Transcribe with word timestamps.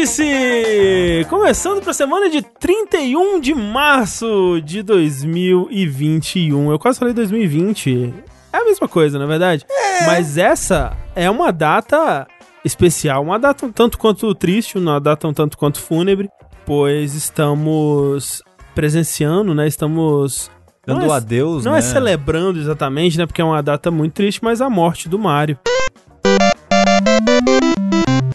Vértice! 0.00 1.26
Começando 1.28 1.82
para 1.82 1.90
a 1.90 1.94
semana 1.94 2.30
de 2.30 2.40
31 2.40 3.38
de 3.38 3.54
março 3.54 4.58
de 4.64 4.82
2021. 4.82 6.70
Eu 6.70 6.78
quase 6.78 6.98
falei 6.98 7.12
2020. 7.12 8.14
É 8.50 8.56
a 8.56 8.64
mesma 8.64 8.88
coisa, 8.88 9.18
na 9.18 9.26
verdade. 9.26 9.66
É. 9.68 10.06
Mas 10.06 10.38
essa 10.38 10.96
é 11.14 11.28
uma 11.28 11.52
data 11.52 12.26
especial, 12.64 13.22
uma 13.22 13.38
data 13.38 13.66
um 13.66 13.72
tanto 13.72 13.98
quanto 13.98 14.34
triste, 14.34 14.78
uma 14.78 14.98
data 14.98 15.28
um 15.28 15.34
tanto 15.34 15.58
quanto 15.58 15.78
fúnebre, 15.78 16.30
pois 16.64 17.14
estamos 17.14 18.42
presenciando, 18.74 19.54
né? 19.54 19.66
Estamos 19.66 20.50
dando 20.86 21.00
não 21.00 21.14
é, 21.14 21.16
adeus, 21.16 21.66
Não 21.66 21.72
é 21.72 21.74
né? 21.74 21.80
é 21.80 21.82
celebrando 21.82 22.58
exatamente, 22.58 23.18
né? 23.18 23.26
Porque 23.26 23.42
é 23.42 23.44
uma 23.44 23.62
data 23.62 23.90
muito 23.90 24.14
triste, 24.14 24.42
mas 24.42 24.62
a 24.62 24.70
morte 24.70 25.10
do 25.10 25.18
Mario. 25.18 25.58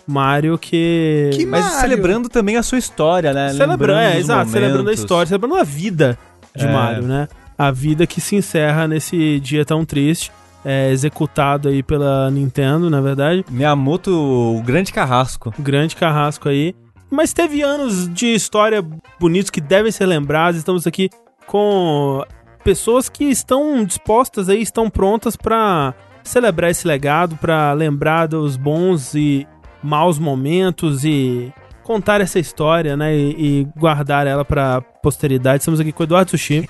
Mario 0.07 0.57
que. 0.57 1.31
que 1.33 1.45
Mas 1.45 1.63
Mario? 1.63 1.79
celebrando 1.79 2.29
também 2.29 2.57
a 2.57 2.63
sua 2.63 2.77
história, 2.77 3.33
né? 3.33 3.53
Celebrando, 3.53 3.99
é, 3.99 4.19
exato, 4.19 4.51
celebrando 4.51 4.89
a 4.89 4.93
história, 4.93 5.27
celebrando 5.27 5.55
a 5.55 5.63
vida 5.63 6.17
de 6.55 6.65
é. 6.65 6.71
Mario, 6.71 7.03
né? 7.03 7.27
A 7.57 7.71
vida 7.71 8.05
que 8.05 8.19
se 8.19 8.35
encerra 8.35 8.87
nesse 8.87 9.39
dia 9.39 9.65
tão 9.65 9.85
triste. 9.85 10.31
É, 10.67 10.91
executado 10.91 11.69
aí 11.69 11.83
pela 11.83 12.31
Nintendo, 12.31 12.89
na 12.89 12.99
verdade. 12.99 13.45
Miyamoto, 13.51 14.09
o 14.11 14.63
grande 14.63 14.91
carrasco. 14.91 15.53
O 15.59 15.61
grande 15.61 15.95
carrasco 15.95 16.49
aí. 16.49 16.75
Mas 17.09 17.33
teve 17.33 17.61
anos 17.61 18.11
de 18.11 18.33
história 18.33 18.83
bonitos 19.19 19.51
que 19.51 19.61
devem 19.61 19.91
ser 19.91 20.07
lembrados. 20.07 20.57
Estamos 20.57 20.87
aqui 20.87 21.07
com 21.45 22.23
pessoas 22.63 23.07
que 23.07 23.25
estão 23.25 23.85
dispostas 23.85 24.49
aí, 24.49 24.59
estão 24.59 24.89
prontas 24.89 25.35
para 25.35 25.93
celebrar 26.23 26.71
esse 26.71 26.87
legado, 26.87 27.37
para 27.37 27.71
lembrar 27.73 28.25
dos 28.27 28.57
bons 28.57 29.13
e 29.13 29.47
maus 29.85 30.19
momentos 30.19 31.05
e 31.05 31.53
contar 31.83 32.19
essa 32.19 32.39
história, 32.39 32.97
né? 32.97 33.15
E, 33.15 33.35
e 33.37 33.67
guardar 33.77 34.25
ela 34.25 34.43
pra 34.43 34.81
posteridade. 34.81 35.59
Estamos 35.59 35.79
aqui 35.79 35.91
com 35.91 36.03
o 36.03 36.05
Eduardo 36.05 36.31
Sushi. 36.31 36.67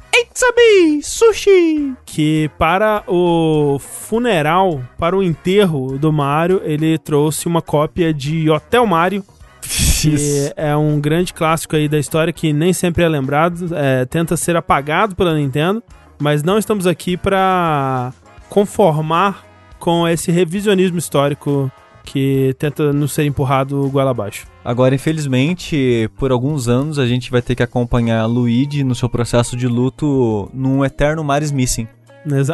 Me, 0.66 1.02
Sushi! 1.02 1.94
Que 2.06 2.50
para 2.58 3.04
o 3.08 3.78
funeral, 3.80 4.82
para 4.98 5.16
o 5.16 5.24
enterro 5.24 5.98
do 5.98 6.12
Mario, 6.12 6.62
ele 6.64 6.98
trouxe 6.98 7.48
uma 7.48 7.62
cópia 7.62 8.14
de 8.14 8.50
Hotel 8.50 8.86
Mario. 8.86 9.24
Que 9.62 10.54
é 10.56 10.76
um 10.76 11.00
grande 11.00 11.34
clássico 11.34 11.76
aí 11.76 11.88
da 11.88 11.98
história 11.98 12.32
que 12.32 12.54
nem 12.54 12.72
sempre 12.72 13.04
é 13.04 13.10
lembrado, 13.10 13.76
é, 13.76 14.06
tenta 14.06 14.38
ser 14.38 14.56
apagado 14.56 15.16
pela 15.16 15.34
Nintendo, 15.34 15.82
mas 16.20 16.44
não 16.44 16.60
estamos 16.60 16.86
aqui 16.86 17.18
para 17.18 18.14
conformar 18.48 19.44
com 19.80 20.08
esse 20.08 20.32
revisionismo 20.32 21.00
histórico 21.00 21.72
que 22.06 22.56
tenta 22.60 22.94
não 22.94 23.08
ser 23.08 23.26
empurrado 23.26 23.90
goela 23.90 24.12
abaixo. 24.12 24.48
Agora, 24.64 24.96
infelizmente, 24.96 26.10
por 26.18 26.32
alguns 26.32 26.68
anos 26.68 27.00
a 27.00 27.06
gente 27.06 27.32
vai 27.32 27.42
ter 27.42 27.56
que 27.56 27.64
acompanhar 27.64 28.22
a 28.22 28.26
Luigi 28.26 28.84
no 28.84 28.96
seu 28.96 29.10
processo 29.10 29.58
de 29.58 29.68
luto 29.68 30.50
num 30.54 30.86
eterno 30.86 31.24
Maris 31.24 31.52
Missing. 31.52 31.88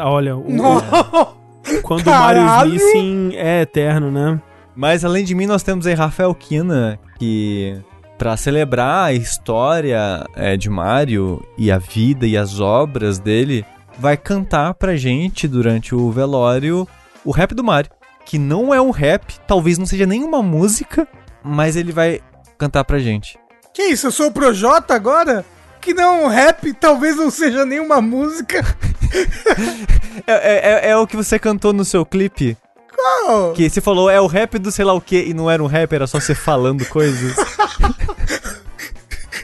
Olha, 0.03 0.35
o, 0.35 0.43
quando 1.83 2.05
Caralho. 2.05 2.41
o 2.41 2.45
Mario 2.45 2.73
Missing 2.73 3.35
é 3.35 3.61
eterno, 3.61 4.09
né? 4.09 4.41
Mas 4.75 5.03
além 5.05 5.23
de 5.23 5.35
mim, 5.35 5.45
nós 5.45 5.63
temos 5.63 5.85
aí 5.85 5.93
Rafael 5.93 6.33
Kina, 6.33 6.97
que 7.19 7.77
para 8.17 8.37
celebrar 8.37 9.05
a 9.05 9.13
história 9.13 10.25
é, 10.35 10.55
de 10.55 10.69
Mario 10.69 11.43
e 11.57 11.71
a 11.71 11.77
vida 11.77 12.25
e 12.25 12.37
as 12.37 12.59
obras 12.59 13.19
dele, 13.19 13.65
vai 13.99 14.15
cantar 14.15 14.73
pra 14.75 14.95
gente 14.95 15.47
durante 15.47 15.93
o 15.93 16.09
velório 16.11 16.87
o 17.23 17.31
rap 17.31 17.53
do 17.53 17.63
Mario 17.63 17.91
que 18.25 18.37
não 18.37 18.73
é 18.73 18.81
um 18.81 18.91
rap, 18.91 19.39
talvez 19.47 19.77
não 19.77 19.85
seja 19.85 20.05
nenhuma 20.05 20.41
música, 20.41 21.07
mas 21.43 21.75
ele 21.75 21.91
vai 21.91 22.21
cantar 22.57 22.83
pra 22.83 22.99
gente. 22.99 23.39
Que 23.73 23.83
isso? 23.83 24.07
Eu 24.07 24.11
sou 24.11 24.27
o 24.27 24.31
Projota 24.31 24.93
agora? 24.93 25.45
Que 25.79 25.93
não 25.93 26.03
é 26.03 26.25
um 26.25 26.27
rap, 26.27 26.73
talvez 26.73 27.15
não 27.15 27.31
seja 27.31 27.65
nenhuma 27.65 28.01
música. 28.01 28.59
é, 30.27 30.33
é, 30.33 30.87
é, 30.87 30.89
é, 30.89 30.97
o 30.97 31.07
que 31.07 31.17
você 31.17 31.39
cantou 31.39 31.73
no 31.73 31.83
seu 31.83 32.05
clipe? 32.05 32.57
Qual? 32.93 33.53
Que 33.53 33.69
você 33.69 33.81
falou, 33.81 34.09
é 34.09 34.21
o 34.21 34.27
rap 34.27 34.59
do 34.59 34.71
sei 34.71 34.85
lá 34.85 34.93
o 34.93 35.01
que, 35.01 35.23
e 35.23 35.33
não 35.33 35.49
era 35.49 35.63
um 35.63 35.67
rap, 35.67 35.91
era 35.93 36.05
só 36.05 36.19
você 36.19 36.35
falando 36.35 36.85
coisas. 36.85 37.35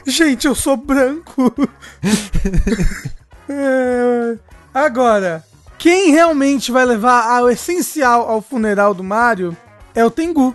Gente, 0.06 0.46
eu 0.46 0.54
sou 0.54 0.76
branco. 0.76 1.52
é... 3.48 4.36
Agora, 4.72 5.44
quem 5.78 6.10
realmente 6.10 6.72
vai 6.72 6.84
levar 6.84 7.40
o 7.42 7.48
essencial 7.48 8.28
ao 8.28 8.42
funeral 8.42 8.92
do 8.92 9.04
Mario 9.04 9.56
é 9.94 10.04
o 10.04 10.10
Tengu. 10.10 10.54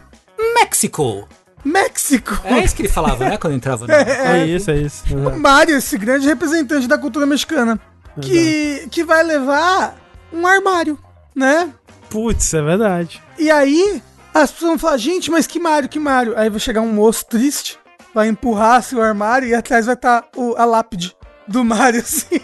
México! 0.53 1.27
México! 1.63 2.37
É 2.43 2.59
isso 2.63 2.75
que 2.75 2.81
ele 2.81 2.89
falava, 2.89 3.29
né? 3.29 3.37
Quando 3.37 3.53
entrava 3.53 3.87
no... 3.87 3.91
é, 3.93 4.41
é, 4.41 4.45
isso, 4.45 4.69
é 4.69 4.77
isso. 4.77 5.03
O 5.15 5.39
Mario, 5.39 5.77
esse 5.77 5.97
grande 5.97 6.27
representante 6.27 6.87
da 6.87 6.97
cultura 6.97 7.25
mexicana. 7.25 7.79
Que, 8.21 8.87
que 8.91 9.03
vai 9.03 9.23
levar 9.23 9.95
um 10.31 10.45
armário, 10.45 10.99
né? 11.33 11.73
Putz, 12.09 12.53
é 12.53 12.61
verdade. 12.61 13.21
E 13.39 13.49
aí, 13.49 14.03
as 14.33 14.51
pessoas 14.51 14.71
vão 14.71 14.79
falar, 14.79 14.97
gente, 14.97 15.31
mas 15.31 15.47
que 15.47 15.59
Mario, 15.59 15.89
que 15.89 15.99
Mario? 15.99 16.37
Aí 16.37 16.49
vai 16.49 16.59
chegar 16.59 16.81
um 16.81 16.91
moço 16.91 17.25
triste, 17.25 17.79
vai 18.13 18.27
empurrar 18.27 18.83
seu 18.83 19.01
armário 19.01 19.47
e 19.47 19.55
atrás 19.55 19.85
vai 19.85 19.95
estar 19.95 20.21
tá 20.21 20.29
a 20.57 20.65
lápide 20.65 21.15
do 21.47 21.63
Mario, 21.63 22.01
assim. 22.01 22.39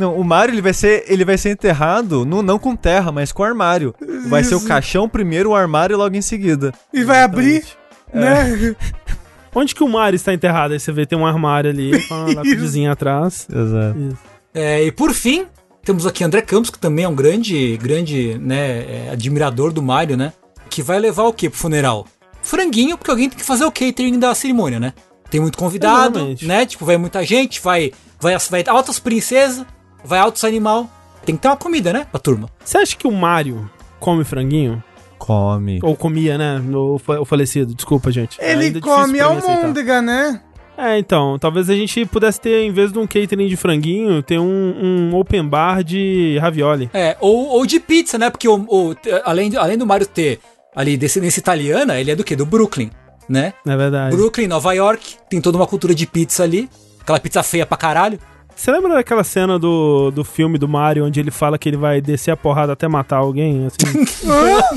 Não, 0.00 0.16
o 0.16 0.24
Mario 0.24 0.54
ele 0.54 0.62
vai 0.62 0.72
ser, 0.72 1.04
ele 1.08 1.26
vai 1.26 1.36
ser 1.36 1.50
enterrado 1.50 2.24
no, 2.24 2.42
não 2.42 2.58
com 2.58 2.74
terra, 2.74 3.12
mas 3.12 3.32
com 3.32 3.44
armário. 3.44 3.94
Vai 4.28 4.40
Isso. 4.40 4.48
ser 4.48 4.54
o 4.56 4.66
caixão 4.66 5.06
primeiro, 5.06 5.50
o 5.50 5.54
armário 5.54 5.98
logo 5.98 6.16
em 6.16 6.22
seguida. 6.22 6.72
E 6.90 7.04
vai 7.04 7.22
abrir, 7.22 7.62
é. 8.10 8.18
né? 8.18 8.76
Onde 9.54 9.74
que 9.74 9.84
o 9.84 9.88
Mario 9.88 10.16
está 10.16 10.32
enterrado? 10.32 10.72
Aí 10.72 10.80
você 10.80 10.90
vê 10.90 11.04
tem 11.04 11.18
um 11.18 11.26
armário 11.26 11.68
ali 11.68 12.08
com 12.08 12.14
uma 12.14 12.32
lapidezinha 12.32 12.92
atrás. 12.92 13.46
Exato. 13.52 14.18
É, 14.54 14.82
e 14.84 14.90
por 14.90 15.12
fim, 15.12 15.44
temos 15.84 16.06
aqui 16.06 16.24
André 16.24 16.40
Campos, 16.40 16.70
que 16.70 16.78
também 16.78 17.04
é 17.04 17.08
um 17.08 17.14
grande, 17.14 17.76
grande, 17.76 18.38
né, 18.38 18.78
é, 18.78 19.10
admirador 19.12 19.70
do 19.70 19.82
Mario, 19.82 20.16
né? 20.16 20.32
Que 20.70 20.82
vai 20.82 20.98
levar 20.98 21.24
o 21.24 21.32
que 21.32 21.50
pro 21.50 21.58
funeral? 21.58 22.06
Franguinho, 22.42 22.96
porque 22.96 23.10
alguém 23.10 23.28
tem 23.28 23.38
que 23.38 23.44
fazer 23.44 23.66
o 23.66 23.72
catering 23.72 24.18
da 24.18 24.34
cerimônia, 24.34 24.80
né? 24.80 24.94
Tem 25.30 25.42
muito 25.42 25.58
convidado, 25.58 26.18
Exatamente. 26.18 26.46
né? 26.46 26.64
Tipo, 26.64 26.86
vai 26.86 26.96
muita 26.96 27.22
gente, 27.22 27.60
vai, 27.60 27.92
vai, 28.18 28.34
vai 28.48 28.64
altas 28.66 28.98
princesas, 28.98 29.66
vai 30.04 30.18
altos 30.18 30.44
animal. 30.44 30.88
Tem 31.24 31.36
que 31.36 31.42
ter 31.42 31.48
uma 31.48 31.56
comida, 31.56 31.92
né, 31.92 32.06
pra 32.10 32.18
turma. 32.18 32.48
Você 32.64 32.78
acha 32.78 32.96
que 32.96 33.06
o 33.06 33.12
Mario 33.12 33.70
come 33.98 34.24
franguinho? 34.24 34.82
Come. 35.18 35.80
Ou 35.82 35.94
comia, 35.94 36.38
né? 36.38 36.62
O, 36.72 36.94
o 36.94 37.24
falecido, 37.26 37.74
desculpa, 37.74 38.10
gente. 38.10 38.38
Ele 38.40 38.78
é 38.78 38.80
come 38.80 39.20
almôndega, 39.20 40.00
né? 40.00 40.40
É, 40.78 40.98
então, 40.98 41.38
talvez 41.38 41.68
a 41.68 41.74
gente 41.74 42.06
pudesse 42.06 42.40
ter, 42.40 42.62
em 42.62 42.72
vez 42.72 42.90
de 42.90 42.98
um 42.98 43.06
catering 43.06 43.46
de 43.46 43.56
franguinho, 43.56 44.22
ter 44.22 44.38
um, 44.38 45.10
um 45.12 45.14
open 45.14 45.46
bar 45.46 45.84
de 45.84 46.38
ravioli. 46.40 46.88
É, 46.94 47.18
ou, 47.20 47.48
ou 47.48 47.66
de 47.66 47.78
pizza, 47.78 48.16
né? 48.16 48.30
Porque 48.30 48.48
o, 48.48 48.54
o, 48.66 48.96
além, 49.26 49.54
além 49.58 49.76
do 49.76 49.86
Mario 49.86 50.06
ter 50.06 50.40
ali 50.74 50.96
descendência 50.96 51.38
italiana, 51.38 52.00
ele 52.00 52.10
é 52.10 52.16
do 52.16 52.24
quê? 52.24 52.34
Do 52.34 52.46
Brooklyn, 52.46 52.90
né? 53.28 53.52
É 53.66 53.76
verdade. 53.76 54.16
Brooklyn, 54.16 54.46
Nova 54.46 54.72
York, 54.72 55.16
tem 55.28 55.38
toda 55.38 55.58
uma 55.58 55.66
cultura 55.66 55.94
de 55.94 56.06
pizza 56.06 56.44
ali. 56.44 56.66
Aquela 56.98 57.20
pizza 57.20 57.42
feia 57.42 57.66
pra 57.66 57.76
caralho. 57.76 58.18
Você 58.54 58.70
lembra 58.70 58.94
daquela 58.94 59.24
cena 59.24 59.58
do, 59.58 60.10
do 60.10 60.24
filme 60.24 60.58
do 60.58 60.68
Mario 60.68 61.06
onde 61.06 61.18
ele 61.18 61.30
fala 61.30 61.58
que 61.58 61.68
ele 61.68 61.76
vai 61.76 62.00
descer 62.00 62.30
a 62.30 62.36
porrada 62.36 62.72
até 62.72 62.86
matar 62.88 63.16
alguém? 63.16 63.66
Assim? 63.66 63.84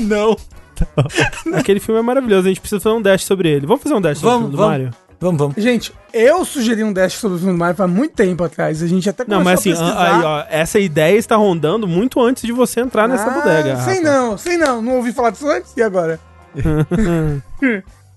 não. 0.00 0.36
Aquele 1.54 1.80
filme 1.80 2.00
é 2.00 2.02
maravilhoso, 2.02 2.46
a 2.46 2.48
gente 2.48 2.60
precisa 2.60 2.80
fazer 2.80 2.96
um 2.96 3.02
dash 3.02 3.24
sobre 3.24 3.48
ele. 3.48 3.66
Vamos 3.66 3.82
fazer 3.82 3.94
um 3.94 4.00
dash 4.00 4.20
vamos, 4.20 4.42
sobre 4.42 4.56
o 4.56 4.56
filme 4.56 4.56
vamos. 4.56 4.78
do 4.80 4.84
Mario? 4.84 5.04
Vamos, 5.20 5.38
vamos. 5.38 5.56
Gente, 5.56 5.92
eu 6.12 6.44
sugeri 6.44 6.84
um 6.84 6.92
dash 6.92 7.14
sobre 7.14 7.36
o 7.36 7.38
filme 7.38 7.54
do 7.54 7.58
Mario 7.58 7.82
há 7.82 7.88
muito 7.88 8.14
tempo 8.14 8.44
atrás. 8.44 8.82
A 8.82 8.86
gente 8.86 9.08
até 9.08 9.24
começou 9.24 9.38
Não, 9.38 9.44
mas 9.44 9.60
assim, 9.60 9.72
aí, 9.96 10.22
ó, 10.22 10.44
essa 10.50 10.78
ideia 10.78 11.16
está 11.16 11.36
rondando 11.36 11.86
muito 11.86 12.20
antes 12.20 12.42
de 12.42 12.52
você 12.52 12.80
entrar 12.80 13.08
nessa 13.08 13.30
ah, 13.30 13.30
bodega. 13.30 13.76
Sei 13.76 14.00
não, 14.00 14.36
sei 14.36 14.56
não. 14.56 14.82
Não 14.82 14.96
ouvi 14.96 15.12
falar 15.12 15.30
disso 15.30 15.48
antes? 15.48 15.74
E 15.76 15.82
agora? 15.82 16.20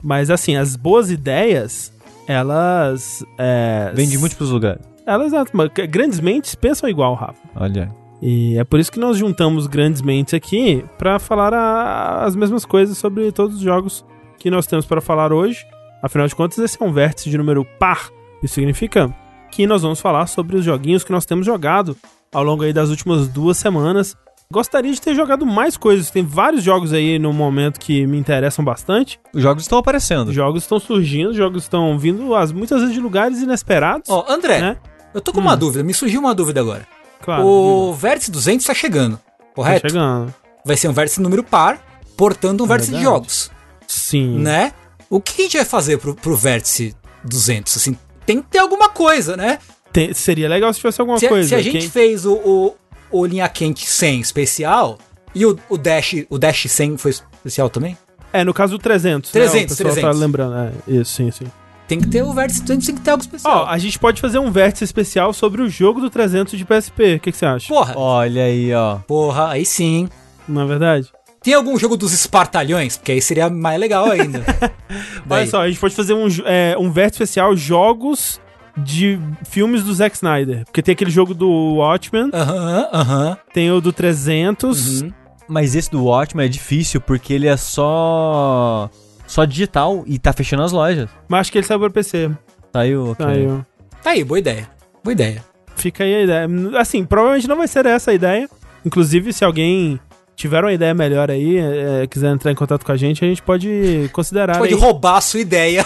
mas 0.03 0.29
assim, 0.29 0.55
as 0.55 0.75
boas 0.75 1.09
ideias, 1.09 1.91
elas. 2.27 3.23
É, 3.37 3.91
Vêm 3.95 4.07
de 4.07 4.17
múltiplos 4.17 4.49
lugares. 4.49 4.81
Ela, 5.07 5.25
exato, 5.25 5.51
mas 5.53 5.69
grandes 5.89 6.19
mentes 6.19 6.53
pensam 6.53 6.89
igual, 6.89 7.15
Rafa. 7.15 7.39
Olha. 7.55 7.89
E 8.21 8.57
é 8.57 8.63
por 8.65 8.77
isso 8.77 8.91
que 8.91 8.99
nós 8.99 9.17
juntamos 9.17 9.65
grandes 9.65 10.01
mentes 10.01 10.33
aqui 10.33 10.83
para 10.97 11.17
falar 11.17 11.53
a, 11.53 12.25
as 12.25 12.35
mesmas 12.35 12.65
coisas 12.65 12.97
sobre 12.97 13.31
todos 13.31 13.55
os 13.55 13.61
jogos 13.61 14.05
que 14.37 14.51
nós 14.51 14.67
temos 14.67 14.85
para 14.85 14.99
falar 14.99 15.31
hoje. 15.31 15.65
Afinal 16.03 16.27
de 16.27 16.35
contas, 16.35 16.57
esse 16.57 16.81
é 16.81 16.85
um 16.85 16.91
vértice 16.91 17.29
de 17.29 17.37
número 17.37 17.65
par. 17.79 18.09
Isso 18.43 18.55
significa 18.55 19.15
que 19.49 19.65
nós 19.65 19.81
vamos 19.81 20.01
falar 20.01 20.27
sobre 20.27 20.57
os 20.57 20.65
joguinhos 20.65 21.05
que 21.05 21.11
nós 21.11 21.25
temos 21.25 21.45
jogado 21.45 21.95
ao 22.33 22.43
longo 22.43 22.63
aí 22.63 22.73
das 22.73 22.89
últimas 22.89 23.29
duas 23.29 23.57
semanas. 23.57 24.13
Gostaria 24.51 24.91
de 24.91 25.01
ter 25.01 25.15
jogado 25.15 25.45
mais 25.45 25.77
coisas. 25.77 26.11
Tem 26.11 26.23
vários 26.23 26.63
jogos 26.63 26.91
aí 26.91 27.17
no 27.17 27.31
momento 27.31 27.79
que 27.79 28.05
me 28.05 28.17
interessam 28.17 28.63
bastante. 28.63 29.19
Os 29.33 29.41
jogos 29.41 29.63
estão 29.63 29.77
aparecendo. 29.77 30.29
Os 30.29 30.35
jogos 30.35 30.63
estão 30.63 30.79
surgindo, 30.79 31.29
os 31.29 31.37
jogos 31.37 31.63
estão 31.63 31.97
vindo 31.97 32.35
as, 32.35 32.51
muitas 32.51 32.81
vezes 32.81 32.93
de 32.93 33.01
lugares 33.01 33.41
inesperados. 33.41 34.09
Ó, 34.09 34.25
oh, 34.27 34.31
André, 34.31 34.59
né? 34.59 34.77
Eu 35.13 35.21
tô 35.21 35.31
com 35.31 35.39
hum. 35.39 35.43
uma 35.43 35.55
dúvida, 35.57 35.83
me 35.83 35.93
surgiu 35.93 36.19
uma 36.19 36.33
dúvida 36.35 36.59
agora. 36.61 36.87
Claro. 37.21 37.45
O 37.45 37.85
diga. 37.93 37.97
vértice 38.07 38.31
200 38.31 38.65
tá 38.65 38.73
chegando, 38.73 39.19
correto? 39.55 39.81
Tá 39.83 39.89
chegando. 39.89 40.33
Vai 40.63 40.77
ser 40.77 40.87
um 40.87 40.93
vértice 40.93 41.21
número 41.21 41.43
par, 41.43 41.79
portando 42.15 42.63
um 42.63 42.65
é 42.65 42.69
vértice 42.69 42.91
verdade. 42.91 43.05
de 43.07 43.11
jogos. 43.11 43.51
Sim. 43.87 44.39
Né? 44.39 44.73
O 45.09 45.19
que 45.21 45.41
a 45.41 45.43
gente 45.45 45.57
vai 45.57 45.65
fazer 45.65 45.97
pro, 45.97 46.13
pro 46.13 46.35
vértice 46.35 46.95
200? 47.23 47.75
Assim, 47.77 47.97
tem 48.25 48.41
que 48.41 48.49
ter 48.49 48.59
alguma 48.59 48.89
coisa, 48.89 49.35
né? 49.37 49.59
Tem- 49.93 50.13
seria 50.13 50.49
legal 50.49 50.71
se 50.73 50.79
tivesse 50.79 50.99
alguma 51.01 51.17
Se, 51.17 51.27
coisa. 51.27 51.47
se 51.49 51.55
a 51.55 51.61
gente 51.61 51.79
Quem- 51.79 51.89
fez 51.89 52.25
o, 52.25 52.33
o, 52.33 52.75
o 53.09 53.25
linha 53.25 53.47
quente 53.49 53.89
100 53.89 54.19
especial 54.21 54.97
e 55.33 55.45
o, 55.45 55.57
o 55.69 55.77
Dash 55.77 56.25
o 56.29 56.37
Dash 56.37 56.65
100 56.69 56.97
foi 56.97 57.11
especial 57.11 57.69
também, 57.69 57.97
É, 58.33 58.43
no 58.43 58.53
caso 58.53 58.73
do 58.77 58.79
300. 58.79 59.31
300, 59.31 59.55
né? 59.55 59.63
O 59.63 59.67
pessoal 59.69 59.93
300. 59.93 60.01
tá 60.01 60.19
lembrando. 60.19 60.55
É, 60.57 60.71
isso, 60.99 61.13
sim, 61.13 61.31
sim. 61.31 61.45
Tem 61.87 61.99
que 61.99 62.07
ter 62.07 62.21
o 62.23 62.33
vértice 62.33 62.61
200, 62.61 62.85
tem 62.85 62.95
que 62.95 63.01
ter 63.01 63.11
algo 63.11 63.23
Ó, 63.23 63.25
especial. 63.25 63.65
a 63.67 63.77
gente 63.77 63.97
pode 63.97 64.19
fazer 64.21 64.39
um 64.39 64.51
vértice 64.51 64.83
especial 64.83 65.31
sobre 65.33 65.61
o 65.61 65.69
jogo 65.69 66.01
do 66.01 66.09
300 66.09 66.57
de 66.57 66.65
PSP. 66.65 67.15
O 67.15 67.19
que, 67.19 67.31
que 67.31 67.37
você 67.37 67.45
acha? 67.45 67.67
Porra, 67.67 67.93
Olha 67.97 68.43
aí, 68.43 68.73
ó. 68.73 68.97
porra, 69.07 69.49
aí 69.49 69.65
sim. 69.65 70.09
Não 70.47 70.61
é 70.61 70.65
verdade? 70.65 71.07
Tem 71.41 71.53
algum 71.53 71.77
jogo 71.79 71.95
dos 71.95 72.11
espartalhões? 72.13 72.97
Porque 72.97 73.13
aí 73.13 73.21
seria 73.21 73.49
mais 73.49 73.79
legal 73.79 74.05
ainda. 74.11 74.43
Olha 75.29 75.47
só, 75.47 75.61
a 75.61 75.67
gente 75.67 75.79
pode 75.79 75.95
fazer 75.95 76.13
um, 76.13 76.27
é, 76.45 76.75
um 76.77 76.91
vértice 76.91 77.23
especial 77.23 77.55
jogos 77.55 78.39
de 78.77 79.17
filmes 79.45 79.83
do 79.83 79.93
Zack 79.93 80.15
Snyder. 80.15 80.65
Porque 80.65 80.81
tem 80.81 80.91
aquele 80.93 81.09
jogo 81.09 81.33
do 81.33 81.75
Watchmen, 81.75 82.29
Aham, 82.33 82.89
aham. 82.93 83.37
tem 83.53 83.71
o 83.71 83.79
do 83.79 83.93
300. 83.93 85.01
uhum. 85.03 85.13
Mas 85.47 85.75
esse 85.75 85.89
do 85.89 86.03
Watchmen 86.03 86.45
é 86.45 86.49
difícil 86.49 86.99
porque 86.99 87.33
ele 87.33 87.47
é 87.47 87.55
só. 87.55 88.89
Só 89.27 89.45
digital 89.45 90.03
e 90.07 90.17
tá 90.17 90.33
fechando 90.33 90.63
as 90.63 90.71
lojas. 90.71 91.09
Mas 91.27 91.41
acho 91.41 91.51
que 91.51 91.59
ele 91.59 91.67
saiu 91.67 91.79
pra 91.79 91.89
PC. 91.89 92.31
Saiu, 92.73 93.11
ok. 93.11 93.25
Saiu. 93.25 93.65
Tá 94.01 94.09
aí, 94.11 94.23
boa 94.23 94.39
ideia. 94.39 94.69
Boa 95.03 95.11
ideia. 95.11 95.43
Fica 95.75 96.03
aí 96.03 96.15
a 96.15 96.21
ideia. 96.23 96.47
Assim, 96.79 97.05
provavelmente 97.05 97.47
não 97.47 97.57
vai 97.57 97.67
ser 97.67 97.85
essa 97.85 98.11
a 98.11 98.13
ideia. 98.13 98.49
Inclusive, 98.83 99.31
se 99.33 99.45
alguém 99.45 99.99
tiver 100.35 100.63
uma 100.63 100.73
ideia 100.73 100.93
melhor 100.93 101.29
aí, 101.29 101.57
é, 101.57 102.07
quiser 102.07 102.31
entrar 102.31 102.51
em 102.51 102.55
contato 102.55 102.85
com 102.85 102.91
a 102.91 102.97
gente, 102.97 103.23
a 103.23 103.27
gente 103.27 103.41
pode 103.41 104.09
considerar. 104.13 104.57
Pode 104.57 104.73
aí. 104.73 104.79
roubar 104.79 105.17
a 105.17 105.21
sua 105.21 105.39
ideia. 105.39 105.85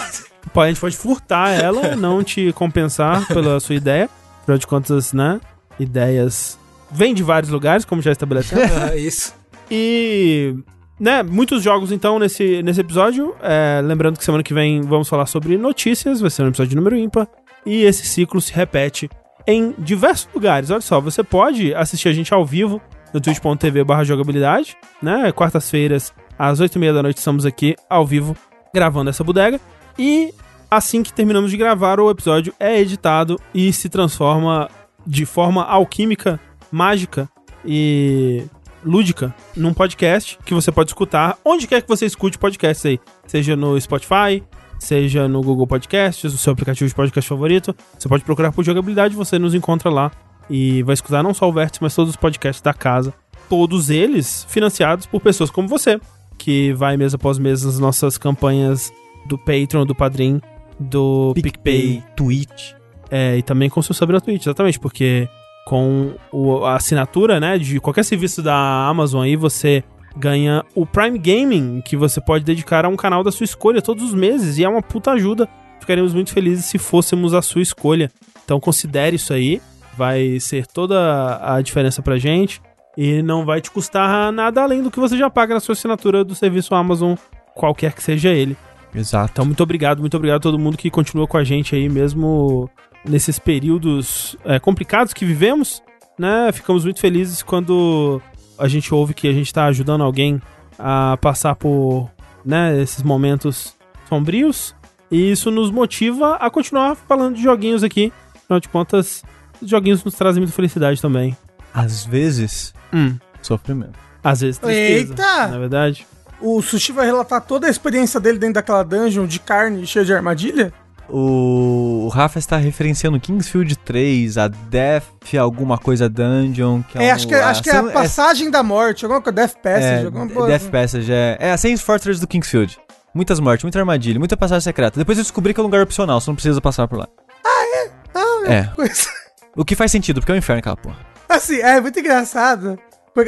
A 0.54 0.66
gente 0.66 0.80
pode 0.80 0.96
furtar 0.96 1.50
ela, 1.50 1.94
não 1.96 2.22
te 2.22 2.52
compensar 2.52 3.26
pela 3.28 3.58
sua 3.60 3.74
ideia. 3.74 4.08
Afinal 4.42 4.58
de 4.58 4.66
contas, 4.66 5.12
né? 5.12 5.40
Ideias 5.78 6.58
vêm 6.90 7.14
de 7.14 7.22
vários 7.22 7.50
lugares, 7.50 7.84
como 7.84 8.02
já 8.02 8.12
estabelecemos. 8.12 8.70
Ah, 8.76 8.96
Isso. 8.96 9.34
E, 9.70 10.54
né, 11.02 11.20
muitos 11.20 11.64
jogos 11.64 11.90
então 11.90 12.16
nesse, 12.16 12.62
nesse 12.62 12.80
episódio. 12.80 13.34
É, 13.42 13.80
lembrando 13.82 14.16
que 14.16 14.24
semana 14.24 14.44
que 14.44 14.54
vem 14.54 14.82
vamos 14.82 15.08
falar 15.08 15.26
sobre 15.26 15.58
notícias, 15.58 16.20
vai 16.20 16.30
ser 16.30 16.44
um 16.44 16.48
episódio 16.48 16.76
número 16.76 16.96
ímpar. 16.96 17.26
E 17.66 17.82
esse 17.82 18.06
ciclo 18.06 18.40
se 18.40 18.52
repete 18.52 19.10
em 19.44 19.74
diversos 19.76 20.28
lugares. 20.32 20.70
Olha 20.70 20.80
só, 20.80 21.00
você 21.00 21.24
pode 21.24 21.74
assistir 21.74 22.08
a 22.08 22.12
gente 22.12 22.32
ao 22.32 22.46
vivo 22.46 22.80
no 23.12 23.20
twitch.tv 23.20 23.84
jogabilidade, 24.04 24.76
né? 25.02 25.32
Quartas-feiras, 25.32 26.14
às 26.38 26.60
8h30 26.60 26.94
da 26.94 27.02
noite, 27.02 27.18
estamos 27.18 27.44
aqui 27.44 27.74
ao 27.90 28.06
vivo 28.06 28.36
gravando 28.72 29.10
essa 29.10 29.24
bodega. 29.24 29.60
E 29.98 30.32
assim 30.70 31.02
que 31.02 31.12
terminamos 31.12 31.50
de 31.50 31.56
gravar, 31.56 31.98
o 31.98 32.10
episódio 32.10 32.54
é 32.60 32.78
editado 32.80 33.40
e 33.52 33.72
se 33.72 33.88
transforma 33.88 34.70
de 35.04 35.26
forma 35.26 35.64
alquímica, 35.64 36.38
mágica 36.70 37.28
e 37.64 38.44
lúdica 38.84 39.34
num 39.56 39.72
podcast 39.72 40.38
que 40.44 40.54
você 40.54 40.72
pode 40.72 40.90
escutar 40.90 41.38
onde 41.44 41.66
quer 41.66 41.82
que 41.82 41.88
você 41.88 42.06
escute 42.06 42.38
podcasts 42.38 42.84
aí. 42.86 43.00
Seja 43.26 43.56
no 43.56 43.80
Spotify, 43.80 44.42
seja 44.78 45.28
no 45.28 45.40
Google 45.42 45.66
Podcasts, 45.66 46.32
no 46.32 46.38
seu 46.38 46.52
aplicativo 46.52 46.88
de 46.88 46.94
podcast 46.94 47.28
favorito. 47.28 47.74
Você 47.98 48.08
pode 48.08 48.24
procurar 48.24 48.52
por 48.52 48.64
jogabilidade, 48.64 49.14
você 49.14 49.38
nos 49.38 49.54
encontra 49.54 49.90
lá 49.90 50.10
e 50.50 50.82
vai 50.82 50.94
escutar 50.94 51.22
não 51.22 51.32
só 51.32 51.48
o 51.48 51.52
Vértice, 51.52 51.82
mas 51.82 51.94
todos 51.94 52.10
os 52.10 52.16
podcasts 52.16 52.60
da 52.60 52.74
casa. 52.74 53.14
Todos 53.48 53.90
eles 53.90 54.46
financiados 54.48 55.06
por 55.06 55.20
pessoas 55.20 55.50
como 55.50 55.68
você, 55.68 56.00
que 56.38 56.72
vai 56.72 56.96
mês 56.96 57.14
após 57.14 57.38
mês 57.38 57.64
nas 57.64 57.78
nossas 57.78 58.16
campanhas 58.18 58.92
do 59.26 59.38
Patreon, 59.38 59.84
do 59.86 59.94
Padrim, 59.94 60.40
do 60.80 61.32
PicPay, 61.34 62.02
Twitch. 62.16 62.72
é, 63.10 63.36
e 63.36 63.42
também 63.42 63.68
com 63.68 63.80
seu 63.82 63.94
sub 63.94 64.12
na 64.12 64.20
Twitch, 64.20 64.42
exatamente, 64.42 64.80
porque 64.80 65.28
com 65.64 66.14
o- 66.32 66.64
a 66.64 66.76
assinatura, 66.76 67.38
né, 67.38 67.58
de 67.58 67.78
qualquer 67.80 68.04
serviço 68.04 68.42
da 68.42 68.54
Amazon 68.88 69.22
aí, 69.22 69.36
você 69.36 69.84
ganha 70.16 70.64
o 70.74 70.84
Prime 70.84 71.18
Gaming, 71.18 71.80
que 71.80 71.96
você 71.96 72.20
pode 72.20 72.44
dedicar 72.44 72.84
a 72.84 72.88
um 72.88 72.96
canal 72.96 73.22
da 73.22 73.32
sua 73.32 73.44
escolha 73.44 73.80
todos 73.80 74.04
os 74.04 74.14
meses, 74.14 74.58
e 74.58 74.64
é 74.64 74.68
uma 74.68 74.82
puta 74.82 75.12
ajuda. 75.12 75.48
Ficaríamos 75.80 76.12
muito 76.12 76.32
felizes 76.32 76.66
se 76.66 76.78
fôssemos 76.78 77.32
a 77.34 77.40
sua 77.42 77.62
escolha. 77.62 78.10
Então 78.44 78.60
considere 78.60 79.16
isso 79.16 79.32
aí, 79.32 79.60
vai 79.96 80.38
ser 80.40 80.66
toda 80.66 81.40
a 81.42 81.60
diferença 81.62 82.02
pra 82.02 82.18
gente, 82.18 82.60
e 82.96 83.22
não 83.22 83.44
vai 83.46 83.60
te 83.60 83.70
custar 83.70 84.30
nada 84.32 84.62
além 84.62 84.82
do 84.82 84.90
que 84.90 85.00
você 85.00 85.16
já 85.16 85.30
paga 85.30 85.54
na 85.54 85.60
sua 85.60 85.72
assinatura 85.72 86.22
do 86.22 86.34
serviço 86.34 86.74
Amazon, 86.74 87.14
qualquer 87.54 87.92
que 87.92 88.02
seja 88.02 88.28
ele. 88.30 88.56
Exato. 88.94 89.30
Então, 89.32 89.44
muito 89.46 89.62
obrigado, 89.62 90.00
muito 90.00 90.16
obrigado 90.16 90.36
a 90.36 90.42
todo 90.42 90.58
mundo 90.58 90.76
que 90.76 90.90
continua 90.90 91.26
com 91.26 91.38
a 91.38 91.44
gente 91.44 91.74
aí, 91.74 91.88
mesmo 91.88 92.68
nesses 93.04 93.38
períodos 93.38 94.36
é, 94.44 94.58
complicados 94.58 95.12
que 95.12 95.24
vivemos, 95.24 95.82
né? 96.18 96.50
Ficamos 96.52 96.84
muito 96.84 97.00
felizes 97.00 97.42
quando 97.42 98.20
a 98.58 98.68
gente 98.68 98.92
ouve 98.94 99.14
que 99.14 99.26
a 99.28 99.32
gente 99.32 99.52
tá 99.52 99.64
ajudando 99.66 100.02
alguém 100.04 100.40
a 100.78 101.16
passar 101.20 101.54
por, 101.56 102.10
né, 102.44 102.80
esses 102.80 103.02
momentos 103.02 103.74
sombrios. 104.08 104.74
E 105.10 105.30
isso 105.32 105.50
nos 105.50 105.70
motiva 105.70 106.36
a 106.36 106.48
continuar 106.50 106.94
falando 106.96 107.36
de 107.36 107.42
joguinhos 107.42 107.82
aqui. 107.84 108.12
Afinal 108.44 108.60
de 108.60 108.68
contas, 108.68 109.22
os 109.60 109.68
joguinhos 109.68 110.02
nos 110.04 110.14
trazem 110.14 110.40
muita 110.40 110.54
felicidade 110.54 111.00
também. 111.02 111.36
Às 111.74 112.04
vezes, 112.04 112.72
Hum, 112.92 113.16
sofrimento. 113.42 113.98
às 114.24 114.40
vezes 114.40 114.58
tristeza, 114.58 115.10
Eita! 115.12 115.48
na 115.48 115.58
verdade. 115.58 116.06
O 116.40 116.60
Sushi 116.62 116.92
vai 116.92 117.06
relatar 117.06 117.40
toda 117.42 117.66
a 117.66 117.70
experiência 117.70 118.18
dele 118.18 118.38
dentro 118.38 118.54
daquela 118.54 118.82
dungeon 118.82 119.26
de 119.26 119.38
carne 119.38 119.86
cheia 119.86 120.04
de 120.04 120.12
armadilha? 120.12 120.72
O, 121.08 122.04
o 122.06 122.08
Rafa 122.08 122.38
está 122.38 122.56
referenciando 122.56 123.20
Kingsfield 123.20 123.76
3, 123.78 124.38
a 124.38 124.48
Death 124.48 125.04
alguma 125.38 125.76
coisa 125.78 126.08
Dungeon. 126.08 126.82
Que 126.82 126.98
É, 126.98 127.12
um- 127.12 127.14
acho, 127.14 127.28
que, 127.28 127.34
acho 127.34 127.62
que 127.62 127.70
é 127.70 127.76
a 127.76 127.82
passagem 127.84 128.50
da 128.50 128.62
morte, 128.62 129.04
alguma 129.04 129.20
coisa, 129.20 129.34
Death 129.36 129.56
Passage, 129.62 129.84
é, 130.02 130.04
alguma 130.06 130.24
é, 130.24 130.28
coisa. 130.28 130.48
Death 130.58 130.70
Passage, 130.70 131.12
é. 131.12 131.36
É 131.40 131.52
a 131.52 131.56
Saints 131.56 131.82
Fortress 131.82 132.20
do 132.20 132.26
Kingsfield. 132.26 132.78
Muitas 133.14 133.38
mortes, 133.40 133.62
muita 133.64 133.78
armadilha, 133.78 134.18
muita 134.18 134.36
passagem 134.36 134.62
secreta. 134.62 134.98
Depois 134.98 135.18
eu 135.18 135.24
descobri 135.24 135.52
que 135.52 135.60
é 135.60 135.62
um 135.62 135.66
lugar 135.66 135.82
opcional, 135.82 136.20
você 136.20 136.30
não 136.30 136.34
precisa 136.34 136.60
passar 136.60 136.88
por 136.88 136.98
lá. 136.98 137.08
Ah, 137.44 138.52
É. 138.52 138.64
coisa. 138.74 138.94
O 139.54 139.66
que 139.66 139.76
faz 139.76 139.90
sentido, 139.92 140.18
porque 140.18 140.32
é 140.32 140.34
um 140.34 140.38
inferno 140.38 140.60
aquela 140.60 140.76
porra. 140.78 140.96
Assim, 141.28 141.56
é 141.60 141.78
muito 141.78 142.00
engraçado. 142.00 142.78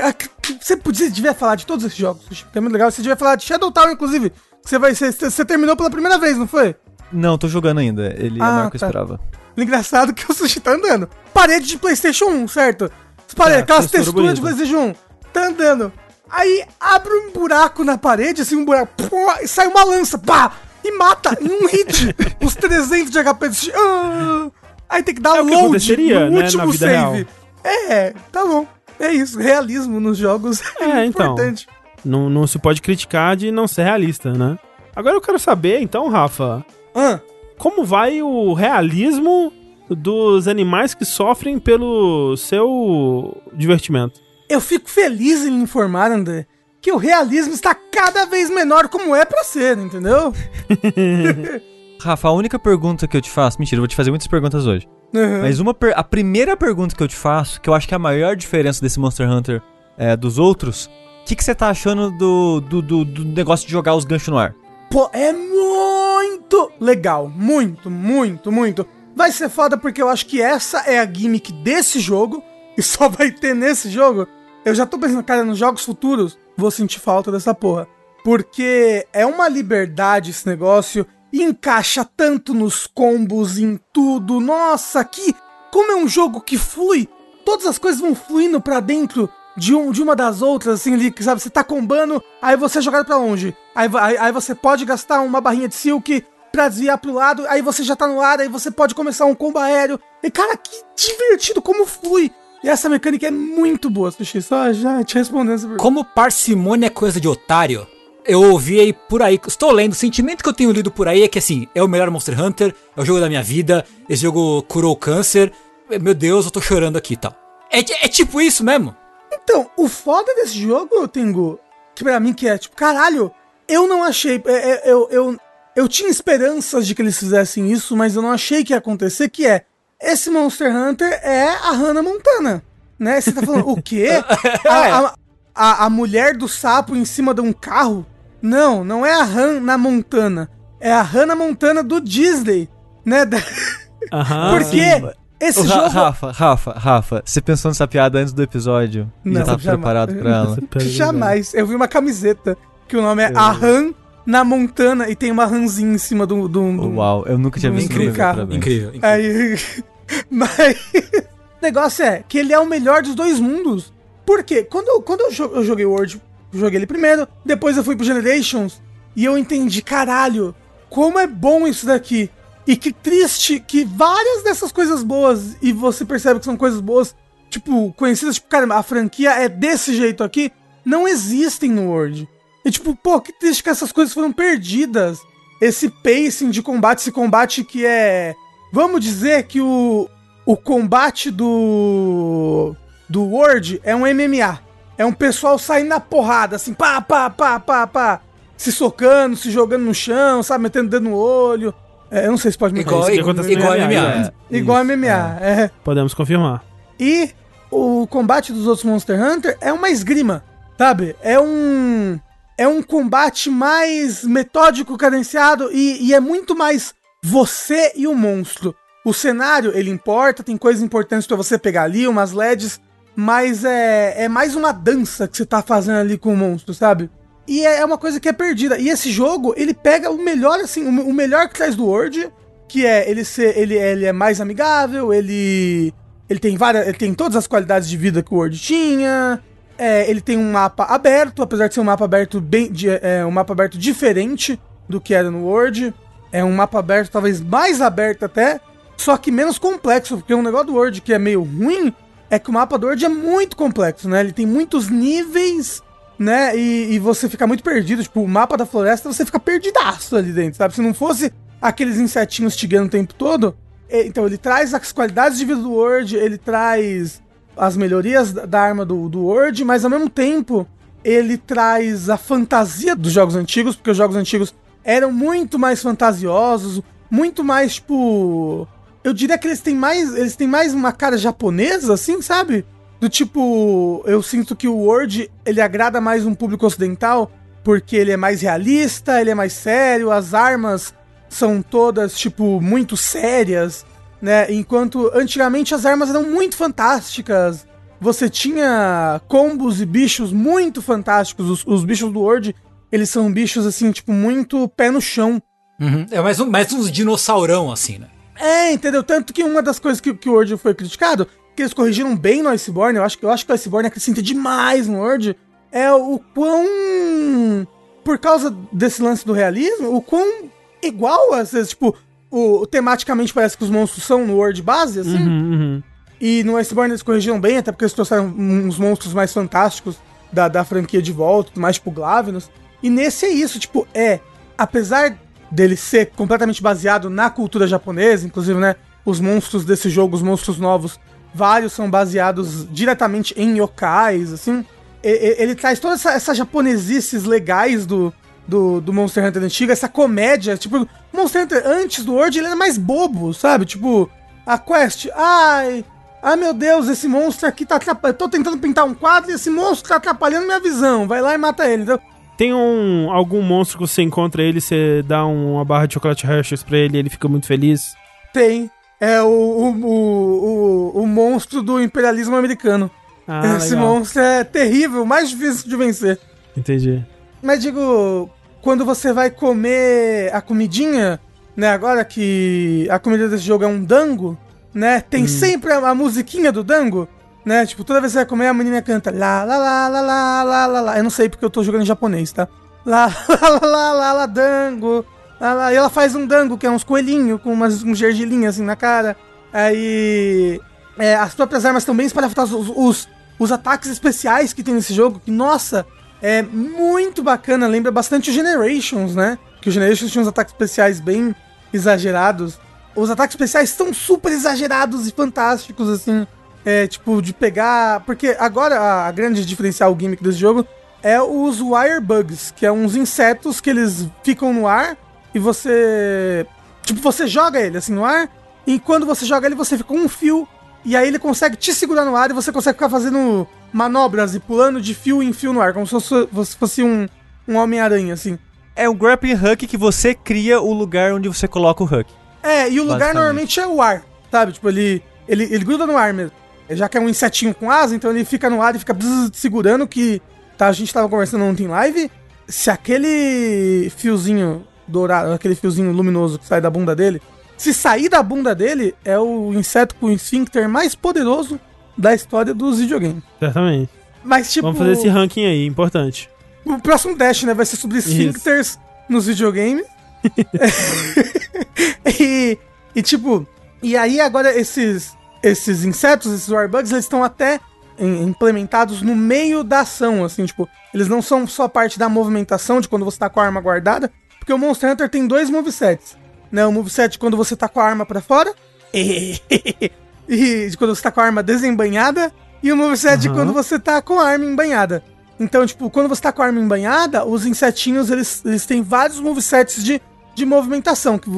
Ah, 0.02 0.14
Você 0.58 0.74
podia, 0.74 1.10
devia 1.10 1.34
falar 1.34 1.54
de 1.56 1.66
todos 1.66 1.84
esses 1.84 1.98
jogos, 1.98 2.24
que 2.50 2.56
é 2.56 2.60
muito 2.62 2.72
legal. 2.72 2.90
Você 2.90 3.02
devia 3.02 3.14
falar 3.14 3.36
de 3.36 3.44
Shadow 3.44 3.70
Town, 3.70 3.90
inclusive. 3.90 4.32
Você, 4.64 4.78
vai, 4.78 4.94
você, 4.94 5.12
você 5.12 5.44
terminou 5.44 5.76
pela 5.76 5.90
primeira 5.90 6.16
vez, 6.18 6.38
não 6.38 6.46
foi? 6.48 6.74
Não, 7.14 7.38
tô 7.38 7.48
jogando 7.48 7.78
ainda. 7.78 8.14
Ele 8.18 8.40
é 8.40 8.42
Ah, 8.42 8.52
maior 8.52 8.70
que 8.70 8.76
eu 8.76 8.80
tá. 8.80 8.86
esperava. 8.86 9.20
Engraçado 9.56 10.12
que 10.12 10.30
o 10.30 10.34
Sushi 10.34 10.58
tá 10.60 10.72
andando. 10.72 11.08
Parede 11.32 11.66
de 11.66 11.78
Playstation 11.78 12.26
1, 12.26 12.48
certo? 12.48 12.90
As 13.26 13.34
paredes, 13.34 13.58
É, 13.60 13.62
aquelas 13.62 13.90
textura 13.90 14.04
texturas 14.28 14.34
de. 14.34 14.40
Playstation 14.40 14.88
1. 14.90 14.94
Tá 15.32 15.46
andando. 15.46 15.92
Aí 16.30 16.64
abre 16.80 17.12
um 17.12 17.32
buraco 17.32 17.84
na 17.84 17.96
parede, 17.96 18.42
assim, 18.42 18.56
um 18.56 18.64
buraco. 18.64 18.92
pô, 19.08 19.16
e 19.42 19.46
sai 19.46 19.66
uma 19.68 19.84
lança, 19.84 20.18
pá! 20.18 20.52
E 20.82 20.90
mata 20.98 21.36
em 21.40 21.48
um 21.50 21.66
hit 21.68 22.14
os 22.44 22.54
300 22.56 23.10
de 23.10 23.18
HP 23.22 23.48
do 23.48 23.54
Sushi. 23.54 23.72
Ah, 23.74 24.50
aí 24.88 25.02
tem 25.02 25.14
que 25.14 25.20
dar 25.20 25.36
É 25.36 25.38
que 25.38 25.42
load 25.42 25.56
aconteceria, 25.60 26.26
no 26.28 26.38
né, 26.38 26.44
último 26.44 26.70
vida 26.72 26.86
save. 26.86 27.26
É, 27.62 28.12
tá 28.32 28.44
bom. 28.44 28.66
É 28.98 29.10
isso, 29.12 29.38
realismo 29.38 29.98
nos 30.00 30.18
jogos 30.18 30.60
é, 30.80 30.84
É, 30.84 31.04
então. 31.06 31.32
importante. 31.32 31.66
Não, 32.04 32.28
não 32.28 32.46
se 32.46 32.58
pode 32.58 32.82
criticar 32.82 33.34
de 33.36 33.50
não 33.50 33.66
ser 33.66 33.84
realista, 33.84 34.32
né? 34.32 34.58
Agora 34.94 35.16
eu 35.16 35.20
quero 35.20 35.38
saber, 35.38 35.80
então, 35.80 36.08
Rafa, 36.08 36.64
Ah, 36.94 37.20
como 37.58 37.84
vai 37.84 38.22
o 38.22 38.52
realismo 38.52 39.52
dos 39.90 40.46
animais 40.48 40.94
que 40.94 41.04
sofrem 41.04 41.58
pelo 41.58 42.36
seu 42.36 43.36
divertimento? 43.52 44.22
eu 44.48 44.60
fico 44.60 44.88
feliz 44.88 45.44
em 45.44 45.62
informar, 45.62 46.12
André, 46.12 46.46
que 46.80 46.92
o 46.92 46.96
realismo 46.96 47.54
está 47.54 47.74
cada 47.74 48.26
vez 48.26 48.50
menor 48.50 48.88
como 48.88 49.14
é 49.16 49.24
pra 49.24 49.42
ser, 49.42 49.76
entendeu? 49.78 50.32
Rafa, 52.00 52.28
a 52.28 52.32
única 52.32 52.58
pergunta 52.58 53.06
que 53.08 53.16
eu 53.16 53.20
te 53.20 53.30
faço. 53.30 53.58
Mentira, 53.58 53.78
eu 53.78 53.82
vou 53.82 53.88
te 53.88 53.96
fazer 53.96 54.10
muitas 54.10 54.28
perguntas 54.28 54.66
hoje. 54.66 54.86
Uhum. 55.14 55.40
Mas 55.40 55.58
uma 55.60 55.72
per- 55.72 55.94
a 55.96 56.04
primeira 56.04 56.56
pergunta 56.56 56.94
que 56.94 57.02
eu 57.02 57.08
te 57.08 57.16
faço, 57.16 57.60
que 57.60 57.68
eu 57.70 57.74
acho 57.74 57.88
que 57.88 57.94
é 57.94 57.96
a 57.96 57.98
maior 58.00 58.36
diferença 58.36 58.80
desse 58.82 59.00
Monster 59.00 59.30
Hunter 59.30 59.62
é, 59.96 60.14
dos 60.16 60.38
outros, 60.38 60.86
o 61.22 61.24
que, 61.24 61.34
que 61.34 61.42
você 61.42 61.54
tá 61.54 61.68
achando 61.70 62.10
do, 62.18 62.60
do, 62.60 62.82
do- 62.82 63.04
do 63.04 63.24
negócio 63.24 63.64
de 63.66 63.72
jogar 63.72 63.94
os 63.94 64.04
ganchos 64.04 64.28
no 64.28 64.38
ar? 64.38 64.54
Pô, 64.90 65.10
é 65.12 65.32
muito 65.32 66.70
legal. 66.80 67.28
Muito, 67.28 67.90
muito, 67.90 68.52
muito. 68.52 68.86
Vai 69.14 69.32
ser 69.32 69.48
foda 69.48 69.76
porque 69.76 70.02
eu 70.02 70.08
acho 70.08 70.26
que 70.26 70.40
essa 70.40 70.78
é 70.80 70.98
a 70.98 71.06
gimmick 71.06 71.52
desse 71.52 72.00
jogo. 72.00 72.42
E 72.76 72.82
só 72.82 73.08
vai 73.08 73.30
ter 73.30 73.54
nesse 73.54 73.88
jogo. 73.88 74.26
Eu 74.64 74.74
já 74.74 74.86
tô 74.86 74.98
pensando, 74.98 75.22
cara, 75.22 75.44
nos 75.44 75.58
jogos 75.58 75.84
futuros, 75.84 76.38
vou 76.56 76.70
sentir 76.70 76.98
falta 76.98 77.30
dessa 77.30 77.54
porra. 77.54 77.86
Porque 78.24 79.06
é 79.12 79.26
uma 79.26 79.48
liberdade 79.48 80.30
esse 80.30 80.46
negócio. 80.46 81.06
Encaixa 81.32 82.04
tanto 82.04 82.54
nos 82.54 82.86
combos, 82.86 83.58
em 83.58 83.78
tudo. 83.92 84.40
Nossa, 84.40 85.00
aqui, 85.00 85.34
como 85.70 85.92
é 85.92 85.96
um 85.96 86.08
jogo 86.08 86.40
que 86.40 86.56
flui, 86.56 87.08
todas 87.44 87.66
as 87.66 87.78
coisas 87.78 88.00
vão 88.00 88.14
fluindo 88.14 88.60
pra 88.60 88.80
dentro 88.80 89.28
de, 89.56 89.74
um, 89.74 89.90
de 89.90 90.02
uma 90.02 90.16
das 90.16 90.42
outras, 90.42 90.80
assim, 90.80 90.94
ali, 90.94 91.14
sabe? 91.20 91.40
Você 91.40 91.50
tá 91.50 91.62
combando, 91.62 92.22
aí 92.40 92.56
você 92.56 92.78
é 92.78 92.82
jogado 92.82 93.06
pra 93.06 93.16
longe. 93.16 93.56
Aí, 93.74 93.88
aí, 94.00 94.16
aí 94.18 94.32
você 94.32 94.54
pode 94.54 94.84
gastar 94.84 95.20
uma 95.20 95.40
barrinha 95.40 95.68
de 95.68 95.74
silk 95.74 96.24
pra 96.52 96.68
desviar 96.68 96.98
pro 96.98 97.12
lado, 97.12 97.44
aí 97.48 97.60
você 97.62 97.82
já 97.82 97.96
tá 97.96 98.06
no 98.06 98.20
ar, 98.20 98.40
aí 98.40 98.48
você 98.48 98.70
pode 98.70 98.94
começar 98.94 99.26
um 99.26 99.34
combo 99.34 99.58
aéreo. 99.58 99.98
E, 100.22 100.30
cara, 100.30 100.56
que 100.56 100.82
divertido, 100.96 101.60
como 101.60 101.86
flui. 101.86 102.30
E 102.62 102.68
essa 102.68 102.88
mecânica 102.88 103.26
é 103.26 103.30
muito 103.30 103.90
boa, 103.90 104.10
Sushi. 104.10 104.40
Só 104.40 104.72
já 104.72 105.04
te 105.04 105.16
respondendo 105.16 105.54
essa 105.54 105.64
pergunta. 105.64 105.82
Como 105.82 106.04
parcimônia 106.04 106.86
é 106.86 106.90
coisa 106.90 107.20
de 107.20 107.28
otário, 107.28 107.86
eu 108.24 108.42
ouvi 108.42 108.80
aí 108.80 108.92
por 108.92 109.22
aí, 109.22 109.38
estou 109.46 109.70
lendo, 109.70 109.92
o 109.92 109.96
sentimento 109.96 110.42
que 110.42 110.48
eu 110.48 110.52
tenho 110.54 110.70
lido 110.70 110.90
por 110.90 111.06
aí 111.06 111.22
é 111.22 111.28
que 111.28 111.38
assim, 111.38 111.68
é 111.74 111.82
o 111.82 111.88
melhor 111.88 112.10
Monster 112.10 112.40
Hunter, 112.40 112.74
é 112.96 113.00
o 113.00 113.04
jogo 113.04 113.20
da 113.20 113.28
minha 113.28 113.42
vida, 113.42 113.84
esse 114.08 114.22
jogo 114.22 114.62
curou 114.62 114.92
o 114.92 114.96
câncer, 114.96 115.52
meu 116.00 116.14
Deus, 116.14 116.46
eu 116.46 116.50
tô 116.50 116.60
chorando 116.60 116.96
aqui 116.96 117.14
e 117.14 117.16
tal. 117.18 117.34
É, 117.70 117.80
é 117.80 118.08
tipo 118.08 118.40
isso 118.40 118.64
mesmo? 118.64 118.96
Então, 119.44 119.70
o 119.76 119.88
foda 119.88 120.34
desse 120.34 120.58
jogo, 120.58 121.06
Tengu, 121.06 121.60
que 121.94 122.02
pra 122.02 122.18
mim 122.18 122.32
que 122.32 122.48
é 122.48 122.58
tipo, 122.58 122.74
caralho, 122.74 123.30
eu 123.68 123.86
não 123.86 124.02
achei, 124.02 124.42
é, 124.46 124.52
é, 124.52 124.82
eu, 124.90 125.08
eu, 125.10 125.38
eu 125.76 125.88
tinha 125.88 126.08
esperanças 126.08 126.86
de 126.86 126.94
que 126.94 127.02
eles 127.02 127.18
fizessem 127.18 127.70
isso, 127.70 127.96
mas 127.96 128.16
eu 128.16 128.22
não 128.22 128.32
achei 128.32 128.64
que 128.64 128.72
ia 128.72 128.78
acontecer, 128.78 129.28
que 129.28 129.46
é, 129.46 129.64
esse 130.00 130.30
Monster 130.30 130.74
Hunter 130.74 131.20
é 131.22 131.48
a 131.48 131.70
Hannah 131.72 132.02
Montana, 132.02 132.62
né? 132.98 133.20
Você 133.20 133.32
tá 133.32 133.42
falando, 133.42 133.68
o 133.68 133.80
quê? 133.80 134.08
A, 134.68 134.98
a, 134.98 135.14
a, 135.54 135.84
a 135.84 135.90
mulher 135.90 136.36
do 136.36 136.48
sapo 136.48 136.96
em 136.96 137.04
cima 137.04 137.32
de 137.32 137.40
um 137.40 137.52
carro? 137.52 138.04
Não, 138.42 138.84
não 138.84 139.06
é 139.06 139.14
a 139.14 139.22
Hannah 139.22 139.78
Montana. 139.78 140.50
É 140.80 140.92
a 140.92 141.00
Hannah 141.00 141.36
Montana 141.36 141.82
do 141.82 142.00
Disney, 142.00 142.68
né? 143.04 143.22
Aham, 144.12 144.58
Porque 144.58 144.96
sim. 144.96 145.10
Esse 145.48 145.60
o 145.60 145.66
jogo... 145.66 145.88
Rafa, 145.88 146.30
Rafa, 146.30 146.72
Rafa, 146.72 147.22
você 147.24 147.40
pensou 147.40 147.70
nessa 147.70 147.86
piada 147.86 148.18
antes 148.18 148.32
do 148.32 148.42
episódio? 148.42 149.10
Não, 149.24 149.40
já 149.40 149.44
tava 149.44 149.58
jamais. 149.58 149.80
preparado 149.80 150.14
pra 150.14 150.30
ela? 150.30 150.58
Jamais. 150.80 151.54
Eu 151.54 151.66
vi 151.66 151.74
uma 151.74 151.88
camiseta 151.88 152.56
que 152.88 152.96
o 152.96 153.02
nome 153.02 153.22
é 153.22 153.30
eu... 153.30 153.38
A 153.38 153.50
Han 153.52 153.92
na 154.26 154.42
Montana 154.42 155.08
e 155.08 155.14
tem 155.16 155.30
uma 155.30 155.44
ranzinha 155.44 155.94
em 155.94 155.98
cima 155.98 156.26
do... 156.26 156.48
do, 156.48 156.72
do 156.72 156.96
Uau, 156.96 157.24
eu 157.26 157.38
nunca 157.38 157.60
tinha 157.60 157.70
visto 157.70 157.92
incrível, 157.92 158.12
incrível, 158.12 158.56
incrível, 158.56 158.94
incrível. 158.94 159.08
Aí... 159.08 159.84
Mas... 160.30 160.76
o 160.94 161.62
negócio 161.62 162.04
é 162.04 162.22
que 162.26 162.38
ele 162.38 162.52
é 162.52 162.58
o 162.58 162.66
melhor 162.66 163.02
dos 163.02 163.14
dois 163.14 163.38
mundos. 163.40 163.92
Por 164.24 164.42
quê? 164.42 164.62
Quando, 164.62 164.88
eu, 164.88 165.02
quando 165.02 165.20
eu 165.20 165.64
joguei 165.64 165.84
World 165.84 166.20
joguei 166.58 166.78
ele 166.78 166.86
primeiro, 166.86 167.26
depois 167.44 167.76
eu 167.76 167.84
fui 167.84 167.96
pro 167.96 168.04
Generations 168.04 168.80
e 169.16 169.24
eu 169.24 169.36
entendi, 169.36 169.82
caralho, 169.82 170.54
como 170.88 171.18
é 171.18 171.26
bom 171.26 171.66
isso 171.66 171.86
daqui. 171.86 172.30
E 172.66 172.76
que 172.76 172.92
triste 172.92 173.60
que 173.60 173.84
várias 173.84 174.42
dessas 174.42 174.72
coisas 174.72 175.02
boas, 175.02 175.56
e 175.60 175.72
você 175.72 176.04
percebe 176.04 176.38
que 176.38 176.46
são 176.46 176.56
coisas 176.56 176.80
boas, 176.80 177.14
tipo, 177.50 177.92
conhecidas, 177.92 178.36
tipo, 178.36 178.48
cara, 178.48 178.74
a 178.74 178.82
franquia 178.82 179.32
é 179.32 179.48
desse 179.48 179.94
jeito 179.94 180.24
aqui, 180.24 180.50
não 180.84 181.06
existem 181.06 181.70
no 181.70 181.90
World. 181.90 182.28
E 182.64 182.70
tipo, 182.70 182.96
pô, 182.96 183.20
que 183.20 183.32
triste 183.32 183.62
que 183.62 183.68
essas 183.68 183.92
coisas 183.92 184.14
foram 184.14 184.32
perdidas. 184.32 185.20
Esse 185.60 185.88
pacing 185.88 186.50
de 186.50 186.62
combate, 186.62 187.00
esse 187.00 187.12
combate 187.12 187.62
que 187.62 187.84
é. 187.84 188.34
Vamos 188.72 189.00
dizer 189.00 189.44
que 189.44 189.60
o, 189.60 190.08
o 190.46 190.56
combate 190.56 191.30
do. 191.30 192.74
do 193.08 193.22
World 193.22 193.80
é 193.84 193.94
um 193.94 194.00
MMA. 194.00 194.60
É 194.96 195.04
um 195.04 195.12
pessoal 195.12 195.58
saindo 195.58 195.88
na 195.88 196.00
porrada, 196.00 196.56
assim, 196.56 196.72
pá, 196.72 197.00
pá, 197.00 197.28
pá, 197.28 197.60
pá, 197.60 197.86
pá. 197.86 198.20
Se 198.56 198.70
socando, 198.70 199.36
se 199.36 199.50
jogando 199.50 199.82
no 199.82 199.94
chão, 199.94 200.42
sabe? 200.42 200.62
Metendo 200.62 200.88
dedo 200.88 201.08
no 201.08 201.16
olho. 201.16 201.74
É, 202.14 202.26
eu 202.26 202.30
não 202.30 202.38
sei 202.38 202.52
se 202.52 202.58
pode 202.58 202.74
me 202.74 202.80
igual, 202.80 203.10
igual, 203.10 203.34
igual 203.44 203.74
MMA. 203.74 204.32
É. 204.50 204.56
Igual 204.56 204.84
MMA, 204.84 205.38
é. 205.40 205.60
é. 205.62 205.70
Podemos 205.82 206.14
confirmar. 206.14 206.64
E 206.98 207.30
o 207.70 208.06
combate 208.06 208.52
dos 208.52 208.66
outros 208.66 208.84
Monster 208.84 209.20
Hunter 209.20 209.56
é 209.60 209.72
uma 209.72 209.90
esgrima, 209.90 210.44
sabe? 210.78 211.16
É 211.22 211.38
um. 211.40 212.18
É 212.56 212.68
um 212.68 212.80
combate 212.80 213.50
mais 213.50 214.22
metódico, 214.22 214.96
cadenciado 214.96 215.72
e, 215.72 216.06
e 216.06 216.14
é 216.14 216.20
muito 216.20 216.54
mais 216.54 216.94
você 217.20 217.92
e 217.96 218.06
o 218.06 218.14
monstro. 218.14 218.72
O 219.04 219.12
cenário, 219.12 219.76
ele 219.76 219.90
importa, 219.90 220.44
tem 220.44 220.56
coisas 220.56 220.80
importantes 220.80 221.26
para 221.26 221.36
você 221.36 221.58
pegar 221.58 221.82
ali, 221.82 222.06
umas 222.06 222.30
LEDs 222.30 222.80
mas 223.16 223.64
é, 223.64 224.24
é 224.24 224.28
mais 224.28 224.54
uma 224.54 224.72
dança 224.72 225.28
que 225.28 225.36
você 225.36 225.46
tá 225.46 225.62
fazendo 225.62 225.98
ali 225.98 226.18
com 226.18 226.32
o 226.32 226.36
monstro, 226.36 226.74
sabe? 226.74 227.10
E 227.46 227.64
é, 227.64 227.80
é 227.80 227.84
uma 227.84 227.98
coisa 227.98 228.18
que 228.18 228.28
é 228.28 228.32
perdida. 228.32 228.78
E 228.78 228.88
esse 228.88 229.10
jogo, 229.10 229.54
ele 229.56 229.74
pega 229.74 230.10
o 230.10 230.18
melhor, 230.18 230.60
assim, 230.60 230.86
o, 230.86 231.12
melhor 231.12 231.48
que 231.48 231.54
traz 231.54 231.74
do 231.74 231.86
World, 231.86 232.30
que 232.68 232.86
é 232.86 233.08
ele 233.10 233.24
ser, 233.24 233.56
ele, 233.56 233.74
ele 233.74 234.06
é 234.06 234.12
mais 234.12 234.40
amigável, 234.40 235.12
ele 235.12 235.92
ele 236.28 236.40
tem 236.40 236.56
várias, 236.56 236.88
ele 236.88 236.96
tem 236.96 237.12
todas 237.12 237.36
as 237.36 237.46
qualidades 237.46 237.88
de 237.88 237.96
vida 237.96 238.22
que 238.22 238.32
o 238.32 238.36
World 238.36 238.58
tinha. 238.58 239.40
É, 239.76 240.08
ele 240.08 240.20
tem 240.20 240.38
um 240.38 240.52
mapa 240.52 240.84
aberto, 240.84 241.42
apesar 241.42 241.68
de 241.68 241.74
ser 241.74 241.80
um 241.80 241.84
mapa 241.84 242.04
aberto 242.04 242.40
bem, 242.40 242.70
de, 242.70 242.88
é, 242.88 243.24
um 243.26 243.30
mapa 243.30 243.52
aberto 243.52 243.76
diferente 243.76 244.58
do 244.88 245.00
que 245.00 245.14
era 245.14 245.30
no 245.30 245.44
World. 245.44 245.92
É 246.32 246.42
um 246.42 246.52
mapa 246.52 246.78
aberto, 246.78 247.10
talvez 247.10 247.40
mais 247.40 247.80
aberto 247.80 248.24
até, 248.24 248.60
só 248.96 249.16
que 249.16 249.30
menos 249.30 249.58
complexo, 249.58 250.16
porque 250.16 250.34
um 250.34 250.42
negócio 250.42 250.68
do 250.68 250.74
World 250.74 251.00
que 251.00 251.12
é 251.12 251.18
meio 251.18 251.42
ruim 251.42 251.92
é 252.30 252.38
que 252.38 252.50
o 252.50 252.52
mapa 252.52 252.78
do 252.78 252.86
Word 252.86 253.04
é 253.04 253.08
muito 253.08 253.56
complexo, 253.56 254.08
né? 254.08 254.20
Ele 254.20 254.32
tem 254.32 254.46
muitos 254.46 254.88
níveis, 254.88 255.82
né? 256.18 256.56
E, 256.56 256.94
e, 256.94 256.98
você 256.98 257.28
fica 257.28 257.46
muito 257.46 257.62
perdido. 257.62 258.02
Tipo, 258.02 258.22
o 258.22 258.28
mapa 258.28 258.56
da 258.56 258.66
floresta, 258.66 259.12
você 259.12 259.24
fica 259.24 259.40
perdidaço 259.40 260.16
ali 260.16 260.32
dentro, 260.32 260.56
sabe? 260.56 260.74
Se 260.74 260.80
não 260.80 260.94
fosse 260.94 261.32
aqueles 261.60 261.98
insetinhos 261.98 262.56
tigando 262.56 262.86
o 262.86 262.90
tempo 262.90 263.14
todo. 263.14 263.56
Então, 263.90 264.26
ele 264.26 264.38
traz 264.38 264.74
as 264.74 264.92
qualidades 264.92 265.38
de 265.38 265.44
vida 265.44 265.60
do 265.60 265.72
Word, 265.72 266.16
ele 266.16 266.38
traz 266.38 267.22
as 267.56 267.76
melhorias 267.76 268.32
da 268.32 268.60
arma 268.60 268.84
do, 268.84 269.08
do 269.08 269.24
Word, 269.24 269.64
mas 269.64 269.84
ao 269.84 269.90
mesmo 269.90 270.08
tempo 270.08 270.66
ele 271.04 271.36
traz 271.36 272.08
a 272.08 272.16
fantasia 272.16 272.96
dos 272.96 273.12
jogos 273.12 273.36
antigos, 273.36 273.76
porque 273.76 273.90
os 273.90 273.96
jogos 273.96 274.16
antigos 274.16 274.54
eram 274.82 275.12
muito 275.12 275.58
mais 275.58 275.82
fantasiosos, 275.82 276.82
muito 277.10 277.44
mais, 277.44 277.74
tipo, 277.74 278.66
eu 279.04 279.12
diria 279.12 279.36
que 279.36 279.46
eles 279.46 279.60
têm 279.60 279.74
mais. 279.74 280.16
Eles 280.16 280.34
têm 280.34 280.48
mais 280.48 280.72
uma 280.72 280.90
cara 280.90 281.18
japonesa, 281.18 281.94
assim, 281.94 282.20
sabe? 282.22 282.64
Do 283.04 283.08
tipo, 283.10 284.02
eu 284.06 284.22
sinto 284.22 284.56
que 284.56 284.66
o 284.66 284.76
Word 284.76 285.30
ele 285.44 285.60
agrada 285.60 286.00
mais 286.00 286.24
um 286.24 286.34
público 286.34 286.64
ocidental 286.64 287.30
porque 287.62 287.96
ele 287.96 288.10
é 288.10 288.16
mais 288.16 288.40
realista, 288.40 289.20
ele 289.20 289.28
é 289.28 289.34
mais 289.34 289.52
sério, 289.52 290.10
as 290.10 290.32
armas 290.32 290.94
são 291.28 291.60
todas, 291.60 292.16
tipo, 292.16 292.62
muito 292.62 292.96
sérias, 292.96 293.84
né? 294.22 294.50
Enquanto 294.50 295.10
antigamente 295.12 295.74
as 295.74 295.84
armas 295.84 296.08
eram 296.08 296.22
muito 296.30 296.56
fantásticas. 296.56 297.66
Você 298.00 298.30
tinha 298.30 299.20
combos 299.28 299.82
e 299.82 299.84
bichos 299.84 300.32
muito 300.32 300.80
fantásticos. 300.80 301.50
Os, 301.50 301.66
os 301.66 301.84
bichos 301.84 302.10
do 302.10 302.20
Word, 302.20 302.56
eles 302.90 303.10
são 303.10 303.30
bichos, 303.30 303.66
assim, 303.66 303.92
tipo, 303.92 304.14
muito 304.14 304.66
pé 304.66 304.90
no 304.90 305.02
chão. 305.02 305.42
Uhum. 305.78 306.06
É 306.10 306.22
mais, 306.22 306.40
um, 306.40 306.48
mais 306.48 306.72
uns 306.72 306.90
dinossaurão, 306.90 307.70
assim, 307.70 307.98
né? 307.98 308.06
É, 308.34 308.72
entendeu? 308.72 309.02
Tanto 309.02 309.30
que 309.34 309.44
uma 309.44 309.62
das 309.62 309.78
coisas 309.78 310.00
que, 310.00 310.14
que 310.14 310.30
o 310.30 310.32
Word 310.32 310.56
foi 310.56 310.74
criticado, 310.74 311.28
que 311.54 311.62
eles 311.62 311.74
corrigiram 311.74 312.16
bem 312.16 312.42
no 312.42 312.48
Iceborne, 312.48 312.98
eu 312.98 313.04
acho, 313.04 313.18
eu 313.22 313.30
acho 313.30 313.44
que 313.46 313.52
o 313.52 313.54
Iceborne 313.54 313.86
acrescenta 313.86 314.22
demais 314.22 314.88
no 314.88 314.98
Word, 314.98 315.36
é 315.70 315.92
o 315.92 316.20
quão. 316.34 317.66
Por 318.04 318.18
causa 318.18 318.54
desse 318.70 319.02
lance 319.02 319.24
do 319.24 319.32
realismo, 319.32 319.94
o 319.94 320.02
quão 320.02 320.44
igual, 320.82 321.32
às 321.32 321.52
vezes, 321.52 321.70
tipo, 321.70 321.96
o, 322.30 322.66
tematicamente 322.66 323.32
parece 323.32 323.56
que 323.56 323.64
os 323.64 323.70
monstros 323.70 324.04
são 324.04 324.26
no 324.26 324.36
Word 324.36 324.60
base, 324.60 325.00
assim. 325.00 325.16
Uhum, 325.16 325.52
uhum. 325.52 325.82
E 326.20 326.44
no 326.44 326.56
Iceborne 326.56 326.92
eles 326.92 327.02
corrigiram 327.02 327.40
bem, 327.40 327.58
até 327.58 327.72
porque 327.72 327.84
eles 327.84 327.92
trouxeram 327.92 328.26
uns 328.26 328.78
monstros 328.78 329.14
mais 329.14 329.32
fantásticos 329.32 329.96
da, 330.32 330.48
da 330.48 330.64
franquia 330.64 331.00
de 331.00 331.12
volta, 331.12 331.52
mais 331.58 331.76
tipo 331.76 331.90
Glavenus. 331.90 332.50
E 332.82 332.90
nesse 332.90 333.26
é 333.26 333.30
isso, 333.30 333.58
tipo, 333.58 333.86
é. 333.94 334.20
Apesar 334.56 335.16
dele 335.50 335.76
ser 335.76 336.10
completamente 336.10 336.62
baseado 336.62 337.08
na 337.08 337.30
cultura 337.30 337.66
japonesa, 337.66 338.26
inclusive, 338.26 338.58
né? 338.58 338.76
Os 339.04 339.20
monstros 339.20 339.64
desse 339.64 339.88
jogo, 339.88 340.16
os 340.16 340.22
monstros 340.22 340.58
novos, 340.58 340.98
vários 341.34 341.72
são 341.72 341.90
baseados 341.90 342.66
diretamente 342.70 343.34
em 343.36 343.58
yokais, 343.58 344.32
assim. 344.32 344.64
Ele, 345.02 345.36
ele 345.38 345.54
traz 345.54 345.80
todas 345.80 346.00
essa, 346.00 346.12
essa 346.12 346.34
japonesices 346.34 347.24
legais 347.24 347.84
do, 347.84 348.14
do, 348.46 348.80
do, 348.80 348.92
Monster 348.92 349.26
Hunter 349.26 349.42
antigo, 349.42 349.72
essa 349.72 349.88
comédia, 349.88 350.56
tipo, 350.56 350.88
Monster 351.12 351.42
Hunter 351.42 351.62
antes 351.66 352.04
do 352.04 352.14
World 352.14 352.38
ele 352.38 352.46
era 352.46 352.56
mais 352.56 352.78
bobo, 352.78 353.34
sabe? 353.34 353.66
Tipo, 353.66 354.08
a 354.46 354.56
quest, 354.56 355.08
ai, 355.14 355.84
ai 356.22 356.36
meu 356.36 356.54
Deus, 356.54 356.88
esse 356.88 357.08
monstro 357.08 357.48
aqui 357.48 357.66
tá 357.66 357.76
atrapalhando, 357.76 358.18
tô 358.18 358.28
tentando 358.28 358.56
pintar 358.56 358.86
um 358.86 358.94
quadro 358.94 359.30
e 359.30 359.34
esse 359.34 359.50
monstro 359.50 359.90
tá 359.90 359.96
atrapalhando 359.96 360.46
minha 360.46 360.60
visão, 360.60 361.06
vai 361.06 361.20
lá 361.20 361.34
e 361.34 361.38
mata 361.38 361.68
ele, 361.68 361.82
então 361.82 362.00
tem 362.36 362.52
um 362.52 363.12
algum 363.12 363.42
monstro 363.42 363.78
que 363.78 363.86
você 363.86 364.02
encontra 364.02 364.42
ele, 364.42 364.60
você 364.60 365.04
dá 365.06 365.24
uma 365.24 365.64
barra 365.64 365.86
de 365.86 365.94
chocolate 365.94 366.26
Hershey's 366.26 366.62
pra 366.62 366.78
ele 366.78 366.96
e 366.96 366.98
ele 366.98 367.10
fica 367.10 367.28
muito 367.28 367.46
feliz? 367.46 367.94
Tem. 368.32 368.70
É 369.00 369.20
o, 369.22 369.26
o, 369.26 369.84
o, 369.84 371.02
o, 371.02 371.06
monstro 371.06 371.62
do 371.62 371.80
imperialismo 371.80 372.36
americano. 372.36 372.90
Ah, 373.26 373.56
Esse 373.56 373.74
legal. 373.74 373.94
monstro 373.94 374.22
é 374.22 374.44
terrível, 374.44 375.04
mais 375.04 375.30
difícil 375.30 375.68
de 375.68 375.76
vencer. 375.76 376.18
Entendi. 376.56 377.04
Mas 377.42 377.60
digo, 377.60 378.30
quando 378.62 378.84
você 378.84 379.12
vai 379.12 379.30
comer 379.30 380.32
a 380.32 380.40
comidinha, 380.40 381.20
né? 381.56 381.68
Agora 381.68 382.04
que 382.04 382.88
a 382.90 382.98
comida 382.98 383.28
desse 383.28 383.44
jogo 383.44 383.64
é 383.64 383.66
um 383.66 383.82
dango, 383.82 384.38
né? 384.72 385.00
Tem 385.00 385.24
hum. 385.24 385.28
sempre 385.28 385.72
a, 385.72 385.88
a, 385.88 385.94
musiquinha 385.94 386.50
do 386.50 386.64
dango. 386.64 387.08
né? 387.44 387.66
Tipo, 387.66 387.84
toda 387.84 388.00
vez 388.00 388.12
que 388.12 388.14
você 388.14 388.24
vai 388.24 388.26
comer, 388.26 388.46
a 388.46 388.54
menina 388.54 388.80
canta 388.82 389.10
lá, 389.10 389.44
lá, 389.44 389.56
lá, 389.56 389.88
lá, 389.88 390.00
lá, 390.00 390.42
lá, 390.44 390.66
lá, 390.66 390.80
lá. 390.80 390.96
Eu 390.96 391.02
não 391.02 391.10
sei 391.10 391.28
porque 391.28 391.44
eu 391.44 391.50
tô 391.50 391.62
jogando 391.62 391.82
em 391.82 391.86
japonês, 391.86 392.32
tá? 392.32 392.48
Lá, 392.84 393.06
lá, 393.28 393.48
lá, 393.48 393.66
lá, 393.66 393.92
lá, 393.92 394.12
lá, 394.12 394.26
dango. 394.26 395.04
Lá, 395.40 395.52
lá. 395.54 395.72
E 395.72 395.76
ela 395.76 395.90
faz 395.90 396.14
um 396.14 396.26
dango, 396.26 396.56
que 396.56 396.66
é 396.66 396.70
uns 396.70 396.84
coelhinhos 396.84 397.40
com 397.40 397.52
umas, 397.52 397.82
um 397.82 397.94
gergelinho 397.94 398.48
assim 398.48 398.62
na 398.62 398.76
cara. 398.76 399.16
Aí. 399.52 400.60
É, 400.98 401.16
as 401.16 401.34
próprias 401.34 401.64
armas 401.64 401.84
também 401.84 402.06
espalhafadas, 402.06 402.52
os, 402.52 402.70
os, 402.74 403.08
os 403.38 403.50
ataques 403.50 403.90
especiais 403.90 404.52
que 404.52 404.62
tem 404.62 404.74
nesse 404.74 404.94
jogo, 404.94 405.20
que, 405.24 405.30
nossa, 405.30 405.84
é 406.22 406.40
muito 406.40 407.22
bacana, 407.22 407.66
lembra 407.66 407.90
bastante 407.90 408.30
o 408.30 408.32
Generations, 408.32 409.14
né? 409.14 409.38
Que 409.60 409.68
o 409.68 409.72
Generations 409.72 410.12
tinha 410.12 410.22
uns 410.22 410.28
ataques 410.28 410.54
especiais 410.54 411.00
bem 411.00 411.34
exagerados. 411.72 412.58
Os 412.94 413.10
ataques 413.10 413.34
especiais 413.34 413.70
estão 413.70 413.92
super 413.92 414.32
exagerados 414.32 415.08
e 415.08 415.10
fantásticos, 415.10 415.90
assim. 415.90 416.26
É, 416.64 416.86
tipo, 416.86 417.20
de 417.20 417.34
pegar. 417.34 418.00
Porque 418.06 418.36
agora 418.38 418.78
a, 418.78 419.08
a 419.08 419.12
grande 419.12 419.44
diferencial, 419.44 419.92
o 419.92 419.98
gimmick 419.98 420.22
desse 420.22 420.38
jogo, 420.38 420.66
é 421.02 421.20
os 421.20 421.60
Wire 421.60 422.00
Bugs, 422.00 422.52
que 422.56 422.64
é 422.64 422.72
uns 422.72 422.96
insetos 422.96 423.60
que 423.60 423.68
eles 423.68 424.08
ficam 424.22 424.52
no 424.52 424.66
ar 424.66 424.96
e 425.34 425.38
você. 425.38 426.46
Tipo, 426.82 427.00
você 427.00 427.26
joga 427.26 427.60
ele 427.60 427.78
assim 427.78 427.92
no 427.92 428.04
ar, 428.04 428.28
e 428.66 428.78
quando 428.78 429.04
você 429.04 429.26
joga 429.26 429.46
ele, 429.46 429.54
você 429.54 429.76
fica 429.76 429.88
com 429.88 429.98
um 429.98 430.08
fio, 430.08 430.46
e 430.84 430.96
aí 430.96 431.08
ele 431.08 431.18
consegue 431.18 431.56
te 431.56 431.74
segurar 431.74 432.04
no 432.04 432.14
ar 432.14 432.30
e 432.30 432.34
você 432.34 432.52
consegue 432.52 432.76
ficar 432.76 432.90
fazendo 432.90 433.46
manobras 433.72 434.34
e 434.34 434.40
pulando 434.40 434.80
de 434.80 434.94
fio 434.94 435.22
em 435.22 435.32
fio 435.32 435.52
no 435.52 435.60
ar, 435.60 435.72
como 435.72 435.86
se 435.86 435.90
fosse, 435.90 436.28
se 436.44 436.56
fosse 436.56 436.82
um, 436.82 437.08
um 437.48 437.56
Homem-Aranha, 437.56 438.14
assim. 438.14 438.38
É 438.76 438.88
um 438.88 438.94
grappling 438.94 439.34
hook 439.34 439.66
que 439.66 439.76
você 439.76 440.14
cria 440.14 440.60
o 440.60 440.72
lugar 440.72 441.12
onde 441.12 441.28
você 441.28 441.48
coloca 441.48 441.82
o 441.82 441.86
hook. 441.86 442.06
É, 442.42 442.70
e 442.70 442.80
o 442.80 442.84
lugar 442.84 443.14
normalmente 443.14 443.58
é 443.58 443.66
o 443.66 443.80
ar, 443.80 444.04
sabe? 444.30 444.52
Tipo, 444.52 444.68
ele, 444.68 445.02
ele, 445.26 445.44
ele 445.44 445.64
gruda 445.64 445.86
no 445.86 445.96
ar 445.96 446.12
mesmo. 446.12 446.32
Já 446.70 446.88
que 446.88 446.98
é 446.98 447.00
um 447.00 447.08
insetinho 447.08 447.54
com 447.54 447.70
asa, 447.70 447.94
então 447.94 448.10
ele 448.10 448.24
fica 448.24 448.50
no 448.50 448.60
ar 448.60 448.74
e 448.74 448.78
fica 448.78 448.94
bzz, 448.94 449.30
segurando 449.34 449.86
que. 449.86 450.20
Tá, 450.56 450.68
a 450.68 450.72
gente 450.72 450.92
tava 450.92 451.08
conversando 451.08 451.44
ontem 451.44 451.64
em 451.64 451.68
live. 451.68 452.10
Se 452.46 452.70
aquele 452.70 453.90
fiozinho 453.96 454.66
dourado, 454.86 455.32
aquele 455.32 455.54
fiozinho 455.54 455.92
luminoso 455.92 456.38
que 456.38 456.46
sai 456.46 456.60
da 456.60 456.70
bunda 456.70 456.94
dele, 456.94 457.20
se 457.56 457.72
sair 457.72 458.08
da 458.08 458.22
bunda 458.22 458.54
dele, 458.54 458.94
é 459.04 459.18
o 459.18 459.52
inseto 459.54 459.94
com 459.96 460.06
o 460.06 460.12
esfíncter 460.12 460.68
mais 460.68 460.94
poderoso 460.94 461.58
da 461.96 462.14
história 462.14 462.52
dos 462.52 462.80
videogames. 462.80 463.22
Certamente. 463.38 463.90
Mas, 464.22 464.52
tipo. 464.52 464.66
Vamos 464.66 464.78
fazer 464.78 464.92
esse 464.92 465.08
ranking 465.08 465.46
aí, 465.46 465.66
importante. 465.66 466.28
O 466.64 466.78
próximo 466.80 467.16
Dash, 467.16 467.44
né? 467.44 467.54
Vai 467.54 467.66
ser 467.66 467.76
sobre 467.76 467.98
esfíncters 467.98 468.78
nos 469.08 469.26
videogames. 469.26 469.84
e, 472.20 472.58
e, 472.94 473.02
tipo. 473.02 473.46
E 473.82 473.96
aí, 473.96 474.18
agora, 474.20 474.58
esses, 474.58 475.14
esses 475.42 475.84
insetos, 475.84 476.32
esses 476.32 476.48
warbugs, 476.48 476.90
eles 476.90 477.04
estão 477.04 477.22
até 477.22 477.60
implementados 477.98 479.02
no 479.02 479.14
meio 479.14 479.62
da 479.62 479.80
ação, 479.80 480.24
assim, 480.24 480.44
tipo, 480.44 480.68
eles 480.92 481.06
não 481.06 481.22
são 481.22 481.46
só 481.46 481.68
parte 481.68 481.96
da 481.96 482.08
movimentação 482.08 482.80
de 482.80 482.88
quando 482.88 483.04
você 483.04 483.18
tá 483.18 483.30
com 483.30 483.38
a 483.38 483.44
arma 483.44 483.60
guardada, 483.60 484.10
porque 484.44 484.52
o 484.52 484.58
Monster 484.58 484.92
Hunter 484.92 485.08
tem 485.08 485.26
dois 485.26 485.48
movesets, 485.48 486.18
né? 486.52 486.66
O 486.66 486.70
moveset 486.70 487.18
quando 487.18 487.34
você 487.34 487.56
tá 487.56 487.66
com 487.66 487.80
a 487.80 487.84
arma 487.84 488.04
para 488.04 488.20
fora 488.20 488.52
e 488.92 490.70
quando 490.76 490.94
você 490.94 491.02
tá 491.02 491.10
com 491.10 491.20
a 491.22 491.24
arma 491.24 491.42
desembanhada 491.42 492.30
e 492.62 492.70
o 492.70 492.76
moveset 492.76 493.26
uhum. 493.26 493.34
quando 493.34 493.52
você 493.54 493.78
tá 493.78 494.02
com 494.02 494.20
a 494.20 494.28
arma 494.28 494.44
embanhada. 494.44 495.02
Então, 495.40 495.64
tipo, 495.64 495.88
quando 495.88 496.10
você 496.10 496.20
tá 496.20 496.30
com 496.30 496.42
a 496.42 496.44
arma 496.44 496.60
embanhada, 496.60 497.24
os 497.24 497.46
insetinhos, 497.46 498.10
eles, 498.10 498.44
eles 498.44 498.66
têm 498.66 498.82
vários 498.82 499.18
movesets 499.18 499.82
de, 499.82 499.98
de 500.34 500.44
movimentação, 500.44 501.18
que 501.18 501.30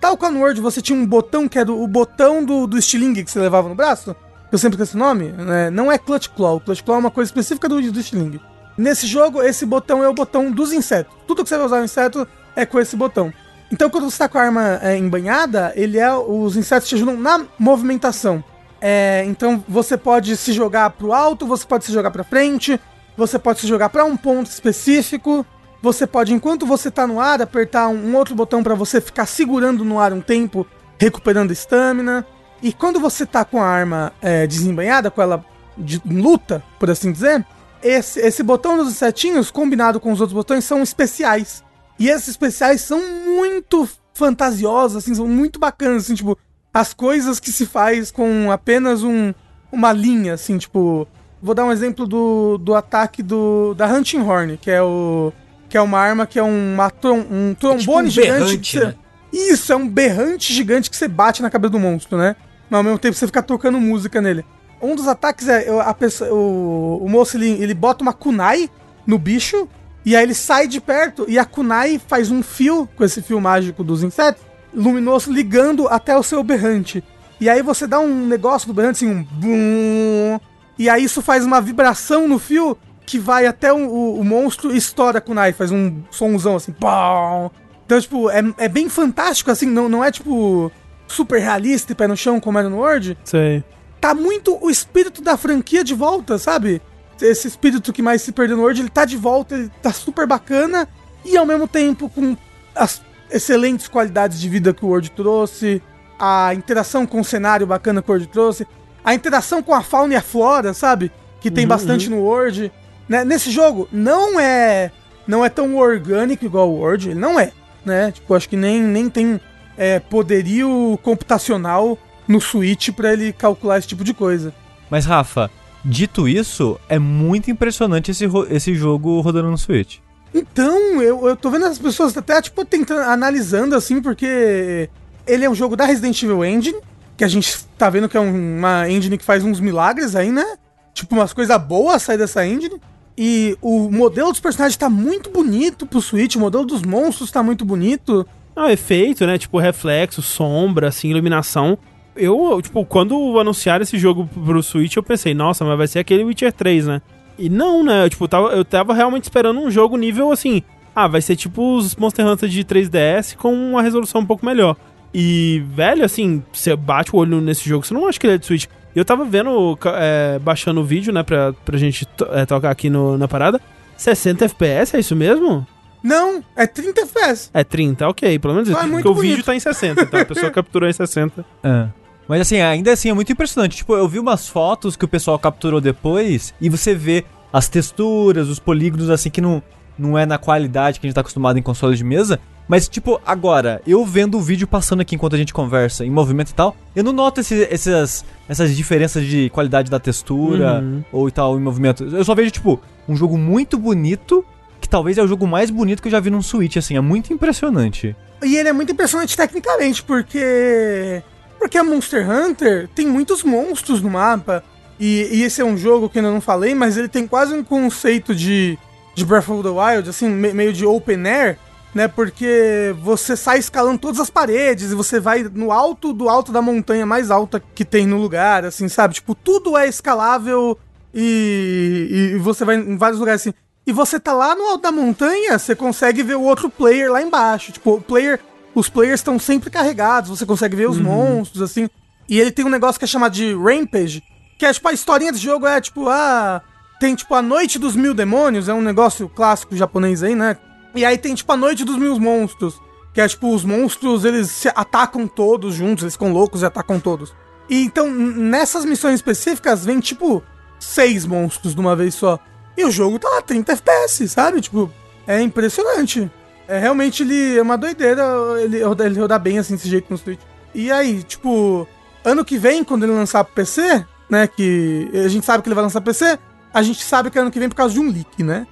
tal 0.00 0.16
qual 0.16 0.32
no 0.32 0.40
Word 0.40 0.58
você 0.58 0.80
tinha 0.80 0.98
um 0.98 1.04
botão 1.04 1.46
que 1.46 1.58
era 1.58 1.70
o 1.70 1.86
botão 1.86 2.42
do, 2.42 2.66
do 2.66 2.78
estilingue 2.78 3.22
que 3.22 3.30
você 3.30 3.38
levava 3.38 3.68
no 3.68 3.74
braço, 3.74 4.16
eu 4.50 4.56
sempre 4.56 4.76
esqueço 4.76 4.96
o 4.96 4.98
nome, 4.98 5.28
né? 5.28 5.68
não 5.68 5.92
é 5.92 5.98
Clutch 5.98 6.28
Claw. 6.28 6.58
Clutch 6.60 6.82
Claw 6.82 6.96
é 6.96 7.00
uma 7.00 7.10
coisa 7.10 7.28
específica 7.28 7.68
do, 7.68 7.92
do 7.92 8.02
Stiling. 8.02 8.40
Nesse 8.78 9.06
jogo, 9.06 9.42
esse 9.42 9.66
botão 9.66 10.02
é 10.02 10.08
o 10.08 10.14
botão 10.14 10.50
dos 10.50 10.72
insetos. 10.72 11.14
Tudo 11.26 11.42
que 11.42 11.48
você 11.48 11.56
vai 11.56 11.66
usar 11.66 11.78
no 11.78 11.84
inseto 11.84 12.26
é 12.56 12.66
com 12.66 12.80
esse 12.80 12.96
botão. 12.96 13.32
Então, 13.70 13.90
quando 13.90 14.10
você 14.10 14.18
tá 14.18 14.28
com 14.28 14.38
a 14.38 14.42
arma 14.42 14.80
é, 14.82 14.96
embanhada, 14.96 15.72
ele 15.76 15.98
é. 15.98 16.12
Os 16.14 16.56
insetos 16.56 16.88
te 16.88 16.94
ajudam 16.94 17.16
na 17.16 17.44
movimentação. 17.58 18.42
É, 18.80 19.24
então 19.26 19.64
você 19.66 19.96
pode 19.96 20.36
se 20.36 20.52
jogar 20.52 20.90
pro 20.90 21.12
alto, 21.12 21.46
você 21.46 21.66
pode 21.66 21.84
se 21.84 21.92
jogar 21.92 22.10
pra 22.10 22.22
frente, 22.22 22.78
você 23.16 23.38
pode 23.38 23.60
se 23.60 23.66
jogar 23.66 23.88
para 23.88 24.04
um 24.04 24.16
ponto 24.16 24.50
específico. 24.50 25.44
Você 25.82 26.06
pode, 26.06 26.32
enquanto 26.32 26.66
você 26.66 26.90
tá 26.90 27.06
no 27.06 27.20
ar, 27.20 27.40
apertar 27.40 27.88
um, 27.88 28.16
outro 28.16 28.34
botão 28.34 28.62
para 28.62 28.74
você 28.74 29.00
ficar 29.00 29.26
segurando 29.26 29.84
no 29.84 30.00
ar 30.00 30.12
um 30.12 30.20
tempo, 30.20 30.66
recuperando 30.98 31.52
estamina. 31.52 32.26
E 32.62 32.72
quando 32.72 32.98
você 32.98 33.26
tá 33.26 33.44
com 33.44 33.60
a 33.60 33.66
arma 33.66 34.12
é, 34.20 34.46
desembanhada, 34.46 35.10
com 35.10 35.20
ela 35.20 35.44
de 35.76 36.00
luta, 36.04 36.62
por 36.78 36.90
assim 36.90 37.12
dizer, 37.12 37.44
esse, 37.82 38.18
esse 38.20 38.42
botão 38.42 38.76
dos 38.78 38.94
setinhos, 38.94 39.50
combinado 39.50 40.00
com 40.00 40.10
os 40.10 40.20
outros 40.20 40.34
botões, 40.34 40.64
são 40.64 40.82
especiais. 40.82 41.62
E 41.98 42.08
esses 42.08 42.28
especiais 42.28 42.80
são 42.82 43.00
muito 43.24 43.88
fantasiosos, 44.12 44.96
assim, 44.96 45.14
são 45.14 45.26
muito 45.26 45.58
bacanas, 45.58 46.04
assim, 46.04 46.14
tipo, 46.14 46.38
as 46.72 46.92
coisas 46.92 47.40
que 47.40 47.52
se 47.52 47.64
faz 47.64 48.10
com 48.10 48.50
apenas 48.50 49.02
um, 49.02 49.32
uma 49.72 49.92
linha, 49.92 50.34
assim, 50.34 50.58
tipo. 50.58 51.06
Vou 51.40 51.54
dar 51.54 51.64
um 51.64 51.72
exemplo 51.72 52.06
do, 52.06 52.58
do 52.58 52.74
ataque 52.74 53.22
do, 53.22 53.74
da 53.74 53.86
Hunting 53.86 54.20
Horn, 54.20 54.56
que 54.56 54.70
é 54.70 54.82
o. 54.82 55.32
Que 55.68 55.76
é 55.76 55.80
uma 55.80 55.98
arma 55.98 56.26
que 56.26 56.38
é 56.38 56.42
uma, 56.42 56.92
um 57.30 57.54
trombone 57.54 57.76
é 57.76 57.78
tipo 57.78 57.98
um 57.98 58.10
gigante. 58.10 58.38
Berrante, 58.38 58.78
você, 58.78 58.84
né? 58.86 58.94
Isso, 59.32 59.72
é 59.72 59.76
um 59.76 59.88
berrante 59.88 60.52
gigante 60.52 60.88
que 60.88 60.96
você 60.96 61.08
bate 61.08 61.42
na 61.42 61.50
cabeça 61.50 61.72
do 61.72 61.78
monstro, 61.78 62.16
né? 62.16 62.36
Mas 62.70 62.78
ao 62.78 62.84
mesmo 62.84 62.98
tempo 62.98 63.14
você 63.14 63.26
fica 63.26 63.42
tocando 63.42 63.80
música 63.80 64.20
nele. 64.20 64.44
Um 64.80 64.94
dos 64.94 65.08
ataques 65.08 65.48
é 65.48 65.68
a 65.80 65.92
pessoa, 65.94 66.32
o, 66.32 67.04
o 67.04 67.08
moço 67.08 67.36
ele, 67.36 67.50
ele 67.62 67.74
bota 67.74 68.02
uma 68.02 68.12
kunai 68.12 68.70
no 69.06 69.18
bicho 69.18 69.68
e 70.06 70.14
aí 70.14 70.22
ele 70.22 70.34
sai 70.34 70.68
de 70.68 70.80
perto 70.80 71.26
e 71.28 71.36
a 71.36 71.44
kunai 71.44 72.00
faz 72.06 72.30
um 72.30 72.40
fio 72.40 72.88
com 72.94 73.04
esse 73.04 73.20
fio 73.20 73.40
mágico 73.40 73.82
dos 73.82 74.04
insetos 74.04 74.40
luminoso 74.72 75.32
ligando 75.32 75.88
até 75.88 76.16
o 76.16 76.22
seu 76.22 76.44
berrante. 76.44 77.02
E 77.40 77.48
aí 77.50 77.60
você 77.60 77.86
dá 77.86 77.98
um 77.98 78.26
negócio 78.26 78.68
do 78.68 78.74
berrante 78.74 79.04
assim, 79.04 79.12
um 79.12 79.22
bum, 79.24 80.38
e 80.78 80.88
aí 80.88 81.02
isso 81.02 81.20
faz 81.20 81.44
uma 81.44 81.60
vibração 81.60 82.28
no 82.28 82.38
fio 82.38 82.78
que 83.04 83.18
vai 83.18 83.46
até 83.46 83.72
o, 83.72 83.76
o, 83.76 84.20
o 84.20 84.24
monstro 84.24 84.72
e 84.72 84.76
estoura 84.76 85.18
a 85.18 85.20
kunai, 85.20 85.52
faz 85.52 85.72
um 85.72 86.02
somzão 86.10 86.56
assim, 86.56 86.72
pau. 86.72 87.52
Então, 87.84 88.00
tipo, 88.00 88.30
é, 88.30 88.42
é 88.58 88.68
bem 88.68 88.88
fantástico, 88.88 89.50
assim, 89.50 89.66
não, 89.66 89.88
não 89.88 90.04
é 90.04 90.10
tipo 90.10 90.70
super 91.08 91.40
realista 91.40 91.92
e 91.92 91.94
pé 91.94 92.06
no 92.06 92.16
chão 92.16 92.40
como 92.40 92.58
era 92.58 92.68
no 92.68 92.78
Word. 92.78 93.16
Sei. 93.24 93.64
Tá 94.00 94.14
muito 94.14 94.58
o 94.60 94.70
espírito 94.70 95.22
da 95.22 95.36
franquia 95.36 95.82
de 95.82 95.94
volta, 95.94 96.36
sabe? 96.36 96.82
Esse 97.20 97.48
espírito 97.48 97.92
que 97.92 98.02
mais 98.02 98.22
se 98.22 98.32
perdeu 98.32 98.56
no 98.56 98.62
Word, 98.62 98.80
ele 98.80 98.90
tá 98.90 99.04
de 99.04 99.16
volta, 99.16 99.54
ele 99.54 99.70
tá 99.82 99.92
super 99.92 100.26
bacana 100.26 100.88
e 101.24 101.36
ao 101.36 101.46
mesmo 101.46 101.66
tempo 101.66 102.08
com 102.08 102.36
as 102.74 103.02
excelentes 103.30 103.88
qualidades 103.88 104.40
de 104.40 104.48
vida 104.48 104.74
que 104.74 104.84
o 104.84 104.88
Word 104.88 105.10
trouxe, 105.10 105.82
a 106.18 106.54
interação 106.54 107.06
com 107.06 107.20
o 107.20 107.24
cenário 107.24 107.66
bacana 107.66 108.02
que 108.02 108.10
o 108.10 108.12
Word 108.12 108.26
trouxe, 108.28 108.66
a 109.04 109.14
interação 109.14 109.62
com 109.62 109.74
a 109.74 109.82
fauna 109.82 110.14
e 110.14 110.16
a 110.16 110.22
flora, 110.22 110.74
sabe? 110.74 111.10
Que 111.40 111.50
tem 111.50 111.64
uhum, 111.64 111.68
bastante 111.68 112.08
uhum. 112.08 112.16
no 112.16 112.22
Word. 112.22 112.72
Né? 113.08 113.24
Nesse 113.24 113.50
jogo, 113.50 113.88
não 113.92 114.38
é 114.38 114.90
não 115.26 115.44
é 115.44 115.48
tão 115.48 115.76
orgânico 115.76 116.44
igual 116.44 116.70
o 116.70 116.78
Word, 116.78 117.10
ele 117.10 117.18
não 117.18 117.38
é, 117.38 117.50
né? 117.84 118.12
Tipo, 118.12 118.34
acho 118.34 118.48
que 118.48 118.56
nem, 118.56 118.80
nem 118.80 119.10
tem 119.10 119.40
é, 119.76 119.98
poderio 119.98 120.98
computacional 121.02 121.98
no 122.28 122.40
Switch 122.40 122.90
para 122.90 123.12
ele 123.12 123.32
calcular 123.32 123.78
esse 123.78 123.88
tipo 123.88 124.04
de 124.04 124.14
coisa. 124.14 124.54
Mas, 124.88 125.04
Rafa, 125.04 125.50
dito 125.86 126.28
isso, 126.28 126.78
é 126.88 126.98
muito 126.98 127.50
impressionante 127.50 128.10
esse, 128.10 128.24
esse 128.50 128.74
jogo 128.74 129.20
rodando 129.20 129.50
no 129.50 129.56
Switch. 129.56 129.98
Então, 130.34 131.00
eu, 131.00 131.28
eu 131.28 131.36
tô 131.36 131.48
vendo 131.50 131.64
as 131.64 131.78
pessoas 131.78 132.16
até, 132.16 132.42
tipo, 132.42 132.64
tentando, 132.64 133.02
analisando, 133.02 133.74
assim, 133.74 134.02
porque 134.02 134.90
ele 135.26 135.44
é 135.44 135.50
um 135.50 135.54
jogo 135.54 135.76
da 135.76 135.86
Resident 135.86 136.20
Evil 136.22 136.44
Engine, 136.44 136.78
que 137.16 137.24
a 137.24 137.28
gente 137.28 137.64
tá 137.78 137.88
vendo 137.88 138.08
que 138.08 138.16
é 138.16 138.20
um, 138.20 138.58
uma 138.58 138.90
engine 138.90 139.16
que 139.16 139.24
faz 139.24 139.44
uns 139.44 139.60
milagres 139.60 140.14
aí, 140.14 140.30
né? 140.30 140.44
Tipo, 140.92 141.14
umas 141.14 141.32
coisas 141.32 141.56
boas 141.62 142.02
sair 142.02 142.18
dessa 142.18 142.46
engine. 142.46 142.80
E 143.16 143.56
o 143.62 143.90
modelo 143.90 144.30
dos 144.30 144.40
personagens 144.40 144.76
tá 144.76 144.90
muito 144.90 145.30
bonito 145.30 145.86
pro 145.86 146.02
Switch, 146.02 146.36
o 146.36 146.40
modelo 146.40 146.66
dos 146.66 146.82
monstros 146.82 147.30
tá 147.30 147.42
muito 147.42 147.64
bonito. 147.64 148.26
Ah, 148.54 148.70
efeito, 148.72 149.26
né? 149.26 149.38
Tipo, 149.38 149.58
reflexo, 149.58 150.20
sombra, 150.20 150.88
assim, 150.88 151.08
iluminação. 151.08 151.78
Eu, 152.16 152.60
tipo, 152.62 152.84
quando 152.84 153.38
anunciaram 153.38 153.82
esse 153.82 153.98
jogo 153.98 154.28
pro 154.44 154.62
Switch, 154.62 154.96
eu 154.96 155.02
pensei, 155.02 155.34
nossa, 155.34 155.64
mas 155.64 155.76
vai 155.76 155.86
ser 155.86 155.98
aquele 155.98 156.24
Witcher 156.24 156.52
3, 156.52 156.86
né? 156.86 157.02
E 157.38 157.48
não, 157.48 157.84
né? 157.84 158.04
Eu, 158.04 158.10
tipo, 158.10 158.26
tava, 158.26 158.48
eu 158.48 158.64
tava 158.64 158.94
realmente 158.94 159.24
esperando 159.24 159.60
um 159.60 159.70
jogo 159.70 159.96
nível 159.96 160.32
assim. 160.32 160.62
Ah, 160.94 161.06
vai 161.06 161.20
ser 161.20 161.36
tipo 161.36 161.76
os 161.76 161.94
Monster 161.94 162.26
Hunter 162.26 162.48
de 162.48 162.64
3DS 162.64 163.36
com 163.36 163.52
uma 163.52 163.82
resolução 163.82 164.22
um 164.22 164.26
pouco 164.26 164.46
melhor. 164.46 164.76
E, 165.12 165.62
velho, 165.68 166.04
assim, 166.04 166.42
você 166.52 166.74
bate 166.74 167.14
o 167.14 167.18
olho 167.18 167.40
nesse 167.40 167.68
jogo, 167.68 167.86
você 167.86 167.92
não 167.94 168.06
acha 168.06 168.18
que 168.18 168.26
ele 168.26 168.34
é 168.34 168.38
de 168.38 168.46
Switch. 168.46 168.66
Eu 168.94 169.04
tava 169.04 169.24
vendo, 169.24 169.78
é, 169.98 170.38
baixando 170.38 170.80
o 170.80 170.84
vídeo, 170.84 171.12
né, 171.12 171.22
pra, 171.22 171.52
pra 171.52 171.76
gente 171.76 172.08
é, 172.32 172.46
tocar 172.46 172.70
aqui 172.70 172.88
no, 172.88 173.18
na 173.18 173.28
parada. 173.28 173.60
60 173.96 174.46
FPS, 174.46 174.96
é 174.96 175.00
isso 175.00 175.14
mesmo? 175.14 175.66
Não, 176.02 176.42
é 176.54 176.66
30 176.66 177.00
FPS. 177.02 177.50
É 177.52 177.64
30, 177.64 178.08
ok. 178.08 178.38
Pelo 178.38 178.54
menos 178.54 178.68
isso. 178.68 178.78
Ah, 178.78 178.86
é 178.86 178.88
porque 178.88 179.08
o 179.08 179.14
vídeo 179.14 179.42
tá 179.42 179.54
em 179.54 179.60
60, 179.60 180.02
então 180.02 180.20
a 180.20 180.24
pessoa 180.24 180.50
capturou 180.52 180.88
em 180.88 180.92
60. 180.92 181.44
É. 181.62 181.88
Mas 182.28 182.40
assim, 182.40 182.60
ainda 182.60 182.92
assim 182.92 183.08
é 183.08 183.14
muito 183.14 183.30
impressionante. 183.32 183.76
Tipo, 183.76 183.94
eu 183.94 184.08
vi 184.08 184.18
umas 184.18 184.48
fotos 184.48 184.96
que 184.96 185.04
o 185.04 185.08
pessoal 185.08 185.38
capturou 185.38 185.80
depois 185.80 186.52
e 186.60 186.68
você 186.68 186.94
vê 186.94 187.24
as 187.52 187.68
texturas, 187.68 188.48
os 188.48 188.58
polígonos, 188.58 189.08
assim, 189.10 189.30
que 189.30 189.40
não, 189.40 189.62
não 189.98 190.18
é 190.18 190.26
na 190.26 190.36
qualidade 190.38 190.98
que 191.00 191.06
a 191.06 191.08
gente 191.08 191.14
tá 191.14 191.20
acostumado 191.20 191.58
em 191.58 191.62
consoles 191.62 191.98
de 191.98 192.04
mesa. 192.04 192.38
Mas, 192.68 192.88
tipo, 192.88 193.20
agora, 193.24 193.80
eu 193.86 194.04
vendo 194.04 194.36
o 194.36 194.40
vídeo 194.40 194.66
passando 194.66 195.00
aqui 195.00 195.14
enquanto 195.14 195.36
a 195.36 195.38
gente 195.38 195.54
conversa, 195.54 196.04
em 196.04 196.10
movimento 196.10 196.50
e 196.50 196.54
tal, 196.54 196.76
eu 196.96 197.04
não 197.04 197.12
noto 197.12 197.40
esse, 197.40 197.62
essas, 197.70 198.24
essas 198.48 198.76
diferenças 198.76 199.24
de 199.24 199.48
qualidade 199.50 199.88
da 199.88 200.00
textura 200.00 200.80
Uhum. 200.80 201.04
ou 201.12 201.28
e 201.28 201.30
tal 201.30 201.56
em 201.56 201.62
movimento. 201.62 202.02
Eu 202.02 202.24
só 202.24 202.34
vejo, 202.34 202.50
tipo, 202.50 202.80
um 203.08 203.14
jogo 203.14 203.38
muito 203.38 203.78
bonito, 203.78 204.44
que 204.80 204.88
talvez 204.88 205.16
é 205.16 205.22
o 205.22 205.28
jogo 205.28 205.46
mais 205.46 205.70
bonito 205.70 206.02
que 206.02 206.08
eu 206.08 206.12
já 206.12 206.18
vi 206.18 206.28
num 206.28 206.42
Switch, 206.42 206.76
assim, 206.76 206.96
é 206.96 207.00
muito 207.00 207.32
impressionante. 207.32 208.16
E 208.42 208.56
ele 208.56 208.68
é 208.68 208.72
muito 208.72 208.90
impressionante 208.90 209.36
tecnicamente, 209.36 210.02
porque. 210.02 211.22
Porque 211.66 211.78
a 211.78 211.82
Monster 211.82 212.30
Hunter 212.30 212.88
tem 212.94 213.08
muitos 213.08 213.42
monstros 213.42 214.00
no 214.00 214.08
mapa. 214.08 214.62
E, 215.00 215.28
e 215.32 215.42
esse 215.42 215.60
é 215.60 215.64
um 215.64 215.76
jogo 215.76 216.08
que 216.08 216.16
eu 216.16 216.20
ainda 216.22 216.32
não 216.32 216.40
falei, 216.40 216.76
mas 216.76 216.96
ele 216.96 217.08
tem 217.08 217.26
quase 217.26 217.52
um 217.52 217.64
conceito 217.64 218.32
de, 218.36 218.78
de 219.16 219.24
Breath 219.24 219.48
of 219.48 219.64
the 219.64 219.68
Wild, 219.68 220.08
assim, 220.08 220.28
me- 220.28 220.52
meio 220.52 220.72
de 220.72 220.86
open 220.86 221.26
air, 221.26 221.58
né? 221.92 222.06
Porque 222.06 222.94
você 223.02 223.36
sai 223.36 223.58
escalando 223.58 223.98
todas 223.98 224.20
as 224.20 224.30
paredes 224.30 224.92
e 224.92 224.94
você 224.94 225.18
vai 225.18 225.42
no 225.42 225.72
alto 225.72 226.12
do 226.12 226.28
alto 226.28 226.52
da 226.52 226.62
montanha 226.62 227.04
mais 227.04 227.32
alta 227.32 227.60
que 227.74 227.84
tem 227.84 228.06
no 228.06 228.16
lugar, 228.16 228.64
assim, 228.64 228.88
sabe? 228.88 229.14
Tipo, 229.14 229.34
tudo 229.34 229.76
é 229.76 229.88
escalável 229.88 230.78
e, 231.12 232.30
e 232.34 232.38
você 232.38 232.64
vai 232.64 232.76
em 232.76 232.96
vários 232.96 233.18
lugares 233.18 233.40
assim. 233.42 233.52
E 233.84 233.92
você 233.92 234.20
tá 234.20 234.32
lá 234.32 234.54
no 234.54 234.66
alto 234.66 234.82
da 234.82 234.92
montanha, 234.92 235.58
você 235.58 235.74
consegue 235.74 236.22
ver 236.22 236.36
o 236.36 236.42
outro 236.42 236.70
player 236.70 237.10
lá 237.10 237.20
embaixo. 237.20 237.72
Tipo, 237.72 237.94
o 237.94 238.00
player. 238.00 238.38
Os 238.76 238.90
players 238.90 239.20
estão 239.20 239.38
sempre 239.38 239.70
carregados, 239.70 240.28
você 240.28 240.44
consegue 240.44 240.76
ver 240.76 240.86
os 240.86 240.98
monstros, 240.98 241.62
assim. 241.62 241.88
E 242.28 242.38
ele 242.38 242.50
tem 242.50 242.62
um 242.62 242.68
negócio 242.68 242.98
que 242.98 243.06
é 243.06 243.08
chamado 243.08 243.32
de 243.32 243.54
Rampage, 243.54 244.22
que 244.58 244.66
é 244.66 244.72
tipo 244.72 244.86
a 244.86 244.92
historinha 244.92 245.32
do 245.32 245.38
jogo 245.38 245.66
é 245.66 245.80
tipo, 245.80 246.10
ah. 246.10 246.60
Tem 247.00 247.14
tipo 247.14 247.34
a 247.34 247.40
Noite 247.40 247.78
dos 247.78 247.96
Mil 247.96 248.12
Demônios, 248.12 248.68
é 248.68 248.74
um 248.74 248.82
negócio 248.82 249.30
clássico 249.30 249.74
japonês 249.74 250.22
aí, 250.22 250.34
né? 250.34 250.58
E 250.94 251.06
aí 251.06 251.16
tem 251.16 251.34
tipo 251.34 251.50
a 251.50 251.56
Noite 251.56 251.84
dos 251.84 251.96
Mil 251.96 252.20
Monstros, 252.20 252.78
que 253.14 253.20
é 253.22 253.26
tipo 253.26 253.54
os 253.54 253.64
monstros 253.64 254.26
eles 254.26 254.50
se 254.50 254.68
atacam 254.68 255.26
todos 255.26 255.74
juntos, 255.74 256.04
eles 256.04 256.14
ficam 256.14 256.30
loucos 256.30 256.60
e 256.60 256.66
atacam 256.66 257.00
todos. 257.00 257.34
E 257.70 257.82
então 257.82 258.10
nessas 258.10 258.84
missões 258.84 259.14
específicas 259.14 259.86
vem 259.86 260.00
tipo 260.00 260.42
seis 260.78 261.24
monstros 261.24 261.74
de 261.74 261.80
uma 261.80 261.96
vez 261.96 262.14
só. 262.14 262.38
E 262.76 262.84
o 262.84 262.90
jogo 262.90 263.18
tá 263.18 263.26
lá 263.30 263.40
30 263.40 263.72
FPS, 263.72 264.28
sabe? 264.28 264.60
Tipo, 264.60 264.92
é 265.26 265.40
impressionante. 265.40 266.30
É 266.68 266.78
realmente 266.78 267.22
ele 267.22 267.56
é 267.58 267.62
uma 267.62 267.76
doideira, 267.78 268.22
ele, 268.60 268.78
ele 269.04 269.20
rodar 269.20 269.38
bem 269.40 269.58
assim 269.58 269.74
desse 269.74 269.88
jeito 269.88 270.06
no 270.10 270.18
Switch. 270.18 270.40
E 270.74 270.90
aí, 270.90 271.22
tipo, 271.22 271.86
ano 272.24 272.44
que 272.44 272.58
vem, 272.58 272.82
quando 272.84 273.04
ele 273.04 273.12
lançar 273.12 273.44
pro 273.44 273.54
PC, 273.54 274.04
né? 274.28 274.46
Que 274.46 275.08
a 275.24 275.28
gente 275.28 275.46
sabe 275.46 275.62
que 275.62 275.68
ele 275.68 275.74
vai 275.74 275.84
lançar 275.84 276.00
pro 276.00 276.12
PC, 276.12 276.38
a 276.74 276.82
gente 276.82 277.02
sabe 277.02 277.30
que 277.30 277.38
é 277.38 277.40
ano 277.40 277.50
que 277.50 277.58
vem 277.60 277.68
por 277.68 277.76
causa 277.76 277.94
de 277.94 278.00
um 278.00 278.10
leak, 278.10 278.42
né? 278.42 278.66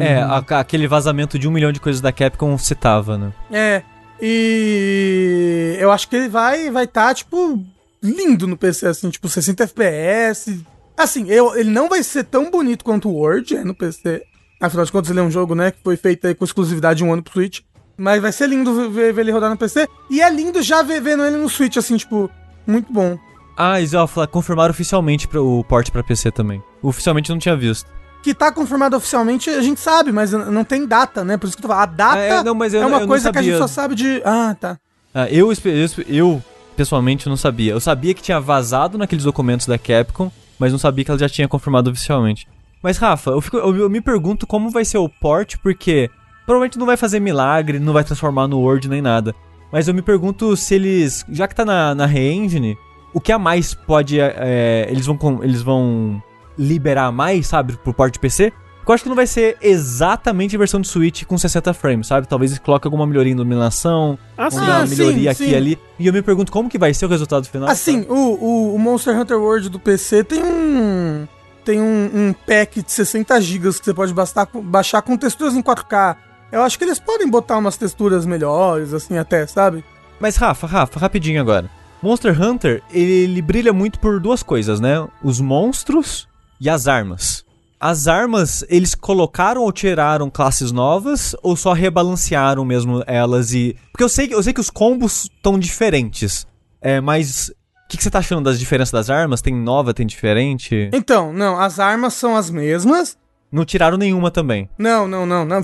É, 0.00 0.18
a- 0.20 0.44
aquele 0.60 0.86
vazamento 0.86 1.38
de 1.38 1.48
um 1.48 1.50
milhão 1.50 1.72
de 1.72 1.80
coisas 1.80 2.00
da 2.02 2.12
Capcom 2.12 2.56
citava, 2.58 3.16
né? 3.16 3.32
É. 3.50 3.82
E 4.20 5.76
eu 5.80 5.90
acho 5.90 6.08
que 6.08 6.16
ele 6.16 6.28
vai 6.28 6.70
vai 6.70 6.86
tá 6.86 7.12
tipo 7.14 7.64
lindo 8.02 8.46
no 8.46 8.56
PC 8.56 8.86
assim, 8.86 9.10
tipo 9.10 9.28
60 9.28 9.64
FPS. 9.64 10.60
Assim, 10.96 11.28
eu, 11.30 11.56
ele 11.56 11.70
não 11.70 11.88
vai 11.88 12.02
ser 12.02 12.24
tão 12.24 12.50
bonito 12.50 12.84
quanto 12.84 13.08
o 13.08 13.14
Word 13.14 13.56
é 13.56 13.64
no 13.64 13.74
PC. 13.74 14.22
Afinal 14.60 14.84
de 14.84 14.92
contas, 14.92 15.10
ele 15.10 15.20
é 15.20 15.22
um 15.22 15.30
jogo, 15.30 15.54
né, 15.54 15.70
que 15.70 15.78
foi 15.82 15.96
feito 15.96 16.26
aí 16.26 16.34
com 16.34 16.44
exclusividade 16.44 16.98
de 16.98 17.04
um 17.04 17.12
ano 17.12 17.22
pro 17.22 17.32
Switch. 17.32 17.60
Mas 17.96 18.22
vai 18.22 18.30
ser 18.32 18.48
lindo 18.48 18.90
ver, 18.90 19.12
ver 19.12 19.20
ele 19.22 19.32
rodar 19.32 19.50
no 19.50 19.56
PC. 19.56 19.88
E 20.10 20.20
é 20.20 20.30
lindo 20.30 20.62
já 20.62 20.82
ver, 20.82 21.00
vendo 21.00 21.24
ele 21.24 21.36
no 21.36 21.48
Switch, 21.48 21.76
assim, 21.76 21.96
tipo, 21.96 22.30
muito 22.66 22.92
bom. 22.92 23.18
Ah, 23.56 23.74
fala- 24.06 24.26
confirmaram 24.28 24.70
oficialmente 24.70 25.28
o 25.36 25.64
port 25.64 25.90
pra 25.90 26.02
PC 26.04 26.30
também. 26.30 26.62
Oficialmente 26.80 27.30
eu 27.30 27.34
não 27.34 27.40
tinha 27.40 27.56
visto. 27.56 27.90
Que 28.22 28.32
tá 28.34 28.52
confirmado 28.52 28.96
oficialmente, 28.96 29.50
a 29.50 29.60
gente 29.60 29.80
sabe, 29.80 30.12
mas 30.12 30.30
não 30.32 30.62
tem 30.64 30.86
data, 30.86 31.24
né? 31.24 31.36
Por 31.36 31.46
isso 31.48 31.56
que 31.56 31.60
eu 31.64 31.68
tô 31.68 31.74
falando. 31.74 31.82
A 31.82 31.86
data 31.92 32.18
Ah, 32.18 32.22
é, 32.22 32.42
não, 32.44 32.56
eu- 32.64 32.82
é 32.82 32.86
uma 32.86 33.06
coisa 33.06 33.32
que 33.32 33.38
a 33.38 33.42
gente 33.42 33.58
só 33.58 33.66
sabe 33.66 33.94
de. 33.96 34.22
Ah, 34.24 34.56
tá. 34.58 34.78
Ah, 35.14 35.28
eu, 35.30 35.52
eu, 35.52 35.88
eu, 36.08 36.42
pessoalmente, 36.76 37.28
não 37.28 37.36
sabia. 37.36 37.72
Eu 37.72 37.80
sabia 37.80 38.14
que 38.14 38.22
tinha 38.22 38.40
vazado 38.40 38.96
naqueles 38.98 39.24
documentos 39.24 39.66
da 39.66 39.78
Capcom, 39.78 40.30
mas 40.58 40.70
não 40.72 40.78
sabia 40.78 41.04
que 41.04 41.10
ela 41.10 41.18
já 41.18 41.28
tinha 41.28 41.48
confirmado 41.48 41.90
oficialmente. 41.90 42.46
Mas, 42.82 42.96
Rafa, 42.98 43.30
eu, 43.30 43.40
fico- 43.40 43.56
eu- 43.56 43.76
eu 43.76 43.90
me 43.90 44.00
pergunto 44.00 44.46
como 44.46 44.70
vai 44.70 44.84
ser 44.84 44.98
o 44.98 45.08
port, 45.08 45.56
porque 45.62 46.08
provavelmente 46.46 46.78
não 46.78 46.86
vai 46.86 46.96
fazer 46.96 47.20
milagre, 47.20 47.78
não 47.78 47.92
vai 47.92 48.04
transformar 48.04 48.46
no 48.48 48.60
Word 48.60 48.88
nem 48.88 49.02
nada. 49.02 49.34
Mas 49.72 49.86
eu 49.88 49.94
me 49.94 50.00
pergunto 50.02 50.56
se 50.56 50.74
eles, 50.76 51.24
já 51.28 51.46
que 51.46 51.54
tá 51.54 51.64
na, 51.64 51.94
na 51.94 52.06
Re-Engine, 52.06 52.76
o 53.12 53.20
que 53.20 53.32
a 53.32 53.38
mais 53.38 53.74
pode. 53.74 54.18
é, 54.20 54.86
eles, 54.90 55.04
vão, 55.06 55.18
eles 55.42 55.60
vão 55.62 56.22
liberar 56.56 57.12
mais, 57.12 57.46
sabe, 57.46 57.76
pro 57.82 57.92
port 57.92 58.16
PC? 58.18 58.50
Porque 58.78 58.90
eu 58.92 58.94
acho 58.94 59.02
que 59.02 59.08
não 59.10 59.16
vai 59.16 59.26
ser 59.26 59.58
exatamente 59.60 60.56
a 60.56 60.58
versão 60.58 60.80
de 60.80 60.88
Switch 60.88 61.24
com 61.24 61.36
60 61.36 61.74
frames, 61.74 62.06
sabe? 62.06 62.26
Talvez 62.26 62.52
eles 62.52 62.64
coloquem 62.64 62.88
alguma 62.88 63.06
melhoria 63.06 63.30
em 63.32 63.34
iluminação, 63.36 64.18
Ah, 64.36 64.50
sim. 64.50 64.56
uma 64.58 64.86
sim, 64.86 64.96
melhoria 64.96 65.30
aqui 65.32 65.44
sim. 65.44 65.50
e 65.50 65.54
ali. 65.54 65.78
E 65.98 66.06
eu 66.06 66.12
me 66.12 66.22
pergunto 66.22 66.50
como 66.50 66.70
que 66.70 66.78
vai 66.78 66.94
ser 66.94 67.04
o 67.04 67.08
resultado 67.08 67.44
final. 67.46 67.68
Assim, 67.68 68.06
o, 68.08 68.14
o, 68.14 68.74
o 68.74 68.78
Monster 68.78 69.14
Hunter 69.18 69.38
World 69.38 69.68
do 69.68 69.78
PC 69.78 70.24
tem 70.24 70.42
um. 70.42 71.28
Tem 71.68 71.82
um, 71.82 72.10
um 72.14 72.32
pack 72.32 72.82
de 72.82 72.90
60 72.90 73.38
GB 73.42 73.68
que 73.74 73.84
você 73.84 73.92
pode 73.92 74.14
bastar, 74.14 74.48
baixar 74.54 75.02
com 75.02 75.18
texturas 75.18 75.54
em 75.54 75.62
4K. 75.62 76.16
Eu 76.50 76.62
acho 76.62 76.78
que 76.78 76.84
eles 76.84 76.98
podem 76.98 77.28
botar 77.28 77.58
umas 77.58 77.76
texturas 77.76 78.24
melhores, 78.24 78.94
assim, 78.94 79.18
até, 79.18 79.46
sabe? 79.46 79.84
Mas 80.18 80.36
Rafa, 80.36 80.66
Rafa, 80.66 80.98
rapidinho 80.98 81.38
agora. 81.38 81.68
Monster 82.02 82.42
Hunter, 82.42 82.82
ele 82.90 83.42
brilha 83.42 83.70
muito 83.70 83.98
por 83.98 84.18
duas 84.18 84.42
coisas, 84.42 84.80
né? 84.80 85.06
Os 85.22 85.42
monstros 85.42 86.26
e 86.58 86.70
as 86.70 86.88
armas. 86.88 87.44
As 87.78 88.08
armas, 88.08 88.64
eles 88.70 88.94
colocaram 88.94 89.60
ou 89.60 89.70
tiraram 89.70 90.30
classes 90.30 90.72
novas 90.72 91.36
ou 91.42 91.54
só 91.54 91.74
rebalancearam 91.74 92.64
mesmo 92.64 93.04
elas 93.06 93.52
e. 93.52 93.76
Porque 93.92 94.04
eu 94.04 94.08
sei, 94.08 94.32
eu 94.32 94.42
sei 94.42 94.54
que 94.54 94.60
os 94.60 94.70
combos 94.70 95.24
estão 95.24 95.58
diferentes. 95.58 96.46
É, 96.80 96.98
mas. 96.98 97.52
O 97.88 97.90
que, 97.90 97.96
que 97.96 98.02
você 98.04 98.10
tá 98.10 98.18
achando 98.18 98.44
das 98.44 98.58
diferenças 98.58 98.92
das 98.92 99.08
armas? 99.08 99.40
Tem 99.40 99.54
nova, 99.54 99.94
tem 99.94 100.06
diferente? 100.06 100.90
Então, 100.92 101.32
não, 101.32 101.58
as 101.58 101.80
armas 101.80 102.12
são 102.12 102.36
as 102.36 102.50
mesmas. 102.50 103.16
Não 103.50 103.64
tiraram 103.64 103.96
nenhuma 103.96 104.30
também. 104.30 104.68
Não, 104.76 105.08
não, 105.08 105.24
não, 105.24 105.42
não. 105.46 105.62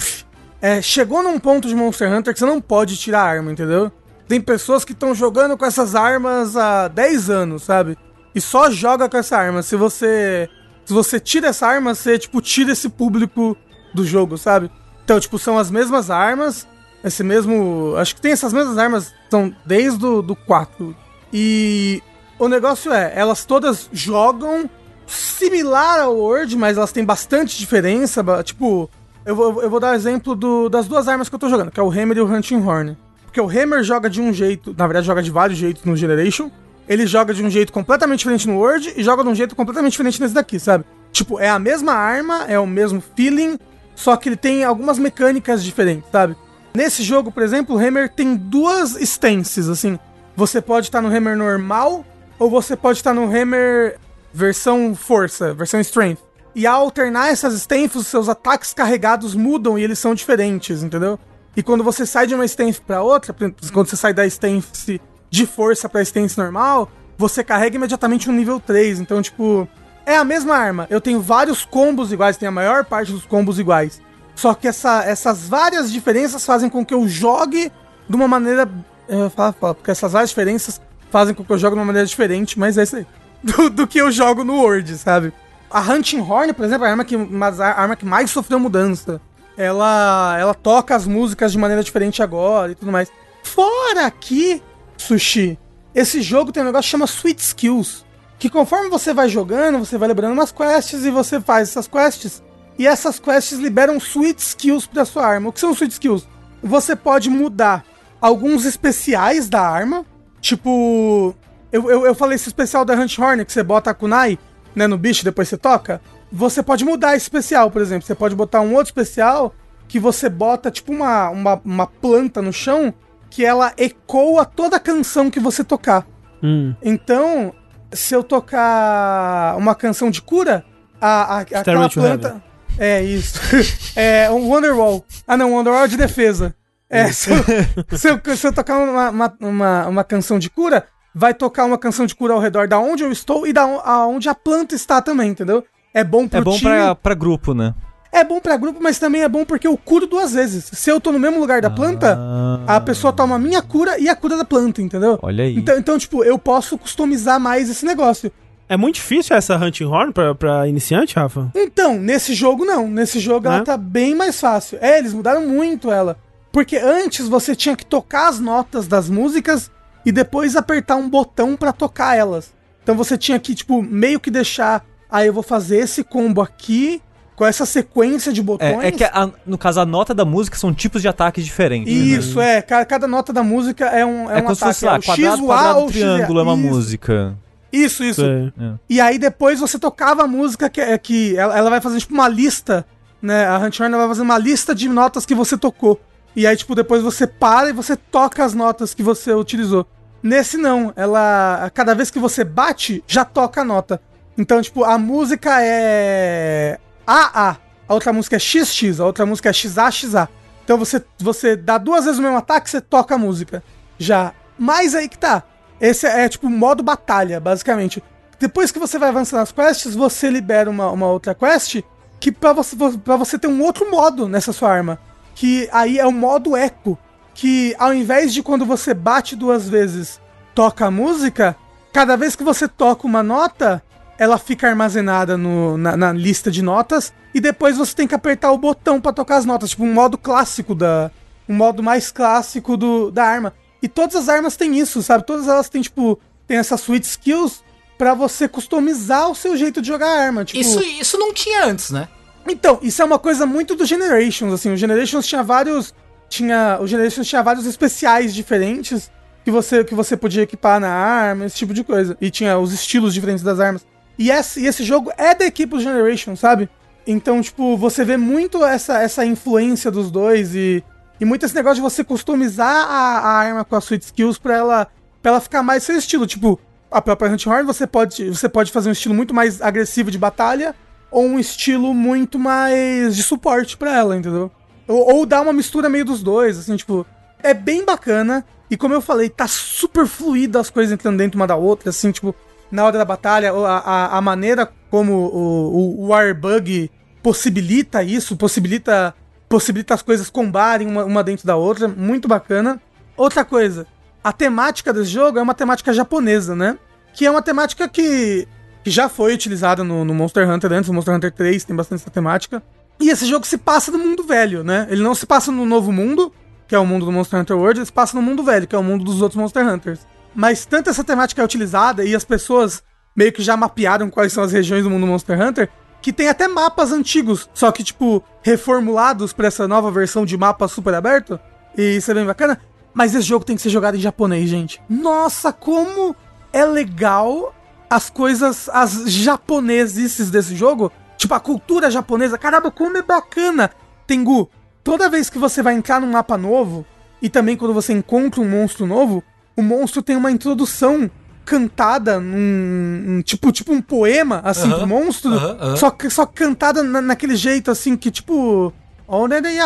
É, 0.58 0.80
chegou 0.80 1.22
num 1.22 1.38
ponto 1.38 1.68
de 1.68 1.74
Monster 1.74 2.10
Hunter 2.10 2.32
que 2.32 2.40
você 2.40 2.46
não 2.46 2.62
pode 2.62 2.96
tirar 2.96 3.20
a 3.20 3.28
arma, 3.28 3.52
entendeu? 3.52 3.92
Tem 4.26 4.40
pessoas 4.40 4.86
que 4.86 4.92
estão 4.92 5.14
jogando 5.14 5.54
com 5.58 5.66
essas 5.66 5.94
armas 5.94 6.56
há 6.56 6.88
10 6.88 7.28
anos, 7.28 7.62
sabe? 7.62 7.98
E 8.34 8.40
só 8.40 8.70
joga 8.70 9.06
com 9.06 9.18
essa 9.18 9.36
arma. 9.36 9.62
Se 9.62 9.76
você. 9.76 10.48
Se 10.86 10.94
você 10.94 11.20
tira 11.20 11.48
essa 11.48 11.66
arma, 11.66 11.94
você, 11.94 12.18
tipo, 12.18 12.40
tira 12.40 12.72
esse 12.72 12.88
público 12.88 13.54
do 13.92 14.02
jogo, 14.02 14.38
sabe? 14.38 14.70
Então, 15.04 15.20
tipo, 15.20 15.38
são 15.38 15.58
as 15.58 15.70
mesmas 15.70 16.08
armas. 16.08 16.66
Esse 17.04 17.22
mesmo. 17.22 17.94
Acho 17.98 18.14
que 18.14 18.22
tem 18.22 18.32
essas 18.32 18.54
mesmas 18.54 18.78
armas. 18.78 19.12
São 19.30 19.54
desde 19.66 20.06
o 20.06 20.22
do 20.22 20.34
4. 20.34 20.96
E 21.30 22.02
o 22.38 22.48
negócio 22.48 22.92
é, 22.92 23.12
elas 23.14 23.44
todas 23.44 23.88
jogam 23.92 24.68
similar 25.06 26.00
ao 26.00 26.16
Word, 26.16 26.56
mas 26.56 26.76
elas 26.76 26.92
têm 26.92 27.04
bastante 27.04 27.58
diferença. 27.58 28.24
Tipo, 28.42 28.88
eu 29.24 29.34
vou, 29.36 29.62
eu 29.62 29.70
vou 29.70 29.80
dar 29.80 29.94
exemplo 29.94 30.34
do- 30.34 30.68
das 30.68 30.86
duas 30.86 31.08
armas 31.08 31.28
que 31.28 31.34
eu 31.34 31.38
tô 31.38 31.48
jogando, 31.48 31.70
que 31.70 31.78
é 31.80 31.82
o 31.82 31.90
Hammer 31.90 32.16
e 32.16 32.20
o 32.20 32.26
Hunting 32.26 32.62
Horn. 32.64 32.96
Porque 33.24 33.40
o 33.40 33.48
Hammer 33.48 33.82
joga 33.82 34.08
de 34.08 34.20
um 34.20 34.32
jeito, 34.32 34.74
na 34.76 34.86
verdade 34.86 35.06
joga 35.06 35.22
de 35.22 35.30
vários 35.30 35.58
jeitos 35.58 35.84
no 35.84 35.96
Generation. 35.96 36.50
Ele 36.88 37.06
joga 37.06 37.32
de 37.32 37.42
um 37.42 37.48
jeito 37.50 37.72
completamente 37.72 38.18
diferente 38.20 38.46
no 38.46 38.58
Word 38.58 38.92
e 38.96 39.02
joga 39.02 39.22
de 39.22 39.28
um 39.28 39.34
jeito 39.34 39.56
completamente 39.56 39.92
diferente 39.92 40.20
nesse 40.20 40.34
daqui, 40.34 40.58
sabe? 40.60 40.84
Tipo, 41.12 41.38
é 41.40 41.48
a 41.48 41.58
mesma 41.58 41.92
arma, 41.94 42.44
é 42.46 42.58
o 42.58 42.66
mesmo 42.66 43.02
feeling, 43.16 43.58
só 43.94 44.16
que 44.16 44.28
ele 44.28 44.36
tem 44.36 44.64
algumas 44.64 44.98
mecânicas 44.98 45.64
diferentes, 45.64 46.10
sabe? 46.12 46.36
Nesse 46.74 47.02
jogo, 47.02 47.30
por 47.32 47.42
exemplo, 47.42 47.74
o 47.74 47.78
Hammer 47.78 48.08
tem 48.12 48.34
duas 48.36 49.00
stances, 49.00 49.68
assim. 49.68 49.98
Você 50.36 50.60
pode 50.60 50.86
estar 50.88 51.00
no 51.00 51.08
Hammer 51.08 51.36
normal, 51.36 52.04
ou 52.38 52.50
você 52.50 52.76
pode 52.76 52.98
estar 52.98 53.14
no 53.14 53.24
Hammer 53.24 53.98
versão 54.32 54.94
força, 54.94 55.54
versão 55.54 55.80
strength. 55.80 56.18
E 56.54 56.66
ao 56.66 56.82
alternar 56.82 57.30
essas 57.32 57.54
stances, 57.54 57.96
os 57.96 58.06
seus 58.06 58.28
ataques 58.28 58.72
carregados 58.72 59.34
mudam 59.34 59.78
e 59.78 59.82
eles 59.82 59.98
são 59.98 60.14
diferentes, 60.14 60.82
entendeu? 60.82 61.18
E 61.56 61.62
quando 61.62 61.82
você 61.84 62.04
sai 62.06 62.26
de 62.26 62.34
uma 62.34 62.44
stance 62.44 62.80
pra 62.80 63.02
outra, 63.02 63.34
quando 63.72 63.88
você 63.88 63.96
sai 63.96 64.12
da 64.12 64.26
stance 64.26 65.00
de 65.30 65.46
força 65.46 65.88
pra 65.88 66.02
stance 66.02 66.36
normal, 66.38 66.90
você 67.18 67.42
carrega 67.44 67.76
imediatamente 67.76 68.28
um 68.28 68.32
nível 68.32 68.60
3. 68.60 69.00
Então, 69.00 69.20
tipo, 69.22 69.68
é 70.06 70.16
a 70.16 70.24
mesma 70.24 70.56
arma. 70.56 70.86
Eu 70.90 71.00
tenho 71.00 71.20
vários 71.20 71.64
combos 71.64 72.12
iguais, 72.12 72.36
tenho 72.36 72.50
a 72.50 72.54
maior 72.54 72.84
parte 72.84 73.12
dos 73.12 73.24
combos 73.24 73.58
iguais. 73.58 74.00
Só 74.34 74.52
que 74.54 74.66
essa- 74.66 75.04
essas 75.04 75.48
várias 75.48 75.92
diferenças 75.92 76.44
fazem 76.44 76.68
com 76.68 76.84
que 76.84 76.92
eu 76.94 77.06
jogue 77.08 77.70
de 78.08 78.16
uma 78.16 78.26
maneira. 78.28 78.68
Eu 79.08 79.28
falar, 79.30 79.52
porque 79.52 79.90
essas 79.90 80.12
várias 80.12 80.30
diferenças 80.30 80.80
fazem 81.14 81.32
com 81.32 81.44
que 81.44 81.52
eu 81.52 81.58
jogue 81.58 81.76
de 81.76 81.78
uma 81.78 81.84
maneira 81.84 82.08
diferente, 82.08 82.58
mas 82.58 82.76
é 82.76 82.82
isso 82.82 82.96
aí. 82.96 83.06
Do, 83.40 83.70
do 83.70 83.86
que 83.86 83.98
eu 83.98 84.10
jogo 84.10 84.42
no 84.42 84.56
Word, 84.56 84.96
sabe? 84.96 85.30
A 85.70 85.80
Hunting 85.80 86.20
Horn, 86.20 86.52
por 86.54 86.64
exemplo, 86.64 86.86
é 86.86 86.88
a 86.88 86.90
arma 86.90 87.04
que, 87.04 87.14
a 87.14 87.80
arma 87.80 87.94
que 87.94 88.04
mais 88.04 88.30
sofreu 88.30 88.58
mudança. 88.58 89.20
Ela, 89.56 90.36
ela 90.40 90.54
toca 90.54 90.96
as 90.96 91.06
músicas 91.06 91.52
de 91.52 91.58
maneira 91.58 91.84
diferente 91.84 92.22
agora 92.22 92.72
e 92.72 92.74
tudo 92.74 92.90
mais. 92.90 93.12
Fora 93.42 94.10
que, 94.10 94.62
Sushi, 94.96 95.58
esse 95.94 96.22
jogo 96.22 96.50
tem 96.50 96.62
um 96.62 96.66
negócio 96.66 96.86
que 96.86 96.90
chama 96.90 97.04
Sweet 97.04 97.42
Skills. 97.42 98.04
Que 98.38 98.48
conforme 98.48 98.88
você 98.88 99.12
vai 99.12 99.28
jogando, 99.28 99.78
você 99.78 99.98
vai 99.98 100.08
lembrando 100.08 100.32
umas 100.32 100.50
quests 100.50 101.04
e 101.04 101.10
você 101.10 101.38
faz 101.38 101.68
essas 101.68 101.86
quests. 101.86 102.42
E 102.78 102.86
essas 102.86 103.20
quests 103.20 103.58
liberam 103.58 103.98
Sweet 103.98 104.40
Skills 104.40 104.86
pra 104.86 105.04
sua 105.04 105.26
arma. 105.26 105.50
O 105.50 105.52
que 105.52 105.60
são 105.60 105.72
Sweet 105.72 105.92
Skills? 105.92 106.26
Você 106.62 106.96
pode 106.96 107.28
mudar 107.28 107.84
alguns 108.20 108.64
especiais 108.64 109.50
da 109.50 109.60
arma. 109.60 110.06
Tipo. 110.44 111.34
Eu, 111.72 111.90
eu, 111.90 112.06
eu 112.06 112.14
falei 112.14 112.36
esse 112.36 112.48
especial 112.48 112.84
da 112.84 112.94
Hunt 112.94 113.18
Horn, 113.18 113.44
que 113.46 113.52
você 113.52 113.62
bota 113.62 113.90
a 113.90 113.94
kunai 113.94 114.38
né, 114.74 114.86
no 114.86 114.98
bicho 114.98 115.24
depois 115.24 115.48
você 115.48 115.56
toca. 115.56 116.02
Você 116.30 116.62
pode 116.62 116.84
mudar 116.84 117.16
esse 117.16 117.24
especial, 117.24 117.70
por 117.70 117.80
exemplo. 117.80 118.06
Você 118.06 118.14
pode 118.14 118.34
botar 118.34 118.60
um 118.60 118.74
outro 118.74 118.88
especial 118.88 119.54
que 119.88 119.98
você 119.98 120.28
bota 120.28 120.70
tipo 120.70 120.92
uma, 120.92 121.30
uma, 121.30 121.60
uma 121.64 121.86
planta 121.86 122.42
no 122.42 122.52
chão 122.52 122.92
que 123.30 123.44
ela 123.44 123.72
ecoa 123.78 124.44
toda 124.44 124.76
a 124.76 124.80
canção 124.80 125.30
que 125.30 125.40
você 125.40 125.64
tocar. 125.64 126.06
Hum. 126.42 126.74
Então, 126.82 127.54
se 127.90 128.14
eu 128.14 128.22
tocar 128.22 129.56
uma 129.56 129.74
canção 129.74 130.10
de 130.10 130.20
cura, 130.20 130.64
a, 131.00 131.36
a, 131.36 131.40
aquela 131.40 131.88
planta. 131.88 132.42
É 132.76 133.02
isso. 133.02 133.40
é 133.96 134.30
um 134.30 134.50
Wonderwall. 134.50 135.04
Ah, 135.26 135.36
não, 135.36 135.52
Wonderwall 135.52 135.84
é 135.84 135.88
de 135.88 135.96
defesa. 135.96 136.54
É, 136.94 137.10
se 137.12 137.30
eu, 137.30 137.36
se 137.98 138.08
eu, 138.08 138.36
se 138.36 138.46
eu 138.46 138.52
tocar 138.52 138.78
uma, 138.78 139.10
uma, 139.10 139.34
uma, 139.40 139.86
uma 139.88 140.04
canção 140.04 140.38
de 140.38 140.48
cura, 140.50 140.84
vai 141.14 141.34
tocar 141.34 141.64
uma 141.64 141.78
canção 141.78 142.06
de 142.06 142.14
cura 142.14 142.34
ao 142.34 142.40
redor 142.40 142.66
da 142.68 142.78
onde 142.78 143.02
eu 143.02 143.12
estou 143.12 143.46
e 143.46 143.52
da 143.52 143.66
on- 143.66 143.80
aonde 143.84 144.28
a 144.28 144.34
planta 144.34 144.74
está 144.74 145.00
também, 145.00 145.30
entendeu? 145.30 145.64
É 145.92 146.02
bom 146.02 146.26
pro 146.26 146.38
É 146.38 146.42
bom 146.42 146.56
time. 146.56 146.70
pra, 146.70 146.94
pra 146.94 147.14
grupo, 147.14 147.54
né? 147.54 147.74
É 148.12 148.22
bom 148.22 148.40
pra 148.40 148.56
grupo, 148.56 148.78
mas 148.80 148.98
também 148.98 149.22
é 149.22 149.28
bom 149.28 149.44
porque 149.44 149.66
eu 149.66 149.76
curo 149.76 150.06
duas 150.06 150.32
vezes. 150.34 150.70
Se 150.72 150.88
eu 150.88 151.00
tô 151.00 151.10
no 151.10 151.18
mesmo 151.18 151.40
lugar 151.40 151.60
da 151.60 151.68
planta, 151.68 152.16
Ah. 152.16 152.76
a 152.76 152.80
pessoa 152.80 153.12
toma 153.12 153.34
a 153.34 153.38
minha 153.40 153.60
cura 153.60 153.98
e 153.98 154.08
a 154.08 154.14
cura 154.14 154.36
da 154.36 154.44
planta, 154.44 154.80
entendeu? 154.80 155.18
Olha 155.20 155.42
aí. 155.42 155.56
Então, 155.56 155.76
então, 155.76 155.98
tipo, 155.98 156.22
eu 156.22 156.38
posso 156.38 156.78
customizar 156.78 157.40
mais 157.40 157.68
esse 157.68 157.84
negócio. 157.84 158.30
É 158.68 158.76
muito 158.76 158.94
difícil 158.94 159.36
essa 159.36 159.56
Hunting 159.56 159.84
Horn 159.84 160.12
pra, 160.12 160.32
pra 160.34 160.66
iniciante, 160.68 161.14
Rafa? 161.16 161.50
Então, 161.56 161.94
nesse 161.98 162.34
jogo 162.34 162.64
não. 162.64 162.88
Nesse 162.88 163.18
jogo 163.18 163.48
Né? 163.48 163.56
ela 163.56 163.64
tá 163.64 163.76
bem 163.76 164.14
mais 164.14 164.40
fácil. 164.40 164.78
É, 164.80 164.96
eles 164.98 165.12
mudaram 165.12 165.46
muito 165.46 165.90
ela. 165.92 166.16
Porque 166.54 166.76
antes 166.76 167.26
você 167.28 167.54
tinha 167.56 167.74
que 167.76 167.84
tocar 167.84 168.28
as 168.28 168.38
notas 168.38 168.86
das 168.86 169.10
músicas 169.10 169.70
e 170.06 170.12
depois 170.12 170.54
apertar 170.54 170.94
um 170.94 171.08
botão 171.10 171.56
pra 171.56 171.72
tocar 171.72 172.16
elas. 172.16 172.52
Então 172.82 172.94
você 172.94 173.18
tinha 173.18 173.38
que, 173.40 173.56
tipo, 173.56 173.82
meio 173.82 174.20
que 174.20 174.30
deixar. 174.30 174.84
Aí 175.10 175.26
eu 175.26 175.32
vou 175.32 175.42
fazer 175.42 175.78
esse 175.78 176.04
combo 176.04 176.40
aqui, 176.40 177.02
com 177.34 177.44
essa 177.44 177.66
sequência 177.66 178.32
de 178.32 178.40
botões. 178.40 178.84
É, 178.84 178.86
é 178.86 178.92
que, 178.92 179.02
a- 179.02 179.30
no 179.44 179.58
caso, 179.58 179.80
a 179.80 179.84
nota 179.84 180.14
da 180.14 180.24
música 180.24 180.56
são 180.56 180.72
tipos 180.72 181.02
de 181.02 181.08
ataques 181.08 181.44
diferentes. 181.44 181.92
né? 181.92 181.98
Isso, 181.98 182.40
é. 182.40 182.62
Ca- 182.62 182.84
Cada 182.84 183.08
nota 183.08 183.32
da 183.32 183.42
música 183.42 183.86
é 183.86 184.06
um, 184.06 184.30
é 184.30 184.38
É, 184.38 184.38
um 184.38 184.42
como 184.44 184.54
se 184.54 184.62
ataque. 184.62 184.74
fosse 184.74 184.84
lá, 184.84 184.94
é 184.94 184.98
o 184.98 185.02
quadrado, 185.02 185.36
X, 185.36 185.40
o 185.40 185.50
A 185.52 185.56
quadrado, 185.56 185.78
ou 185.80 185.86
triângulo 185.88 186.38
é 186.38 186.42
uma 186.44 186.54
isso, 186.54 186.62
música. 186.62 187.36
Isso, 187.72 188.04
isso. 188.04 188.20
Sei. 188.20 188.52
E 188.88 189.00
aí 189.00 189.18
depois 189.18 189.58
você 189.58 189.76
tocava 189.80 190.22
a 190.22 190.28
música 190.28 190.70
que, 190.70 190.80
é 190.80 190.96
que 190.96 191.36
ela, 191.36 191.58
ela 191.58 191.68
vai 191.70 191.80
fazendo 191.80 191.98
tipo 191.98 192.14
uma 192.14 192.28
lista, 192.28 192.86
né? 193.20 193.44
A 193.48 193.58
Hunt 193.58 193.80
Horn 193.80 193.96
vai 193.96 194.06
fazendo 194.06 194.24
uma 194.26 194.38
lista 194.38 194.72
de 194.72 194.88
notas 194.88 195.26
que 195.26 195.34
você 195.34 195.58
tocou. 195.58 196.00
E 196.36 196.46
aí, 196.46 196.56
tipo, 196.56 196.74
depois 196.74 197.02
você 197.02 197.26
para 197.26 197.70
e 197.70 197.72
você 197.72 197.96
toca 197.96 198.44
as 198.44 198.54
notas 198.54 198.92
que 198.92 199.02
você 199.02 199.32
utilizou. 199.32 199.86
Nesse 200.22 200.56
não, 200.56 200.92
ela. 200.96 201.70
Cada 201.74 201.94
vez 201.94 202.10
que 202.10 202.18
você 202.18 202.42
bate, 202.42 203.04
já 203.06 203.24
toca 203.24 203.60
a 203.60 203.64
nota. 203.64 204.00
Então, 204.36 204.60
tipo, 204.60 204.84
a 204.84 204.98
música 204.98 205.62
é. 205.62 206.78
AA. 207.06 207.58
A 207.86 207.94
outra 207.94 208.12
música 208.12 208.36
é 208.36 208.38
XX, 208.38 208.98
a 209.00 209.04
outra 209.04 209.26
música 209.26 209.50
é 209.50 209.52
XA, 209.52 209.90
XA. 209.90 210.28
Então 210.64 210.78
você, 210.78 211.04
você 211.18 211.54
dá 211.54 211.76
duas 211.76 212.06
vezes 212.06 212.18
o 212.18 212.22
mesmo 212.22 212.38
ataque, 212.38 212.70
você 212.70 212.80
toca 212.80 213.14
a 213.14 213.18
música. 213.18 213.62
Já. 213.98 214.32
Mas 214.58 214.94
aí 214.94 215.08
que 215.08 215.18
tá. 215.18 215.42
Esse 215.80 216.06
é 216.06 216.28
tipo 216.28 216.48
modo 216.48 216.82
batalha, 216.82 217.38
basicamente. 217.38 218.02
Depois 218.40 218.72
que 218.72 218.78
você 218.78 218.98
vai 218.98 219.10
avançando 219.10 219.40
nas 219.40 219.52
quests, 219.52 219.94
você 219.94 220.30
libera 220.30 220.70
uma, 220.70 220.90
uma 220.90 221.06
outra 221.08 221.34
quest 221.34 221.82
que 222.18 222.32
pra 222.32 222.54
você, 222.54 222.74
pra 223.04 223.16
você 223.16 223.38
ter 223.38 223.48
um 223.48 223.62
outro 223.62 223.90
modo 223.90 224.26
nessa 224.26 224.52
sua 224.52 224.70
arma. 224.70 224.98
Que 225.34 225.68
aí 225.72 225.98
é 225.98 226.06
o 226.06 226.12
modo 226.12 226.56
eco. 226.56 226.98
Que 227.34 227.74
ao 227.78 227.92
invés 227.92 228.32
de 228.32 228.42
quando 228.42 228.64
você 228.64 228.94
bate 228.94 229.34
duas 229.34 229.68
vezes, 229.68 230.20
toca 230.54 230.86
a 230.86 230.90
música, 230.90 231.56
cada 231.92 232.16
vez 232.16 232.36
que 232.36 232.44
você 232.44 232.68
toca 232.68 233.06
uma 233.06 233.22
nota, 233.22 233.82
ela 234.16 234.38
fica 234.38 234.68
armazenada 234.68 235.36
no- 235.36 235.76
na, 235.76 235.96
na 235.96 236.12
lista 236.12 236.50
de 236.50 236.62
notas. 236.62 237.12
E 237.34 237.40
depois 237.40 237.76
você 237.76 237.94
tem 237.94 238.06
que 238.06 238.14
apertar 238.14 238.52
o 238.52 238.58
botão 238.58 239.00
pra 239.00 239.12
tocar 239.12 239.36
as 239.36 239.44
notas. 239.44 239.70
Tipo, 239.70 239.82
um 239.84 239.92
modo 239.92 240.16
clássico 240.16 240.74
da. 240.74 241.10
Um 241.48 241.54
modo 241.56 241.82
mais 241.82 242.10
clássico 242.12 242.76
do, 242.76 243.10
da 243.10 243.24
arma. 243.24 243.52
E 243.82 243.88
todas 243.88 244.14
as 244.16 244.28
armas 244.28 244.56
têm 244.56 244.78
isso, 244.78 245.02
sabe? 245.02 245.26
Todas 245.26 245.46
elas 245.48 245.68
têm, 245.68 245.82
tipo, 245.82 246.18
tem 246.46 246.56
essas 246.56 246.80
sweet 246.80 247.04
skills 247.06 247.62
pra 247.98 248.14
você 248.14 248.48
customizar 248.48 249.28
o 249.28 249.34
seu 249.34 249.56
jeito 249.56 249.82
de 249.82 249.88
jogar 249.88 250.06
a 250.08 250.20
arma. 250.22 250.44
Tipo, 250.44 250.60
Isso, 250.60 250.80
isso 250.82 251.18
não 251.18 251.34
tinha 251.34 251.66
antes, 251.66 251.90
né? 251.90 252.08
Então, 252.46 252.78
isso 252.82 253.00
é 253.00 253.04
uma 253.04 253.18
coisa 253.18 253.46
muito 253.46 253.74
do 253.74 253.86
Generations, 253.86 254.52
assim. 254.52 254.72
O 254.72 254.76
Generations 254.76 255.26
tinha 255.26 255.42
vários. 255.42 255.94
Tinha. 256.28 256.78
O 256.80 256.86
Generations 256.86 257.26
tinha 257.26 257.42
vários 257.42 257.66
especiais 257.66 258.34
diferentes 258.34 259.10
que 259.44 259.50
você, 259.50 259.84
que 259.84 259.94
você 259.94 260.16
podia 260.16 260.42
equipar 260.42 260.80
na 260.80 260.88
arma, 260.88 261.46
esse 261.46 261.56
tipo 261.56 261.72
de 261.74 261.84
coisa. 261.84 262.16
E 262.20 262.30
tinha 262.30 262.58
os 262.58 262.72
estilos 262.72 263.14
diferentes 263.14 263.42
das 263.42 263.60
armas. 263.60 263.86
E 264.18 264.30
esse, 264.30 264.60
e 264.60 264.66
esse 264.66 264.84
jogo 264.84 265.12
é 265.16 265.34
da 265.34 265.44
equipe 265.44 265.74
do 265.74 265.80
Generations, 265.80 266.40
sabe? 266.40 266.68
Então, 267.06 267.40
tipo, 267.42 267.76
você 267.76 268.04
vê 268.04 268.16
muito 268.16 268.64
essa, 268.64 269.02
essa 269.02 269.24
influência 269.24 269.90
dos 269.90 270.10
dois 270.10 270.54
e, 270.54 270.82
e 271.20 271.24
muito 271.24 271.44
esse 271.44 271.54
negócio 271.54 271.76
de 271.76 271.82
você 271.82 272.02
customizar 272.02 272.86
a, 272.88 273.18
a 273.18 273.28
arma 273.38 273.64
com 273.64 273.76
as 273.76 273.84
sweet 273.84 274.04
skills 274.06 274.38
pra 274.38 274.56
ela, 274.56 274.86
pra 275.20 275.32
ela 275.32 275.40
ficar 275.40 275.62
mais 275.62 275.82
seu 275.82 275.96
estilo. 275.96 276.26
Tipo, 276.26 276.58
a 276.90 277.02
própria 277.02 277.30
Hunt 277.30 277.46
Horn 277.46 277.64
você 277.64 277.86
pode, 277.86 278.28
você 278.28 278.48
pode 278.48 278.72
fazer 278.72 278.88
um 278.88 278.92
estilo 278.92 279.14
muito 279.14 279.34
mais 279.34 279.60
agressivo 279.60 280.10
de 280.10 280.16
batalha 280.16 280.74
ou 281.14 281.24
um 281.24 281.38
estilo 281.38 281.94
muito 281.94 282.40
mais 282.40 283.14
de 283.14 283.22
suporte 283.22 283.76
pra 283.76 283.96
ela, 283.96 284.16
entendeu? 284.16 284.50
Ou, 284.88 285.14
ou 285.14 285.24
dar 285.24 285.42
uma 285.42 285.52
mistura 285.52 285.88
meio 285.88 286.04
dos 286.04 286.24
dois, 286.24 286.58
assim, 286.58 286.74
tipo, 286.74 287.06
é 287.40 287.54
bem 287.54 287.84
bacana. 287.84 288.44
E 288.68 288.76
como 288.76 288.94
eu 288.94 289.00
falei, 289.00 289.30
tá 289.30 289.46
super 289.46 290.08
fluida 290.08 290.58
as 290.58 290.70
coisas 290.70 290.92
entrando 290.92 291.18
dentro 291.18 291.38
uma 291.38 291.46
da 291.46 291.54
outra, 291.54 291.90
assim, 291.90 292.10
tipo, 292.10 292.34
na 292.68 292.84
hora 292.84 292.98
da 292.98 293.04
batalha, 293.04 293.52
a, 293.52 293.78
a, 293.78 294.18
a 294.18 294.20
maneira 294.20 294.68
como 294.90 295.12
o, 295.12 296.02
o, 296.02 296.06
o 296.08 296.14
Airbug 296.14 296.90
possibilita 297.22 298.02
isso, 298.02 298.36
possibilita, 298.36 299.14
possibilita 299.48 299.94
as 299.94 300.02
coisas 300.02 300.28
combarem 300.28 300.88
uma, 300.88 301.04
uma 301.04 301.22
dentro 301.22 301.46
da 301.46 301.54
outra, 301.54 301.86
muito 301.86 302.26
bacana. 302.26 302.82
Outra 303.16 303.44
coisa, 303.44 303.86
a 304.22 304.32
temática 304.32 304.92
desse 304.92 305.10
jogo 305.10 305.38
é 305.38 305.42
uma 305.42 305.54
temática 305.54 305.92
japonesa, 305.92 306.56
né? 306.56 306.76
Que 307.12 307.24
é 307.24 307.30
uma 307.30 307.40
temática 307.40 307.88
que, 307.88 308.48
que 308.84 308.90
já 308.90 309.08
foi 309.08 309.32
utilizada 309.32 309.82
no, 309.82 310.04
no 310.04 310.12
Monster 310.14 310.48
Hunter 310.48 310.70
antes, 310.72 310.88
no 310.88 310.94
Monster 310.94 311.14
Hunter 311.14 311.32
3 311.32 311.64
tem 311.64 311.74
bastante 311.74 312.02
essa 312.02 312.10
temática. 312.10 312.62
E 313.00 313.08
esse 313.08 313.26
jogo 313.26 313.46
se 313.46 313.56
passa 313.56 313.90
no 313.90 313.98
mundo 313.98 314.22
velho, 314.22 314.62
né? 314.62 314.86
Ele 314.90 315.02
não 315.02 315.14
se 315.14 315.26
passa 315.26 315.50
no 315.50 315.64
novo 315.64 315.90
mundo, 315.90 316.30
que 316.68 316.74
é 316.74 316.78
o 316.78 316.86
mundo 316.86 317.06
do 317.06 317.10
Monster 317.10 317.40
Hunter 317.40 317.56
World, 317.56 317.80
ele 317.80 317.86
se 317.86 317.92
passa 317.92 318.14
no 318.14 318.22
mundo 318.22 318.44
velho, 318.44 318.66
que 318.66 318.76
é 318.76 318.78
o 318.78 318.84
mundo 318.84 319.02
dos 319.02 319.22
outros 319.22 319.40
Monster 319.40 319.66
Hunters. 319.66 320.00
Mas 320.34 320.66
tanto 320.66 320.90
essa 320.90 321.02
temática 321.02 321.40
é 321.40 321.44
utilizada 321.44 322.04
e 322.04 322.14
as 322.14 322.24
pessoas 322.24 322.82
meio 323.16 323.32
que 323.32 323.42
já 323.42 323.56
mapearam 323.56 324.10
quais 324.10 324.32
são 324.32 324.44
as 324.44 324.52
regiões 324.52 324.84
do 324.84 324.90
mundo 324.90 325.06
Monster 325.06 325.40
Hunter, 325.40 325.70
que 326.02 326.12
tem 326.12 326.28
até 326.28 326.46
mapas 326.46 326.92
antigos, 326.92 327.48
só 327.54 327.72
que, 327.72 327.82
tipo, 327.82 328.22
reformulados 328.42 329.32
pra 329.32 329.46
essa 329.48 329.66
nova 329.66 329.90
versão 329.90 330.26
de 330.26 330.36
mapa 330.36 330.68
super 330.68 330.92
aberto. 330.92 331.40
E 331.76 331.96
isso 331.96 332.10
é 332.10 332.14
bem 332.14 332.26
bacana. 332.26 332.60
Mas 332.92 333.14
esse 333.14 333.26
jogo 333.26 333.44
tem 333.44 333.56
que 333.56 333.62
ser 333.62 333.70
jogado 333.70 333.96
em 333.96 334.00
japonês, 334.00 334.48
gente. 334.50 334.80
Nossa, 334.88 335.52
como 335.52 336.14
é 336.52 336.64
legal 336.64 337.54
as 337.94 338.10
coisas, 338.10 338.68
as 338.72 339.04
japonesices 339.10 340.30
desse 340.30 340.56
jogo. 340.56 340.90
Tipo, 341.16 341.34
a 341.34 341.40
cultura 341.40 341.90
japonesa. 341.90 342.36
Caramba, 342.36 342.70
como 342.70 342.96
é 342.98 343.02
bacana. 343.02 343.70
Tengu, 344.06 344.50
toda 344.82 345.08
vez 345.08 345.30
que 345.30 345.38
você 345.38 345.62
vai 345.62 345.74
entrar 345.74 346.00
num 346.00 346.10
mapa 346.10 346.36
novo, 346.36 346.84
e 347.22 347.28
também 347.28 347.56
quando 347.56 347.72
você 347.72 347.92
encontra 347.92 348.40
um 348.40 348.48
monstro 348.48 348.84
novo, 348.86 349.22
o 349.56 349.62
monstro 349.62 350.02
tem 350.02 350.16
uma 350.16 350.30
introdução 350.32 351.08
cantada 351.44 352.18
num, 352.18 353.02
num- 353.06 353.22
tipo 353.22 353.52
tipo 353.52 353.70
um 353.72 353.80
poema 353.80 354.40
assim 354.44 354.66
Aham, 354.68 354.78
pro 354.78 354.86
monstro, 354.86 355.30
aham, 355.34 355.56
aham. 355.60 355.76
só 355.76 355.94
só 356.10 356.24
cantada 356.24 356.82
na- 356.82 357.02
naquele 357.02 357.36
jeito 357.36 357.70
assim 357.70 357.96
que 357.98 358.10
tipo 358.10 358.72
Onedeya, 359.06 359.62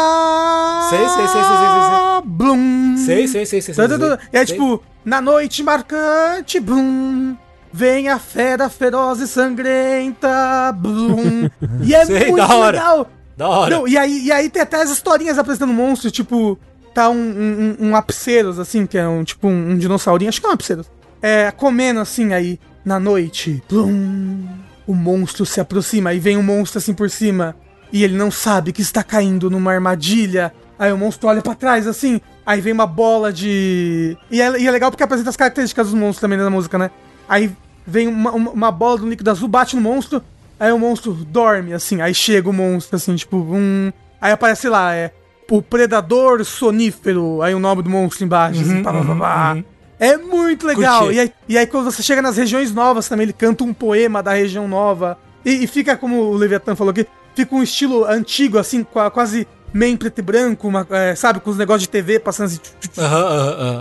Sei, 0.90 0.98
sei, 1.08 1.28
sei, 1.28 1.44
sei, 1.44 1.56
sei, 1.56 2.22
Blum. 2.24 2.96
Sei, 2.96 3.28
sei, 3.28 3.46
sei, 3.46 3.62
sei, 3.62 3.74
sei. 3.74 3.88
Tá, 3.88 3.98
tá, 3.98 4.16
tá. 4.16 4.22
E 4.32 4.36
aí, 4.38 4.46
sei. 4.46 4.56
tipo, 4.56 4.82
na 5.04 5.20
noite 5.20 5.62
marcante, 5.62 6.58
blum, 6.58 7.36
vem 7.72 8.08
a 8.08 8.18
fera 8.18 8.68
feroz 8.68 9.20
e 9.20 9.28
sangrenta, 9.28 10.72
blum. 10.72 11.48
E 11.82 11.94
é 11.94 12.04
Sei, 12.06 12.30
muito 12.30 12.36
da 12.36 12.54
hora. 12.54 12.78
legal. 12.78 13.10
Da 13.36 13.48
hora. 13.48 13.76
Não, 13.76 13.86
e, 13.86 13.96
aí, 13.96 14.24
e 14.24 14.32
aí 14.32 14.50
tem 14.50 14.62
até 14.62 14.82
as 14.82 14.90
historinhas 14.90 15.38
apresentando 15.38 15.72
monstros, 15.72 16.10
tipo, 16.12 16.58
tá 16.92 17.08
um, 17.08 17.14
um, 17.14 17.76
um, 17.88 17.96
Apseros, 17.96 18.58
assim, 18.58 18.84
que 18.86 18.98
é 18.98 19.06
um 19.06 19.22
tipo 19.22 19.46
um, 19.46 19.70
um 19.70 19.78
dinossaurinho, 19.78 20.28
acho 20.28 20.40
que 20.40 20.46
é 20.46 20.50
um 20.50 20.54
Apseros. 20.54 20.90
É, 21.22 21.50
comendo 21.50 22.00
assim 22.00 22.32
aí, 22.32 22.58
na 22.84 22.98
noite, 22.98 23.62
blum, 23.68 24.44
o 24.86 24.94
monstro 24.94 25.46
se 25.46 25.60
aproxima, 25.60 26.10
aí 26.10 26.18
vem 26.18 26.36
um 26.36 26.42
monstro 26.42 26.78
assim 26.78 26.94
por 26.94 27.08
cima, 27.10 27.54
e 27.92 28.02
ele 28.02 28.16
não 28.16 28.30
sabe 28.30 28.72
que 28.72 28.82
está 28.82 29.02
caindo 29.02 29.50
numa 29.50 29.72
armadilha. 29.72 30.52
Aí 30.78 30.92
o 30.92 30.98
monstro 30.98 31.28
olha 31.28 31.42
pra 31.42 31.54
trás, 31.54 31.86
assim. 31.86 32.20
Aí 32.46 32.60
vem 32.60 32.72
uma 32.72 32.86
bola 32.86 33.32
de. 33.32 34.16
E 34.30 34.40
é, 34.40 34.60
e 34.60 34.66
é 34.66 34.70
legal 34.70 34.90
porque 34.90 35.02
apresenta 35.02 35.30
as 35.30 35.36
características 35.36 35.86
dos 35.88 35.94
monstros 35.94 36.20
também 36.20 36.38
na 36.38 36.50
música, 36.50 36.78
né? 36.78 36.90
Aí 37.28 37.52
vem 37.86 38.06
uma, 38.08 38.30
uma, 38.32 38.50
uma 38.50 38.70
bola 38.72 38.98
de 38.98 39.04
um 39.04 39.08
líquido 39.08 39.30
azul, 39.30 39.48
bate 39.48 39.76
no 39.76 39.82
monstro. 39.82 40.22
Aí 40.58 40.72
o 40.72 40.78
monstro 40.78 41.12
dorme, 41.12 41.72
assim. 41.72 42.00
Aí 42.00 42.14
chega 42.14 42.48
o 42.48 42.52
monstro, 42.52 42.96
assim, 42.96 43.14
tipo, 43.16 43.36
um. 43.36 43.92
Aí 44.20 44.32
aparece 44.32 44.68
lá, 44.68 44.94
é. 44.94 45.12
O 45.50 45.62
predador 45.62 46.44
sonífero. 46.44 47.40
Aí 47.42 47.54
o 47.54 47.58
nome 47.60 47.82
do 47.82 47.90
monstro 47.90 48.24
embaixo, 48.24 48.60
assim, 48.60 48.82
pá, 48.82 48.92
pá, 48.92 49.04
pá, 49.04 49.14
pá. 49.14 49.56
É 50.00 50.16
muito 50.16 50.66
legal. 50.66 51.02
Curti. 51.04 51.16
E 51.16 51.20
aí, 51.20 51.32
e 51.48 51.58
aí, 51.58 51.66
quando 51.66 51.84
você 51.84 52.02
chega 52.02 52.22
nas 52.22 52.36
regiões 52.36 52.72
novas 52.72 53.08
também, 53.08 53.24
ele 53.24 53.32
canta 53.32 53.64
um 53.64 53.72
poema 53.74 54.22
da 54.22 54.32
região 54.32 54.68
nova. 54.68 55.18
E, 55.44 55.64
e 55.64 55.66
fica, 55.66 55.96
como 55.96 56.16
o 56.20 56.34
Leviathan 56.36 56.76
falou 56.76 56.90
aqui, 56.92 57.06
fica 57.34 57.54
um 57.54 57.62
estilo 57.62 58.04
antigo, 58.04 58.58
assim, 58.58 58.84
qua- 58.84 59.10
quase 59.10 59.46
meio 59.72 59.96
preto 59.98 60.18
e 60.18 60.22
branco, 60.22 60.68
uma- 60.68 60.86
é, 60.90 61.14
sabe, 61.14 61.40
com 61.40 61.50
os 61.50 61.56
negócios 61.58 61.82
de 61.82 61.88
TV 61.88 62.18
passando 62.20 62.46
assim. 62.46 62.60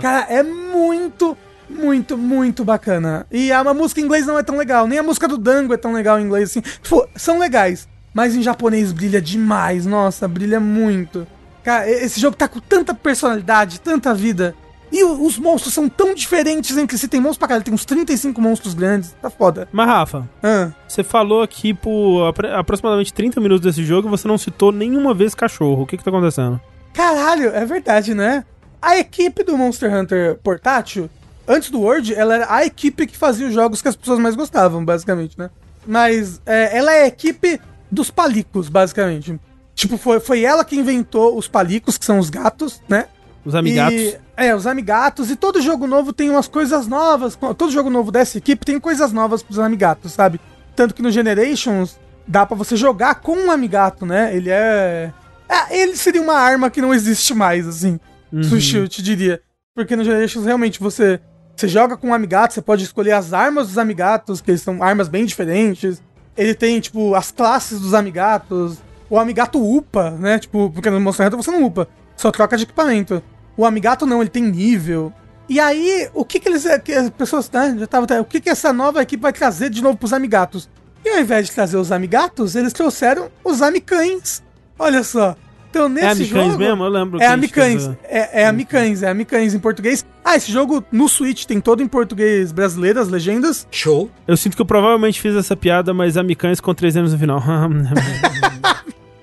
Cara, 0.00 0.26
é 0.28 0.42
muito, 0.42 1.36
muito, 1.68 2.16
muito 2.16 2.64
bacana. 2.64 3.26
E 3.30 3.50
a, 3.52 3.62
música 3.74 4.00
em 4.00 4.04
inglês 4.04 4.26
não 4.26 4.38
é 4.38 4.42
tão 4.42 4.56
legal, 4.56 4.86
nem 4.86 4.98
a 4.98 5.02
música 5.02 5.28
do 5.28 5.36
Dango 5.38 5.74
é 5.74 5.76
tão 5.76 5.92
legal 5.92 6.18
em 6.18 6.24
inglês 6.24 6.50
assim. 6.50 6.60
Tipo, 6.60 7.06
são 7.16 7.38
legais, 7.38 7.88
mas 8.14 8.34
em 8.34 8.42
japonês 8.42 8.92
brilha 8.92 9.20
demais. 9.20 9.86
Nossa, 9.86 10.26
brilha 10.28 10.58
muito. 10.60 11.26
Cara, 11.62 11.88
esse 11.90 12.20
jogo 12.20 12.36
tá 12.36 12.48
com 12.48 12.60
tanta 12.60 12.94
personalidade, 12.94 13.80
tanta 13.80 14.14
vida. 14.14 14.54
E 14.90 15.04
os 15.04 15.38
monstros 15.38 15.74
são 15.74 15.86
tão 15.86 16.14
diferentes 16.14 16.74
entre 16.78 16.96
si. 16.96 17.06
Tem 17.08 17.20
monstros 17.20 17.36
pra 17.38 17.48
caralho, 17.48 17.64
tem 17.64 17.74
uns 17.74 17.84
35 17.84 18.40
monstros 18.40 18.72
grandes. 18.72 19.14
Tá 19.20 19.28
foda. 19.28 19.68
Mas, 19.70 19.86
Rafa, 19.86 20.26
Ah. 20.42 20.70
você 20.88 21.04
falou 21.04 21.42
aqui 21.42 21.74
por 21.74 22.26
apro- 22.28 22.56
aproximadamente 22.56 23.12
30 23.12 23.38
minutos 23.38 23.60
desse 23.66 23.84
jogo 23.84 24.08
e 24.08 24.10
você 24.10 24.26
não 24.26 24.38
citou 24.38 24.72
nenhuma 24.72 25.12
vez 25.12 25.34
cachorro. 25.34 25.82
O 25.82 25.86
que 25.86 25.98
que 25.98 26.02
tá 26.04 26.08
acontecendo? 26.10 26.58
Caralho, 26.94 27.50
é 27.54 27.66
verdade, 27.66 28.14
né? 28.14 28.44
A 28.80 28.96
equipe 28.96 29.44
do 29.44 29.58
Monster 29.58 29.94
Hunter 29.94 30.38
portátil, 30.42 31.10
antes 31.48 31.70
do 31.70 31.80
World, 31.80 32.14
ela 32.14 32.34
era 32.34 32.54
a 32.54 32.64
equipe 32.64 33.06
que 33.06 33.16
fazia 33.16 33.46
os 33.46 33.54
jogos 33.54 33.82
que 33.82 33.88
as 33.88 33.96
pessoas 33.96 34.18
mais 34.18 34.36
gostavam, 34.36 34.84
basicamente, 34.84 35.38
né? 35.38 35.50
Mas 35.86 36.40
é, 36.44 36.76
ela 36.76 36.92
é 36.92 37.04
a 37.04 37.06
equipe 37.06 37.60
dos 37.90 38.10
palicos, 38.10 38.68
basicamente. 38.68 39.40
Tipo, 39.74 39.96
foi, 39.96 40.20
foi 40.20 40.42
ela 40.42 40.64
que 40.64 40.76
inventou 40.76 41.36
os 41.36 41.48
palicos, 41.48 41.96
que 41.96 42.04
são 42.04 42.18
os 42.18 42.28
gatos, 42.30 42.82
né? 42.88 43.06
Os 43.44 43.54
amigatos. 43.54 43.96
E, 43.96 44.18
é, 44.36 44.54
os 44.54 44.66
amigatos. 44.66 45.30
E 45.30 45.36
todo 45.36 45.62
jogo 45.62 45.86
novo 45.86 46.12
tem 46.12 46.28
umas 46.28 46.48
coisas 46.48 46.86
novas. 46.86 47.36
Todo 47.56 47.70
jogo 47.70 47.88
novo 47.88 48.12
dessa 48.12 48.36
equipe 48.38 48.66
tem 48.66 48.78
coisas 48.78 49.12
novas 49.12 49.42
pros 49.42 49.58
amigatos, 49.58 50.12
sabe? 50.12 50.40
Tanto 50.76 50.94
que 50.94 51.00
no 51.00 51.10
Generations 51.10 51.98
dá 52.26 52.44
pra 52.44 52.56
você 52.56 52.76
jogar 52.76 53.16
com 53.16 53.36
um 53.36 53.50
amigato, 53.50 54.04
né? 54.04 54.36
Ele 54.36 54.50
é. 54.50 55.12
é, 55.48 55.80
ele 55.80 55.96
seria 55.96 56.20
uma 56.20 56.34
arma 56.34 56.70
que 56.70 56.82
não 56.82 56.92
existe 56.92 57.32
mais, 57.32 57.66
assim. 57.66 57.98
Sushi, 58.42 58.76
eu 58.76 58.88
te 58.88 59.02
diria. 59.02 59.40
Porque 59.74 59.96
no 59.96 60.04
Generations 60.04 60.44
realmente 60.44 60.80
você. 60.80 61.20
Você 61.58 61.66
joga 61.66 61.96
com 61.96 62.10
um 62.10 62.14
amigato, 62.14 62.54
você 62.54 62.62
pode 62.62 62.84
escolher 62.84 63.10
as 63.10 63.32
armas 63.32 63.66
dos 63.66 63.78
amigatos, 63.78 64.40
que 64.40 64.56
são 64.56 64.80
armas 64.80 65.08
bem 65.08 65.26
diferentes. 65.26 66.00
Ele 66.36 66.54
tem, 66.54 66.78
tipo, 66.78 67.16
as 67.16 67.32
classes 67.32 67.80
dos 67.80 67.94
amigatos. 67.94 68.78
O 69.10 69.18
amigato 69.18 69.60
upa, 69.60 70.12
né? 70.12 70.38
Tipo, 70.38 70.70
porque 70.70 70.88
no 70.88 71.00
Monster 71.00 71.26
Hunter 71.26 71.36
você 71.36 71.50
não 71.50 71.64
upa. 71.64 71.88
Só 72.16 72.30
troca 72.30 72.56
de 72.56 72.62
equipamento. 72.62 73.20
O 73.56 73.66
amigato 73.66 74.06
não, 74.06 74.20
ele 74.20 74.30
tem 74.30 74.44
nível. 74.44 75.12
E 75.48 75.58
aí, 75.58 76.08
o 76.14 76.24
que 76.24 76.38
que 76.38 76.48
eles. 76.48 76.64
Que 76.84 76.92
as 76.92 77.10
pessoas. 77.10 77.50
Né, 77.50 77.74
já 77.80 77.88
tava, 77.88 78.20
o 78.20 78.24
que 78.24 78.40
que 78.40 78.50
essa 78.50 78.72
nova 78.72 79.02
equipe 79.02 79.20
vai 79.20 79.32
trazer 79.32 79.68
de 79.68 79.82
novo 79.82 79.98
pros 79.98 80.12
amigatos? 80.12 80.70
E 81.04 81.08
ao 81.08 81.18
invés 81.18 81.48
de 81.48 81.52
trazer 81.52 81.76
os 81.76 81.90
amigatos, 81.90 82.54
eles 82.54 82.72
trouxeram 82.72 83.32
os 83.42 83.62
amicães. 83.62 84.44
Olha 84.78 85.02
só. 85.02 85.34
Então, 85.70 85.88
nesse 85.88 86.06
É 86.06 86.10
amicães 86.10 86.46
jogo. 86.52 86.58
mesmo? 86.58 86.84
Eu 86.84 86.88
lembro. 86.88 87.16
É 87.16 87.20
que 87.20 87.24
a 87.26 87.28
gente 87.30 87.38
amicães. 87.38 87.90
É, 88.04 88.42
é 88.42 88.46
amicães, 88.46 89.02
é 89.02 89.08
amicães 89.10 89.52
em 89.54 89.58
português. 89.58 90.04
Ah, 90.24 90.34
esse 90.36 90.50
jogo 90.50 90.82
no 90.90 91.08
Switch 91.08 91.44
tem 91.44 91.60
todo 91.60 91.82
em 91.82 91.86
português 91.88 92.52
brasileiro, 92.52 92.98
as 93.00 93.08
legendas. 93.08 93.66
Show. 93.70 94.10
Eu 94.26 94.36
sinto 94.36 94.56
que 94.56 94.62
eu 94.62 94.66
provavelmente 94.66 95.20
fiz 95.20 95.34
essa 95.36 95.54
piada, 95.56 95.92
mas 95.92 96.16
amicães 96.16 96.58
com 96.60 96.74
três 96.74 96.96
anos 96.96 97.12
no 97.12 97.18
final. 97.18 97.42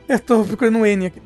Eu 0.07 0.19
tô 0.19 0.43
procurando 0.43 0.77
um 0.77 0.85
N 0.85 1.07
aqui. 1.07 1.21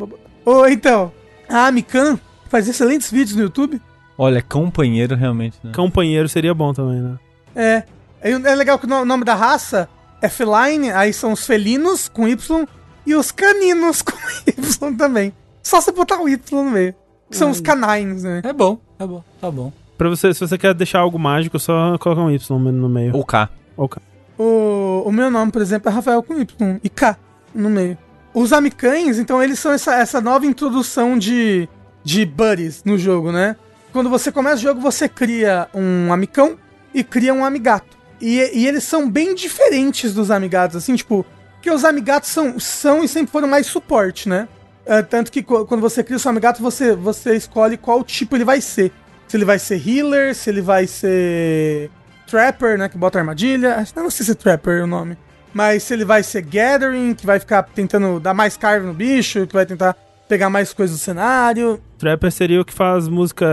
Ou 0.45 0.67
então, 0.69 1.11
a 1.49 1.67
Amican 1.67 2.17
faz 2.47 2.67
excelentes 2.67 3.11
vídeos 3.11 3.35
no 3.35 3.43
YouTube. 3.43 3.81
Olha, 4.17 4.41
companheiro 4.41 5.15
realmente, 5.15 5.57
né? 5.63 5.71
Companheiro 5.75 6.27
seria 6.29 6.53
bom 6.53 6.73
também, 6.73 7.01
né? 7.01 7.17
É. 7.55 7.83
É 8.21 8.31
é 8.31 8.55
legal 8.55 8.77
que 8.79 8.85
o 8.85 8.89
no- 8.89 9.05
nome 9.05 9.23
da 9.23 9.33
raça 9.35 9.87
é 10.21 10.27
feline, 10.27 10.91
aí 10.91 11.13
são 11.13 11.31
os 11.31 11.45
felinos 11.45 12.09
com 12.09 12.27
Y 12.27 12.67
e 13.09 13.15
os 13.15 13.31
caninos 13.31 14.01
com 14.03 14.13
Y 14.45 14.95
também. 14.95 15.33
Só 15.63 15.81
você 15.81 15.91
botar 15.91 16.21
o 16.21 16.29
Y 16.29 16.63
no 16.63 16.69
meio. 16.69 16.93
Que 17.29 17.37
são 17.37 17.49
os 17.51 17.59
canines, 17.59 18.23
né? 18.23 18.41
É 18.43 18.53
bom, 18.53 18.79
é 18.97 19.05
bom, 19.05 19.23
tá 19.39 19.51
bom. 19.51 19.71
Pra 19.97 20.09
você, 20.09 20.33
se 20.33 20.39
você 20.39 20.57
quer 20.57 20.73
deixar 20.73 20.99
algo 20.99 21.19
mágico, 21.19 21.59
só 21.59 21.97
coloca 21.97 22.21
um 22.21 22.31
Y 22.31 22.59
no 22.71 22.89
meio. 22.89 23.15
O 23.15 23.25
K. 23.25 23.49
Ok. 23.75 24.01
O, 24.37 25.03
o 25.05 25.11
meu 25.11 25.29
nome, 25.29 25.51
por 25.51 25.61
exemplo, 25.61 25.89
é 25.89 25.93
Rafael 25.93 26.23
com 26.23 26.39
Y 26.39 26.79
e 26.83 26.89
K 26.89 27.17
no 27.53 27.69
meio. 27.69 27.97
Os 28.33 28.53
amicães, 28.53 29.19
então, 29.19 29.43
eles 29.43 29.59
são 29.59 29.71
essa, 29.71 29.95
essa 29.95 30.21
nova 30.21 30.45
introdução 30.45 31.17
de, 31.17 31.67
de 32.03 32.25
buddies 32.25 32.83
no 32.83 32.97
jogo, 32.97 33.31
né? 33.31 33.55
Quando 33.91 34.09
você 34.09 34.31
começa 34.31 34.57
o 34.57 34.61
jogo, 34.61 34.79
você 34.79 35.09
cria 35.09 35.67
um 35.73 36.13
amicão 36.13 36.57
e 36.93 37.03
cria 37.03 37.33
um 37.33 37.43
amigato. 37.43 37.97
E, 38.21 38.37
e 38.53 38.67
eles 38.67 38.83
são 38.83 39.09
bem 39.09 39.33
diferentes 39.33 40.13
dos 40.13 40.31
amigatos, 40.31 40.77
assim, 40.77 40.95
tipo... 40.95 41.25
Porque 41.59 41.69
os 41.69 41.83
amigatos 41.83 42.29
são, 42.29 42.57
são 42.57 43.03
e 43.03 43.07
sempre 43.07 43.31
foram 43.31 43.47
mais 43.47 43.67
suporte, 43.67 44.29
né? 44.29 44.47
É, 44.85 45.01
tanto 45.01 45.29
que 45.29 45.43
quando 45.43 45.81
você 45.81 46.01
cria 46.01 46.15
o 46.15 46.19
seu 46.19 46.31
amigato, 46.31 46.63
você, 46.63 46.95
você 46.95 47.35
escolhe 47.35 47.75
qual 47.77 48.01
tipo 48.01 48.35
ele 48.35 48.45
vai 48.45 48.61
ser. 48.61 48.93
Se 49.27 49.35
ele 49.35 49.45
vai 49.45 49.59
ser 49.59 49.75
healer, 49.87 50.33
se 50.33 50.49
ele 50.49 50.61
vai 50.61 50.87
ser 50.87 51.91
Trapper, 52.25 52.77
né? 52.77 52.87
Que 52.87 52.97
bota 52.97 53.19
armadilha. 53.19 53.85
Que 53.85 53.99
não 53.99 54.09
sei 54.09 54.25
se 54.25 54.31
é 54.31 54.35
Trapper 54.35 54.83
o 54.85 54.87
nome. 54.87 55.17
Mas 55.53 55.83
se 55.83 55.93
ele 55.93 56.05
vai 56.05 56.23
ser 56.23 56.41
Gathering, 56.41 57.13
que 57.13 57.25
vai 57.25 57.39
ficar 57.39 57.63
tentando 57.63 58.19
dar 58.19 58.33
mais 58.33 58.55
carve 58.55 58.87
no 58.87 58.93
bicho, 58.93 59.45
que 59.45 59.53
vai 59.53 59.65
tentar 59.65 59.95
pegar 60.27 60.49
mais 60.49 60.71
coisas 60.71 60.97
do 60.97 60.99
cenário. 61.03 61.81
Trapper 61.97 62.31
seria 62.31 62.61
o 62.61 62.65
que 62.65 62.73
faz 62.73 63.07
música 63.07 63.45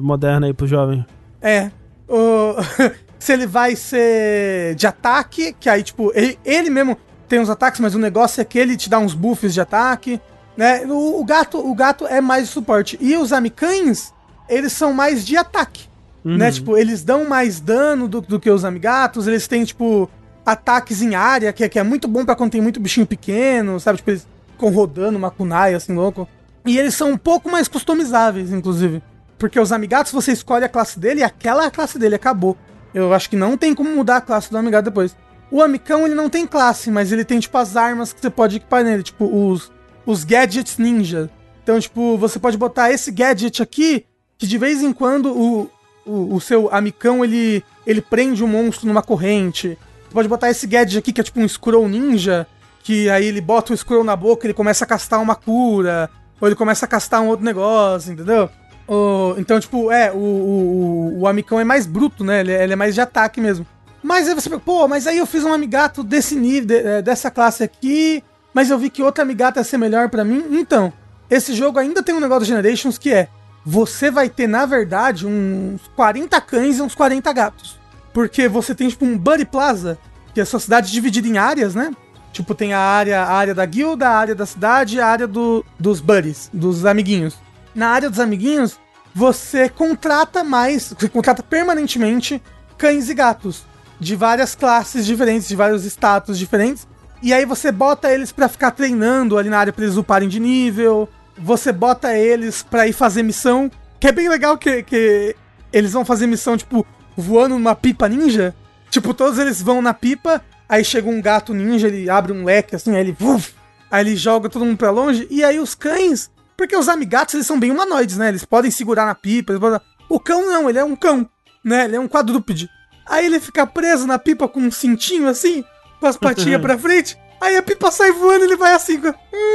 moderna 0.00 0.46
aí 0.46 0.54
pro 0.54 0.66
jovem. 0.66 1.04
É. 1.42 1.70
O... 2.08 2.54
se 3.18 3.32
ele 3.32 3.46
vai 3.46 3.76
ser 3.76 4.74
de 4.76 4.86
ataque, 4.86 5.54
que 5.60 5.68
aí, 5.68 5.82
tipo, 5.82 6.10
ele, 6.14 6.38
ele 6.44 6.70
mesmo 6.70 6.96
tem 7.30 7.40
uns 7.40 7.48
ataques, 7.48 7.80
mas 7.80 7.94
o 7.94 7.98
negócio 7.98 8.40
é 8.40 8.44
que 8.44 8.58
ele 8.58 8.76
te 8.76 8.90
dá 8.90 8.98
uns 8.98 9.14
buffs 9.14 9.54
de 9.54 9.60
ataque. 9.60 10.20
Né? 10.56 10.84
O, 10.86 11.20
o 11.20 11.24
gato, 11.24 11.58
o 11.58 11.74
gato 11.74 12.06
é 12.06 12.20
mais 12.20 12.48
suporte. 12.50 12.98
E 13.00 13.16
os 13.16 13.32
amicães, 13.32 14.12
eles 14.48 14.72
são 14.74 14.92
mais 14.92 15.24
de 15.24 15.36
ataque. 15.36 15.88
Né? 16.22 16.50
Tipo, 16.52 16.76
eles 16.76 17.02
dão 17.02 17.26
mais 17.26 17.60
dano 17.60 18.06
do, 18.06 18.20
do 18.20 18.38
que 18.38 18.50
os 18.50 18.62
amigatos, 18.64 19.26
eles 19.26 19.46
têm, 19.48 19.64
tipo, 19.64 20.10
ataques 20.44 21.00
em 21.00 21.14
área, 21.14 21.52
que, 21.52 21.64
é- 21.64 21.68
que 21.68 21.78
é 21.78 21.82
muito 21.82 22.06
bom 22.08 22.24
pra 22.26 22.34
quando 22.34 22.50
tem 22.50 22.60
muito 22.60 22.78
bichinho 22.80 23.06
pequeno, 23.06 23.80
sabe? 23.80 23.98
Tipo, 23.98 24.10
eles 24.10 24.26
ficam 24.52 24.70
rodando 24.70 25.16
uma 25.16 25.30
kunai, 25.30 25.72
assim, 25.74 25.94
louco. 25.94 26.28
E 26.66 26.78
eles 26.78 26.94
são 26.94 27.12
um 27.12 27.16
pouco 27.16 27.50
mais 27.50 27.68
customizáveis, 27.68 28.52
inclusive. 28.52 29.02
Porque 29.38 29.58
os 29.58 29.72
amigatos, 29.72 30.12
você 30.12 30.32
escolhe 30.32 30.64
a 30.64 30.68
classe 30.68 30.98
dele 30.98 31.20
e 31.20 31.24
aquela 31.24 31.70
classe 31.70 31.98
dele, 31.98 32.16
acabou. 32.16 32.54
Eu 32.92 33.14
acho 33.14 33.30
que 33.30 33.36
não 33.36 33.56
tem 33.56 33.74
como 33.74 33.88
mudar 33.94 34.16
a 34.16 34.20
classe 34.20 34.50
do 34.50 34.58
amigato 34.58 34.84
depois. 34.90 35.16
O 35.50 35.60
amicão, 35.62 36.06
ele 36.06 36.14
não 36.14 36.30
tem 36.30 36.46
classe, 36.46 36.90
mas 36.90 37.10
ele 37.10 37.24
tem, 37.24 37.40
tipo, 37.40 37.56
as 37.58 37.76
armas 37.76 38.12
que 38.12 38.20
você 38.20 38.30
pode 38.30 38.56
equipar 38.56 38.84
nele, 38.84 39.02
tipo, 39.02 39.24
os, 39.24 39.70
os 40.06 40.22
gadgets 40.24 40.78
ninja. 40.78 41.28
Então, 41.62 41.78
tipo, 41.80 42.16
você 42.16 42.38
pode 42.38 42.56
botar 42.56 42.90
esse 42.92 43.10
gadget 43.10 43.62
aqui, 43.62 44.04
que 44.38 44.46
de 44.46 44.56
vez 44.58 44.82
em 44.82 44.92
quando 44.92 45.26
o, 45.36 45.70
o, 46.06 46.34
o 46.36 46.40
seu 46.40 46.68
amicão, 46.72 47.24
ele, 47.24 47.64
ele 47.86 48.00
prende 48.00 48.44
um 48.44 48.48
monstro 48.48 48.86
numa 48.86 49.02
corrente. 49.02 49.76
Você 50.06 50.14
pode 50.14 50.28
botar 50.28 50.50
esse 50.50 50.66
gadget 50.66 50.98
aqui, 50.98 51.12
que 51.12 51.20
é 51.20 51.24
tipo 51.24 51.40
um 51.40 51.48
Scroll 51.48 51.88
Ninja, 51.88 52.46
que 52.82 53.10
aí 53.10 53.26
ele 53.26 53.40
bota 53.40 53.72
o 53.72 53.76
Scroll 53.76 54.04
na 54.04 54.14
boca, 54.16 54.46
ele 54.46 54.54
começa 54.54 54.84
a 54.84 54.86
castar 54.88 55.20
uma 55.20 55.34
cura, 55.34 56.08
ou 56.40 56.46
ele 56.48 56.54
começa 56.56 56.84
a 56.86 56.88
castar 56.88 57.20
um 57.20 57.26
outro 57.28 57.44
negócio, 57.44 58.12
entendeu? 58.12 58.48
Ou- 58.86 59.38
então, 59.38 59.58
tipo, 59.60 59.90
é, 59.92 60.10
o, 60.12 60.16
o, 60.16 61.18
o 61.20 61.26
amicão 61.28 61.60
é 61.60 61.64
mais 61.64 61.86
bruto, 61.86 62.24
né? 62.24 62.40
Ele, 62.40 62.52
é- 62.52 62.62
ele 62.64 62.72
é 62.72 62.76
mais 62.76 62.94
de 62.94 63.00
ataque 63.00 63.40
mesmo. 63.40 63.66
Mas 64.02 64.28
aí 64.28 64.34
você 64.34 64.48
pensa, 64.48 64.62
pô, 64.64 64.88
mas 64.88 65.06
aí 65.06 65.18
eu 65.18 65.26
fiz 65.26 65.44
um 65.44 65.52
amigato 65.52 66.02
desse 66.02 66.34
nível, 66.34 66.78
eh, 66.78 67.02
dessa 67.02 67.30
classe 67.30 67.62
aqui, 67.62 68.24
mas 68.52 68.70
eu 68.70 68.78
vi 68.78 68.88
que 68.88 69.02
outro 69.02 69.22
amigato 69.22 69.58
ia 69.58 69.64
ser 69.64 69.76
melhor 69.76 70.08
pra 70.08 70.24
mim. 70.24 70.44
Então, 70.52 70.92
esse 71.28 71.54
jogo 71.54 71.78
ainda 71.78 72.02
tem 72.02 72.14
um 72.14 72.20
negócio 72.20 72.40
do 72.40 72.46
Generations 72.46 72.96
que 72.96 73.12
é, 73.12 73.28
você 73.64 74.10
vai 74.10 74.28
ter, 74.28 74.46
na 74.46 74.64
verdade, 74.64 75.26
uns 75.26 75.80
40 75.94 76.40
cães 76.40 76.78
e 76.78 76.82
uns 76.82 76.94
40 76.94 77.32
gatos. 77.32 77.78
Porque 78.12 78.48
você 78.48 78.74
tem, 78.74 78.88
tipo, 78.88 79.04
um 79.04 79.16
Buddy 79.16 79.44
Plaza, 79.44 79.98
que 80.32 80.40
é 80.40 80.42
a 80.42 80.46
sua 80.46 80.58
cidade 80.58 80.90
dividida 80.90 81.28
em 81.28 81.36
áreas, 81.38 81.74
né? 81.74 81.92
Tipo, 82.32 82.54
tem 82.54 82.72
a 82.72 82.80
área, 82.80 83.22
a 83.22 83.32
área 83.32 83.54
da 83.54 83.66
guilda, 83.66 84.08
a 84.08 84.16
área 84.16 84.34
da 84.34 84.46
cidade 84.46 85.00
a 85.00 85.06
área 85.06 85.26
do, 85.26 85.64
dos 85.78 86.00
buddies, 86.00 86.48
dos 86.52 86.86
amiguinhos. 86.86 87.36
Na 87.74 87.88
área 87.88 88.08
dos 88.08 88.18
amiguinhos, 88.18 88.78
você 89.14 89.68
contrata 89.68 90.42
mais, 90.42 90.94
você 90.98 91.08
contrata 91.08 91.42
permanentemente 91.42 92.42
cães 92.78 93.08
e 93.08 93.14
gatos 93.14 93.69
de 94.00 94.16
várias 94.16 94.54
classes 94.54 95.04
diferentes, 95.04 95.46
de 95.46 95.54
vários 95.54 95.84
status 95.84 96.38
diferentes. 96.38 96.88
E 97.22 97.34
aí 97.34 97.44
você 97.44 97.70
bota 97.70 98.12
eles 98.12 98.32
pra 98.32 98.48
ficar 98.48 98.70
treinando 98.70 99.36
ali 99.36 99.50
na 99.50 99.58
área 99.58 99.72
pra 99.72 99.84
eles 99.84 99.96
uparem 99.96 100.28
de 100.28 100.40
nível. 100.40 101.08
você 101.38 101.70
bota 101.70 102.16
eles 102.16 102.62
pra 102.62 102.88
ir 102.88 102.92
fazer 102.92 103.22
missão, 103.22 103.70
que 103.98 104.08
é 104.08 104.12
bem 104.12 104.28
legal 104.28 104.56
que, 104.56 104.82
que 104.82 105.36
eles 105.72 105.92
vão 105.92 106.04
fazer 106.04 106.26
missão, 106.26 106.56
tipo, 106.56 106.86
voando 107.16 107.54
numa 107.56 107.74
pipa 107.74 108.08
ninja. 108.08 108.54
Tipo, 108.90 109.14
todos 109.14 109.38
eles 109.38 109.62
vão 109.62 109.80
na 109.80 109.94
pipa, 109.94 110.42
aí 110.68 110.84
chega 110.84 111.08
um 111.08 111.20
gato 111.20 111.54
ninja, 111.54 111.86
ele 111.86 112.10
abre 112.10 112.32
um 112.32 112.44
leque 112.44 112.74
assim, 112.74 112.94
aí 112.94 113.00
ele. 113.00 113.16
Uf, 113.20 113.54
aí 113.90 114.04
ele 114.04 114.16
joga 114.16 114.48
todo 114.48 114.64
mundo 114.64 114.78
pra 114.78 114.90
longe, 114.90 115.26
e 115.30 115.44
aí 115.44 115.60
os 115.60 115.74
cães. 115.74 116.30
Porque 116.56 116.76
os 116.76 116.88
amigatos, 116.88 117.34
eles 117.34 117.46
são 117.46 117.58
bem 117.58 117.70
humanoides, 117.70 118.18
né? 118.18 118.28
Eles 118.28 118.44
podem 118.44 118.70
segurar 118.70 119.06
na 119.06 119.14
pipa. 119.14 119.58
Podem... 119.58 119.80
O 120.10 120.20
cão 120.20 120.46
não, 120.46 120.68
ele 120.68 120.78
é 120.78 120.84
um 120.84 120.94
cão, 120.94 121.26
né? 121.64 121.84
Ele 121.84 121.96
é 121.96 122.00
um 122.00 122.08
quadrúpede. 122.08 122.68
Aí 123.06 123.26
ele 123.26 123.40
fica 123.40 123.66
preso 123.66 124.06
na 124.06 124.18
pipa 124.18 124.48
com 124.48 124.60
um 124.60 124.70
cintinho 124.70 125.28
assim, 125.28 125.64
com 125.98 126.06
as 126.06 126.16
patinhas 126.16 126.60
pra 126.62 126.78
frente. 126.78 127.18
Aí 127.40 127.56
a 127.56 127.62
pipa 127.62 127.90
sai 127.90 128.12
voando 128.12 128.44
e 128.44 128.48
ele 128.48 128.56
vai 128.56 128.74
assim, 128.74 129.00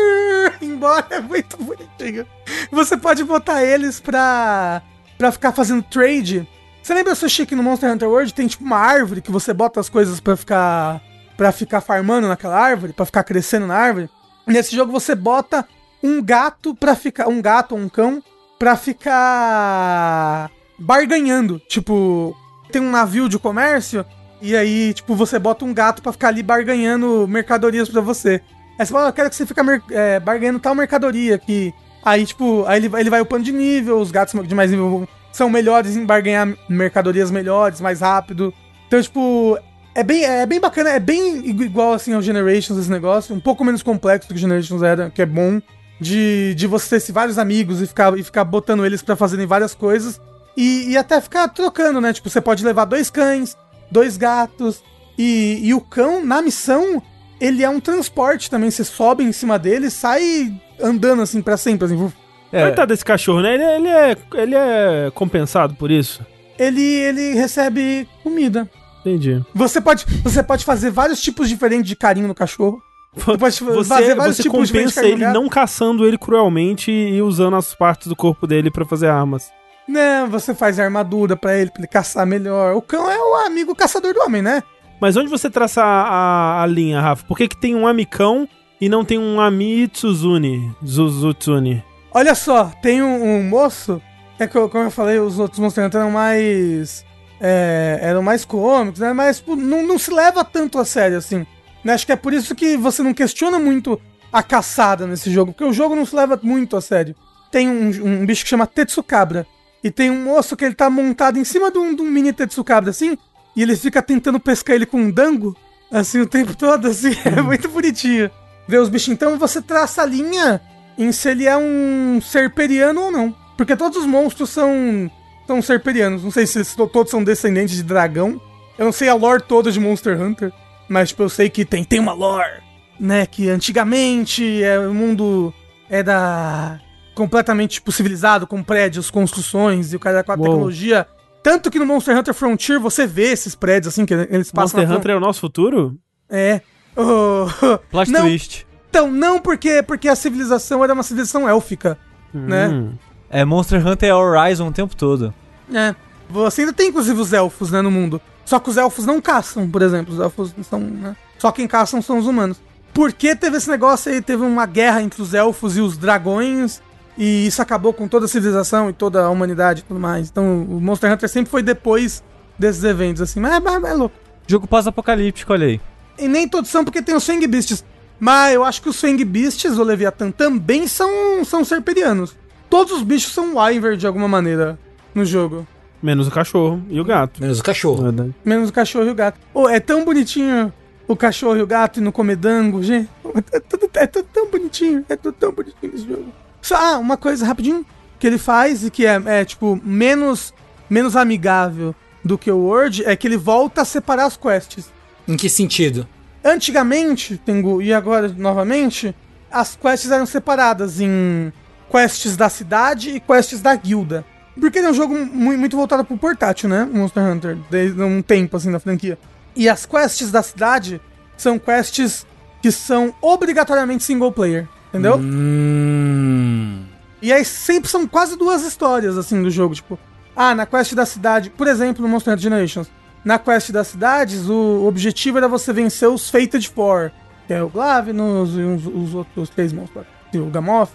embora. 0.61 1.05
É 1.11 1.19
muito 1.19 1.55
bonitinho. 1.57 2.25
Você 2.71 2.97
pode 2.97 3.23
botar 3.23 3.63
eles 3.63 3.99
pra, 3.99 4.81
pra 5.17 5.31
ficar 5.31 5.51
fazendo 5.51 5.83
trade. 5.83 6.47
Você 6.81 6.93
lembra, 6.93 7.15
Sushi, 7.15 7.45
que 7.45 7.55
no 7.55 7.63
Monster 7.63 7.91
Hunter 7.91 8.09
World 8.09 8.33
tem 8.33 8.47
tipo 8.47 8.63
uma 8.63 8.77
árvore 8.77 9.21
que 9.21 9.31
você 9.31 9.53
bota 9.53 9.79
as 9.79 9.89
coisas 9.89 10.19
pra 10.19 10.35
ficar 10.35 11.01
para 11.35 11.51
ficar 11.51 11.81
farmando 11.81 12.27
naquela 12.27 12.57
árvore, 12.57 12.93
para 12.93 13.05
ficar 13.05 13.23
crescendo 13.23 13.67
na 13.67 13.75
árvore. 13.75 14.09
Nesse 14.47 14.75
jogo 14.75 14.91
você 14.91 15.13
bota 15.15 15.67
um 16.01 16.23
gato 16.23 16.73
para 16.73 16.95
ficar, 16.95 17.27
um 17.27 17.41
gato 17.41 17.73
ou 17.73 17.81
um 17.81 17.89
cão 17.89 18.23
para 18.57 18.75
ficar 18.77 20.49
barganhando, 20.77 21.59
tipo, 21.67 22.35
tem 22.75 22.81
um 22.81 22.91
navio 22.91 23.29
de 23.29 23.39
comércio 23.39 24.05
e 24.41 24.53
aí, 24.53 24.93
tipo, 24.93 25.15
você 25.15 25.39
bota 25.39 25.63
um 25.63 25.73
gato 25.73 26.01
para 26.01 26.11
ficar 26.11 26.27
ali 26.27 26.43
barganhando 26.43 27.25
mercadorias 27.25 27.87
para 27.87 28.01
você. 28.01 28.41
Aí 28.77 28.85
você 28.85 28.91
fala, 28.91 29.07
eu 29.07 29.13
quero 29.13 29.29
que 29.29 29.35
você 29.37 29.45
fique 29.45 29.61
é, 29.91 30.19
barganhando 30.19 30.59
tal 30.59 30.75
mercadoria 30.75 31.35
aqui. 31.35 31.73
Aí, 32.03 32.25
tipo, 32.25 32.65
aí 32.67 32.83
ele, 32.83 32.91
ele 32.99 33.09
vai 33.09 33.21
upando 33.21 33.45
de 33.45 33.53
nível, 33.53 33.97
os 33.97 34.11
gatos 34.11 34.45
de 34.45 34.53
mais 34.53 34.71
nível 34.71 35.07
são 35.31 35.49
melhores 35.49 35.95
em 35.95 36.05
barganhar 36.05 36.53
mercadorias 36.67 37.31
melhores, 37.31 37.79
mais 37.79 38.01
rápido. 38.01 38.53
Então, 38.87 39.01
tipo, 39.01 39.57
é 39.95 40.03
bem, 40.03 40.25
é 40.25 40.45
bem 40.45 40.59
bacana, 40.59 40.89
é 40.89 40.99
bem 40.99 41.49
igual 41.49 41.93
assim 41.93 42.13
ao 42.13 42.21
Generations 42.21 42.77
esse 42.77 42.91
negócio, 42.91 43.33
um 43.33 43.39
pouco 43.39 43.63
menos 43.63 43.81
complexo 43.81 44.27
do 44.27 44.33
que 44.33 44.39
Generations 44.41 44.83
era, 44.83 45.09
que 45.09 45.21
é 45.21 45.25
bom. 45.25 45.61
De, 45.97 46.53
de 46.55 46.67
você 46.67 46.99
ter 46.99 47.13
vários 47.13 47.37
amigos 47.37 47.81
e 47.81 47.87
ficar, 47.87 48.19
e 48.19 48.21
ficar 48.21 48.43
botando 48.43 48.85
eles 48.85 49.01
para 49.01 49.15
fazerem 49.15 49.45
várias 49.45 49.73
coisas. 49.73 50.19
E, 50.55 50.91
e 50.91 50.97
até 50.97 51.19
ficar 51.19 51.47
trocando, 51.49 51.99
né? 51.99 52.13
Tipo, 52.13 52.29
você 52.29 52.39
pode 52.39 52.63
levar 52.63 52.85
dois 52.85 53.09
cães, 53.09 53.57
dois 53.91 54.17
gatos. 54.17 54.81
E, 55.17 55.59
e 55.63 55.73
o 55.73 55.81
cão, 55.81 56.23
na 56.23 56.41
missão, 56.41 57.01
ele 57.39 57.63
é 57.63 57.69
um 57.69 57.79
transporte 57.79 58.49
também. 58.49 58.71
Você 58.71 58.83
sobe 58.83 59.23
em 59.23 59.31
cima 59.31 59.59
dele 59.59 59.87
e 59.87 59.91
sai 59.91 60.53
andando 60.81 61.21
assim 61.21 61.41
para 61.41 61.57
sempre. 61.57 61.85
Assim. 61.85 62.13
É. 62.51 62.63
Coitado 62.63 62.93
desse 62.93 63.03
cachorro, 63.03 63.41
né? 63.41 63.53
Ele, 63.53 63.63
é, 63.63 63.75
ele, 63.75 63.87
é, 63.87 64.17
ele 64.35 64.55
é 64.55 65.11
compensado 65.13 65.75
por 65.75 65.91
isso? 65.91 66.25
Ele, 66.57 66.81
ele 66.81 67.33
recebe 67.33 68.07
comida. 68.23 68.69
Entendi. 69.01 69.43
Você 69.53 69.81
pode, 69.81 70.05
você 70.23 70.41
pode 70.41 70.65
fazer 70.65 70.89
vários 70.89 71.21
tipos 71.21 71.49
diferentes 71.49 71.87
de 71.87 71.95
carinho 71.95 72.27
no 72.27 72.35
cachorro. 72.35 72.81
Você, 73.15 73.37
pode 73.37 73.59
fazer 73.85 74.15
vários 74.15 74.35
você 74.35 74.43
tipos 74.43 74.71
compensa 74.71 75.05
ele 75.05 75.25
não 75.27 75.47
caçando 75.47 76.05
ele 76.05 76.17
cruelmente 76.17 76.91
e 76.91 77.21
usando 77.21 77.55
as 77.55 77.73
partes 77.73 78.07
do 78.07 78.15
corpo 78.15 78.45
dele 78.45 78.69
para 78.69 78.83
fazer 78.83 79.07
armas. 79.07 79.49
Não, 79.87 80.29
você 80.29 80.53
faz 80.53 80.79
armadura 80.79 81.35
para 81.35 81.57
ele, 81.57 81.69
pra 81.69 81.81
ele 81.81 81.87
caçar 81.87 82.25
melhor. 82.25 82.75
O 82.75 82.81
cão 82.81 83.09
é 83.09 83.17
o 83.17 83.45
amigo 83.45 83.75
caçador 83.75 84.13
do 84.13 84.21
homem, 84.21 84.41
né? 84.41 84.63
Mas 84.99 85.15
onde 85.17 85.29
você 85.29 85.49
traça 85.49 85.83
a, 85.83 86.01
a, 86.01 86.63
a 86.63 86.65
linha, 86.65 87.01
Rafa? 87.01 87.25
Por 87.25 87.37
que, 87.37 87.47
que 87.47 87.57
tem 87.57 87.75
um 87.75 87.85
amicão 87.85 88.47
e 88.79 88.89
não 88.89 89.05
tem 89.05 89.17
um 89.17 89.39
Amitsuzuni? 89.39 90.73
Zuzutsuni? 90.85 91.83
Olha 92.11 92.33
só, 92.33 92.71
tem 92.81 93.01
um, 93.01 93.23
um 93.23 93.43
moço. 93.43 94.01
É 94.39 94.47
que, 94.47 94.53
como 94.53 94.83
eu 94.85 94.91
falei, 94.91 95.19
os 95.19 95.39
outros 95.39 95.59
monstros 95.59 95.93
eram 95.93 96.11
mais 96.11 97.05
é, 97.39 97.99
eram 98.01 98.21
mais 98.21 98.45
cômicos, 98.45 98.99
né? 98.99 99.13
Mas 99.13 99.37
tipo, 99.37 99.55
não, 99.55 99.85
não 99.85 99.97
se 99.97 100.11
leva 100.11 100.43
tanto 100.43 100.79
a 100.79 100.85
sério, 100.85 101.17
assim. 101.17 101.45
Né? 101.83 101.93
Acho 101.93 102.05
que 102.05 102.11
é 102.11 102.15
por 102.15 102.33
isso 102.33 102.55
que 102.55 102.77
você 102.77 103.03
não 103.03 103.13
questiona 103.13 103.59
muito 103.59 103.99
a 104.31 104.43
caçada 104.43 105.05
nesse 105.07 105.31
jogo, 105.31 105.51
porque 105.51 105.63
o 105.63 105.73
jogo 105.73 105.95
não 105.95 106.05
se 106.05 106.15
leva 106.15 106.39
muito 106.41 106.75
a 106.75 106.81
sério. 106.81 107.15
Tem 107.51 107.69
um, 107.69 108.21
um 108.21 108.25
bicho 108.25 108.43
que 108.43 108.49
chama 108.49 108.67
Tetsukabra, 108.67 109.45
e 109.85 109.91
tem 109.91 110.09
um 110.09 110.23
moço 110.23 110.57
que 110.57 110.65
ele 110.65 110.73
tá 110.73 110.89
montado 110.89 111.37
em 111.37 111.43
cima 111.43 111.69
de 111.69 111.77
um, 111.77 111.93
de 111.93 112.01
um 112.01 112.09
mini 112.09 112.33
Tetsukabra, 112.33 112.89
assim, 112.89 113.15
e 113.55 113.61
ele 113.61 113.75
fica 113.75 114.01
tentando 114.01 114.39
pescar 114.39 114.75
ele 114.75 114.87
com 114.87 114.97
um 114.97 115.11
dango, 115.11 115.55
assim, 115.91 116.19
o 116.21 116.25
tempo 116.25 116.57
todo, 116.57 116.87
assim, 116.87 117.15
é 117.23 117.39
muito 117.39 117.69
bonitinho. 117.69 118.31
Ver 118.67 118.79
os 118.79 118.89
bichos. 118.89 119.09
Então 119.09 119.37
você 119.37 119.61
traça 119.61 120.01
a 120.01 120.05
linha 120.07 120.59
em 120.97 121.11
se 121.11 121.29
ele 121.29 121.45
é 121.45 121.55
um 121.55 122.19
ser 122.19 122.51
periano 122.51 122.99
ou 122.99 123.11
não. 123.11 123.35
Porque 123.55 123.75
todos 123.75 123.99
os 123.99 124.07
monstros 124.07 124.49
são 124.49 125.07
são 125.45 125.61
serperianos. 125.61 126.23
Não 126.23 126.31
sei 126.31 126.47
se 126.47 126.65
todos 126.75 127.11
são 127.11 127.23
descendentes 127.23 127.75
de 127.75 127.83
dragão. 127.83 128.41
Eu 128.79 128.85
não 128.85 128.91
sei 128.91 129.07
a 129.07 129.13
lore 129.13 129.43
toda 129.43 129.71
de 129.71 129.79
Monster 129.79 130.19
Hunter. 130.19 130.51
Mas, 130.89 131.09
tipo, 131.09 131.21
eu 131.21 131.29
sei 131.29 131.47
que 131.47 131.63
tem, 131.63 131.83
tem 131.83 131.99
uma 131.99 132.13
lore, 132.13 132.63
né? 132.99 133.27
Que 133.27 133.49
antigamente 133.49 134.63
é, 134.63 134.79
o 134.79 134.95
mundo 134.95 135.53
era 135.87 136.81
completamente 137.15 137.75
tipo, 137.75 137.91
civilizado, 137.91 138.45
com 138.45 138.61
prédios, 138.61 139.09
construções 139.09 139.93
e 139.93 139.95
o 139.95 139.99
cara 139.99 140.23
com 140.23 140.33
a 140.33 140.37
tecnologia. 140.37 141.07
Tanto 141.41 141.71
que 141.71 141.79
no 141.79 141.85
Monster 141.85 142.17
Hunter 142.17 142.33
Frontier 142.33 142.79
você 142.79 143.07
vê 143.07 143.31
esses 143.31 143.55
prédios 143.55 143.93
assim, 143.93 144.05
que 144.05 144.13
eles 144.13 144.51
passam. 144.51 144.79
Monster 144.79 144.97
Hunter 144.97 145.11
é 145.11 145.15
o 145.15 145.19
nosso 145.19 145.39
futuro? 145.39 145.97
É. 146.29 146.61
Oh, 146.97 147.45
Plot 147.91 148.09
não, 148.09 148.21
twist. 148.21 148.65
Então, 148.89 149.11
não 149.11 149.37
porque, 149.37 149.83
porque 149.83 150.07
a 150.07 150.15
civilização 150.15 150.81
era 150.81 150.93
uma 150.93 151.03
civilização 151.03 151.49
élfica, 151.49 151.97
né? 152.33 152.69
hum. 152.69 152.83
né? 152.85 152.93
É, 153.29 153.43
Monster 153.43 153.85
Hunter 153.85 154.07
é 154.07 154.15
Horizon 154.15 154.69
o 154.69 154.71
tempo 154.71 154.95
todo. 154.95 155.33
É. 155.73 155.93
Você 156.29 156.61
ainda 156.61 156.71
tem, 156.71 156.87
inclusive, 156.87 157.19
os 157.19 157.33
elfos, 157.33 157.69
né, 157.69 157.81
no 157.81 157.91
mundo. 157.91 158.21
Só 158.45 158.59
que 158.59 158.69
os 158.69 158.77
elfos 158.77 159.05
não 159.05 159.19
caçam, 159.19 159.69
por 159.69 159.81
exemplo. 159.81 160.13
Os 160.13 160.19
elfos 160.21 160.53
são. 160.69 160.79
Né? 160.79 161.17
Só 161.37 161.51
quem 161.51 161.67
caçam 161.67 162.01
são 162.01 162.17
os 162.17 162.27
humanos. 162.27 162.61
Porque 162.93 163.35
teve 163.35 163.57
esse 163.57 163.69
negócio 163.69 164.09
aí, 164.09 164.21
teve 164.21 164.43
uma 164.43 164.65
guerra 164.65 165.01
entre 165.01 165.21
os 165.21 165.33
elfos 165.33 165.75
e 165.75 165.81
os 165.81 165.97
dragões. 165.97 166.81
E 167.17 167.47
isso 167.47 167.61
acabou 167.61 167.93
com 167.93 168.07
toda 168.07 168.25
a 168.25 168.27
civilização 168.27 168.89
e 168.89 168.93
toda 168.93 169.23
a 169.23 169.29
humanidade 169.29 169.81
e 169.81 169.83
tudo 169.83 169.99
mais. 169.99 170.29
Então 170.29 170.63
o 170.63 170.81
Monster 170.81 171.11
Hunter 171.11 171.29
sempre 171.29 171.49
foi 171.49 171.63
depois 171.63 172.23
desses 172.59 172.83
eventos, 172.83 173.21
assim. 173.21 173.39
Mas 173.39 173.53
é, 173.53 173.57
é, 173.57 173.91
é 173.91 173.93
louco. 173.93 174.15
Jogo 174.47 174.67
pós-apocalíptico, 174.67 175.53
olha 175.53 175.67
aí. 175.67 175.81
E 176.17 176.27
nem 176.27 176.47
todos 176.47 176.69
são 176.69 176.83
porque 176.83 177.01
tem 177.01 177.15
os 177.15 177.25
Fang 177.25 177.45
Beasts. 177.47 177.83
Mas 178.19 178.53
eu 178.53 178.63
acho 178.63 178.81
que 178.81 178.89
os 178.89 178.99
Fang 178.99 179.23
Beasts, 179.23 179.77
o 179.77 179.83
Leviathan, 179.83 180.31
também 180.31 180.87
são, 180.87 181.43
são 181.43 181.63
serperianos. 181.65 182.35
Todos 182.69 182.93
os 182.93 183.03
bichos 183.03 183.33
são 183.33 183.55
Wyvern 183.55 183.97
de 183.97 184.07
alguma 184.07 184.27
maneira 184.27 184.77
no 185.13 185.25
jogo. 185.25 185.67
Menos 186.01 186.27
o 186.27 186.31
cachorro 186.31 186.81
e 186.89 186.99
o 186.99 187.03
gato. 187.03 187.41
Menos 187.41 187.59
o 187.59 187.63
cachorro. 187.63 188.03
Verdade. 188.03 188.35
Menos 188.43 188.69
o 188.69 188.73
cachorro 188.73 189.05
e 189.05 189.09
o 189.09 189.15
gato. 189.15 189.39
Oh, 189.53 189.67
é 189.67 189.79
tão 189.79 190.05
bonitinho 190.05 190.71
o 191.07 191.15
cachorro 191.15 191.57
e 191.57 191.61
o 191.61 191.67
gato 191.67 191.99
e 191.99 192.03
no 192.03 192.11
comedango, 192.11 192.81
gente. 192.83 193.09
É 193.51 193.59
tudo, 193.59 193.89
é 193.95 194.07
tudo 194.07 194.27
tão 194.31 194.49
bonitinho. 194.49 195.05
É 195.09 195.15
tudo 195.15 195.33
tão 195.33 195.51
bonitinho 195.51 195.93
esse 195.93 196.07
jogo. 196.07 196.31
Só, 196.65 196.75
ah, 196.75 196.97
uma 196.97 197.15
coisa 197.15 197.45
rapidinho 197.45 197.85
que 198.17 198.25
ele 198.25 198.39
faz 198.39 198.83
e 198.83 198.89
que 198.89 199.05
é, 199.05 199.21
é, 199.27 199.45
tipo, 199.45 199.79
menos, 199.83 200.51
menos 200.89 201.15
amigável 201.15 201.93
do 202.23 202.39
que 202.39 202.49
o 202.49 202.57
Word 202.57 203.05
é 203.05 203.15
que 203.15 203.27
ele 203.27 203.37
volta 203.37 203.83
a 203.83 203.85
separar 203.85 204.25
as 204.25 204.35
quests. 204.35 204.91
Em 205.27 205.37
que 205.37 205.47
sentido? 205.47 206.07
Antigamente, 206.43 207.37
Tengu, 207.37 207.83
e 207.83 207.93
agora 207.93 208.29
novamente, 208.29 209.15
as 209.51 209.75
quests 209.75 210.09
eram 210.09 210.25
separadas 210.25 210.99
em 210.99 211.53
quests 211.87 212.35
da 212.35 212.49
cidade 212.49 213.11
e 213.11 213.19
quests 213.19 213.61
da 213.61 213.75
guilda. 213.75 214.25
Porque 214.59 214.79
ele 214.79 214.87
é 214.87 214.89
um 214.89 214.95
jogo 214.95 215.15
muito 215.15 215.77
voltado 215.77 216.03
pro 216.03 216.17
portátil, 216.17 216.67
né? 216.67 216.83
Monster 216.91 217.21
Hunter, 217.21 217.59
desde 217.69 218.01
um 218.01 218.23
tempo 218.23 218.57
assim 218.57 218.71
na 218.71 218.79
franquia. 218.79 219.19
E 219.55 219.69
as 219.69 219.85
quests 219.85 220.31
da 220.31 220.41
cidade 220.41 220.99
são 221.37 221.59
quests 221.59 222.25
que 222.59 222.71
são 222.71 223.13
obrigatoriamente 223.21 224.03
single 224.03 224.31
player, 224.31 224.67
entendeu? 224.95 225.17
Hum. 225.17 226.83
E 227.21 227.31
aí 227.31 227.43
sempre 227.43 227.89
são 227.89 228.07
quase 228.07 228.37
duas 228.37 228.63
histórias 228.63 229.17
assim 229.17 229.41
do 229.41 229.49
jogo, 229.49 229.75
tipo, 229.75 229.97
ah, 230.35 230.53
na 230.53 230.65
quest 230.65 230.93
da 230.93 231.05
cidade, 231.05 231.49
por 231.49 231.67
exemplo, 231.67 232.01
no 232.01 232.07
Monster 232.07 232.33
Hunter 232.33 232.43
Generations, 232.43 232.87
na 233.23 233.39
quest 233.39 233.71
das 233.71 233.87
cidades, 233.87 234.47
o 234.49 234.85
objetivo 234.85 235.37
era 235.37 235.47
você 235.47 235.73
vencer 235.73 236.07
os 236.09 236.29
Fated 236.29 236.69
Four, 236.69 237.11
que 237.47 237.53
é 237.53 237.63
o 237.63 237.69
Glavenus 237.69 238.55
e 238.55 238.61
os, 238.61 238.85
os 238.85 239.15
outros 239.15 239.49
três 239.49 239.73
monstros, 239.73 240.05
o 240.33 240.45
Gamoth 240.45 240.91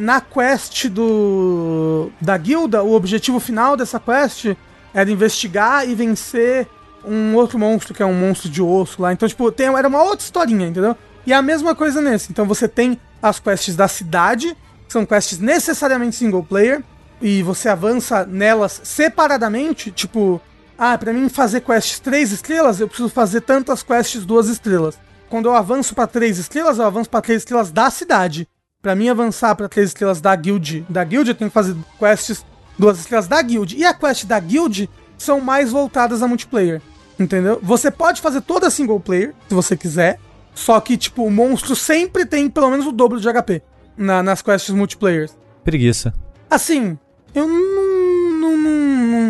na 0.00 0.18
quest 0.20 0.88
do 0.88 2.10
da 2.20 2.36
guilda, 2.38 2.82
o 2.82 2.94
objetivo 2.94 3.38
final 3.38 3.76
dessa 3.76 4.00
quest 4.00 4.56
era 4.94 5.10
investigar 5.10 5.86
e 5.88 5.94
vencer 5.94 6.66
um 7.04 7.34
outro 7.34 7.58
monstro, 7.58 7.94
que 7.94 8.02
é 8.02 8.06
um 8.06 8.14
monstro 8.14 8.48
de 8.48 8.62
osso 8.62 9.00
lá. 9.00 9.12
Então, 9.12 9.28
tipo, 9.28 9.52
tem, 9.52 9.66
era 9.66 9.88
uma 9.88 10.02
outra 10.02 10.24
historinha, 10.24 10.66
entendeu? 10.66 10.96
E 11.30 11.32
a 11.32 11.40
mesma 11.40 11.76
coisa 11.76 12.00
nesse. 12.00 12.32
Então 12.32 12.44
você 12.44 12.66
tem 12.66 12.98
as 13.22 13.38
quests 13.38 13.76
da 13.76 13.86
cidade, 13.86 14.56
que 14.84 14.92
são 14.92 15.06
quests 15.06 15.38
necessariamente 15.38 16.16
single 16.16 16.42
player, 16.42 16.82
e 17.22 17.40
você 17.44 17.68
avança 17.68 18.26
nelas 18.26 18.80
separadamente, 18.82 19.92
tipo, 19.92 20.42
ah, 20.76 20.98
para 20.98 21.12
mim 21.12 21.28
fazer 21.28 21.60
quests 21.60 22.00
3 22.00 22.32
estrelas, 22.32 22.80
eu 22.80 22.88
preciso 22.88 23.08
fazer 23.08 23.42
tantas 23.42 23.80
quests 23.80 24.26
2 24.26 24.48
estrelas. 24.48 24.98
Quando 25.28 25.46
eu 25.46 25.54
avanço 25.54 25.94
para 25.94 26.08
3 26.08 26.36
estrelas, 26.36 26.78
eu 26.78 26.84
avanço 26.84 27.08
para 27.08 27.20
3 27.20 27.42
estrelas 27.42 27.70
da 27.70 27.88
cidade. 27.90 28.48
Pra 28.82 28.96
mim 28.96 29.08
avançar 29.08 29.54
pra 29.54 29.68
três 29.68 29.90
estrelas 29.90 30.20
da 30.20 30.34
guild, 30.34 30.84
da 30.88 31.04
guild 31.04 31.28
eu 31.28 31.34
tenho 31.36 31.50
que 31.50 31.54
fazer 31.54 31.76
quests 31.96 32.44
duas 32.76 32.98
estrelas 32.98 33.28
da 33.28 33.40
guild. 33.40 33.76
E 33.76 33.84
a 33.84 33.94
quest 33.94 34.24
da 34.24 34.40
guild 34.40 34.90
são 35.16 35.40
mais 35.40 35.70
voltadas 35.70 36.24
a 36.24 36.26
multiplayer. 36.26 36.82
Entendeu? 37.20 37.60
Você 37.62 37.88
pode 37.88 38.20
fazer 38.20 38.40
toda 38.40 38.68
single 38.68 38.98
player, 38.98 39.32
se 39.48 39.54
você 39.54 39.76
quiser. 39.76 40.18
Só 40.60 40.78
que, 40.78 40.98
tipo, 40.98 41.24
o 41.24 41.30
monstro 41.30 41.74
sempre 41.74 42.26
tem 42.26 42.50
pelo 42.50 42.68
menos 42.70 42.86
o 42.86 42.92
dobro 42.92 43.18
de 43.18 43.26
HP 43.32 43.62
na, 43.96 44.22
nas 44.22 44.42
quests 44.42 44.68
multiplayer. 44.74 45.30
Preguiça. 45.64 46.12
Assim, 46.50 46.98
eu 47.34 47.46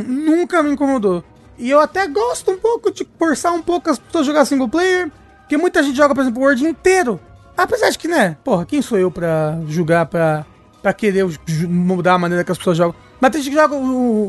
nunca 0.07 0.61
me 0.62 0.70
incomodou. 0.72 1.22
E 1.57 1.70
eu 1.70 1.78
até 1.78 2.09
gosto 2.09 2.51
um 2.51 2.59
pouco 2.59 2.91
de 2.93 3.07
forçar 3.18 3.53
um 3.53 3.62
pouco 3.62 3.91
as 3.91 3.99
pessoas 3.99 4.24
a 4.24 4.26
jogar 4.26 4.45
single 4.45 4.68
player. 4.68 5.11
Porque 5.41 5.57
muita 5.57 5.83
gente 5.85 5.97
joga, 5.97 6.14
por 6.14 6.22
exemplo, 6.22 6.41
o 6.41 6.45
World 6.45 6.64
inteiro. 6.66 7.20
Apesar 7.57 7.91
de 7.91 7.99
que, 7.99 8.09
né, 8.09 8.37
porra, 8.43 8.64
quem 8.66 8.83
sou 8.83 8.99
eu 8.99 9.11
pra 9.11 9.59
julgar, 9.68 10.07
pra, 10.07 10.45
pra 10.83 10.93
querer 10.93 11.24
mudar 11.68 12.14
a 12.14 12.18
maneira 12.18 12.43
que 12.43 12.51
as 12.51 12.59
pessoas 12.59 12.76
jogam? 12.76 12.95
Mas 13.20 13.31
tem 13.31 13.41
gente 13.43 13.53
que 13.55 13.61
joga 13.61 13.74
o, 13.76 13.78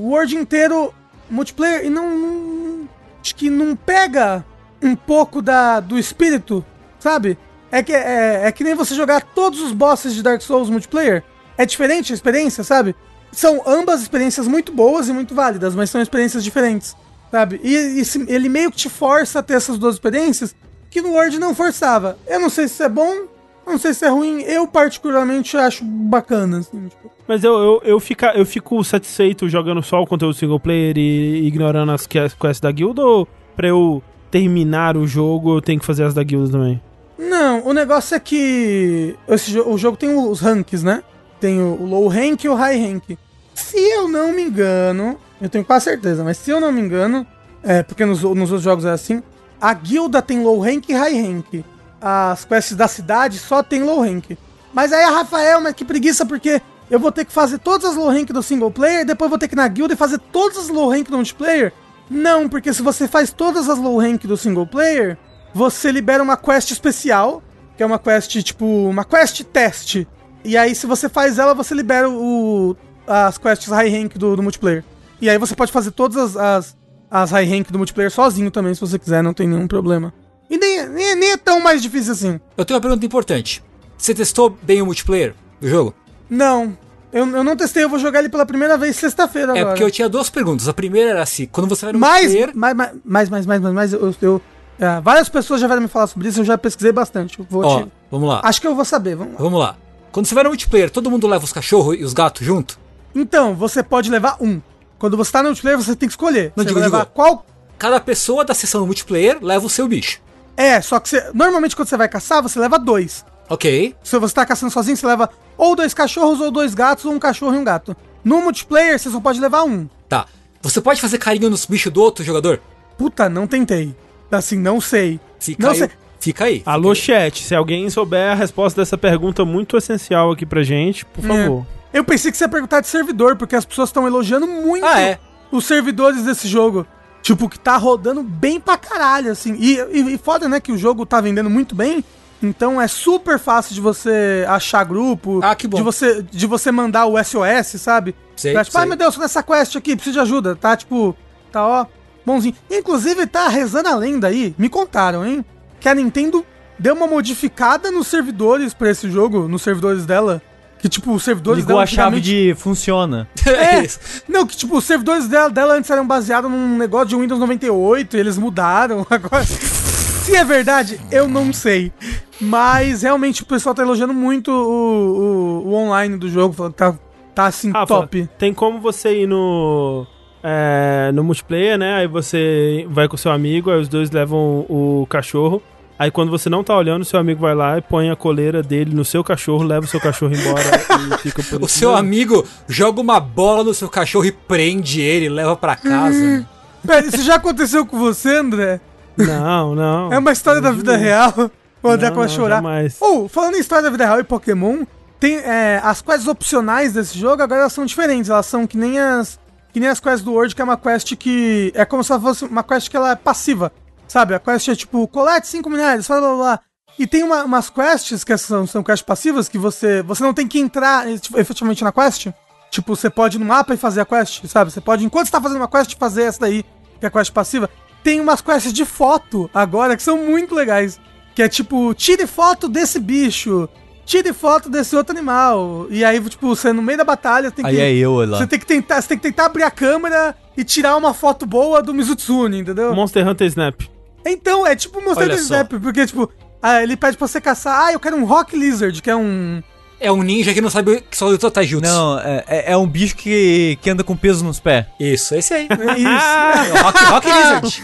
o 0.06 0.10
World 0.10 0.36
inteiro 0.36 0.94
multiplayer 1.30 1.86
e 1.86 1.90
não, 1.90 2.10
não- 2.16 2.90
Acho 3.24 3.36
que 3.36 3.50
não 3.50 3.76
pega 3.76 4.44
um 4.82 4.96
pouco 4.96 5.42
da, 5.42 5.80
do 5.80 5.98
espírito, 5.98 6.66
sabe? 7.02 7.38
É 7.70 7.82
que, 7.84 7.92
é, 7.94 8.44
é 8.48 8.52
que 8.52 8.64
nem 8.64 8.76
você 8.76 8.96
jogar 8.96 9.22
todos 9.22 9.60
os 9.62 9.74
bosses 9.74 10.14
de 10.14 10.22
Dark 10.24 10.42
Souls 10.42 10.70
multiplayer. 10.70 11.24
É 11.58 11.66
diferente 11.66 12.14
a 12.14 12.16
experiência, 12.16 12.64
sabe? 12.64 12.96
São 13.32 13.62
ambas 13.66 14.02
experiências 14.02 14.48
muito 14.48 14.72
boas 14.72 15.10
e 15.10 15.14
muito 15.14 15.34
válidas, 15.36 15.74
mas 15.76 15.90
são 15.90 16.02
experiências 16.02 16.44
diferentes, 16.44 16.96
sabe? 17.30 17.60
E, 17.64 17.74
e 18.02 18.04
ele 18.34 18.50
meio 18.50 18.72
que 18.72 18.78
te 18.78 18.90
força 18.90 19.40
a 19.40 19.44
ter 19.44 19.54
essas 19.56 19.78
duas 19.78 19.96
experiências 19.96 20.56
que 20.90 21.02
no 21.02 21.12
Word 21.14 21.40
não 21.40 21.56
forçava. 21.56 22.18
Eu 22.28 22.40
não 22.40 22.50
sei 22.50 22.68
se 22.68 22.74
isso 22.76 22.84
é 22.84 22.90
bom, 22.90 23.26
não 23.66 23.78
sei 23.78 23.94
se 23.94 24.04
é 24.04 24.10
ruim. 24.10 24.42
Eu, 24.42 24.68
particularmente, 24.68 25.56
acho 25.56 25.86
bacana, 25.86 26.58
assim, 26.60 26.88
tipo. 26.90 27.10
Mas 27.26 27.42
eu, 27.46 27.54
eu, 27.54 27.82
eu, 27.86 28.00
fica, 28.02 28.34
eu 28.36 28.46
fico 28.46 28.84
satisfeito 28.84 29.48
jogando 29.48 29.82
só 29.82 30.02
o 30.02 30.06
conteúdo 30.08 30.34
single 30.34 30.60
player 30.60 30.98
e 30.98 31.48
ignorando 31.48 31.94
as 31.94 32.06
que- 32.06 32.20
quests 32.38 32.60
da 32.60 32.70
guild 32.72 33.00
ou 33.00 33.26
pra 33.56 33.70
eu 33.70 34.04
terminar 34.30 34.98
o 34.98 35.08
jogo 35.08 35.56
eu 35.56 35.62
tenho 35.62 35.80
que 35.80 35.86
fazer 35.86 36.04
as 36.04 36.14
da 36.14 36.24
guild 36.24 36.52
também? 36.52 36.82
Não, 37.22 37.64
o 37.68 37.72
negócio 37.72 38.16
é 38.16 38.20
que 38.20 39.16
esse 39.28 39.60
o 39.60 39.78
jogo 39.78 39.96
tem 39.96 40.10
os 40.10 40.40
ranks, 40.40 40.82
né? 40.82 41.04
Tem 41.40 41.62
o 41.62 41.86
low 41.86 42.08
rank 42.08 42.44
e 42.44 42.50
o 42.50 42.56
high 42.56 42.76
rank. 42.82 43.16
Se 43.54 43.78
eu 43.78 44.08
não 44.08 44.34
me 44.34 44.42
engano, 44.42 45.20
eu 45.40 45.48
tenho 45.48 45.64
quase 45.64 45.86
certeza, 45.86 46.24
mas 46.24 46.38
se 46.38 46.50
eu 46.50 46.60
não 46.60 46.72
me 46.72 46.82
engano, 46.82 47.26
é 47.62 47.84
porque 47.84 48.06
nos, 48.06 48.24
nos 48.24 48.50
outros 48.50 48.64
jogos 48.64 48.86
é 48.86 48.90
assim, 48.90 49.22
a 49.62 49.72
guilda 49.72 50.20
tem 50.20 50.42
low 50.42 50.60
rank 50.60 50.90
e 50.90 50.94
high 50.94 51.22
rank. 51.22 51.64
As 52.02 52.44
quests 52.44 52.76
da 52.76 52.88
cidade 52.88 53.38
só 53.38 53.62
tem 53.62 53.84
low 53.84 54.02
rank. 54.02 54.36
Mas 54.74 54.92
aí 54.92 55.04
a 55.04 55.12
Rafael, 55.12 55.62
mas 55.62 55.76
que 55.76 55.86
preguiça, 55.86 56.26
porque 56.26 56.60
eu 56.90 57.00
vou 57.00 57.12
ter 57.12 57.24
que 57.26 57.32
fazer 57.32 57.60
todas 57.60 57.92
as 57.92 57.96
low 57.96 58.10
rank 58.10 58.32
do 58.32 58.42
single 58.42 58.72
player, 58.72 59.06
depois 59.06 59.30
vou 59.30 59.38
ter 59.38 59.48
que 59.48 59.54
ir 59.54 59.58
na 59.58 59.68
guilda 59.68 59.94
e 59.94 59.98
fazer 59.98 60.18
todas 60.32 60.58
as 60.58 60.70
low 60.70 60.90
rank 60.90 61.08
do 61.08 61.18
multiplayer? 61.18 61.72
Não, 62.10 62.50
porque 62.50 62.74
se 62.74 62.82
você 62.82 63.08
faz 63.08 63.32
todas 63.32 63.70
as 63.70 63.78
low 63.78 64.00
rank 64.00 64.26
do 64.26 64.36
single 64.36 64.66
player, 64.66 65.20
você 65.54 65.92
libera 65.92 66.22
uma 66.24 66.38
quest 66.38 66.72
especial, 66.72 67.42
que 67.78 67.84
é 67.84 67.86
uma 67.86 68.00
quest 68.00 68.42
tipo, 68.44 68.66
uma 68.66 69.04
quest 69.06 69.44
teste. 69.46 70.08
E 70.44 70.58
aí 70.58 70.74
se 70.76 70.88
você 70.88 71.08
faz 71.10 71.38
ela, 71.40 71.54
você 71.54 71.74
libera 71.74 72.10
o 72.10 72.76
as 73.08 73.38
quests 73.38 73.68
high 73.70 73.90
rank 73.90 74.16
do, 74.18 74.36
do 74.36 74.44
multiplayer. 74.44 74.84
E 75.20 75.30
aí 75.30 75.38
você 75.38 75.56
pode 75.56 75.72
fazer 75.72 75.92
todas 75.92 76.18
as, 76.18 76.38
as, 76.38 76.78
as 77.10 77.32
high 77.32 77.46
rank 77.46 77.70
do 77.72 77.78
multiplayer 77.78 78.10
sozinho 78.12 78.50
também, 78.50 78.74
se 78.74 78.82
você 78.82 78.98
quiser, 78.98 79.22
não 79.22 79.34
tem 79.34 79.48
nenhum 79.48 79.68
problema. 79.68 80.14
E 80.50 80.58
nem, 80.58 80.88
nem, 80.90 81.16
nem 81.16 81.32
é 81.32 81.38
tão 81.38 81.60
mais 81.60 81.82
difícil 81.82 82.14
assim. 82.14 82.40
Eu 82.58 82.66
tenho 82.66 82.76
uma 82.78 82.82
pergunta 82.82 83.06
importante. 83.06 83.64
Você 83.98 84.14
testou 84.16 84.50
bem 84.62 84.82
o 84.82 84.86
multiplayer 84.86 85.36
do 85.60 85.68
jogo? 85.68 85.94
Não. 86.30 86.78
Eu, 87.14 87.28
eu 87.28 87.44
não 87.44 87.56
testei, 87.58 87.84
eu 87.84 87.90
vou 87.90 88.00
jogar 88.00 88.20
ele 88.20 88.30
pela 88.30 88.46
primeira 88.46 88.78
vez 88.78 88.96
sexta-feira 88.96 89.50
É 89.52 89.60
agora. 89.60 89.68
porque 89.70 89.84
eu 89.84 89.92
tinha 89.92 90.08
duas 90.10 90.30
perguntas. 90.30 90.68
A 90.68 90.74
primeira 90.74 91.12
era 91.12 91.22
assim, 91.22 91.46
quando 91.46 91.68
você 91.70 91.86
vai 91.86 91.94
no 91.94 92.00
Mas, 92.00 92.34
multiplayer... 92.34 92.52
mas, 92.56 92.76
mas, 92.76 93.30
mas, 93.30 93.46
mas, 93.46 93.62
mas, 93.62 93.74
mas 93.74 93.94
eu, 93.94 94.16
eu- 94.22 94.42
é, 94.82 95.00
várias 95.02 95.30
pessoas 95.30 95.62
já 95.62 95.68
vieram 95.68 95.82
me 95.84 95.88
falar 95.88 96.08
sobre 96.08 96.28
isso, 96.28 96.40
eu 96.42 96.46
já 96.46 96.58
pesquisei 96.58 96.92
bastante. 96.92 97.38
Vou 97.50 97.64
Ó, 97.64 97.84
te- 97.84 97.92
vamos 98.10 98.28
lá. 98.28 98.42
Acho 98.44 98.60
que 98.60 98.68
eu 98.68 98.76
vou 98.76 98.84
saber, 98.84 99.16
vamos 99.16 99.34
lá. 99.34 99.40
Vamos 99.40 99.60
lá. 99.60 99.76
Quando 100.12 100.26
você 100.26 100.36
vai 100.36 100.44
no 100.44 100.50
multiplayer, 100.50 100.90
todo 100.90 101.10
mundo 101.10 101.28
leva 101.28 101.46
os 101.46 101.54
cachorros 101.54 101.96
e 101.98 102.04
os 102.04 102.14
gatos 102.14 102.46
junto? 102.46 102.78
Então, 103.16 103.56
você 103.56 103.82
pode 103.84 104.10
levar 104.10 104.38
um. 104.42 104.60
Quando 105.00 105.16
você 105.16 105.32
tá 105.32 105.42
no 105.42 105.50
multiplayer, 105.50 105.78
você 105.78 105.96
tem 105.96 106.10
que 106.10 106.14
escolher. 106.14 106.52
Não, 106.56 106.64
você 106.64 106.70
digo, 106.70 106.80
vai 106.80 106.90
levar 106.90 107.04
digo. 107.04 107.12
qual. 107.14 107.46
Cada 107.78 108.00
pessoa 108.00 108.44
da 108.44 108.54
sessão 108.54 108.82
no 108.82 108.88
multiplayer 108.88 109.38
leva 109.42 109.66
o 109.66 109.70
seu 109.70 109.88
bicho. 109.88 110.20
É, 110.58 110.82
só 110.82 111.00
que 111.00 111.10
você. 111.10 111.32
Normalmente 111.34 111.76
quando 111.76 111.88
você 111.88 111.98
vai 111.98 112.08
caçar, 112.10 112.42
você 112.44 112.60
leva 112.60 112.78
dois. 112.78 113.26
Ok. 113.50 113.96
Se 114.04 114.18
você 114.20 114.34
tá 114.34 114.46
caçando 114.46 114.72
sozinho, 114.72 114.96
você 114.96 115.06
leva 115.08 115.30
ou 115.58 115.76
dois 115.76 115.94
cachorros, 115.94 116.40
ou 116.40 116.52
dois 116.52 116.74
gatos, 116.74 117.06
ou 117.06 117.14
um 117.14 117.20
cachorro 117.20 117.56
e 117.56 117.58
um 117.58 117.64
gato. 117.64 117.96
No 118.24 118.42
multiplayer, 118.42 119.00
você 119.00 119.10
só 119.10 119.20
pode 119.20 119.40
levar 119.40 119.64
um. 119.64 119.88
Tá. 120.08 120.26
Você 120.62 120.80
pode 120.80 121.02
fazer 121.02 121.18
carinho 121.18 121.50
nos 121.50 121.66
bichos 121.66 121.92
do 121.92 122.02
outro 122.02 122.24
jogador? 122.24 122.62
Puta, 122.98 123.28
não 123.28 123.48
tentei. 123.48 123.96
Assim, 124.32 124.58
não 124.58 124.80
sei. 124.82 125.20
Fica 125.40 125.64
não 125.64 125.72
aí. 125.72 125.78
sei. 125.78 125.90
Fica 126.20 126.46
aí. 126.46 126.62
Alô, 126.66 126.94
chat, 126.94 127.44
se 127.44 127.56
alguém 127.56 127.90
souber 127.90 128.32
a 128.32 128.36
resposta 128.36 128.80
dessa 128.82 128.98
pergunta 128.98 129.44
muito 129.44 129.76
essencial 129.76 130.32
aqui 130.32 130.46
pra 130.46 130.62
gente, 130.62 131.04
por 131.06 131.24
favor. 131.24 131.66
Eu 131.92 132.04
pensei 132.04 132.32
que 132.32 132.38
você 132.38 132.44
ia 132.44 132.50
perguntar 132.50 132.80
de 132.80 132.88
servidor, 132.88 133.36
porque 133.36 133.56
as 133.56 133.66
pessoas 133.66 133.90
estão 133.90 134.06
elogiando 134.08 134.48
muito 134.48 134.86
Ah, 134.86 135.02
é? 135.02 135.20
os 135.52 135.66
servidores 135.66 136.24
desse 136.24 136.48
jogo. 136.48 136.86
Tipo, 137.24 137.50
que 137.50 137.60
tá 137.60 137.76
rodando 137.78 138.24
bem 138.24 138.60
pra 138.60 138.78
caralho, 138.78 139.32
assim. 139.32 139.56
E, 139.60 139.78
e, 139.92 140.14
e 140.14 140.18
foda, 140.18 140.48
né, 140.48 140.60
que 140.60 140.72
o 140.72 140.78
jogo 140.78 141.06
tá 141.06 141.20
vendendo 141.20 141.50
muito 141.50 141.76
bem. 141.76 142.04
Então 142.42 142.82
é 142.82 142.88
super 142.88 143.38
fácil 143.38 143.76
de 143.76 143.82
você 143.82 144.46
achar 144.48 144.84
grupo. 144.84 145.40
Ah, 145.44 145.54
que 145.56 145.68
bom. 145.68 145.78
De 145.78 145.84
você, 145.84 146.24
de 146.24 146.48
você 146.48 146.72
mandar 146.72 147.06
o 147.08 147.16
SOS, 147.24 147.80
sabe? 147.82 148.16
Sei, 148.36 148.54
Pra, 148.54 148.64
tipo, 148.64 148.72
sei. 148.74 148.82
ai 148.82 148.88
meu 148.88 148.98
Deus, 148.98 149.14
tô 149.16 149.22
nessa 149.22 149.44
quest 149.44 149.76
aqui, 149.76 149.96
preciso 149.96 150.14
de 150.14 150.20
ajuda. 150.20 150.56
Tá, 150.56 150.76
tipo, 150.76 151.16
tá 151.52 151.66
ó, 151.68 151.86
bonzinho. 152.26 152.56
Inclusive, 152.70 153.26
tá 153.28 153.48
rezando 153.48 153.90
a 153.90 153.96
lenda 153.96 154.28
aí, 154.28 154.56
me 154.58 154.70
contaram, 154.70 155.26
hein? 155.26 155.46
Que 155.80 155.90
a 155.90 155.96
Nintendo 155.96 156.46
deu 156.78 156.96
uma 156.96 157.08
modificada 157.08 157.92
nos 157.92 158.08
servidores 158.08 158.74
pra 158.74 158.90
esse 158.90 159.10
jogo, 159.10 159.48
nos 159.48 159.62
servidores 159.62 160.06
dela. 160.06 160.42
Que, 160.80 160.90
tipo, 160.90 161.14
os 161.14 161.24
servidores 161.24 161.60
Ligou 161.60 161.76
dela 161.76 161.84
a 161.84 161.86
chave 161.86 162.20
de 162.20 162.56
funciona. 162.58 163.28
é, 163.46 163.84
isso. 163.84 164.00
não, 164.28 164.48
que 164.48 164.58
tipo, 164.58 164.76
os 164.76 164.84
servidores 164.84 165.28
dela, 165.28 165.48
dela 165.48 165.76
antes 165.76 165.90
eram 165.92 166.08
baseados 166.08 166.50
num 166.50 166.76
negócio 166.76 167.10
de 167.10 167.16
Windows 167.16 167.40
98 167.40 168.18
e 168.18 168.20
eles 168.20 168.36
mudaram 168.36 169.06
agora. 169.10 169.46
Se 169.46 170.36
é 170.36 170.44
verdade, 170.44 171.00
eu 171.12 171.28
não 171.28 171.54
sei. 171.54 171.92
Mas 172.40 173.04
realmente 173.04 173.44
o 173.44 173.46
pessoal 173.46 173.76
tá 173.76 173.84
elogiando 173.84 174.14
muito 174.14 174.50
o, 174.50 175.66
o, 175.66 175.70
o 175.70 175.74
online 175.76 176.18
do 176.18 176.28
jogo, 176.28 176.56
falando 176.56 176.72
que 176.72 176.80
tá, 176.80 176.96
tá 177.36 177.46
assim, 177.46 177.72
Rafa, 177.72 177.88
top. 177.88 178.28
tem 178.40 178.52
como 178.52 178.80
você 178.80 179.22
ir 179.22 179.28
no. 179.28 180.08
É, 180.44 181.12
no 181.14 181.24
multiplayer, 181.24 181.78
né? 181.78 181.96
Aí 181.96 182.08
você 182.08 182.86
vai 182.90 183.08
com 183.08 183.18
seu 183.18 183.32
amigo, 183.32 183.72
aí 183.72 183.80
os 183.80 183.88
dois 183.88 184.12
levam 184.12 184.66
o 184.70 185.06
cachorro. 185.10 185.62
Aí 185.98 186.10
quando 186.10 186.32
você 186.32 186.50
não 186.50 186.64
tá 186.64 186.76
olhando, 186.76 187.06
seu 187.06 187.20
amigo 187.20 187.42
vai 187.42 187.54
lá 187.54 187.78
e 187.78 187.82
põe 187.82 188.10
a 188.10 188.16
coleira 188.16 188.64
dele 188.64 188.96
no 188.96 189.06
seu 189.06 189.24
cachorro, 189.24 189.64
leva 189.64 189.86
o 189.86 189.90
seu 189.90 190.00
cachorro 190.00 190.34
embora 190.34 190.64
e 191.16 191.18
fica 191.20 191.44
por 191.44 191.62
O 191.62 191.68
seu 191.68 191.90
mesmo. 191.90 192.00
amigo 192.00 192.48
joga 192.68 193.00
uma 193.00 193.20
bola 193.20 193.64
no 193.64 193.74
seu 193.74 193.88
cachorro 193.88 194.26
e 194.26 194.32
prende 194.32 195.00
ele, 195.00 195.30
leva 195.30 195.56
pra 195.56 195.76
casa. 195.76 196.48
Pera, 196.86 197.06
isso 197.06 197.22
já 197.22 197.36
aconteceu 197.36 197.86
com 197.86 198.00
você, 198.00 198.38
André? 198.38 198.82
Não, 199.16 199.76
não. 199.76 200.12
É 200.12 200.18
uma 200.18 200.32
história 200.32 200.60
da 200.60 200.72
vida 200.72 200.98
real. 200.98 201.52
O 201.84 201.90
André 201.90 202.08
Não, 202.10 202.16
começa 202.16 202.34
a 202.34 202.38
não, 202.38 202.44
chorar. 202.44 202.64
Ou, 203.00 203.28
falando 203.28 203.56
em 203.56 203.60
história 203.60 203.84
da 203.84 203.90
vida 203.90 204.06
real 204.06 204.20
e 204.20 204.24
Pokémon, 204.24 204.84
tem 205.20 205.36
é, 205.38 205.80
as 205.84 206.02
quests 206.02 206.28
opcionais 206.28 206.94
desse 206.94 207.18
jogo, 207.18 207.44
agora 207.44 207.62
elas 207.62 207.74
são 207.74 207.86
diferentes. 207.86 208.30
Elas 208.30 208.48
são 208.48 208.66
que 208.66 208.78
nem 208.78 209.00
as. 209.00 209.40
Que 209.74 209.80
nem 209.80 209.90
as 209.90 210.00
quests 210.00 210.22
do 210.22 210.34
World, 210.34 210.54
que 210.56 210.62
é 210.62 210.66
uma 210.66 210.78
quest 210.78 211.16
que. 211.16 211.72
É 211.76 211.86
como 211.86 212.04
se 212.04 212.12
ela 212.12 212.22
fosse 212.22 212.46
uma 212.46 212.64
quest 212.64 212.90
que 212.90 212.98
ela 212.98 213.12
é 213.12 213.16
passiva. 213.16 213.72
Sabe? 214.08 214.34
A 214.36 214.40
quest 214.40 214.68
é 214.68 214.76
tipo, 214.76 215.08
colete 215.08 215.48
5 215.48 215.70
minérios, 215.70 216.08
blá 216.08 216.20
blá 216.20 216.36
blá. 216.36 216.60
E 217.00 217.08
tem 217.08 217.24
uma- 217.24 217.44
umas 217.46 217.70
quests 217.70 218.24
que 218.24 218.38
são, 218.38 218.68
são 218.68 218.84
quests 218.84 219.02
passivas 219.06 219.48
que 219.48 219.58
você. 219.58 220.02
Você 220.04 220.22
não 220.24 220.34
tem 220.34 220.48
que 220.48 220.60
entrar 220.60 221.08
tipo, 221.20 221.40
efetivamente 221.40 221.84
na 221.84 221.92
quest. 221.92 222.28
Tipo, 222.70 222.96
você 222.96 223.10
pode 223.10 223.38
ir 223.38 223.40
no 223.40 223.46
mapa 223.46 223.74
e 223.74 223.78
fazer 223.78 224.02
a 224.02 224.06
quest, 224.06 224.46
sabe? 224.48 224.72
Você 224.72 224.82
pode, 224.82 225.06
enquanto 225.06 225.26
você 225.28 225.32
tá 225.32 225.42
fazendo 225.42 225.58
uma 225.58 225.68
quest, 225.68 225.96
fazer 225.98 226.24
essa 226.24 226.40
daí, 226.42 226.64
que 227.00 227.06
é 227.06 227.08
a 227.08 227.12
quest 227.12 227.32
passiva. 227.32 227.70
Tem 228.04 228.20
umas 228.20 228.42
quests 228.42 228.74
de 228.74 228.84
foto 228.86 229.50
agora 229.54 229.96
que 229.96 230.04
são 230.04 230.18
muito 230.18 230.54
legais. 230.56 231.00
Que 231.34 231.44
é 231.44 231.48
tipo, 231.48 231.94
tire 231.94 232.28
foto 232.28 232.68
desse 232.68 233.00
bicho, 233.00 233.70
tire 234.12 234.34
foto 234.34 234.70
desse 234.70 234.96
outro 234.96 235.16
animal. 235.16 235.88
E 235.90 236.04
aí, 236.04 236.20
tipo, 236.30 236.48
você 236.50 236.74
no 236.74 236.82
meio 236.82 236.98
da 236.98 237.06
batalha 237.06 237.50
tem 237.50 237.64
que. 237.64 237.72
Aí 237.72 237.80
é 237.80 237.94
eu 237.94 238.14
lá. 238.26 238.38
Você 238.38 238.48
tem 238.48 238.60
que 238.60 238.66
tentar, 238.66 239.02
você 239.02 239.08
tem 239.08 239.18
que 239.18 239.24
tentar 239.24 239.46
abrir 239.46 239.64
a 239.64 239.72
câmera 239.72 240.36
e 240.58 240.64
tirar 240.66 240.98
uma 240.98 241.14
foto 241.14 241.46
boa 241.46 241.82
do 241.82 241.94
Mizutsune, 241.94 242.60
entendeu? 242.60 242.94
Monster 242.94 243.26
Hunter 243.28 243.48
Snap. 243.48 243.82
Então, 244.26 244.68
é 244.68 244.76
tipo 244.76 245.02
Monster 245.02 245.24
Olha 245.24 245.34
Hunter 245.34 245.46
só. 245.46 245.56
Snap, 245.56 245.74
porque, 245.82 246.06
tipo, 246.06 246.30
ah, 246.62 246.84
ele 246.84 246.98
pede 246.98 247.18
pra 247.18 247.28
você 247.28 247.40
caçar, 247.40 247.86
ah, 247.88 247.94
eu 247.94 248.00
quero 248.00 248.18
um 248.18 248.26
Rock 248.26 248.56
Lizard, 248.58 249.02
que 249.02 249.10
é 249.10 249.16
um. 249.16 249.64
É 250.00 250.12
um 250.12 250.24
ninja 250.24 250.52
que 250.54 250.62
não 250.62 250.70
sabe 250.70 251.02
que 251.02 251.16
só 251.16 251.28
luta 251.28 251.50
taijutsu. 251.52 251.88
Não, 251.88 252.20
é, 252.20 252.44
é- 252.48 252.72
é 252.72 252.78
um 252.78 252.88
bicho 252.88 253.16
que, 253.16 253.78
que 253.82 253.90
anda 253.90 254.04
com 254.04 254.16
peso 254.16 254.44
nos 254.44 254.60
pés. 254.60 254.86
Isso, 255.00 255.36
esse 255.36 255.54
aí. 255.54 255.68
É 255.72 255.98
isso. 255.98 256.76
É 256.76 256.80
o 256.80 256.84
Rock, 256.84 257.04
Rock 257.06 257.28
Lizard. 257.28 257.84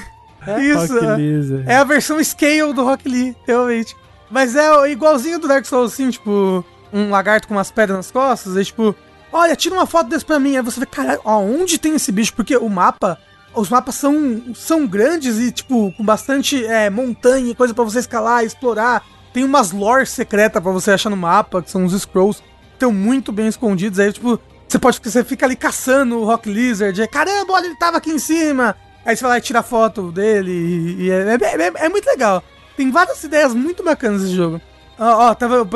isso. 0.61 0.93
Rock 0.93 1.05
é. 1.05 1.15
Lizard. 1.15 1.63
É 1.67 1.75
a 1.77 1.83
versão 1.83 2.23
scale 2.23 2.73
do 2.73 2.83
Rock 2.83 3.07
Lee, 3.07 3.35
realmente. 3.45 3.95
Mas 4.29 4.55
é 4.55 4.91
igualzinho 4.91 5.39
do 5.39 5.47
Dark 5.47 5.65
Souls, 5.65 5.93
assim, 5.93 6.09
tipo. 6.09 6.63
um 6.91 7.09
lagarto 7.09 7.47
com 7.47 7.53
umas 7.53 7.71
pedras 7.71 7.97
nas 7.97 8.11
costas, 8.11 8.55
aí 8.55 8.65
tipo, 8.65 8.95
olha, 9.31 9.55
tira 9.55 9.75
uma 9.75 9.85
foto 9.85 10.09
desse 10.09 10.25
pra 10.25 10.39
mim. 10.39 10.55
Aí 10.55 10.61
você 10.61 10.79
vê, 10.79 10.85
caralho, 10.85 11.21
aonde 11.23 11.77
tem 11.77 11.95
esse 11.95 12.11
bicho? 12.11 12.33
Porque 12.33 12.55
o 12.55 12.69
mapa, 12.69 13.17
os 13.53 13.69
mapas 13.69 13.95
são, 13.95 14.53
são 14.55 14.85
grandes 14.85 15.37
e, 15.37 15.51
tipo, 15.51 15.91
com 15.93 16.03
bastante 16.03 16.65
é, 16.65 16.89
montanha 16.89 17.51
e 17.51 17.55
coisa 17.55 17.73
pra 17.73 17.83
você 17.83 17.99
escalar, 17.99 18.43
explorar. 18.43 19.03
Tem 19.33 19.43
umas 19.43 19.71
lore 19.71 20.05
secretas 20.05 20.61
pra 20.61 20.71
você 20.71 20.91
achar 20.91 21.09
no 21.09 21.17
mapa, 21.17 21.61
que 21.61 21.69
são 21.69 21.83
uns 21.83 21.99
scrolls 21.99 22.41
estão 22.77 22.91
muito 22.91 23.31
bem 23.31 23.47
escondidos. 23.47 23.99
Aí, 23.99 24.13
tipo, 24.13 24.39
você 24.67 24.79
pode 24.79 24.99
você 25.03 25.23
fica 25.23 25.45
ali 25.45 25.55
caçando 25.55 26.19
o 26.19 26.25
Rock 26.25 26.49
Lizard. 26.49 27.01
É, 27.01 27.07
Caramba, 27.07 27.53
olha, 27.53 27.65
ele 27.65 27.77
tava 27.77 27.97
aqui 27.97 28.11
em 28.11 28.19
cima. 28.19 28.75
Aí 29.05 29.15
você 29.15 29.23
vai 29.23 29.31
lá 29.31 29.37
e 29.37 29.41
tira 29.41 29.63
foto 29.63 30.11
dele. 30.11 30.51
E, 30.51 31.03
e 31.03 31.11
é, 31.11 31.37
é, 31.41 31.61
é, 31.63 31.85
é, 31.85 31.89
muito 31.89 32.05
legal. 32.05 32.43
Tem 32.77 32.91
várias 32.91 33.21
ideias 33.23 33.55
muito 33.55 33.83
bacanas 33.83 34.21
esse 34.21 34.35
jogo. 34.35 34.61
Ó, 34.99 35.29
ó 35.29 35.33
tava, 35.33 35.67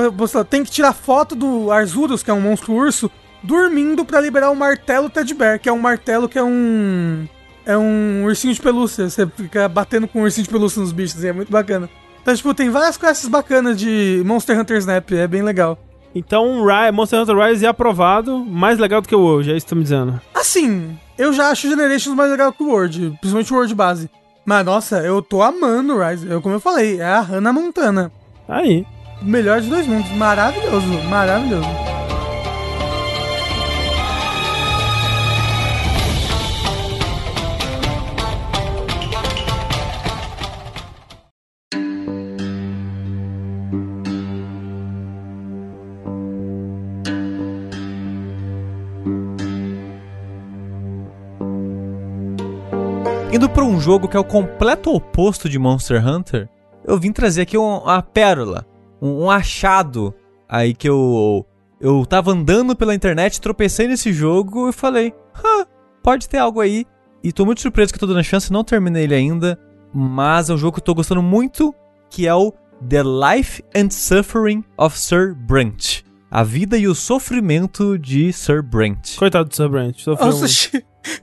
tem 0.47 0.63
que 0.63 0.69
tirar 0.69 0.93
foto 0.93 1.35
do 1.35 1.71
Arzurus, 1.71 2.21
que 2.21 2.29
é 2.29 2.33
um 2.33 2.39
monstro 2.39 2.73
urso, 2.73 3.09
dormindo 3.41 4.05
para 4.05 4.21
liberar 4.21 4.51
o 4.51 4.55
martelo 4.55 5.09
Ted 5.09 5.33
Bear, 5.33 5.59
que 5.59 5.67
é 5.67 5.73
um 5.73 5.79
martelo 5.79 6.29
que 6.29 6.37
é 6.37 6.43
um. 6.43 7.27
É 7.65 7.75
um 7.77 8.23
ursinho 8.25 8.53
de 8.53 8.61
pelúcia. 8.61 9.09
Você 9.09 9.27
fica 9.27 9.67
batendo 9.67 10.07
com 10.07 10.19
um 10.19 10.23
ursinho 10.23 10.45
de 10.45 10.49
pelúcia 10.49 10.79
nos 10.79 10.91
bichos, 10.91 11.23
e 11.23 11.27
é 11.27 11.33
muito 11.33 11.51
bacana. 11.51 11.89
Então, 12.21 12.35
tipo, 12.35 12.53
tem 12.53 12.69
várias 12.69 12.97
quests 12.97 13.27
bacanas 13.27 13.77
de 13.77 14.21
Monster 14.23 14.59
Hunter 14.59 14.77
Snap, 14.77 15.11
é 15.11 15.27
bem 15.27 15.41
legal. 15.41 15.79
Então, 16.13 16.63
Monster 16.93 17.21
Hunter 17.21 17.35
Rise 17.35 17.65
é 17.65 17.69
aprovado, 17.69 18.45
mais 18.45 18.77
legal 18.77 19.01
do 19.01 19.07
que 19.07 19.15
o 19.15 19.19
World, 19.19 19.51
é 19.51 19.57
isso 19.57 19.65
que 19.65 19.69
você 19.69 19.75
tá 19.75 19.77
me 19.77 19.83
dizendo. 19.83 20.21
Assim, 20.35 20.97
eu 21.17 21.33
já 21.33 21.49
acho 21.49 21.67
Generations 21.67 22.15
mais 22.15 22.29
legal 22.29 22.51
que 22.51 22.61
o 22.61 22.67
World, 22.67 23.17
principalmente 23.21 23.51
o 23.51 23.55
World 23.55 23.73
base. 23.73 24.09
Mas, 24.51 24.65
nossa, 24.65 24.97
eu 24.97 25.21
tô 25.21 25.41
amando 25.41 25.95
o 25.95 26.05
Rise. 26.05 26.27
Eu, 26.27 26.41
como 26.41 26.55
eu 26.55 26.59
falei, 26.59 26.99
é 26.99 27.05
a 27.05 27.21
Hannah 27.21 27.53
Montana. 27.53 28.11
Aí. 28.49 28.85
Melhor 29.21 29.61
de 29.61 29.69
dois 29.69 29.87
mundos. 29.87 30.11
Maravilhoso, 30.11 30.87
maravilhoso. 31.05 31.90
Indo 53.41 53.49
para 53.49 53.65
um 53.65 53.81
jogo 53.81 54.07
que 54.07 54.15
é 54.15 54.19
o 54.19 54.23
completo 54.23 54.93
oposto 54.93 55.49
de 55.49 55.57
Monster 55.57 56.07
Hunter, 56.07 56.47
eu 56.85 56.95
vim 56.99 57.11
trazer 57.11 57.41
aqui 57.41 57.57
um, 57.57 57.79
uma 57.79 57.99
pérola, 57.99 58.67
um, 59.01 59.23
um, 59.23 59.31
achado 59.31 60.13
aí 60.47 60.75
que 60.75 60.87
eu 60.87 61.43
eu 61.79 62.05
tava 62.05 62.33
andando 62.33 62.75
pela 62.75 62.93
internet, 62.93 63.41
tropecei 63.41 63.87
nesse 63.87 64.13
jogo 64.13 64.69
e 64.69 64.71
falei, 64.71 65.11
pode 66.03 66.29
ter 66.29 66.37
algo 66.37 66.61
aí. 66.61 66.85
E 67.23 67.31
tô 67.31 67.43
muito 67.43 67.61
surpreso 67.61 67.91
que 67.91 67.95
eu 67.95 68.01
tô 68.01 68.05
dando 68.05 68.19
a 68.19 68.23
chance, 68.23 68.53
não 68.53 68.63
terminei 68.63 69.05
ele 69.05 69.15
ainda, 69.15 69.57
mas 69.91 70.51
é 70.51 70.53
um 70.53 70.57
jogo 70.57 70.73
que 70.73 70.79
eu 70.79 70.85
tô 70.85 70.93
gostando 70.93 71.23
muito, 71.23 71.73
que 72.11 72.27
é 72.27 72.35
o 72.35 72.53
The 72.87 73.01
Life 73.01 73.63
and 73.75 73.89
Suffering 73.89 74.63
of 74.77 74.99
Sir 74.99 75.33
Brent. 75.33 76.03
A 76.29 76.43
vida 76.43 76.77
e 76.77 76.87
o 76.87 76.93
sofrimento 76.93 77.97
de 77.97 78.31
Sir 78.31 78.61
Brent. 78.61 79.15
Coitado 79.17 79.49
do 79.49 79.55
Sir 79.55 79.67
Brent. 79.67 79.97
Sofreu 79.97 80.27
Nossa, 80.27 80.45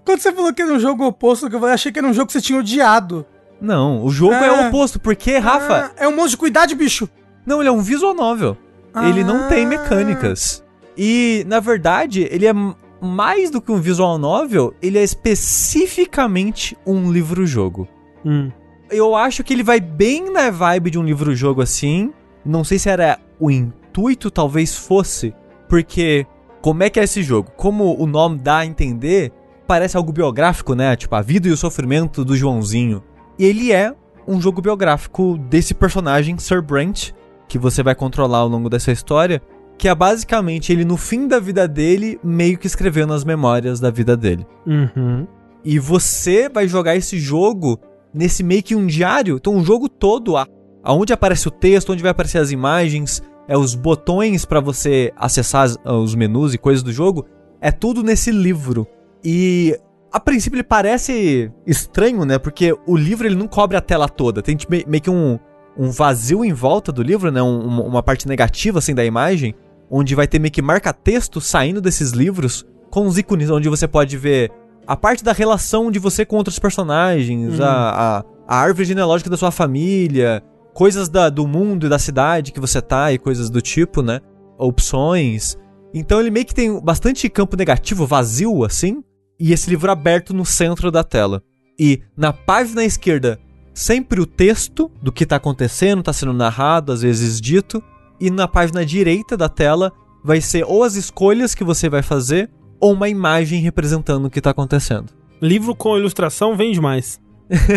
quando 0.05 0.21
você 0.21 0.33
falou 0.33 0.53
que 0.53 0.63
era 0.63 0.73
um 0.73 0.81
jogo 0.81 1.07
oposto, 1.07 1.49
eu 1.49 1.67
achei 1.67 1.93
que 1.93 1.99
era 1.99 2.09
um 2.09 2.13
jogo 2.13 2.27
que 2.27 2.33
você 2.33 2.41
tinha 2.41 2.59
odiado. 2.59 3.25
Não, 3.61 4.05
o 4.05 4.11
jogo 4.11 4.35
é, 4.35 4.47
é 4.47 4.53
o 4.53 4.69
oposto, 4.69 5.01
porque, 5.01 5.37
Rafa. 5.39 5.93
é 5.97 6.07
um 6.07 6.13
monstro 6.13 6.31
de 6.31 6.37
cuidado, 6.37 6.75
bicho. 6.77 7.09
Não, 7.45 7.61
ele 7.61 7.69
é 7.69 7.73
um 7.73 7.81
visual 7.81 8.15
novel. 8.15 8.57
Ah. 8.95 9.09
Ele 9.09 9.25
não 9.25 9.49
tem 9.49 9.67
mecânicas. 9.67 10.65
E, 10.97 11.45
na 11.47 11.61
verdade, 11.61 12.29
ele 12.31 12.47
é 12.47 12.53
mais 13.01 13.51
do 13.51 13.61
que 13.61 13.71
um 13.71 13.81
visual 13.81 14.19
novel, 14.19 14.75
ele 14.83 14.99
é 14.99 15.03
especificamente 15.03 16.77
um 16.85 17.11
livro-jogo. 17.11 17.89
Hum. 18.25 18.51
Eu 18.91 19.15
acho 19.15 19.45
que 19.45 19.53
ele 19.53 19.63
vai 19.63 19.81
bem 19.81 20.33
na 20.33 20.51
vibe 20.51 20.91
de 20.91 20.99
um 20.99 21.05
livro-jogo 21.05 21.63
assim. 21.63 22.13
Não 22.45 22.65
sei 22.65 22.79
se 22.79 22.89
era 22.89 23.19
o 23.39 23.51
intuito, 23.51 24.31
talvez 24.31 24.77
fosse. 24.77 25.35
Porque, 25.69 26.27
como 26.61 26.83
é 26.83 26.91
que 26.91 26.99
é 26.99 27.05
esse 27.05 27.23
jogo? 27.23 27.51
Como 27.57 28.01
o 28.01 28.07
nome 28.07 28.39
dá 28.39 28.59
a 28.59 28.67
entender, 28.67 29.33
parece 29.69 29.99
algo 29.99 30.11
biográfico, 30.11 30.75
né? 30.75 30.97
Tipo, 30.97 31.15
a 31.15 31.21
vida 31.21 31.47
e 31.47 31.53
o 31.53 31.57
sofrimento 31.57 32.25
do 32.25 32.35
Joãozinho. 32.35 33.03
E 33.39 33.45
ele 33.45 33.71
é 33.71 33.95
um 34.27 34.41
jogo 34.41 34.63
biográfico 34.63 35.39
desse 35.39 35.75
personagem, 35.75 36.39
Sir 36.39 36.63
Brent, 36.63 37.11
que 37.47 37.59
você 37.59 37.83
vai 37.83 37.95
controlar 37.95 38.39
ao 38.39 38.49
longo 38.49 38.71
dessa 38.71 38.91
história, 38.91 39.43
que 39.77 39.87
é 39.87 39.95
basicamente 39.95 40.73
ele 40.73 40.85
no 40.85 40.97
fim 40.97 41.29
da 41.29 41.39
vida 41.39 41.69
dele, 41.69 42.19
meio 42.25 42.59
que 42.59 42.67
escrevendo 42.67 43.13
as 43.13 43.25
memórias 43.25 43.79
da 43.79 43.91
vida 43.91 44.17
dele. 44.17 44.47
Uhum. 44.67 45.27
E 45.63 45.79
você 45.79 46.49
vai 46.49 46.67
jogar 46.67 46.97
esse 46.97 47.19
jogo 47.19 47.79
nesse 48.13 48.43
meio 48.43 48.63
que 48.63 48.75
um 48.75 48.87
diário, 48.87 49.37
então 49.37 49.55
um 49.55 49.65
jogo 49.65 49.89
todo, 49.89 50.35
aonde 50.83 51.13
aparece 51.13 51.47
o 51.47 51.51
texto, 51.51 51.93
onde 51.93 52.03
vai 52.03 52.11
aparecer 52.11 52.39
as 52.39 52.51
imagens, 52.51 53.23
é 53.47 53.57
os 53.57 53.75
botões 53.75 54.45
para 54.45 54.61
você 54.61 55.13
acessar 55.17 55.69
os 55.87 56.15
menus 56.15 56.55
e 56.55 56.59
coisas 56.59 56.83
do 56.83 56.93
jogo, 56.93 57.27
é 57.61 57.71
tudo 57.71 58.03
nesse 58.03 58.31
livro. 58.31 58.87
E 59.31 59.79
a 60.11 60.19
princípio 60.19 60.57
ele 60.57 60.63
parece 60.63 61.53
estranho, 61.67 62.25
né? 62.25 62.39
Porque 62.39 62.75
o 62.87 62.97
livro 62.97 63.29
ele 63.29 63.35
não 63.35 63.47
cobre 63.47 63.77
a 63.77 63.81
tela 63.83 64.09
toda. 64.09 64.41
Tem 64.41 64.57
tipo, 64.57 64.73
meio 64.73 65.03
que 65.03 65.11
um, 65.11 65.39
um 65.77 65.91
vazio 65.91 66.43
em 66.43 66.53
volta 66.55 66.91
do 66.91 67.03
livro, 67.03 67.31
né? 67.31 67.43
Um, 67.43 67.83
uma 67.83 68.03
parte 68.03 68.27
negativa 68.27 68.79
assim 68.79 68.95
da 68.95 69.05
imagem, 69.05 69.55
onde 69.91 70.15
vai 70.15 70.27
ter 70.27 70.39
meio 70.39 70.51
que 70.51 70.63
marca-texto 70.63 71.43
saindo 71.43 71.79
desses 71.79 72.13
livros 72.13 72.67
com 72.89 73.07
os 73.07 73.19
ícones 73.19 73.51
onde 73.51 73.69
você 73.69 73.87
pode 73.87 74.17
ver 74.17 74.51
a 74.87 74.97
parte 74.97 75.23
da 75.23 75.35
relação 75.35 75.91
de 75.91 75.99
você 75.99 76.25
com 76.25 76.37
outros 76.37 76.59
personagens, 76.59 77.59
uhum. 77.59 77.65
a, 77.67 77.69
a, 77.69 78.25
a, 78.49 78.57
árvore 78.57 78.87
genealógica 78.87 79.29
da 79.29 79.37
sua 79.37 79.51
família, 79.51 80.43
coisas 80.73 81.07
da, 81.11 81.29
do 81.29 81.47
mundo 81.47 81.85
e 81.85 81.91
da 81.91 81.99
cidade 81.99 82.51
que 82.51 82.61
você 82.61 82.81
tá 82.81 83.13
e 83.13 83.19
coisas 83.19 83.51
do 83.51 83.61
tipo, 83.61 84.01
né? 84.01 84.21
Opções. 84.57 85.59
Então 85.93 86.19
ele 86.19 86.31
meio 86.31 86.47
que 86.47 86.55
tem 86.55 86.81
bastante 86.81 87.29
campo 87.29 87.59
negativo, 87.59 88.07
vazio, 88.07 88.65
assim, 88.65 89.03
e 89.39 89.53
esse 89.53 89.71
livro 89.71 89.91
aberto 89.91 90.35
no 90.35 90.45
centro 90.45 90.91
da 90.91 91.05
tela. 91.05 91.43
E 91.79 92.03
na 92.17 92.33
página 92.33 92.85
esquerda, 92.85 93.39
sempre 93.73 94.21
o 94.21 94.27
texto 94.27 94.91
do 95.01 95.13
que 95.13 95.23
está 95.23 95.37
acontecendo, 95.37 96.01
está 96.01 96.13
sendo 96.13 96.33
narrado, 96.33 96.93
às 96.93 97.03
vezes 97.03 97.41
dito, 97.41 97.83
e 98.21 98.31
na 98.31 98.49
página 98.49 98.85
direita 98.85 99.37
da 99.37 99.49
tela 99.49 99.93
vai 100.25 100.41
ser 100.41 100.65
ou 100.65 100.83
as 100.83 100.97
escolhas 100.97 101.55
que 101.55 101.63
você 101.63 101.89
vai 101.89 102.03
fazer, 102.03 102.51
ou 102.81 102.93
uma 102.93 103.09
imagem 103.09 103.61
representando 103.61 104.27
o 104.27 104.31
que 104.31 104.41
está 104.41 104.51
acontecendo. 104.51 105.13
Livro 105.41 105.75
com 105.75 105.97
ilustração 105.97 106.57
vende 106.57 106.81
mais. 106.81 107.21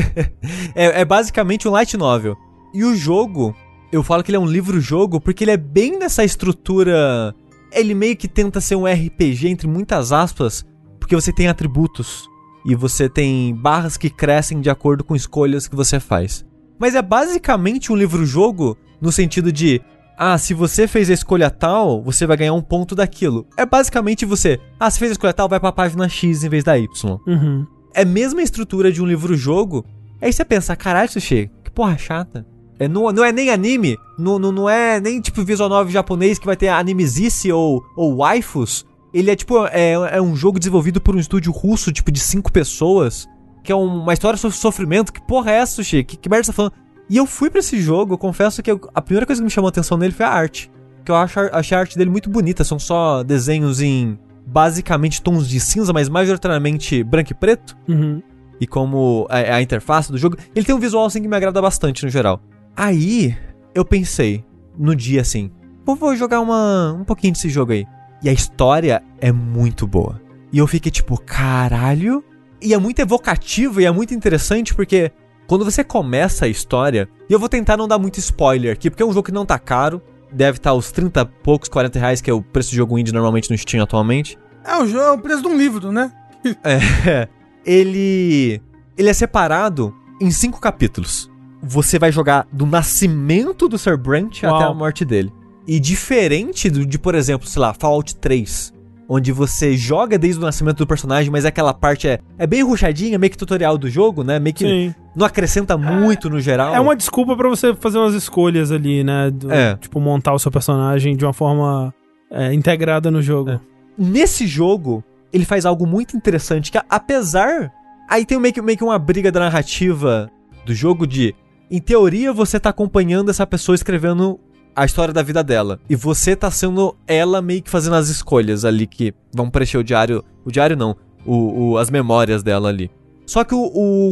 é, 0.76 1.01
é 1.01 1.05
basicamente 1.05 1.68
um 1.68 1.72
light 1.72 1.95
novel. 1.95 2.36
E 2.74 2.84
o 2.84 2.95
jogo, 2.95 3.55
eu 3.91 4.01
falo 4.01 4.24
que 4.24 4.32
ele 4.32 4.38
é 4.38 4.39
um 4.39 4.45
livro-jogo 4.45 5.22
porque 5.22 5.43
ele 5.43 5.51
é 5.51 5.57
bem 5.57 5.99
nessa 5.99 6.24
estrutura. 6.24 7.36
Ele 7.72 7.93
meio 7.93 8.18
que 8.18 8.28
tenta 8.28 8.59
ser 8.59 8.76
um 8.76 8.86
RPG, 8.86 9.47
entre 9.47 9.68
muitas 9.68 10.12
aspas, 10.12 10.66
porque 11.12 11.22
você 11.22 11.34
tem 11.34 11.49
atributos 11.49 12.30
e 12.64 12.74
você 12.74 13.09
tem 13.09 13.53
barras 13.53 13.97
que 13.97 14.09
crescem 14.09 14.62
de 14.62 14.70
acordo 14.70 15.03
com 15.03 15.14
escolhas 15.14 15.68
que 15.68 15.76
você 15.76 15.99
faz. 15.99 16.45
Mas 16.80 16.95
é 16.95 17.01
basicamente 17.01 17.91
um 17.91 17.97
livro-jogo 17.97 18.78
no 19.01 19.12
sentido 19.12 19.51
de 19.51 19.82
ah, 20.18 20.38
se 20.38 20.53
você 20.53 20.88
fez 20.88 21.09
a 21.09 21.14
escolha 21.14 21.49
tal, 21.49 22.01
você 22.01 22.26
vai 22.26 22.38
ganhar 22.38 22.53
um 22.53 22.62
ponto 22.62 22.95
daquilo. 22.95 23.45
É 23.57 23.66
basicamente 23.66 24.26
você, 24.26 24.57
ah, 24.80 24.89
se 24.89 24.99
fez 24.99 25.12
a 25.12 25.14
escolha 25.14 25.34
tal, 25.34 25.49
vai 25.49 25.59
pra 25.59 25.74
página 25.74 26.07
X 26.07 26.45
em 26.45 26.49
vez 26.49 26.64
da 26.64 26.78
Y. 26.78 27.20
Uhum. 27.28 27.68
É 27.93 28.03
a 28.03 28.05
mesma 28.05 28.41
estrutura 28.41 28.89
de 28.89 29.01
um 29.01 29.05
livro-jogo. 29.05 29.86
Aí 30.22 30.32
você 30.32 30.45
pensa, 30.45 30.78
caralho, 30.78 31.12
Sushi, 31.12 31.51
que 31.62 31.72
porra 31.72 31.97
chata. 31.97 32.47
É, 32.80 32.88
não, 32.88 33.12
não 33.12 33.26
é 33.26 33.34
nem 33.34 33.49
anime, 33.49 33.97
não, 34.18 34.39
não, 34.39 34.51
não 34.51 34.70
é 34.70 35.01
nem 35.01 35.20
tipo 35.20 35.43
visual 35.43 35.68
novel 35.68 35.91
japonês 35.91 36.39
que 36.39 36.45
vai 36.45 36.55
ter 36.55 36.70
animesice 36.70 37.51
ou, 37.51 37.84
ou 37.97 38.16
waifus. 38.16 38.86
Ele 39.14 39.30
é 39.30 39.36
tipo, 39.36 39.66
é, 39.68 39.91
é 39.91 40.22
um 40.22 40.36
jogo 40.36 40.57
desenvolvido 40.57 41.01
por 41.01 41.16
um 41.16 41.20
estúdio 41.20 41.51
russo, 41.51 41.91
tipo, 41.91 42.12
de 42.12 42.20
cinco 42.20 42.51
pessoas. 42.51 43.28
Que 43.64 43.72
é 43.72 43.76
uma 43.76 44.14
história 44.14 44.38
sobre 44.38 44.57
sofrimento. 44.57 45.12
Que 45.12 45.22
porra 45.22 45.51
é 45.51 45.55
essa, 45.55 45.76
Sushi? 45.76 46.03
Que, 46.03 46.18
que 46.18 46.30
merda 46.30 46.45
você 46.45 46.51
tá 46.51 46.55
falando? 46.55 46.74
E 47.09 47.18
eu 47.18 47.26
fui 47.26 47.49
para 47.49 47.59
esse 47.59 47.80
jogo, 47.82 48.14
eu 48.14 48.18
confesso 48.18 48.64
que 48.64 48.72
eu, 48.72 48.80
a 48.93 49.01
primeira 49.01 49.26
coisa 49.26 49.41
que 49.41 49.43
me 49.43 49.51
chamou 49.51 49.68
a 49.68 49.70
atenção 49.70 49.97
nele 49.97 50.14
foi 50.14 50.26
a 50.26 50.30
arte. 50.30 50.72
Que 51.03 51.12
eu 51.12 51.16
acho, 51.16 51.39
achei 51.51 51.76
a 51.76 51.82
arte 51.82 51.97
dele 51.97 52.09
muito 52.09 52.30
bonita. 52.30 52.64
São 52.64 52.80
só 52.80 53.22
desenhos 53.22 53.82
em 53.82 54.18
basicamente 54.45 55.22
tons 55.22 55.47
de 55.47 55.59
cinza, 55.59 55.91
mas 55.91 56.07
majoritariamente 56.07 57.03
branco 57.03 57.32
e 57.32 57.36
preto. 57.36 57.78
Uhum. 57.88 58.22
E 58.59 58.66
como 58.66 59.28
a, 59.30 59.55
a 59.55 59.62
interface 59.62 60.12
do 60.12 60.18
jogo. 60.18 60.38
Ele 60.55 60.66
tem 60.66 60.74
um 60.74 60.80
visual 60.80 61.05
assim 61.05 61.22
que 61.22 61.28
me 61.28 61.36
agrada 61.36 61.62
bastante 61.62 62.05
no 62.05 62.09
geral. 62.09 62.41
Aí 62.76 63.36
eu 63.76 63.84
pensei, 63.84 64.45
no 64.78 64.95
dia 64.95 65.22
assim, 65.22 65.51
vou 65.86 66.16
jogar 66.16 66.39
uma, 66.39 66.93
um 66.93 67.03
pouquinho 67.03 67.34
desse 67.34 67.49
jogo 67.49 67.74
aí. 67.74 67.86
E 68.24 68.30
a 68.30 68.34
história 68.34 69.04
é 69.20 69.32
muito 69.32 69.88
boa. 69.88 70.22
E 70.52 70.58
eu 70.58 70.68
fiquei 70.68 70.92
tipo, 70.92 71.20
caralho. 71.20 72.24
E 72.62 72.74
é 72.74 72.78
muito 72.78 73.00
evocativo 73.00 73.82
e 73.82 73.86
é 73.86 73.92
muito 73.92 74.14
interessante 74.14 74.76
porque 74.76 75.12
quando 75.48 75.66
você 75.66 75.84
começa 75.84 76.46
a 76.46 76.48
história, 76.48 77.10
e 77.28 77.34
eu 77.34 77.40
vou 77.40 77.50
tentar 77.50 77.76
não 77.76 77.88
dar 77.88 77.98
muito 77.98 78.20
spoiler 78.20 78.72
aqui, 78.72 78.90
porque 78.90 79.02
é 79.02 79.06
um 79.06 79.12
jogo 79.12 79.26
que 79.26 79.32
não 79.32 79.46
tá 79.46 79.58
caro, 79.58 80.02
deve 80.32 80.58
estar 80.58 80.74
os 80.74 80.92
30 80.92 81.26
poucos, 81.26 81.68
40 81.68 82.00
reais, 82.00 82.22
que 82.22 82.30
é 82.30 82.34
o 82.34 82.42
preço 82.42 82.70
de 82.70 82.78
jogo 82.78 82.98
indie 82.98 83.12
normalmente 83.12 83.50
no 83.50 83.58
Steam 83.58 83.84
atualmente. 83.84 84.38
É 84.64 84.78
o, 84.78 84.86
jogo, 84.86 85.04
é 85.04 85.12
o 85.12 85.18
preço 85.18 85.42
de 85.42 85.48
um 85.48 85.58
livro, 85.58 85.92
né? 85.92 86.12
É, 86.64 87.28
ele 87.64 88.62
ele 88.98 89.10
é 89.10 89.14
separado 89.14 89.94
em 90.20 90.32
cinco 90.32 90.60
capítulos. 90.60 91.30
Você 91.62 92.00
vai 92.00 92.12
jogar 92.12 92.48
do 92.52 92.66
nascimento 92.66 93.68
do 93.68 93.78
Sir 93.78 93.98
Brent 93.98 94.42
Uau. 94.44 94.56
até 94.56 94.66
a 94.66 94.74
morte 94.74 95.06
dele. 95.06 95.32
E 95.68 95.80
diferente 95.80 96.70
do, 96.70 96.86
de, 96.86 96.97
por 96.97 97.16
exemplo, 97.16 97.47
sei 97.47 97.62
lá, 97.62 97.74
Fallout 97.74 98.16
3, 98.16 98.74
onde 99.07 99.32
você 99.32 99.76
joga 99.78 100.18
desde 100.18 100.39
o 100.39 100.43
nascimento 100.43 100.78
do 100.78 100.88
personagem, 100.88 101.30
mas 101.32 101.45
aquela 101.45 101.74
parte 101.74 102.07
é, 102.07 102.20
é 102.38 102.47
bem 102.47 102.64
ruchadinha, 102.64 103.20
meio 103.20 103.30
que 103.30 103.38
tutorial 103.38 103.78
do 103.78 103.89
jogo, 103.89 104.24
né? 104.24 104.39
Meio 104.39 104.55
que 104.55 104.66
Sim. 104.66 104.95
não 105.16 105.26
acrescenta 105.26 105.78
muito 105.78 106.30
no 106.30 106.39
geral. 106.39 106.74
É 106.74 106.80
uma 106.80 106.95
desculpa 106.95 107.36
pra 107.36 107.47
você 107.49 107.76
fazer 107.76 107.97
umas 107.99 108.14
escolhas 108.14 108.72
ali, 108.72 109.03
né? 109.03 109.30
Do- 109.30 109.51
É. 109.51 109.76
Tipo, 109.76 109.99
montar 109.99 110.34
o 110.34 110.39
seu 110.39 110.51
personagem 110.51 111.16
de 111.16 111.26
uma 111.26 111.34
forma 111.34 111.93
é, 112.32 112.53
integrada 112.53 113.12
no 113.12 113.22
jogo. 113.22 113.51
É. 113.51 113.59
Nesse 113.97 114.47
jogo, 114.47 115.03
ele 115.32 115.45
faz 115.45 115.66
algo 115.66 115.86
muito 115.86 116.16
interessante, 116.18 116.72
que 116.72 116.80
apesar... 116.89 117.72
Aí 118.09 118.26
tem 118.26 118.38
meio 118.39 118.53
que, 118.53 118.62
meio 118.62 118.78
que 118.78 118.84
uma 118.84 118.99
briga 118.99 119.32
da 119.32 119.39
narrativa 119.41 120.30
do 120.66 120.74
jogo 120.74 121.05
de... 121.07 121.34
Em 121.70 121.80
teoria, 121.80 122.34
você 122.34 122.59
tá 122.59 122.70
acompanhando 122.70 123.30
essa 123.32 123.47
pessoa 123.47 123.74
escrevendo 123.74 124.38
a 124.76 124.86
história 124.86 125.14
da 125.14 125.22
vida 125.22 125.44
dela. 125.44 125.80
E 125.90 125.96
você 125.96 126.36
tá 126.36 126.50
sendo 126.52 126.96
ela 127.08 127.42
meio 127.42 127.62
que 127.62 127.70
fazendo 127.70 127.96
as 127.96 128.10
escolhas 128.10 128.66
ali 128.66 128.88
que 128.88 129.14
vão 129.34 129.50
preencher 129.50 129.78
o 129.78 129.84
diário... 129.84 130.24
O 130.44 130.52
diário 130.52 130.76
não, 130.76 130.96
o, 131.26 131.72
o- 131.72 131.78
as 131.78 131.90
memórias 131.90 132.42
dela 132.42 132.70
ali. 132.70 132.90
Só 133.26 133.44
que 133.44 133.54
o, 133.54 133.62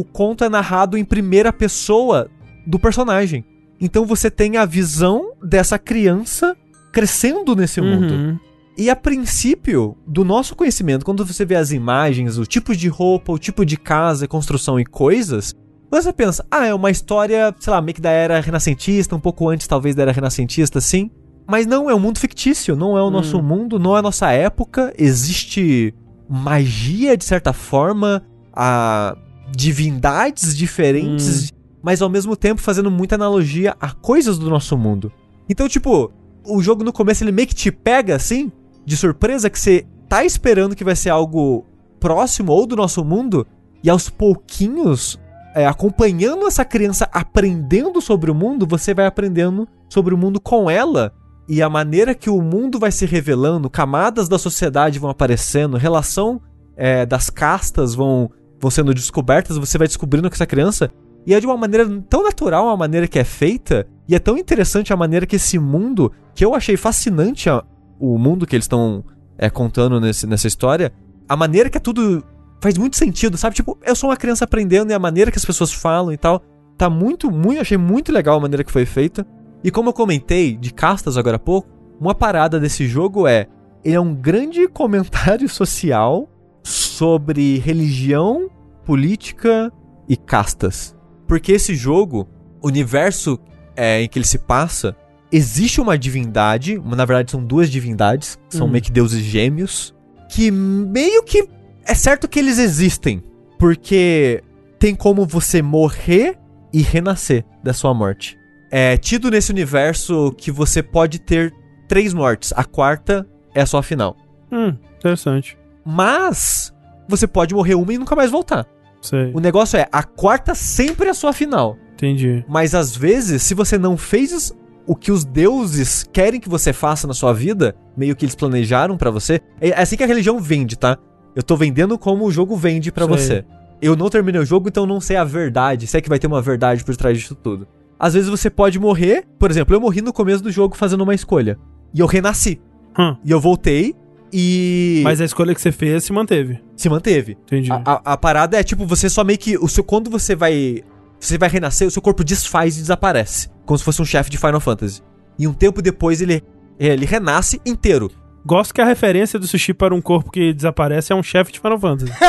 o 0.00 0.04
conto 0.12 0.44
é 0.44 0.48
narrado 0.48 0.96
em 0.96 1.04
primeira 1.04 1.52
pessoa 1.52 2.28
do 2.66 2.78
personagem. 2.78 3.44
Então 3.80 4.04
você 4.06 4.30
tem 4.30 4.56
a 4.56 4.64
visão 4.64 5.32
dessa 5.42 5.78
criança 5.78 6.56
crescendo 6.92 7.56
nesse 7.56 7.80
mundo. 7.80 8.14
Uhum. 8.14 8.38
E 8.78 8.88
a 8.88 8.96
princípio, 8.96 9.96
do 10.06 10.24
nosso 10.24 10.54
conhecimento, 10.56 11.04
quando 11.04 11.24
você 11.24 11.44
vê 11.44 11.56
as 11.56 11.70
imagens, 11.70 12.38
o 12.38 12.46
tipo 12.46 12.74
de 12.74 12.88
roupa, 12.88 13.32
o 13.32 13.38
tipo 13.38 13.66
de 13.66 13.76
casa, 13.76 14.28
construção 14.28 14.78
e 14.80 14.86
coisas, 14.86 15.54
você 15.90 16.12
pensa, 16.12 16.46
ah, 16.50 16.66
é 16.66 16.74
uma 16.74 16.90
história, 16.90 17.54
sei 17.58 17.72
lá, 17.72 17.80
meio 17.80 17.94
que 17.94 18.00
da 18.00 18.10
era 18.10 18.40
renascentista, 18.40 19.16
um 19.16 19.20
pouco 19.20 19.48
antes 19.48 19.66
talvez 19.66 19.94
da 19.94 20.02
era 20.02 20.12
renascentista, 20.12 20.80
sim. 20.80 21.10
Mas 21.48 21.66
não, 21.66 21.90
é 21.90 21.94
um 21.94 21.98
mundo 21.98 22.18
fictício, 22.18 22.76
não 22.76 22.96
é 22.96 23.02
o 23.02 23.10
nosso 23.10 23.42
mundo, 23.42 23.76
não 23.78 23.96
é 23.96 23.98
a 23.98 24.02
nossa 24.02 24.30
época, 24.30 24.94
existe 24.96 25.92
magia 26.28 27.16
de 27.16 27.24
certa 27.24 27.52
forma, 27.52 28.22
a 28.52 29.16
divindades 29.50 30.56
diferentes, 30.56 31.52
mas 31.82 32.00
ao 32.00 32.08
mesmo 32.08 32.36
tempo 32.36 32.60
fazendo 32.60 32.88
muita 32.88 33.16
analogia 33.16 33.74
a 33.80 33.90
coisas 33.90 34.38
do 34.38 34.48
nosso 34.48 34.78
mundo. 34.78 35.12
Então, 35.48 35.68
tipo, 35.68 36.12
o 36.46 36.62
jogo 36.62 36.84
no 36.84 36.92
começo 36.92 37.24
ele 37.24 37.32
meio 37.32 37.48
que 37.48 37.54
te 37.54 37.72
pega 37.72 38.14
assim, 38.14 38.52
de 38.86 38.96
surpresa, 38.96 39.50
que 39.50 39.58
você 39.58 39.84
tá 40.08 40.24
esperando 40.24 40.76
que 40.76 40.84
vai 40.84 40.94
ser 40.94 41.10
algo 41.10 41.66
próximo 41.98 42.52
ou 42.52 42.64
do 42.64 42.76
nosso 42.76 43.04
mundo, 43.04 43.44
e 43.82 43.90
aos 43.90 44.08
pouquinhos, 44.08 45.18
é, 45.54 45.66
acompanhando 45.66 46.46
essa 46.46 46.64
criança 46.64 47.08
aprendendo 47.12 48.00
sobre 48.00 48.30
o 48.30 48.34
mundo, 48.34 48.66
você 48.66 48.94
vai 48.94 49.06
aprendendo 49.06 49.66
sobre 49.88 50.14
o 50.14 50.18
mundo 50.18 50.40
com 50.40 50.70
ela. 50.70 51.12
E 51.48 51.60
a 51.62 51.68
maneira 51.68 52.14
que 52.14 52.30
o 52.30 52.40
mundo 52.40 52.78
vai 52.78 52.92
se 52.92 53.04
revelando, 53.06 53.68
camadas 53.68 54.28
da 54.28 54.38
sociedade 54.38 54.98
vão 54.98 55.10
aparecendo, 55.10 55.76
relação 55.76 56.40
é, 56.76 57.04
das 57.04 57.28
castas 57.28 57.94
vão, 57.94 58.30
vão 58.60 58.70
sendo 58.70 58.94
descobertas, 58.94 59.56
você 59.56 59.76
vai 59.76 59.88
descobrindo 59.88 60.28
com 60.28 60.34
essa 60.34 60.46
criança. 60.46 60.90
E 61.26 61.34
é 61.34 61.40
de 61.40 61.46
uma 61.46 61.56
maneira 61.56 61.86
tão 62.08 62.22
natural 62.22 62.68
a 62.68 62.76
maneira 62.76 63.08
que 63.08 63.18
é 63.18 63.24
feita, 63.24 63.86
e 64.08 64.14
é 64.14 64.18
tão 64.18 64.38
interessante 64.38 64.92
a 64.92 64.96
maneira 64.96 65.26
que 65.26 65.36
esse 65.36 65.58
mundo, 65.58 66.12
que 66.34 66.44
eu 66.44 66.54
achei 66.54 66.76
fascinante 66.76 67.50
a- 67.50 67.64
o 67.98 68.16
mundo 68.16 68.46
que 68.46 68.56
eles 68.56 68.64
estão 68.64 69.04
é, 69.36 69.50
contando 69.50 70.00
nesse, 70.00 70.26
nessa 70.26 70.46
história, 70.46 70.92
a 71.28 71.36
maneira 71.36 71.68
que 71.68 71.76
é 71.76 71.80
tudo 71.80 72.22
faz 72.60 72.76
muito 72.76 72.96
sentido, 72.96 73.36
sabe? 73.36 73.56
Tipo, 73.56 73.78
eu 73.84 73.96
sou 73.96 74.10
uma 74.10 74.16
criança 74.16 74.44
aprendendo 74.44 74.90
e 74.90 74.94
a 74.94 74.98
maneira 74.98 75.30
que 75.30 75.38
as 75.38 75.44
pessoas 75.44 75.72
falam 75.72 76.12
e 76.12 76.16
tal, 76.16 76.42
tá 76.76 76.88
muito, 76.90 77.30
muito, 77.30 77.60
achei 77.60 77.76
muito 77.78 78.12
legal 78.12 78.36
a 78.36 78.40
maneira 78.40 78.62
que 78.62 78.72
foi 78.72 78.86
feita. 78.86 79.26
E 79.64 79.70
como 79.70 79.88
eu 79.90 79.92
comentei 79.92 80.56
de 80.56 80.72
castas 80.72 81.16
agora 81.16 81.36
há 81.36 81.38
pouco, 81.38 81.68
uma 82.00 82.14
parada 82.14 82.58
desse 82.60 82.86
jogo 82.86 83.26
é, 83.26 83.46
ele 83.84 83.94
é 83.94 84.00
um 84.00 84.14
grande 84.14 84.66
comentário 84.72 85.48
social 85.48 86.28
sobre 86.62 87.58
religião, 87.58 88.50
política 88.84 89.72
e 90.08 90.16
castas. 90.16 90.94
Porque 91.26 91.52
esse 91.52 91.74
jogo, 91.74 92.28
o 92.60 92.68
universo 92.68 93.38
é, 93.76 94.02
em 94.02 94.08
que 94.08 94.18
ele 94.18 94.26
se 94.26 94.38
passa, 94.38 94.96
existe 95.32 95.80
uma 95.80 95.96
divindade, 95.96 96.78
na 96.78 97.04
verdade 97.04 97.30
são 97.30 97.42
duas 97.44 97.70
divindades, 97.70 98.38
são 98.48 98.66
Hum. 98.66 98.70
meio 98.70 98.82
que 98.82 98.90
deuses 98.90 99.22
gêmeos, 99.22 99.94
que 100.28 100.50
meio 100.50 101.22
que 101.22 101.48
é 101.90 101.94
certo 101.94 102.28
que 102.28 102.38
eles 102.38 102.56
existem, 102.60 103.20
porque 103.58 104.44
tem 104.78 104.94
como 104.94 105.26
você 105.26 105.60
morrer 105.60 106.38
e 106.72 106.82
renascer 106.82 107.44
da 107.64 107.72
sua 107.72 107.92
morte. 107.92 108.38
É 108.70 108.96
tido 108.96 109.28
nesse 109.28 109.50
universo 109.50 110.32
que 110.38 110.52
você 110.52 110.84
pode 110.84 111.18
ter 111.18 111.52
três 111.88 112.14
mortes, 112.14 112.52
a 112.54 112.62
quarta 112.62 113.26
é 113.52 113.60
a 113.60 113.66
sua 113.66 113.82
final. 113.82 114.16
Hum, 114.52 114.76
interessante. 114.98 115.58
Mas 115.84 116.72
você 117.08 117.26
pode 117.26 117.56
morrer 117.56 117.74
uma 117.74 117.92
e 117.92 117.98
nunca 117.98 118.14
mais 118.14 118.30
voltar. 118.30 118.68
Sei. 119.02 119.32
O 119.34 119.40
negócio 119.40 119.76
é, 119.76 119.88
a 119.90 120.04
quarta 120.04 120.54
sempre 120.54 121.08
é 121.08 121.10
a 121.10 121.14
sua 121.14 121.32
final. 121.32 121.76
Entendi. 121.94 122.44
Mas 122.48 122.72
às 122.72 122.96
vezes, 122.96 123.42
se 123.42 123.52
você 123.52 123.76
não 123.76 123.96
fez 123.96 124.54
o 124.86 124.94
que 124.94 125.10
os 125.10 125.24
deuses 125.24 126.04
querem 126.04 126.38
que 126.38 126.48
você 126.48 126.72
faça 126.72 127.08
na 127.08 127.14
sua 127.14 127.32
vida, 127.32 127.74
meio 127.96 128.14
que 128.14 128.24
eles 128.24 128.36
planejaram 128.36 128.96
pra 128.96 129.10
você, 129.10 129.40
é 129.60 129.72
assim 129.72 129.96
que 129.96 130.04
a 130.04 130.06
religião 130.06 130.38
vende, 130.38 130.78
tá? 130.78 130.96
Eu 131.34 131.42
tô 131.42 131.56
vendendo 131.56 131.98
como 131.98 132.24
o 132.26 132.30
jogo 132.30 132.56
vende 132.56 132.90
pra 132.92 133.06
Sei. 133.06 133.16
você. 133.16 133.44
Eu 133.82 133.96
não 133.96 134.10
terminei 134.10 134.40
o 134.40 134.44
jogo, 134.44 134.68
então 134.68 134.84
não 134.86 135.00
sei 135.00 135.16
a 135.16 135.24
verdade, 135.24 135.86
se 135.86 135.96
é 135.96 136.00
que 136.00 136.08
vai 136.08 136.18
ter 136.18 136.26
uma 136.26 136.42
verdade 136.42 136.84
por 136.84 136.94
trás 136.96 137.18
disso 137.18 137.34
tudo. 137.34 137.66
Às 137.98 138.14
vezes 138.14 138.28
você 138.28 138.50
pode 138.50 138.78
morrer, 138.78 139.24
por 139.38 139.50
exemplo, 139.50 139.74
eu 139.74 139.80
morri 139.80 140.00
no 140.02 140.12
começo 140.12 140.42
do 140.42 140.50
jogo 140.50 140.76
fazendo 140.76 141.02
uma 141.02 141.14
escolha. 141.14 141.58
E 141.94 142.00
eu 142.00 142.06
renasci. 142.06 142.60
Hum. 142.98 143.16
E 143.24 143.30
eu 143.30 143.40
voltei 143.40 143.94
e 144.32 145.00
Mas 145.04 145.20
a 145.20 145.24
escolha 145.24 145.54
que 145.54 145.60
você 145.60 145.72
fez 145.72 146.04
se 146.04 146.12
manteve. 146.12 146.60
se 146.76 146.88
manteve. 146.88 147.36
Entendi. 147.46 147.70
A, 147.72 147.82
a- 147.84 148.00
a 148.12 148.16
parada 148.16 148.58
é 148.58 148.62
tipo, 148.62 148.86
você 148.86 149.08
só 149.08 149.24
meio 149.24 149.38
que. 149.38 149.56
O 149.58 149.68
seu, 149.68 149.82
quando 149.84 150.10
você 150.10 150.34
vai. 150.36 150.82
Você 151.18 151.36
vai 151.36 151.48
renascer, 151.48 151.86
o 151.86 151.90
seu 151.90 152.00
corpo 152.00 152.24
desfaz 152.24 152.76
e 152.76 152.80
desaparece. 152.80 153.48
Como 153.66 153.76
se 153.78 153.84
fosse 153.84 154.00
um 154.00 154.04
chefe 154.06 154.30
de 154.30 154.38
Final 154.38 154.60
Fantasy. 154.60 155.02
E 155.38 155.46
um 155.46 155.52
tempo 155.52 155.82
depois 155.82 156.20
ele, 156.22 156.42
ele 156.78 157.04
renasce 157.04 157.60
inteiro. 157.66 158.10
Gosto 158.44 158.72
que 158.74 158.80
a 158.80 158.84
referência 158.84 159.38
do 159.38 159.46
sushi 159.46 159.74
para 159.74 159.94
um 159.94 160.00
corpo 160.00 160.30
que 160.30 160.52
desaparece 160.52 161.12
é 161.12 161.16
um 161.16 161.22
chefe 161.22 161.52
de 161.52 161.60
Final 161.60 161.78
Fantasy. 161.78 162.12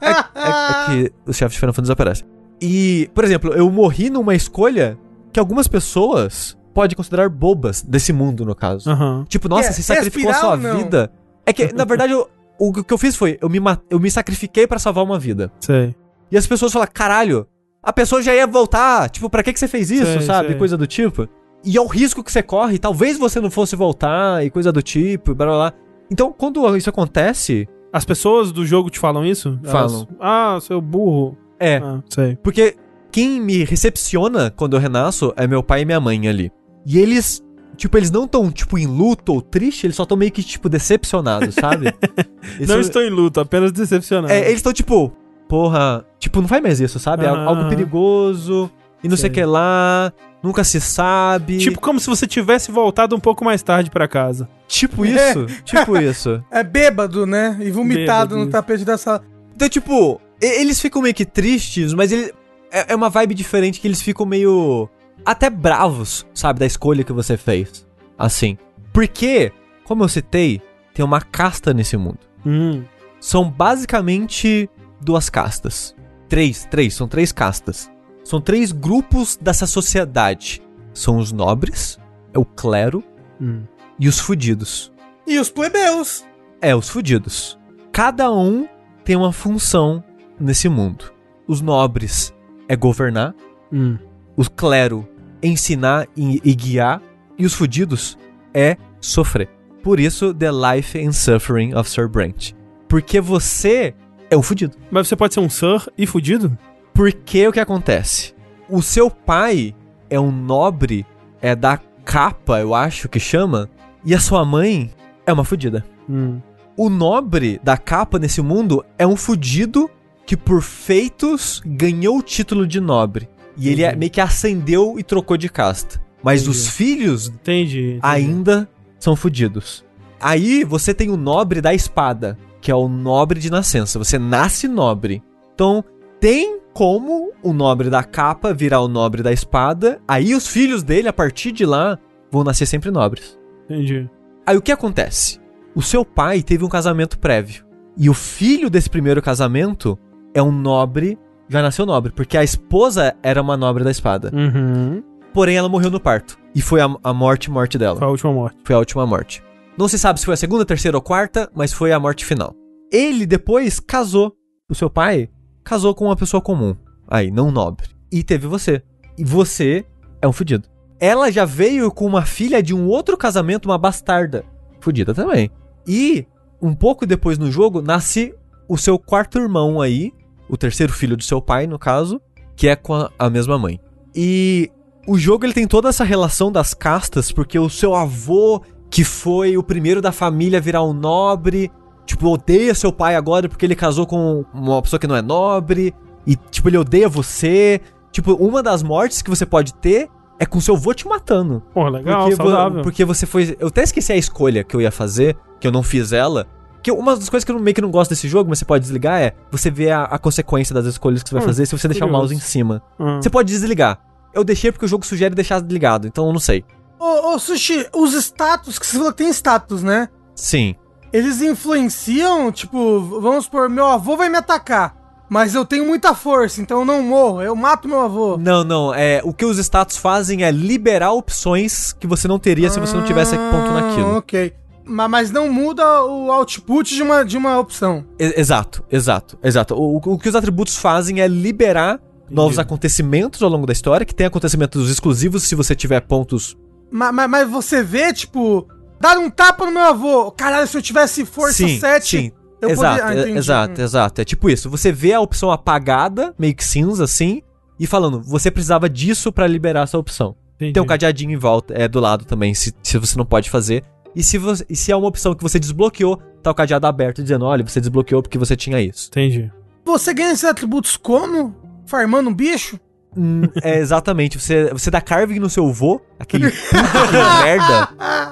É, 0.00 0.10
é 0.10 0.86
que 0.86 1.12
os 1.26 1.36
chefes 1.36 1.54
de 1.54 1.58
Final 1.60 1.72
Fantasy 1.74 1.82
desaparecem. 1.92 2.26
E, 2.60 3.10
por 3.14 3.24
exemplo, 3.24 3.52
eu 3.52 3.70
morri 3.70 4.08
numa 4.10 4.34
escolha 4.34 4.98
que 5.32 5.38
algumas 5.38 5.68
pessoas 5.68 6.56
podem 6.72 6.96
considerar 6.96 7.28
bobas 7.28 7.82
desse 7.82 8.12
mundo, 8.12 8.44
no 8.44 8.54
caso. 8.54 8.88
Aham. 8.90 9.24
Tipo, 9.28 9.48
nossa, 9.48 9.68
É, 9.68 9.72
você 9.72 9.82
sacrificou 9.82 10.30
a 10.30 10.34
sua 10.34 10.56
vida. 10.56 11.12
É 11.44 11.52
que, 11.52 11.72
na 11.74 11.84
verdade, 11.84 12.12
eu- 12.12 12.28
o 12.58 12.72
que 12.72 12.92
eu 12.92 12.98
fiz 12.98 13.14
foi, 13.16 13.38
eu 13.40 13.48
me, 13.48 13.58
eu 13.90 13.98
me 14.00 14.10
sacrifiquei 14.10 14.66
pra 14.66 14.78
salvar 14.78 15.04
uma 15.04 15.18
vida. 15.18 15.52
Sei. 15.60 15.94
E 16.30 16.36
as 16.36 16.46
pessoas 16.46 16.72
falam, 16.72 16.88
caralho, 16.92 17.46
a 17.82 17.92
pessoa 17.92 18.22
já 18.22 18.34
ia 18.34 18.46
voltar. 18.46 19.08
Tipo, 19.10 19.28
pra 19.30 19.42
que, 19.42 19.52
que 19.52 19.58
você 19.58 19.68
fez 19.68 19.90
isso, 19.90 20.04
Sei, 20.06 20.20
sabe? 20.22 20.48
sei. 20.50 20.56
Coisa 20.58 20.76
do 20.76 20.86
tipo. 20.86 21.28
E 21.64 21.76
é 21.76 21.80
o 21.80 21.86
risco 21.86 22.22
que 22.22 22.30
você 22.32 22.42
corre. 22.42 22.78
Talvez 22.78 23.18
você 23.18 23.40
não 23.40 23.50
fosse 23.50 23.74
voltar 23.76 24.44
e 24.44 24.50
coisa 24.50 24.70
do 24.72 24.80
tipo, 24.82 25.32
e 25.32 25.34
blá 25.34 25.46
blá 25.46 25.56
blá. 25.56 25.72
Então, 26.10 26.32
quando 26.32 26.76
isso 26.76 26.88
acontece, 26.90 27.68
As 27.92 28.04
pessoas 28.04 28.52
do 28.52 28.66
jogo 28.66 28.90
te 28.90 28.98
falam 28.98 29.24
isso? 29.24 29.58
Falam. 29.64 30.06
Elas- 30.06 30.06
ah, 30.20 30.58
seu 30.60 30.80
burro. 30.80 31.36
é. 31.58 31.78
Ah, 31.78 32.02
sei. 32.08 32.36
Porque 32.42 32.76
quem 33.10 33.40
me 33.40 33.64
recepciona 33.64 34.50
quando 34.54 34.76
eu 34.76 34.80
renasço 34.80 35.32
é 35.36 35.46
meu 35.46 35.62
pai 35.62 35.80
e 35.82 35.84
minha 35.86 35.98
mãe 36.00 36.28
ali. 36.28 36.52
E 36.86 36.98
eles, 36.98 37.42
tipo, 37.76 37.96
eles 37.96 38.10
não 38.10 38.28
tão, 38.28 38.50
tipo, 38.50 38.76
em 38.78 38.86
luto 38.86 39.32
ou 39.32 39.40
triste, 39.42 39.86
eles 39.86 39.96
só 39.96 40.04
tão 40.04 40.16
meio 40.18 40.30
que, 40.30 40.42
tipo, 40.42 40.68
decepcionados, 40.68 41.54
sabe? 41.54 41.86
Não 42.68 42.78
estou 42.80 43.02
em 43.02 43.10
luta, 43.10 43.40
apenas 43.42 43.72
decepcionado. 43.72 44.32
É, 44.32 44.40
eles 44.40 44.56
estão 44.56 44.72
tipo, 44.72 45.10
porra, 45.48 46.04
tipo, 46.18 46.40
não 46.40 46.48
faz 46.48 46.62
mais 46.62 46.80
isso, 46.80 46.98
sabe? 46.98 47.24
É 47.24 47.28
algo 47.28 47.68
perigoso 47.68 48.70
e 49.02 49.08
não 49.08 49.16
Sei. 49.16 49.28
o 49.30 49.32
que 49.32 49.44
lá, 49.44 50.12
nunca 50.42 50.62
se 50.64 50.80
sabe. 50.80 51.58
Tipo 51.58 51.80
como 51.80 51.98
se 52.00 52.06
você 52.08 52.26
tivesse 52.26 52.70
voltado 52.70 53.14
um 53.16 53.20
pouco 53.20 53.44
mais 53.44 53.62
tarde 53.62 53.90
pra 53.90 54.06
casa. 54.08 54.48
Tipo 54.66 55.04
isso, 55.04 55.46
tipo 55.64 55.96
isso. 56.00 56.42
É 56.50 56.62
bêbado, 56.62 57.26
né? 57.26 57.56
E 57.60 57.70
vomitado 57.70 58.30
Bêbado, 58.30 58.36
no 58.36 58.42
isso. 58.42 58.50
tapete 58.52 58.84
da 58.84 58.96
sala. 58.98 59.22
Então, 59.54 59.68
tipo, 59.68 60.20
e- 60.40 60.60
eles 60.60 60.80
ficam 60.80 61.02
meio 61.02 61.14
que 61.14 61.24
tristes, 61.24 61.92
mas 61.94 62.12
ele 62.12 62.32
é, 62.70 62.92
é 62.92 62.96
uma 62.96 63.08
vibe 63.10 63.34
diferente 63.34 63.80
que 63.80 63.88
eles 63.88 64.00
ficam 64.02 64.24
meio 64.26 64.88
até 65.24 65.50
bravos, 65.50 66.26
sabe, 66.34 66.60
da 66.60 66.66
escolha 66.66 67.02
que 67.04 67.12
você 67.12 67.36
fez. 67.36 67.86
Assim. 68.16 68.56
Porque, 68.92 69.52
como 69.84 70.04
eu 70.04 70.08
citei, 70.08 70.60
tem 70.94 71.04
uma 71.04 71.20
casta 71.20 71.72
nesse 71.74 71.96
mundo. 71.96 72.18
Hum. 72.46 72.82
São 73.20 73.50
basicamente 73.50 74.68
duas 75.00 75.28
castas. 75.28 75.94
Três, 76.28 76.66
três, 76.70 76.94
são 76.94 77.08
três 77.08 77.32
castas. 77.32 77.90
São 78.28 78.42
três 78.42 78.72
grupos 78.72 79.38
dessa 79.40 79.66
sociedade. 79.66 80.60
São 80.92 81.16
os 81.16 81.32
nobres, 81.32 81.98
é 82.34 82.38
o 82.38 82.44
clero 82.44 83.02
Hum. 83.40 83.62
e 83.98 84.06
os 84.06 84.18
fudidos. 84.18 84.92
E 85.26 85.38
os 85.38 85.48
plebeus? 85.48 86.26
É, 86.60 86.76
os 86.76 86.90
fudidos. 86.90 87.58
Cada 87.90 88.30
um 88.30 88.68
tem 89.02 89.16
uma 89.16 89.32
função 89.32 90.04
nesse 90.38 90.68
mundo. 90.68 91.10
Os 91.46 91.62
nobres 91.62 92.34
é 92.68 92.76
governar, 92.76 93.34
Hum. 93.72 93.96
o 94.36 94.44
clero 94.50 95.08
ensinar 95.42 96.06
e, 96.14 96.38
e 96.44 96.54
guiar, 96.54 97.00
e 97.38 97.46
os 97.46 97.54
fudidos 97.54 98.18
é 98.52 98.76
sofrer. 99.00 99.48
Por 99.82 99.98
isso, 99.98 100.34
The 100.34 100.50
Life 100.52 101.02
and 101.02 101.12
Suffering 101.12 101.74
of 101.74 101.88
Sir 101.88 102.06
Brent. 102.06 102.52
Porque 102.90 103.22
você 103.22 103.94
é 104.30 104.36
um 104.36 104.42
fudido. 104.42 104.76
Mas 104.90 105.08
você 105.08 105.16
pode 105.16 105.32
ser 105.32 105.40
um 105.40 105.48
Sir 105.48 105.88
e 105.96 106.06
fudido? 106.06 106.58
Porque 106.98 107.46
o 107.46 107.52
que 107.52 107.60
acontece? 107.60 108.34
O 108.68 108.82
seu 108.82 109.08
pai 109.08 109.72
é 110.10 110.18
um 110.18 110.32
nobre, 110.32 111.06
é 111.40 111.54
da 111.54 111.78
capa, 112.04 112.58
eu 112.58 112.74
acho 112.74 113.08
que 113.08 113.20
chama, 113.20 113.70
e 114.04 114.12
a 114.16 114.18
sua 114.18 114.44
mãe 114.44 114.90
é 115.24 115.32
uma 115.32 115.44
fudida. 115.44 115.86
Hum. 116.10 116.40
O 116.76 116.90
nobre 116.90 117.60
da 117.62 117.76
capa 117.76 118.18
nesse 118.18 118.42
mundo 118.42 118.84
é 118.98 119.06
um 119.06 119.14
fudido 119.14 119.88
que 120.26 120.36
por 120.36 120.60
feitos 120.60 121.62
ganhou 121.64 122.18
o 122.18 122.22
título 122.22 122.66
de 122.66 122.80
nobre. 122.80 123.28
E 123.56 123.68
ele 123.68 123.84
é- 123.84 123.94
meio 123.94 124.10
que 124.10 124.20
ascendeu 124.20 124.98
e 124.98 125.04
trocou 125.04 125.36
de 125.36 125.48
casta. 125.48 126.02
Mas 126.20 126.42
Entendi. 126.42 126.58
os 126.58 126.68
filhos 126.68 127.28
Entendi. 127.28 127.78
entendi. 127.90 128.00
ainda 128.02 128.68
são 128.98 129.14
fudidos. 129.14 129.84
Aí 130.20 130.64
você 130.64 130.92
tem 130.92 131.10
o 131.10 131.16
nobre 131.16 131.60
da 131.60 131.72
espada, 131.72 132.36
que 132.60 132.72
é 132.72 132.74
o 132.74 132.88
nobre 132.88 133.38
de 133.38 133.50
nascença. 133.50 134.00
Você 134.00 134.18
nasce 134.18 134.66
nobre. 134.66 135.22
Então, 135.54 135.84
tem 136.20 136.60
como 136.72 137.32
o 137.42 137.52
nobre 137.52 137.90
da 137.90 138.02
capa 138.04 138.52
virar 138.52 138.80
o 138.80 138.88
nobre 138.88 139.22
da 139.22 139.32
espada. 139.32 140.00
Aí 140.06 140.34
os 140.34 140.46
filhos 140.46 140.82
dele, 140.82 141.08
a 141.08 141.12
partir 141.12 141.52
de 141.52 141.64
lá, 141.64 141.98
vão 142.30 142.44
nascer 142.44 142.66
sempre 142.66 142.90
nobres. 142.90 143.38
Entendi. 143.64 144.08
Aí 144.46 144.56
o 144.56 144.62
que 144.62 144.72
acontece? 144.72 145.40
O 145.74 145.82
seu 145.82 146.04
pai 146.04 146.42
teve 146.42 146.64
um 146.64 146.68
casamento 146.68 147.18
prévio. 147.18 147.64
E 147.96 148.08
o 148.08 148.14
filho 148.14 148.70
desse 148.70 148.88
primeiro 148.88 149.20
casamento 149.20 149.98
é 150.32 150.42
um 150.42 150.52
nobre, 150.52 151.18
já 151.48 151.60
nasceu 151.60 151.84
nobre, 151.84 152.12
porque 152.12 152.36
a 152.36 152.44
esposa 152.44 153.16
era 153.22 153.42
uma 153.42 153.56
nobre 153.56 153.82
da 153.82 153.90
espada. 153.90 154.30
Uhum. 154.32 155.02
Porém, 155.34 155.56
ela 155.56 155.68
morreu 155.68 155.90
no 155.90 156.00
parto. 156.00 156.38
E 156.54 156.62
foi 156.62 156.80
a, 156.80 156.88
a 157.02 157.12
morte, 157.12 157.50
morte 157.50 157.76
dela. 157.76 157.98
Foi 157.98 158.06
a 158.06 158.10
última 158.10 158.32
morte. 158.32 158.58
Foi 158.64 158.74
a 158.74 158.78
última 158.78 159.06
morte. 159.06 159.42
Não 159.76 159.86
se 159.88 159.98
sabe 159.98 160.18
se 160.18 160.24
foi 160.24 160.34
a 160.34 160.36
segunda, 160.36 160.64
terceira 160.64 160.96
ou 160.96 161.02
quarta, 161.02 161.50
mas 161.54 161.72
foi 161.72 161.92
a 161.92 162.00
morte 162.00 162.24
final. 162.24 162.54
Ele 162.92 163.26
depois 163.26 163.78
casou. 163.78 164.34
O 164.70 164.74
seu 164.74 164.90
pai 164.90 165.30
casou 165.68 165.94
com 165.94 166.06
uma 166.06 166.16
pessoa 166.16 166.40
comum. 166.40 166.74
Aí, 167.06 167.30
não 167.30 167.50
nobre. 167.50 167.88
E 168.10 168.22
teve 168.22 168.46
você. 168.46 168.82
E 169.18 169.24
você 169.24 169.84
é 170.22 170.26
um 170.26 170.32
fudido. 170.32 170.66
Ela 170.98 171.30
já 171.30 171.44
veio 171.44 171.90
com 171.90 172.06
uma 172.06 172.24
filha 172.24 172.62
de 172.62 172.74
um 172.74 172.88
outro 172.88 173.16
casamento, 173.16 173.66
uma 173.66 173.76
bastarda. 173.76 174.44
Fudida 174.80 175.12
também. 175.12 175.50
E, 175.86 176.26
um 176.60 176.74
pouco 176.74 177.06
depois 177.06 177.38
no 177.38 177.52
jogo, 177.52 177.82
nasce 177.82 178.34
o 178.66 178.78
seu 178.78 178.98
quarto 178.98 179.38
irmão 179.38 179.80
aí, 179.80 180.12
o 180.48 180.56
terceiro 180.56 180.92
filho 180.92 181.16
do 181.16 181.22
seu 181.22 181.40
pai, 181.40 181.66
no 181.66 181.78
caso, 181.78 182.20
que 182.56 182.66
é 182.66 182.74
com 182.74 182.94
a, 182.94 183.10
a 183.18 183.28
mesma 183.28 183.58
mãe. 183.58 183.78
E 184.14 184.70
o 185.06 185.18
jogo 185.18 185.44
ele 185.44 185.52
tem 185.52 185.66
toda 185.66 185.88
essa 185.88 186.04
relação 186.04 186.50
das 186.50 186.72
castas, 186.72 187.30
porque 187.30 187.58
o 187.58 187.68
seu 187.68 187.94
avô, 187.94 188.62
que 188.90 189.04
foi 189.04 189.56
o 189.56 189.62
primeiro 189.62 190.00
da 190.00 190.12
família 190.12 190.58
a 190.58 190.62
virar 190.62 190.82
um 190.82 190.92
nobre, 190.92 191.70
tipo, 192.08 192.26
odeia 192.28 192.74
seu 192.74 192.90
pai 192.90 193.14
agora 193.14 193.48
porque 193.48 193.66
ele 193.66 193.76
casou 193.76 194.06
com 194.06 194.44
uma 194.54 194.80
pessoa 194.80 194.98
que 194.98 195.06
não 195.06 195.14
é 195.14 195.20
nobre, 195.22 195.94
e 196.26 196.34
tipo, 196.50 196.68
ele 196.68 196.78
odeia 196.78 197.08
você. 197.08 197.80
Tipo, 198.10 198.32
uma 198.34 198.62
das 198.62 198.82
mortes 198.82 199.20
que 199.20 199.28
você 199.28 199.44
pode 199.44 199.74
ter 199.74 200.08
é 200.40 200.46
com 200.46 200.58
seu 200.60 200.74
avô 200.74 200.94
te 200.94 201.06
matando. 201.06 201.62
Pô, 201.74 201.86
legal, 201.88 202.22
Porque, 202.28 202.36
saudável. 202.36 202.82
porque 202.82 203.04
você 203.04 203.26
foi. 203.26 203.54
Eu 203.60 203.68
até 203.68 203.82
esqueci 203.82 204.12
a 204.12 204.16
escolha 204.16 204.64
que 204.64 204.74
eu 204.74 204.80
ia 204.80 204.90
fazer, 204.90 205.36
que 205.60 205.66
eu 205.68 205.72
não 205.72 205.82
fiz 205.82 206.12
ela. 206.12 206.46
Que 206.82 206.90
uma 206.90 207.14
das 207.14 207.28
coisas 207.28 207.44
que 207.44 207.52
eu 207.52 207.58
meio 207.58 207.74
que 207.74 207.82
não 207.82 207.90
gosto 207.90 208.10
desse 208.10 208.26
jogo, 208.28 208.48
mas 208.48 208.58
você 208.60 208.64
pode 208.64 208.82
desligar, 208.84 209.20
é 209.20 209.34
você 209.50 209.70
ver 209.70 209.90
a, 209.90 210.04
a 210.04 210.18
consequência 210.18 210.72
das 210.74 210.86
escolhas 210.86 211.22
que 211.22 211.28
você 211.28 211.34
vai 211.34 211.42
Hum, 211.44 211.46
fazer 211.46 211.66
se 211.66 211.76
você 211.76 211.88
deixar 211.88 212.06
o 212.06 212.08
curioso. 212.08 212.22
mouse 212.32 212.34
em 212.34 212.40
cima. 212.40 212.82
Ah. 212.98 213.18
Você 213.20 213.28
pode 213.28 213.52
desligar. 213.52 214.00
Eu 214.32 214.42
deixei 214.44 214.70
porque 214.72 214.84
o 214.84 214.88
jogo 214.88 215.04
sugere 215.04 215.34
deixar 215.34 215.60
ligado, 215.60 216.06
então 216.06 216.26
eu 216.26 216.32
não 216.32 216.40
sei. 216.40 216.64
Ô, 216.98 217.34
ô, 217.34 217.38
Sushi, 217.38 217.86
os 217.94 218.14
status, 218.14 218.78
que 218.78 218.86
você 218.86 218.96
falou 218.96 219.12
que 219.12 219.18
tem 219.18 219.28
status, 219.32 219.82
né? 219.82 220.08
Sim. 220.34 220.76
Eles 221.12 221.40
influenciam, 221.40 222.50
tipo, 222.52 223.00
vamos 223.20 223.44
supor, 223.44 223.68
meu 223.68 223.86
avô 223.86 224.16
vai 224.16 224.28
me 224.28 224.36
atacar, 224.36 224.94
mas 225.28 225.54
eu 225.54 225.64
tenho 225.64 225.86
muita 225.86 226.14
força, 226.14 226.60
então 226.60 226.80
eu 226.80 226.84
não 226.84 227.02
morro, 227.02 227.42
eu 227.42 227.54
mato 227.56 227.88
meu 227.88 228.00
avô. 228.00 228.36
Não, 228.38 228.62
não. 228.64 228.94
É, 228.94 229.20
o 229.24 229.32
que 229.32 229.44
os 229.44 229.58
status 229.58 229.96
fazem 229.96 230.42
é 230.44 230.50
liberar 230.50 231.12
opções 231.12 231.92
que 231.92 232.06
você 232.06 232.26
não 232.28 232.38
teria 232.38 232.68
se 232.70 232.78
você 232.80 232.96
não 232.96 233.04
tivesse 233.04 233.36
ponto 233.36 233.70
Ah, 233.70 233.80
naquilo. 233.80 234.16
Ok. 234.16 234.52
Ma- 234.84 235.08
Mas 235.08 235.30
não 235.30 235.52
muda 235.52 236.02
o 236.04 236.30
output 236.32 236.94
de 236.94 237.02
uma, 237.02 237.22
de 237.24 237.36
uma 237.36 237.58
opção. 237.58 238.04
Exato, 238.18 238.82
exato, 238.90 239.38
exato. 239.42 239.74
O, 239.74 239.96
o- 239.98 240.18
que 240.18 240.28
os 240.28 240.34
atributos 240.34 240.76
fazem 240.76 241.20
é 241.20 241.28
liberar 241.28 242.00
novos 242.30 242.58
acontecimentos 242.58 243.42
ao 243.42 243.48
longo 243.50 243.66
da 243.66 243.72
história, 243.72 244.04
que 244.06 244.14
tem 244.14 244.26
acontecimentos 244.26 244.90
exclusivos 244.90 245.42
se 245.42 245.54
você 245.54 245.74
tiver 245.74 246.00
pontos. 246.00 246.56
Ma- 246.90 247.12
ma- 247.12 247.28
Mas, 247.28 247.48
você 247.50 247.82
vê, 247.82 248.12
tipo, 248.14 248.66
dar 249.00 249.18
um 249.18 249.30
tapa 249.30 249.64
no 249.66 249.72
meu 249.72 249.82
avô. 249.82 250.30
Caralho, 250.32 250.66
se 250.66 250.76
eu 250.76 250.82
tivesse 250.82 251.24
força 251.24 251.54
sim, 251.66 251.78
7, 251.78 252.06
sim. 252.08 252.32
eu 252.60 252.70
exato, 252.70 253.02
poderia- 253.02 253.24
Ah, 253.34 253.38
exato, 253.38 253.80
exato. 253.80 254.20
É 254.20 254.24
tipo 254.24 254.48
isso. 254.50 254.68
Você 254.70 254.90
vê 254.92 255.12
a 255.12 255.20
opção 255.20 255.50
apagada, 255.50 256.34
meio 256.38 256.54
que 256.54 256.64
cinza 256.64 257.04
assim, 257.04 257.42
e 257.78 257.86
falando, 257.86 258.20
você 258.22 258.50
precisava 258.50 258.88
disso 258.88 259.32
pra 259.32 259.46
liberar 259.46 259.82
essa 259.82 259.98
opção. 259.98 260.34
Entendi. 260.56 260.72
Tem 260.72 260.82
um 260.82 260.86
cadeadinho 260.86 261.30
em 261.30 261.36
volta, 261.36 261.72
é 261.74 261.86
do 261.86 262.00
lado 262.00 262.24
também, 262.24 262.52
se, 262.54 262.74
se 262.82 262.98
você 262.98 263.16
não 263.16 263.24
pode 263.24 263.48
fazer. 263.48 263.84
E 264.16 264.22
se, 264.24 264.36
você, 264.38 264.66
e 264.68 264.74
se 264.74 264.90
é 264.90 264.96
uma 264.96 265.06
opção 265.06 265.34
que 265.34 265.42
você 265.42 265.60
desbloqueou, 265.60 266.20
tá 266.42 266.50
o 266.50 266.54
cadeado 266.54 266.86
aberto 266.86 267.22
dizendo, 267.22 267.44
olha, 267.44 267.64
você 267.64 267.78
desbloqueou 267.78 268.22
porque 268.22 268.36
você 268.38 268.56
tinha 268.56 268.80
isso. 268.80 269.08
Entendi. 269.08 269.52
Você 269.84 270.12
ganha 270.12 270.32
esses 270.32 270.44
atributos 270.44 270.96
como? 270.96 271.54
Farmando 271.86 272.28
um 272.28 272.34
bicho? 272.34 272.80
Hum, 273.16 273.42
é 273.62 273.78
exatamente, 273.78 274.38
você, 274.40 274.70
você 274.72 274.90
dá 274.90 275.00
carving 275.00 275.38
no 275.38 275.48
seu 275.48 275.72
vô, 275.72 276.00
aquele 276.18 276.50
puto 276.50 277.06
de 277.10 277.42
merda. 277.44 277.88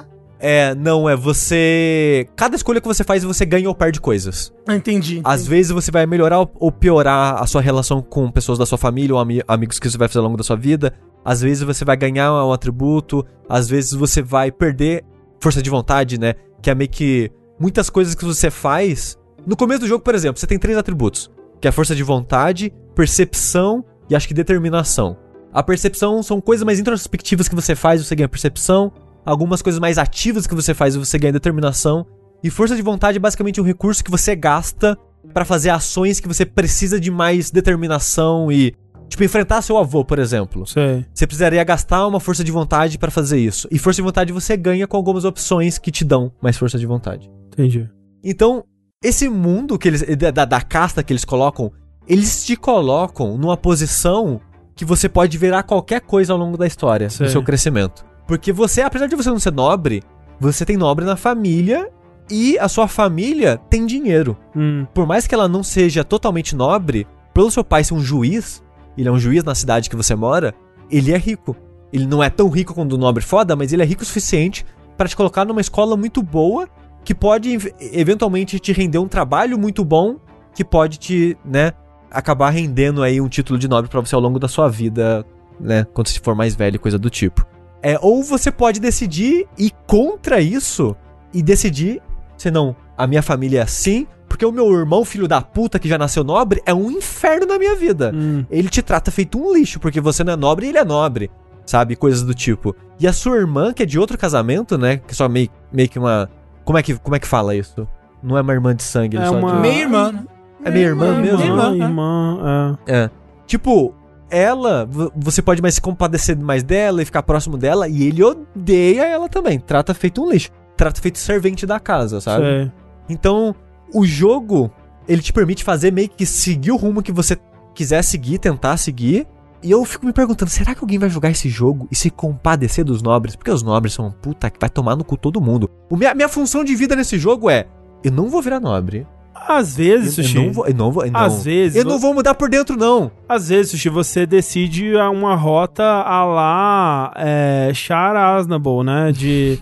É, 0.39 0.75
não, 0.75 1.09
é 1.09 1.15
você. 1.15 2.27
Cada 2.35 2.55
escolha 2.55 2.79
que 2.79 2.87
você 2.87 3.03
faz, 3.03 3.23
você 3.23 3.45
ganha 3.45 3.67
ou 3.67 3.73
perde 3.75 3.99
coisas. 3.99 4.53
Ah, 4.67 4.75
entendi. 4.75 5.21
Às 5.23 5.47
vezes 5.47 5.71
você 5.71 5.89
vai 5.91 6.05
melhorar 6.05 6.39
ou- 6.59 6.71
piorar 6.71 7.41
a 7.41 7.47
sua 7.47 7.61
relação 7.61 8.01
com 8.01 8.29
pessoas 8.29 8.57
da 8.59 8.65
sua 8.65 8.77
família 8.77 9.15
ou 9.15 9.19
ami- 9.19 9.41
amigos 9.47 9.79
que 9.79 9.89
você 9.89 9.97
vai 9.97 10.07
fazer 10.07 10.19
ao 10.19 10.25
longo 10.25 10.37
da 10.37 10.43
sua 10.43 10.55
vida. 10.55 10.93
Às 11.25 11.41
vezes 11.41 11.63
você 11.63 11.83
vai 11.83 11.97
ganhar 11.97 12.31
um 12.45 12.53
atributo, 12.53 13.25
às 13.49 13.67
vezes 13.67 13.91
você 13.93 14.21
vai 14.21 14.51
perder 14.51 15.03
força 15.41 15.61
de 15.61 15.69
vontade, 15.69 16.19
né? 16.19 16.35
Que 16.61 16.69
é 16.69 16.75
meio 16.75 16.89
que 16.89 17.31
muitas 17.59 17.89
coisas 17.89 18.13
que 18.15 18.23
você 18.23 18.49
faz. 18.51 19.17
No 19.45 19.55
começo 19.57 19.81
do 19.81 19.87
jogo, 19.87 20.03
por 20.03 20.13
exemplo, 20.15 20.39
você 20.39 20.47
tem 20.47 20.59
três 20.59 20.77
atributos: 20.77 21.31
que 21.59 21.67
é 21.67 21.71
força 21.71 21.95
de 21.95 22.03
vontade, 22.03 22.71
percepção 22.93 23.83
e 24.09 24.15
acho 24.15 24.27
que 24.27 24.33
determinação. 24.33 25.17
A 25.51 25.63
percepção 25.63 26.21
são 26.21 26.39
coisas 26.39 26.63
mais 26.63 26.79
introspectivas 26.79 27.47
que 27.47 27.55
você 27.55 27.73
faz, 27.75 28.05
você 28.05 28.15
ganha 28.15 28.29
percepção. 28.29 28.91
Algumas 29.27 29.61
coisas 29.61 29.77
mais 29.77 29.97
ativas 29.97 30.47
que 30.47 30.55
você 30.55 30.73
faz, 30.73 30.95
você 30.95 31.19
ganha 31.19 31.33
determinação. 31.33 32.05
E 32.41 32.49
força 32.49 32.77
de 32.77 32.81
vontade 32.81 33.17
é 33.17 33.19
basicamente 33.19 33.59
um 33.59 33.63
recurso 33.63 34.01
que 34.01 34.09
você 34.09 34.33
gasta 34.33 34.97
pra 35.33 35.43
fazer 35.43 35.69
ações 35.69 36.21
que 36.21 36.29
você 36.29 36.45
precisa 36.45 36.97
de 36.97 37.11
mais 37.11 37.51
determinação 37.51 38.49
e 38.49 38.73
tipo 39.09 39.25
enfrentar 39.25 39.61
seu 39.61 39.77
avô, 39.77 40.05
por 40.05 40.17
exemplo. 40.17 40.65
Sei. 40.65 41.05
Você 41.13 41.27
precisaria 41.27 41.61
gastar 41.65 42.07
uma 42.07 42.21
força 42.21 42.41
de 42.41 42.53
vontade 42.53 42.97
pra 42.97 43.11
fazer 43.11 43.37
isso. 43.37 43.67
E 43.69 43.77
força 43.77 43.97
de 43.97 44.05
vontade 44.05 44.31
você 44.31 44.55
ganha 44.55 44.87
com 44.87 44.95
algumas 44.95 45.25
opções 45.25 45.77
que 45.77 45.91
te 45.91 46.05
dão 46.05 46.31
mais 46.41 46.57
força 46.57 46.79
de 46.79 46.85
vontade. 46.85 47.29
Entendi. 47.47 47.89
Então, 48.23 48.63
esse 49.03 49.27
mundo 49.27 49.77
que 49.77 49.89
eles 49.89 50.05
da, 50.17 50.45
da 50.45 50.61
casta 50.61 51.03
que 51.03 51.11
eles 51.11 51.25
colocam, 51.25 51.69
eles 52.07 52.45
te 52.45 52.55
colocam 52.55 53.37
numa 53.37 53.57
posição 53.57 54.39
que 54.73 54.85
você 54.85 55.09
pode 55.09 55.37
virar 55.37 55.63
qualquer 55.63 55.99
coisa 55.99 56.31
ao 56.31 56.39
longo 56.39 56.55
da 56.55 56.65
história, 56.65 57.09
Sei. 57.09 57.25
do 57.25 57.31
seu 57.31 57.43
crescimento. 57.43 58.06
Porque 58.27 58.51
você, 58.51 58.81
apesar 58.81 59.07
de 59.07 59.15
você 59.15 59.29
não 59.29 59.39
ser 59.39 59.53
nobre, 59.53 60.03
você 60.39 60.65
tem 60.65 60.77
nobre 60.77 61.05
na 61.05 61.15
família 61.15 61.89
e 62.29 62.59
a 62.59 62.67
sua 62.67 62.87
família 62.87 63.57
tem 63.69 63.85
dinheiro. 63.85 64.37
Hum. 64.55 64.85
Por 64.93 65.07
mais 65.07 65.25
que 65.25 65.33
ela 65.33 65.47
não 65.47 65.63
seja 65.63 66.03
totalmente 66.03 66.55
nobre, 66.55 67.07
pelo 67.33 67.49
seu 67.49 67.63
pai 67.63 67.83
ser 67.83 67.93
um 67.93 68.01
juiz, 68.01 68.61
ele 68.97 69.07
é 69.07 69.11
um 69.11 69.19
juiz 69.19 69.43
na 69.43 69.55
cidade 69.55 69.89
que 69.89 69.95
você 69.95 70.13
mora, 70.15 70.53
ele 70.91 71.13
é 71.13 71.17
rico. 71.17 71.55
Ele 71.93 72.05
não 72.05 72.21
é 72.21 72.29
tão 72.29 72.49
rico 72.49 72.73
quanto 72.73 72.93
o 72.93 72.97
nobre 72.97 73.23
foda, 73.23 73.55
mas 73.55 73.71
ele 73.71 73.81
é 73.81 73.85
rico 73.85 74.03
o 74.03 74.05
suficiente 74.05 74.65
para 74.97 75.07
te 75.07 75.15
colocar 75.15 75.45
numa 75.45 75.61
escola 75.61 75.95
muito 75.95 76.21
boa, 76.21 76.67
que 77.05 77.15
pode 77.15 77.53
ev- 77.53 77.73
eventualmente 77.79 78.59
te 78.59 78.73
render 78.73 78.97
um 78.97 79.07
trabalho 79.07 79.57
muito 79.57 79.85
bom, 79.85 80.17
que 80.53 80.65
pode 80.65 80.97
te, 80.97 81.37
né, 81.45 81.71
acabar 82.11 82.49
rendendo 82.49 83.01
aí 83.03 83.21
um 83.21 83.29
título 83.29 83.57
de 83.57 83.67
nobre 83.67 83.89
pra 83.89 84.01
você 84.01 84.15
ao 84.15 84.19
longo 84.21 84.39
da 84.39 84.47
sua 84.49 84.67
vida, 84.67 85.25
né, 85.59 85.85
quando 85.93 86.07
você 86.07 86.19
for 86.19 86.35
mais 86.35 86.55
velho, 86.55 86.79
coisa 86.79 86.97
do 86.99 87.09
tipo. 87.09 87.45
É, 87.81 87.97
ou 88.01 88.23
você 88.23 88.51
pode 88.51 88.79
decidir 88.79 89.47
ir 89.57 89.71
contra 89.85 90.39
isso 90.41 90.95
e 91.33 91.41
decidir, 91.43 92.01
se 92.37 92.49
não, 92.51 92.75
a 92.97 93.05
minha 93.05 93.21
família 93.21 93.59
é 93.59 93.63
assim, 93.63 94.07
porque 94.27 94.45
o 94.45 94.51
meu 94.51 94.71
irmão, 94.77 95.05
filho 95.05 95.27
da 95.27 95.41
puta 95.41 95.79
que 95.79 95.87
já 95.87 95.97
nasceu 95.97 96.23
nobre, 96.23 96.61
é 96.65 96.73
um 96.73 96.91
inferno 96.91 97.45
na 97.45 97.57
minha 97.57 97.75
vida. 97.75 98.11
Hum. 98.13 98.45
Ele 98.49 98.67
te 98.69 98.81
trata 98.81 99.09
feito 99.11 99.39
um 99.39 99.53
lixo, 99.53 99.79
porque 99.79 100.01
você 100.01 100.23
não 100.23 100.33
é 100.33 100.35
nobre 100.35 100.65
e 100.65 100.69
ele 100.69 100.77
é 100.79 100.83
nobre. 100.85 101.29
sabe? 101.65 101.95
Coisas 101.97 102.23
do 102.23 102.33
tipo. 102.33 102.75
E 102.99 103.05
a 103.07 103.11
sua 103.13 103.35
irmã, 103.37 103.73
que 103.73 103.83
é 103.83 103.85
de 103.85 103.99
outro 103.99 104.17
casamento, 104.17 104.77
né? 104.77 104.97
Que 104.97 105.11
é 105.11 105.13
só 105.13 105.27
meio, 105.29 105.49
meio 105.71 105.87
que 105.89 105.99
uma. 105.99 106.29
Como 106.63 106.77
é 106.77 106.81
que, 106.83 106.95
como 106.95 107.15
é 107.15 107.19
que 107.19 107.27
fala 107.27 107.55
isso? 107.55 107.87
Não 108.23 108.37
é 108.37 108.41
uma 108.41 108.53
irmã 108.53 108.73
de 108.75 108.83
sangue, 108.83 109.17
É 109.17 109.25
só 109.25 109.37
uma- 109.37 109.51
de... 109.53 109.59
Meia 109.59 109.81
irmã. 109.81 110.11
né? 110.11 110.23
É 110.65 110.71
minha 110.71 110.85
irmã 110.87 111.19
mesmo? 111.21 111.41
Irmã, 111.43 111.71
Irmã, 111.73 111.85
irmã, 111.85 112.77
é. 112.87 113.03
É. 113.03 113.09
Tipo, 113.45 113.93
ela, 114.29 114.85
vo- 114.85 115.11
você 115.15 115.41
pode 115.41 115.61
mais 115.61 115.75
se 115.75 115.81
compadecer 115.81 116.37
mais 116.37 116.63
dela 116.63 117.01
e 117.01 117.05
ficar 117.05 117.23
próximo 117.23 117.57
dela, 117.57 117.87
e 117.87 118.03
ele 118.03 118.23
odeia 118.23 119.05
ela 119.05 119.29
também. 119.29 119.59
Trata 119.59 119.93
feito 119.93 120.23
um 120.23 120.29
lixo. 120.31 120.49
Trata 120.75 121.01
feito 121.01 121.17
servente 121.17 121.65
da 121.65 121.79
casa, 121.79 122.21
sabe? 122.21 122.43
Sei. 122.45 122.71
Então, 123.09 123.55
o 123.93 124.05
jogo, 124.05 124.69
ele 125.07 125.21
te 125.21 125.31
permite 125.33 125.63
fazer 125.63 125.91
meio 125.91 126.09
que 126.09 126.25
seguir 126.25 126.71
o 126.71 126.75
rumo 126.75 127.01
que 127.01 127.11
você 127.11 127.37
quiser 127.73 128.01
seguir, 128.03 128.37
tentar 128.39 128.77
seguir. 128.77 129.25
E 129.63 129.71
eu 129.71 129.83
fico 129.85 130.05
me 130.05 130.13
perguntando, 130.13 130.51
será 130.51 130.75
que 130.75 130.83
alguém 130.83 130.99
vai 130.99 131.09
jogar 131.09 131.31
esse 131.31 131.49
jogo 131.49 131.87
e 131.91 131.95
se 131.95 132.11
compadecer 132.11 132.85
dos 132.85 133.01
nobres? 133.01 133.35
Porque 133.35 133.49
os 133.49 133.63
nobres 133.63 133.93
são 133.93 134.05
um 134.07 134.11
puta 134.11 134.51
que 134.51 134.59
vai 134.59 134.69
tomar 134.69 134.95
no 134.95 135.03
cu 135.03 135.17
todo 135.17 135.41
mundo. 135.41 135.67
O 135.89 135.97
minha, 135.97 136.13
minha 136.13 136.29
função 136.29 136.63
de 136.63 136.75
vida 136.75 136.95
nesse 136.95 137.17
jogo 137.17 137.49
é, 137.49 137.65
eu 138.03 138.11
não 138.11 138.29
vou 138.29 138.39
virar 138.41 138.59
nobre. 138.59 139.07
Às 139.47 139.77
Eu, 139.77 139.85
vezes, 139.85 140.17
eu 140.17 140.23
Sushi. 140.23 140.35
não 140.37 140.51
vou, 140.51 140.67
eu 140.67 140.73
não 140.75 140.91
vou, 140.91 141.05
não. 141.09 141.19
Às 141.19 141.43
vezes. 141.43 141.75
eu 141.75 141.85
não 141.85 141.99
vou 141.99 142.13
mudar 142.13 142.33
por 142.35 142.49
dentro, 142.49 142.75
não. 142.77 143.11
Às 143.27 143.49
vezes, 143.49 143.71
Sushi, 143.71 143.89
você 143.89 144.25
decide 144.25 144.95
uma 144.95 145.35
rota 145.35 145.83
a 145.83 146.25
lá 146.25 147.13
é, 147.15 147.71
Char 147.73 148.15
Aznable, 148.15 148.83
né? 148.83 149.11
De 149.11 149.59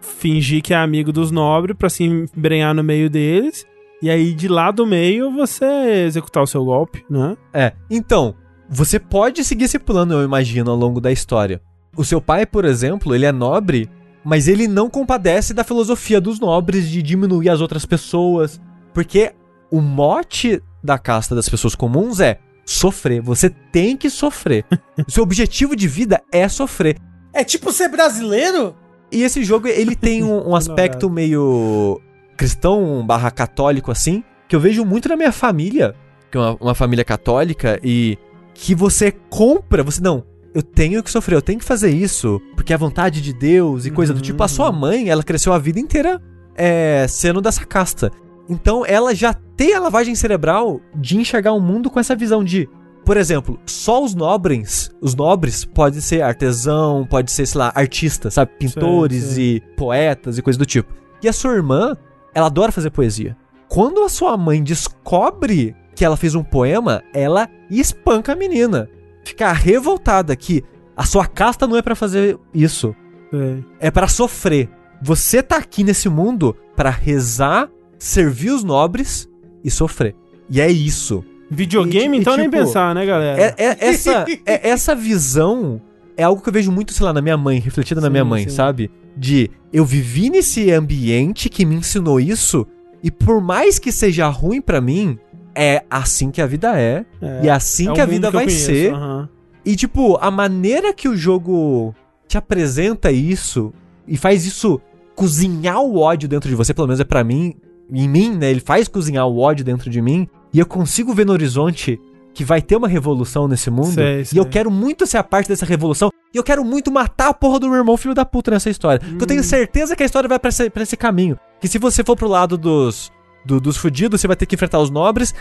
fingir 0.00 0.62
que 0.62 0.72
é 0.72 0.76
amigo 0.76 1.12
dos 1.12 1.30
nobres 1.30 1.76
pra 1.76 1.88
se 1.90 2.04
embrenhar 2.04 2.74
no 2.74 2.82
meio 2.82 3.10
deles. 3.10 3.66
E 4.02 4.10
aí, 4.10 4.32
de 4.34 4.48
lá 4.48 4.70
do 4.70 4.86
meio, 4.86 5.30
você 5.30 5.64
executar 6.06 6.42
o 6.42 6.46
seu 6.46 6.64
golpe, 6.64 7.04
né? 7.08 7.36
É, 7.52 7.72
então, 7.90 8.34
você 8.68 8.98
pode 8.98 9.42
seguir 9.44 9.64
esse 9.64 9.78
plano, 9.78 10.14
eu 10.14 10.22
imagino, 10.24 10.70
ao 10.70 10.76
longo 10.76 11.00
da 11.00 11.10
história. 11.10 11.60
O 11.96 12.04
seu 12.04 12.20
pai, 12.20 12.44
por 12.44 12.64
exemplo, 12.64 13.14
ele 13.14 13.24
é 13.24 13.32
nobre, 13.32 13.88
mas 14.22 14.48
ele 14.48 14.68
não 14.68 14.90
compadece 14.90 15.54
da 15.54 15.64
filosofia 15.64 16.20
dos 16.20 16.38
nobres 16.38 16.88
de 16.90 17.00
diminuir 17.02 17.48
as 17.48 17.60
outras 17.62 17.86
pessoas, 17.86 18.60
porque 18.96 19.30
o 19.70 19.82
mote 19.82 20.58
da 20.82 20.98
casta 20.98 21.34
das 21.34 21.50
pessoas 21.50 21.74
comuns 21.74 22.18
é 22.18 22.38
sofrer. 22.64 23.20
Você 23.20 23.50
tem 23.50 23.94
que 23.94 24.08
sofrer. 24.08 24.64
o 25.06 25.10
seu 25.10 25.22
objetivo 25.22 25.76
de 25.76 25.86
vida 25.86 26.22
é 26.32 26.48
sofrer. 26.48 26.96
É 27.30 27.44
tipo 27.44 27.70
ser 27.72 27.88
brasileiro? 27.88 28.74
E 29.12 29.22
esse 29.22 29.44
jogo, 29.44 29.68
ele 29.68 29.94
tem 29.94 30.24
um, 30.24 30.48
um 30.48 30.56
aspecto 30.56 31.10
meio 31.10 32.00
cristão 32.38 33.04
barra 33.06 33.30
católico, 33.30 33.90
assim, 33.90 34.24
que 34.48 34.56
eu 34.56 34.60
vejo 34.60 34.82
muito 34.82 35.10
na 35.10 35.16
minha 35.16 35.32
família, 35.32 35.94
que 36.30 36.38
é 36.38 36.40
uma, 36.40 36.56
uma 36.58 36.74
família 36.74 37.04
católica, 37.04 37.78
e 37.84 38.16
que 38.54 38.74
você 38.74 39.12
compra, 39.28 39.82
você, 39.82 40.00
não, 40.00 40.24
eu 40.54 40.62
tenho 40.62 41.02
que 41.02 41.10
sofrer, 41.10 41.36
eu 41.36 41.42
tenho 41.42 41.58
que 41.58 41.66
fazer 41.66 41.90
isso, 41.90 42.40
porque 42.54 42.72
é 42.72 42.76
a 42.76 42.78
vontade 42.78 43.20
de 43.20 43.34
Deus 43.34 43.84
e 43.84 43.90
coisa 43.90 44.14
do 44.14 44.16
Uhum. 44.16 44.22
tipo. 44.22 44.42
A 44.42 44.48
sua 44.48 44.72
mãe, 44.72 45.10
ela 45.10 45.22
cresceu 45.22 45.52
a 45.52 45.58
vida 45.58 45.78
inteira 45.78 46.18
é, 46.56 47.06
sendo 47.06 47.42
dessa 47.42 47.66
casta. 47.66 48.10
Então 48.48 48.84
ela 48.86 49.14
já 49.14 49.34
tem 49.56 49.74
a 49.74 49.80
lavagem 49.80 50.14
cerebral 50.14 50.80
de 50.94 51.16
enxergar 51.16 51.52
o 51.52 51.60
mundo 51.60 51.90
com 51.90 51.98
essa 51.98 52.14
visão 52.14 52.44
de, 52.44 52.68
por 53.04 53.16
exemplo, 53.16 53.58
só 53.66 54.02
os 54.04 54.14
nobres, 54.14 54.90
os 55.00 55.14
nobres 55.14 55.64
podem 55.64 56.00
ser 56.00 56.22
artesão, 56.22 57.06
pode 57.08 57.30
ser, 57.30 57.46
sei 57.46 57.58
lá, 57.58 57.72
artista, 57.74 58.30
sabe? 58.30 58.52
Pintores 58.58 59.24
sei. 59.24 59.56
e 59.56 59.60
poetas 59.76 60.38
e 60.38 60.42
coisa 60.42 60.58
do 60.58 60.66
tipo. 60.66 60.92
E 61.22 61.28
a 61.28 61.32
sua 61.32 61.54
irmã, 61.54 61.96
ela 62.34 62.46
adora 62.46 62.70
fazer 62.72 62.90
poesia. 62.90 63.36
Quando 63.68 64.02
a 64.02 64.08
sua 64.08 64.36
mãe 64.36 64.62
descobre 64.62 65.74
que 65.94 66.04
ela 66.04 66.16
fez 66.16 66.34
um 66.34 66.44
poema, 66.44 67.02
ela 67.12 67.48
espanca 67.70 68.32
a 68.32 68.36
menina. 68.36 68.88
Fica 69.24 69.50
revoltada 69.52 70.36
que 70.36 70.62
a 70.96 71.04
sua 71.04 71.26
casta 71.26 71.66
não 71.66 71.76
é 71.76 71.82
pra 71.82 71.96
fazer 71.96 72.38
isso 72.54 72.94
Sei. 73.30 73.64
é 73.80 73.90
pra 73.90 74.06
sofrer. 74.06 74.70
Você 75.02 75.42
tá 75.42 75.56
aqui 75.56 75.82
nesse 75.82 76.08
mundo 76.08 76.56
pra 76.76 76.90
rezar, 76.90 77.68
servir 77.98 78.50
os 78.50 78.62
nobres 78.64 79.28
e 79.64 79.70
sofrer. 79.70 80.14
E 80.50 80.60
é 80.60 80.70
isso. 80.70 81.24
Videogame, 81.50 82.16
E, 82.16 82.20
então, 82.20 82.34
e, 82.34 82.38
nem 82.38 82.50
tipo, 82.50 82.62
pensar, 82.62 82.94
né, 82.94 83.06
galera? 83.06 83.40
É, 83.40 83.54
é- 83.56 83.76
essa, 83.88 84.24
é- 84.44 84.68
essa 84.68 84.94
visão 84.94 85.80
é 86.16 86.22
algo 86.24 86.42
que 86.42 86.48
eu 86.48 86.52
vejo 86.52 86.72
muito, 86.72 86.92
sei 86.92 87.04
lá, 87.06 87.12
na 87.12 87.22
minha 87.22 87.36
mãe, 87.36 87.58
refletida 87.58 88.00
na 88.00 88.06
Sim, 88.08 88.12
minha 88.12 88.24
mãe, 88.24 88.44
sim. 88.48 88.50
sabe? 88.54 88.90
De 89.16 89.50
eu 89.72 89.84
vivi 89.84 90.28
nesse 90.30 90.70
ambiente 90.72 91.48
que 91.48 91.64
me 91.64 91.76
ensinou 91.76 92.18
isso, 92.20 92.66
e 93.02 93.10
por 93.10 93.40
mais 93.40 93.78
que 93.78 93.92
seja 93.92 94.26
ruim 94.28 94.60
pra 94.60 94.80
mim, 94.80 95.18
é 95.54 95.84
assim 95.88 96.30
que 96.30 96.40
a 96.42 96.46
vida 96.46 96.78
é, 96.78 97.04
É. 97.22 97.40
e 97.44 97.48
é 97.48 97.50
assim 97.52 97.88
É 97.90 97.92
que 97.92 98.00
a 98.00 98.06
vida 98.06 98.28
eu 98.28 98.32
vai 98.32 98.44
conheço, 98.44 98.66
ser. 98.66 98.92
aham. 98.92 99.28
E, 99.64 99.74
tipo, 99.76 100.16
a 100.20 100.30
maneira 100.30 100.92
que 100.94 101.08
o 101.08 101.16
jogo 101.16 101.94
te 102.28 102.36
apresenta 102.38 103.10
isso 103.10 103.72
e 104.06 104.16
faz 104.16 104.44
isso 104.46 104.80
cozinhar 105.14 105.80
o 105.80 105.98
ódio 105.98 106.28
dentro 106.28 106.48
de 106.48 106.54
você, 106.54 106.72
pelo 106.74 106.86
menos 106.86 107.00
é 107.00 107.04
pra 107.04 107.24
mim, 107.24 107.54
em 107.92 108.08
mim, 108.08 108.36
né? 108.36 108.50
Ele 108.50 108.60
faz 108.60 108.88
cozinhar 108.88 109.26
o 109.26 109.38
ódio 109.38 109.64
dentro 109.64 109.88
de 109.90 110.00
mim 110.02 110.28
e 110.52 110.58
eu 110.58 110.66
consigo 110.66 111.12
ver 111.12 111.26
no 111.26 111.32
horizonte 111.32 112.00
que 112.34 112.44
vai 112.44 112.60
ter 112.60 112.76
uma 112.76 112.88
revolução 112.88 113.48
nesse 113.48 113.70
mundo. 113.70 113.92
Sei, 113.94 114.20
e 114.20 114.24
sei. 114.26 114.38
eu 114.38 114.44
quero 114.44 114.70
muito 114.70 115.06
ser 115.06 115.16
a 115.18 115.24
parte 115.24 115.48
dessa 115.48 115.64
revolução. 115.64 116.10
E 116.34 116.36
eu 116.36 116.42
quero 116.44 116.62
muito 116.64 116.90
matar 116.92 117.28
a 117.28 117.34
porra 117.34 117.58
do 117.58 117.68
meu 117.68 117.78
irmão, 117.78 117.96
filho 117.96 118.14
da 118.14 118.26
puta, 118.26 118.50
nessa 118.50 118.68
história. 118.68 119.00
Porque 119.00 119.24
eu 119.24 119.26
tenho 119.26 119.42
certeza 119.42 119.96
que 119.96 120.02
a 120.02 120.06
história 120.06 120.28
vai 120.28 120.38
pra 120.38 120.50
esse, 120.50 120.68
pra 120.68 120.82
esse 120.82 120.96
caminho. 120.96 121.38
Que 121.60 121.66
se 121.68 121.78
você 121.78 122.04
for 122.04 122.14
pro 122.14 122.28
lado 122.28 122.58
dos, 122.58 123.10
do- 123.44 123.58
dos 123.60 123.78
fudidos, 123.78 124.20
você 124.20 124.26
vai 124.26 124.36
ter 124.36 124.44
que 124.44 124.54
enfrentar 124.54 124.80
os 124.80 124.90
nobres. 124.90 125.34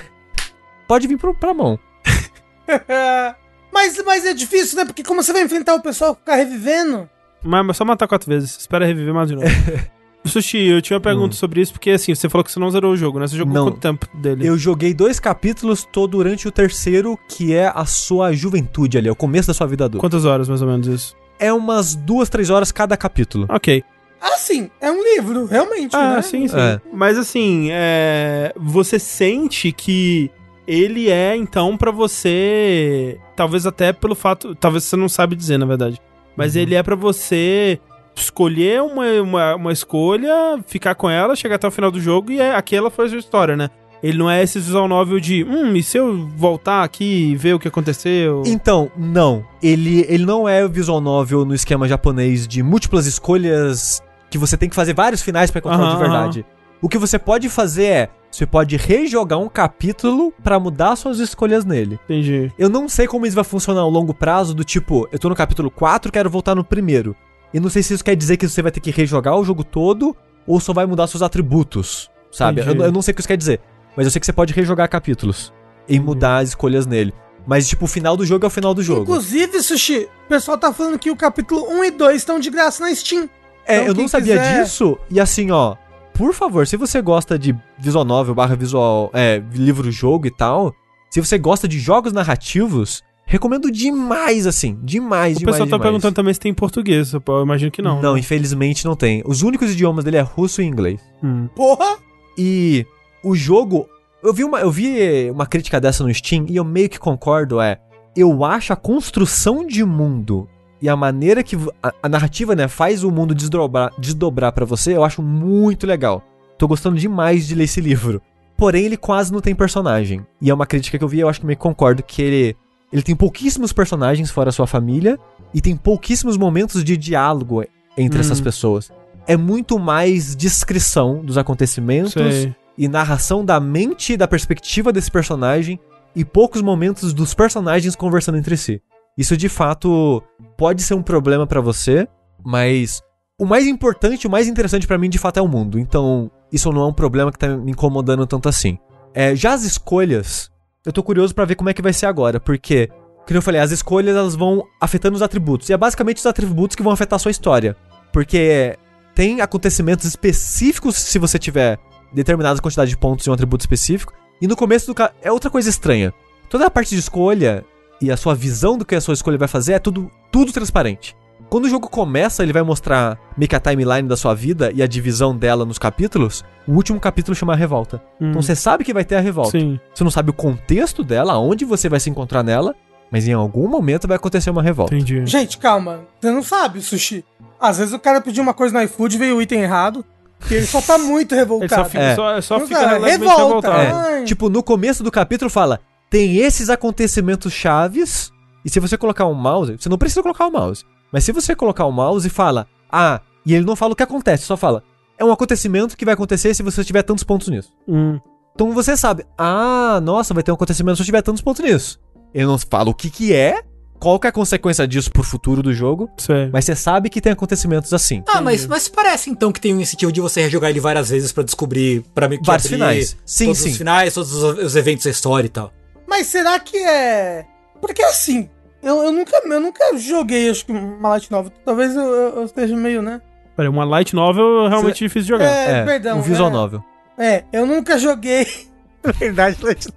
Pode 0.88 1.06
vir 1.08 1.18
pro, 1.18 1.34
pra 1.36 1.54
mão. 1.54 1.78
mas, 3.74 4.02
mas 4.06 4.26
é 4.26 4.34
difícil, 4.34 4.78
né? 4.78 4.86
Porque 4.86 5.04
como 5.04 5.22
você 5.22 5.34
vai 5.34 5.44
enfrentar 5.44 5.76
o 5.76 5.82
pessoal 5.82 6.14
que 6.16 6.22
ficar 6.22 6.36
revivendo? 6.36 7.10
Mas, 7.44 7.66
mas 7.66 7.78
só 7.78 7.84
matar 7.84 8.08
quatro 8.08 8.30
vezes. 8.30 8.58
Espera 8.58 8.86
reviver 8.86 9.14
mais 9.14 9.28
de 9.28 9.36
novo. 9.36 9.48
Sushi, 10.26 10.58
eu 10.68 10.82
tinha 10.82 10.96
uma 10.98 11.02
pergunta 11.02 11.36
sobre 11.36 11.62
isso, 11.62 11.72
porque 11.74 11.92
assim, 11.92 12.14
você 12.16 12.28
falou 12.30 12.44
que 12.44 12.52
você 12.52 12.60
não 12.60 12.70
zerou 12.72 12.94
o 12.94 12.98
jogo, 12.98 13.20
né? 13.20 13.28
Você 13.28 13.36
jogou 13.38 13.52
Hum. 13.52 13.56
Não. 13.56 13.66
quanto 13.68 13.80
tempo 13.80 14.08
dele? 14.14 14.46
Eu 14.48 14.58
joguei 14.58 14.94
dois 14.94 15.20
capítulos, 15.20 15.88
tô 15.92 16.08
durante 16.08 16.48
o 16.48 16.52
terceiro, 16.52 17.18
que 17.28 17.54
é 17.54 17.72
a 17.74 17.86
sua 17.86 18.34
juventude 18.34 18.98
ali, 18.98 19.08
é 19.08 19.12
o 19.12 19.16
começo 19.16 19.48
da 19.48 19.54
sua 19.54 19.68
vida 19.68 19.86
adulta. 19.86 20.02
Quantas 20.02 20.26
horas, 20.26 20.50
mais 20.50 20.62
ou 20.62 20.68
menos, 20.68 20.88
isso? 20.88 21.16
É 21.40 21.52
umas 21.54 21.96
duas, 21.96 22.30
três 22.30 22.50
horas 22.50 22.72
cada 22.72 22.96
capítulo. 22.98 23.46
Ok. 23.50 23.84
Ah, 24.22 24.38
sim, 24.38 24.70
é 24.82 24.90
um 24.92 25.04
livro, 25.04 25.46
realmente, 25.46 25.96
Ah, 25.96 26.16
né? 26.16 26.22
sim, 26.22 26.48
sim. 26.48 26.58
É. 26.58 26.82
Mas 26.92 27.18
assim, 27.18 27.68
é... 27.72 28.54
você 28.58 28.98
sente 28.98 29.72
que 29.72 30.32
ele 30.68 31.10
é, 31.12 31.36
então, 31.36 31.78
pra 31.78 31.92
você. 31.92 33.20
Talvez 33.36 33.68
até 33.68 33.94
pelo 33.94 34.16
fato. 34.16 34.56
Talvez 34.56 34.84
você 34.86 34.96
não 34.96 35.08
sabe 35.10 35.36
dizer, 35.36 35.58
na 35.60 35.66
verdade. 35.66 36.02
Mas 36.36 36.56
Uhum. 36.56 36.62
ele 36.62 36.76
é 36.76 36.82
pra 36.82 36.96
você 36.96 37.80
escolher 38.16 38.82
uma, 38.82 39.06
uma, 39.22 39.56
uma 39.56 39.72
escolha, 39.72 40.60
ficar 40.66 40.96
com 40.96 41.10
ela, 41.10 41.36
chegar 41.36 41.56
até 41.56 41.68
o 41.68 41.72
final 41.72 41.92
do 41.92 42.00
jogo 42.00 42.32
e 42.32 42.40
é, 42.40 42.56
aquela 42.56 42.90
foi 42.90 43.06
a 43.06 43.10
sua 43.10 43.20
história, 43.20 43.56
né? 43.56 43.70
Ele 44.04 44.18
não 44.18 44.30
é 44.30 44.44
esse 44.44 44.60
visual 44.60 44.88
novel 44.88 45.20
de, 45.20 45.44
hum, 45.44 45.76
e 45.76 45.82
se 45.82 45.98
eu 45.98 46.28
voltar 46.36 46.84
aqui 46.84 47.32
e 47.32 47.36
ver 47.36 47.56
o 47.56 47.60
que 47.60 47.68
aconteceu? 47.68 48.44
Então, 48.46 48.92
não. 48.96 49.44
Ele, 49.64 50.06
ele 50.08 50.26
não 50.26 50.48
é 50.48 50.64
o 50.64 50.70
visual 50.70 51.02
novel 51.02 51.44
no 51.44 51.56
esquema 51.56 51.88
japonês 51.88 52.48
de 52.48 52.62
múltiplas 52.62 53.08
escolhas 53.08 54.04
que 54.30 54.38
você 54.38 54.58
tem 54.58 54.70
que 54.70 54.76
fazer 54.76 54.94
vários 54.94 55.22
finais 55.22 55.50
pra 55.50 55.60
encontrar 55.60 55.88
o 55.88 55.92
de 55.92 55.98
verdade. 55.98 56.46
O 56.82 56.90
que 56.90 56.98
você 56.98 57.18
pode 57.18 57.50
fazer 57.50 57.86
é, 57.86 58.10
você 58.30 58.46
pode 58.46 58.78
rejogar 58.78 59.40
um 59.40 59.50
capítulo 59.50 60.32
pra 60.44 60.60
mudar 60.60 60.96
suas 60.96 61.20
escolhas 61.20 61.66
nele. 61.66 61.98
Entendi. 62.04 62.52
Eu 62.60 62.70
não 62.70 62.88
sei 62.88 63.08
como 63.08 63.26
isso 63.26 63.36
vai 63.36 63.46
funcionar 63.46 63.82
ao 63.82 63.90
longo 63.90 64.14
prazo, 64.14 64.54
do 64.54 64.64
tipo, 64.64 65.08
eu 65.12 65.18
tô 65.18 65.30
no 65.30 65.36
capítulo 65.36 65.72
4, 65.72 66.12
quero 66.12 66.30
voltar 66.30 66.54
no 66.54 66.64
primeiro. 66.64 67.16
E 67.56 67.60
não 67.60 67.70
sei 67.70 67.82
se 67.82 67.94
isso 67.94 68.04
quer 68.04 68.16
dizer 68.16 68.36
que 68.38 68.48
você 68.48 68.62
vai 68.62 68.72
ter 68.72 68.82
que 68.82 68.92
rejogar 68.92 69.36
o 69.38 69.44
jogo 69.46 69.64
todo 69.64 70.14
ou 70.46 70.60
só 70.60 70.74
vai 70.74 70.86
mudar 70.86 71.08
seus 71.08 71.22
atributos, 71.24 72.12
sabe? 72.30 72.60
Eu, 72.62 72.76
eu 72.76 72.92
não 72.92 73.02
sei 73.02 73.14
o 73.14 73.16
que 73.16 73.22
isso 73.22 73.28
quer 73.28 73.38
dizer, 73.38 73.62
mas 73.96 74.06
eu 74.06 74.12
sei 74.12 74.20
que 74.20 74.26
você 74.26 74.34
pode 74.34 74.54
rejogar 74.54 74.90
capítulos 74.90 75.54
e 75.88 75.98
Uhum. 75.98 76.04
mudar 76.06 76.40
as 76.40 76.50
escolhas 76.50 76.86
nele. 76.86 77.14
Mas, 77.48 77.68
tipo, 77.68 77.86
o 77.86 77.88
final 77.88 78.18
do 78.18 78.26
jogo 78.26 78.44
é 78.44 78.48
o 78.48 78.52
final 78.52 78.74
do 78.74 78.82
jogo. 78.84 79.04
Inclusive, 79.04 79.62
Sushi, 79.62 80.10
o 80.26 80.28
pessoal 80.28 80.58
tá 80.58 80.74
falando 80.74 80.98
que 81.00 81.12
o 81.12 81.16
capítulo 81.16 81.62
1 81.70 81.84
e 81.86 81.92
2 81.92 82.16
estão 82.18 82.40
de 82.40 82.50
graça 82.50 82.84
na 82.84 82.94
Steam. 82.94 83.30
É, 83.68 83.76
Então, 83.78 83.88
eu 83.88 83.94
não 83.94 84.08
sabia 84.08 84.36
quiser- 84.38 84.64
disso. 84.64 84.98
E 85.12 85.20
assim, 85.20 85.52
ó, 85.52 85.76
por 86.14 86.34
favor, 86.34 86.66
se 86.68 86.76
você 86.76 87.02
gosta 87.02 87.38
de 87.40 87.56
visual 87.78 88.04
novel 88.04 88.34
barra 88.36 88.56
visual, 88.56 89.12
é, 89.14 89.42
livro-jogo 89.54 90.26
e 90.28 90.32
tal, 90.32 90.74
se 91.10 91.22
você 91.24 91.38
gosta 91.38 91.68
de 91.68 91.80
jogos 91.80 92.12
narrativos, 92.12 93.04
recomendo 93.26 93.72
demais, 93.72 94.46
assim, 94.46 94.78
demais, 94.84 95.38
O 95.38 95.40
demais, 95.40 95.56
pessoal 95.56 95.70
tá 95.70 95.78
demais. 95.78 95.82
perguntando 95.82 96.16
também 96.16 96.34
se 96.34 96.40
tem 96.40 96.52
em 96.52 96.56
português. 96.56 97.14
Eu 97.14 97.22
imagino 97.44 97.72
que 97.72 97.82
não. 97.82 98.02
Não, 98.02 98.14
né? 98.14 98.20
infelizmente 98.20 98.86
não 98.86 98.96
tem. 98.96 99.24
Os 99.26 99.42
únicos 99.42 99.72
idiomas 99.72 100.04
dele 100.06 100.18
é 100.18 100.22
russo 100.22 100.62
e 100.62 100.66
inglês. 100.66 101.02
Hum. 101.24 101.48
Porra! 101.56 101.98
E 102.38 102.86
o 103.24 103.36
jogo, 103.36 103.88
eu 104.24 104.34
vi 104.34 104.44
uma, 104.44 104.60
eu 104.60 104.72
vi 104.72 105.30
uma 105.32 105.46
crítica 105.46 105.82
dessa 105.82 106.04
no 106.04 106.14
Steam 106.14 106.46
e 106.50 106.56
eu 106.56 106.64
meio 106.64 106.90
que 106.90 107.00
concordo, 107.00 107.60
é, 107.60 107.80
eu 108.16 108.44
acho 108.44 108.72
a 108.72 108.76
construção 108.76 109.66
de 109.66 109.84
mundo 109.84 110.48
e 110.82 110.90
a 110.90 110.96
maneira 110.96 111.42
que 111.42 111.58
a, 111.82 111.94
a 112.04 112.10
narrativa, 112.10 112.56
né, 112.56 112.68
faz 112.68 113.04
o 113.04 113.12
mundo 113.12 113.34
desdobrar, 113.34 113.92
desdobrar 113.98 114.52
para 114.52 114.66
você, 114.66 114.96
eu 114.96 115.04
acho 115.04 115.22
muito 115.22 115.88
legal. 115.88 116.22
Tô 116.58 116.68
gostando 116.68 116.98
demais 116.98 117.48
de 117.48 117.56
ler 117.56 117.64
esse 117.64 117.82
livro. 117.82 118.22
Porém, 118.58 118.86
ele 118.86 118.96
quase 118.96 119.34
não 119.34 119.42
tem 119.42 119.54
personagem. 119.54 120.26
E 120.42 120.50
é 120.50 120.54
uma 120.54 120.66
crítica 120.66 120.98
que 120.98 121.04
eu 121.04 121.08
vi, 121.08 121.20
eu 121.20 121.28
acho 121.28 121.42
que 121.42 121.46
meio 121.46 121.58
que 121.58 121.64
concordo 121.64 122.04
que 122.04 122.22
ele 122.22 122.56
ele 122.96 123.04
tem 123.04 123.14
pouquíssimos 123.14 123.74
personagens 123.74 124.32
fora 124.32 124.48
a 124.48 124.54
sua 124.54 124.66
família 124.66 125.20
e 125.54 125.60
tem 125.60 125.76
pouquíssimos 125.76 126.38
momentos 126.38 126.82
de 126.82 126.96
diálogo 126.96 127.62
entre 127.98 128.18
Hum. 128.18 128.22
essas 128.22 128.40
pessoas. 128.40 128.90
É 129.28 129.36
muito 129.36 129.78
mais 129.78 130.34
descrição 130.34 131.22
dos 131.22 131.38
acontecimentos 131.38 132.14
Sei. 132.14 132.56
e 132.78 132.88
narração 132.88 133.44
da 133.44 133.60
mente 133.60 134.14
e 134.14 134.18
da 134.18 134.30
perspectiva 134.30 134.94
desse 134.94 135.12
personagem 135.12 135.78
e 136.16 136.24
poucos 136.24 136.62
momentos 136.62 137.14
dos 137.14 137.34
personagens 137.34 137.98
conversando 137.98 138.38
entre 138.38 138.56
si. 138.56 138.82
Isso 139.18 139.36
de 139.36 139.50
fato 139.50 140.24
pode 140.58 140.82
ser 140.82 140.94
um 140.94 141.04
problema 141.04 141.46
pra 141.46 141.60
você, 141.60 142.08
mas 142.46 143.02
o 143.38 143.46
mais 143.46 143.68
importante, 143.68 144.26
o 144.26 144.30
mais 144.30 144.48
interessante 144.48 144.88
pra 144.88 144.98
mim 144.98 145.10
de 145.10 145.18
fato 145.18 145.38
é 145.38 145.42
o 145.42 145.48
mundo. 145.50 145.78
Então, 145.78 146.32
isso 146.50 146.72
não 146.72 146.84
é 146.84 146.88
um 146.88 146.94
problema 146.94 147.30
que 147.30 147.40
tá 147.40 147.50
me 147.58 147.72
incomodando 147.72 148.26
tanto 148.26 148.48
assim. 148.48 148.78
É, 149.14 149.36
já 149.36 149.54
as 149.54 149.64
escolhas, 149.64 150.50
eu 150.86 150.94
tô 150.94 151.02
curioso 151.02 151.34
pra 151.34 151.46
ver 151.46 151.56
como 151.56 151.70
é 151.70 151.74
que 151.74 151.82
vai 151.82 151.94
ser 151.94 152.06
agora, 152.06 152.40
porque, 152.40 152.90
como 153.26 153.38
eu 153.38 153.42
falei, 153.42 153.60
as 153.60 153.72
escolhas 153.72 154.16
elas 154.16 154.36
vão 154.36 154.68
afetando 154.80 155.16
os 155.16 155.22
atributos. 155.22 155.70
E 155.70 155.74
é 155.74 155.78
basicamente 155.78 156.18
os 156.18 156.26
atributos 156.26 156.76
que 156.76 156.84
vão 156.84 156.94
afetar 156.94 157.18
a 157.18 157.20
sua 157.20 157.32
história. 157.32 157.76
Porque 158.14 158.78
tem 159.14 159.42
acontecimentos 159.42 160.06
específicos 160.06 160.96
se 160.96 161.18
você 161.18 161.40
tiver 161.40 161.80
determinada 162.14 162.62
quantidade 162.62 162.90
de 162.90 162.98
pontos 162.98 163.24
de 163.24 163.30
um 163.30 163.34
atributo 163.34 163.64
específico. 163.64 164.14
E 164.42 164.48
no 164.48 164.56
começo 164.56 164.88
do 164.88 164.94
ca... 164.94 165.12
é 165.22 165.32
outra 165.32 165.50
coisa 165.50 165.70
estranha. 165.70 166.14
Toda 166.50 166.68
a 166.68 166.70
parte 166.70 166.90
de 166.90 167.00
escolha 167.00 167.66
e 168.02 168.12
a 168.12 168.18
sua 168.18 168.36
visão 168.36 168.78
do 168.78 168.86
que 168.86 168.96
a 168.96 169.02
sua 169.02 169.14
escolha 169.14 169.38
vai 169.38 169.48
fazer 169.48 169.74
é 169.74 169.80
tudo, 169.80 170.12
tudo 170.32 170.52
transparente. 170.52 171.16
Quando 171.50 171.66
o 171.66 171.70
jogo 171.70 171.88
começa, 171.90 172.42
ele 172.44 172.52
vai 172.54 172.64
mostrar 172.64 173.18
meio 173.38 173.48
que 173.48 173.56
a 173.56 173.60
timeline 173.60 174.08
da 174.08 174.18
sua 174.18 174.34
vida 174.34 174.72
e 174.74 174.82
a 174.82 174.88
divisão 174.88 175.36
dela 175.38 175.64
nos 175.66 175.78
capítulos. 175.78 176.44
O 176.68 176.74
último 176.74 177.00
capítulo 177.00 177.36
chama 177.36 177.54
a 177.54 177.56
Revolta. 177.56 178.02
Hum, 178.20 178.30
Então 178.32 178.42
você 178.42 178.56
sabe 178.56 178.84
que 178.84 178.94
vai 178.94 179.06
ter 179.06 179.16
a 179.16 179.20
revolta. 179.22 179.52
Sim. 179.52 179.80
Você 179.94 180.04
não 180.04 180.12
sabe 180.12 180.32
o 180.32 180.34
contexto 180.34 181.04
dela, 181.04 181.34
aonde 181.34 181.64
você 181.64 181.88
vai 181.88 182.00
se 182.00 182.10
encontrar 182.10 182.42
nela, 182.44 182.74
mas 183.12 183.28
em 183.28 183.34
algum 183.34 183.68
momento 183.68 184.08
vai 184.08 184.18
acontecer 184.18 184.50
uma 184.50 184.64
revolta. 184.64 184.96
Entendi. 184.96 185.26
Gente, 185.26 185.58
calma. 185.60 186.02
Você 186.20 186.32
não 186.32 186.42
sabe, 186.42 186.82
Sushi. 186.82 187.24
Às 187.60 187.78
vezes 187.78 187.94
o 187.94 188.00
cara 188.00 188.20
pediu 188.20 188.42
uma 188.44 188.54
coisa 188.54 188.74
no 188.78 188.84
iFood 188.84 189.16
e 189.16 189.20
veio 189.20 189.38
o 189.38 189.42
item 189.42 189.62
errado. 189.62 190.04
E 190.50 190.54
ele 190.56 190.66
só 190.66 190.82
tá 190.82 190.98
muito 190.98 191.32
Ele 191.36 191.40
só 191.48 191.54
revoltado. 191.56 191.90
fica, 191.90 192.04
É. 192.04 192.16
só, 192.16 192.42
só 192.42 192.60
fica 192.62 192.80
revolta. 193.00 193.08
revoltado. 193.08 194.10
É, 194.10 194.24
tipo, 194.24 194.50
no 194.50 194.62
começo 194.64 195.04
do 195.04 195.12
capítulo 195.12 195.50
fala: 195.50 195.80
tem 196.10 196.38
esses 196.38 196.70
acontecimentos 196.70 197.54
chaves, 197.54 198.32
e 198.66 198.70
se 198.70 198.80
você 198.80 198.98
colocar 198.98 199.26
um 199.28 199.34
mouse, 199.34 199.78
você 199.80 199.88
não 199.88 199.98
precisa 199.98 200.22
colocar 200.22 200.48
o 200.48 200.52
mouse, 200.52 200.84
mas 201.16 201.24
se 201.24 201.32
você 201.32 201.56
colocar 201.56 201.86
o 201.86 201.94
mouse 201.94 202.28
e 202.28 202.30
fala, 202.30 202.68
ah, 202.92 203.22
e 203.46 203.56
ele 203.56 203.64
não 203.64 203.74
fala 203.74 203.94
o 203.94 203.96
que 203.96 204.04
acontece, 204.04 204.44
só 204.44 204.58
fala, 204.58 204.84
é 205.18 205.24
um 205.24 205.32
acontecimento 205.32 205.96
que 205.96 206.04
vai 206.04 206.14
acontecer 206.14 206.54
se 206.54 206.62
você 206.62 206.84
tiver 206.84 207.04
tantos 207.04 207.24
pontos 207.24 207.48
nisso. 207.48 207.72
Hum, 207.88 208.20
Então 208.54 208.74
você 208.74 208.98
sabe, 208.98 209.26
ah, 209.38 210.02
nossa, 210.04 210.34
vai 210.34 210.44
ter 210.44 210.52
um 210.52 210.56
acontecimento 210.56 210.98
se 210.98 211.04
eu 211.04 211.06
tiver 211.06 211.22
tantos 211.22 211.42
pontos 211.42 211.64
nisso. 211.64 212.02
Ele 212.34 212.46
não 212.46 212.58
fala 212.58 212.90
o 212.90 212.94
que 212.94 213.10
que 213.10 213.32
é, 213.34 213.64
qual 213.98 214.20
que 214.20 214.28
é 214.28 214.30
a 214.30 214.34
consequência 214.34 214.86
disso 214.86 215.10
pro 215.10 215.24
futuro 215.24 215.64
do 215.64 215.74
jogo, 215.74 216.10
sei. 216.18 216.50
mas 216.52 216.66
você 216.66 216.76
sabe 216.76 217.10
que 217.10 217.22
tem 217.22 217.32
acontecimentos 217.32 217.94
assim. 217.94 218.22
Ah, 218.28 218.42
mas, 218.42 218.68
mas 218.68 218.90
parece 218.90 219.30
então 219.30 219.54
que 219.54 219.62
tem 219.62 219.74
um 219.74 219.80
incentivo 219.80 220.12
de 220.12 220.20
você 220.20 220.42
rejogar 220.42 220.70
ele 220.70 220.82
várias 220.82 221.12
vezes 221.12 221.32
pra 221.32 221.46
descobrir, 221.46 222.04
pra 222.14 222.28
meio 222.28 222.42
que 222.42 222.46
Vários 222.48 222.68
finais. 222.68 223.16
Sim, 223.26 223.46
todos 223.46 223.62
sim. 223.62 223.70
os 223.72 223.78
finais, 223.78 224.14
todos 224.14 224.34
os, 224.34 224.58
os 224.58 224.76
eventos 224.76 225.06
da 225.06 225.12
história 225.12 225.48
e 225.48 225.50
tal. 225.50 225.72
Mas 226.06 226.28
será 226.28 226.60
que 226.60 226.76
é. 226.76 227.46
Porque 227.80 228.04
assim, 228.04 228.50
eu, 228.86 229.04
eu, 229.04 229.12
nunca, 229.12 229.42
eu 229.44 229.60
nunca 229.60 229.98
joguei, 229.98 230.50
acho 230.50 230.66
que 230.66 230.72
uma 230.72 231.10
Light 231.10 231.30
Novel. 231.32 231.52
Talvez 231.66 231.96
eu, 231.96 232.04
eu- 232.04 232.36
eu 232.38 232.44
esteja 232.46 232.76
meio, 232.76 233.02
né? 233.02 233.22
Peraí, 233.56 233.70
uma 233.70 233.86
light 233.86 234.14
novel 234.14 234.66
é 234.66 234.70
realmente 234.70 234.98
difícil 235.00 235.22
de 235.22 235.28
jogar. 235.30 235.46
É, 235.46 235.86
perdão. 235.86 236.18
um 236.18 236.22
visual 236.22 236.50
é, 236.50 236.52
novel. 236.54 236.84
É, 237.18 237.44
eu 237.54 237.66
nunca 237.66 237.98
joguei. 237.98 238.46
Verdade, 239.18 239.58
Light 239.64 239.88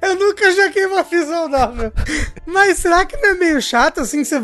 Eu 0.00 0.14
nunca 0.16 0.50
joguei 0.52 0.86
uma 0.86 1.02
visual 1.02 1.46
novel. 1.48 1.92
Mas 2.46 2.78
será 2.78 3.04
que 3.04 3.14
não 3.18 3.30
é 3.30 3.34
meio 3.34 3.60
chato 3.60 4.00
assim 4.00 4.24
você, 4.24 4.42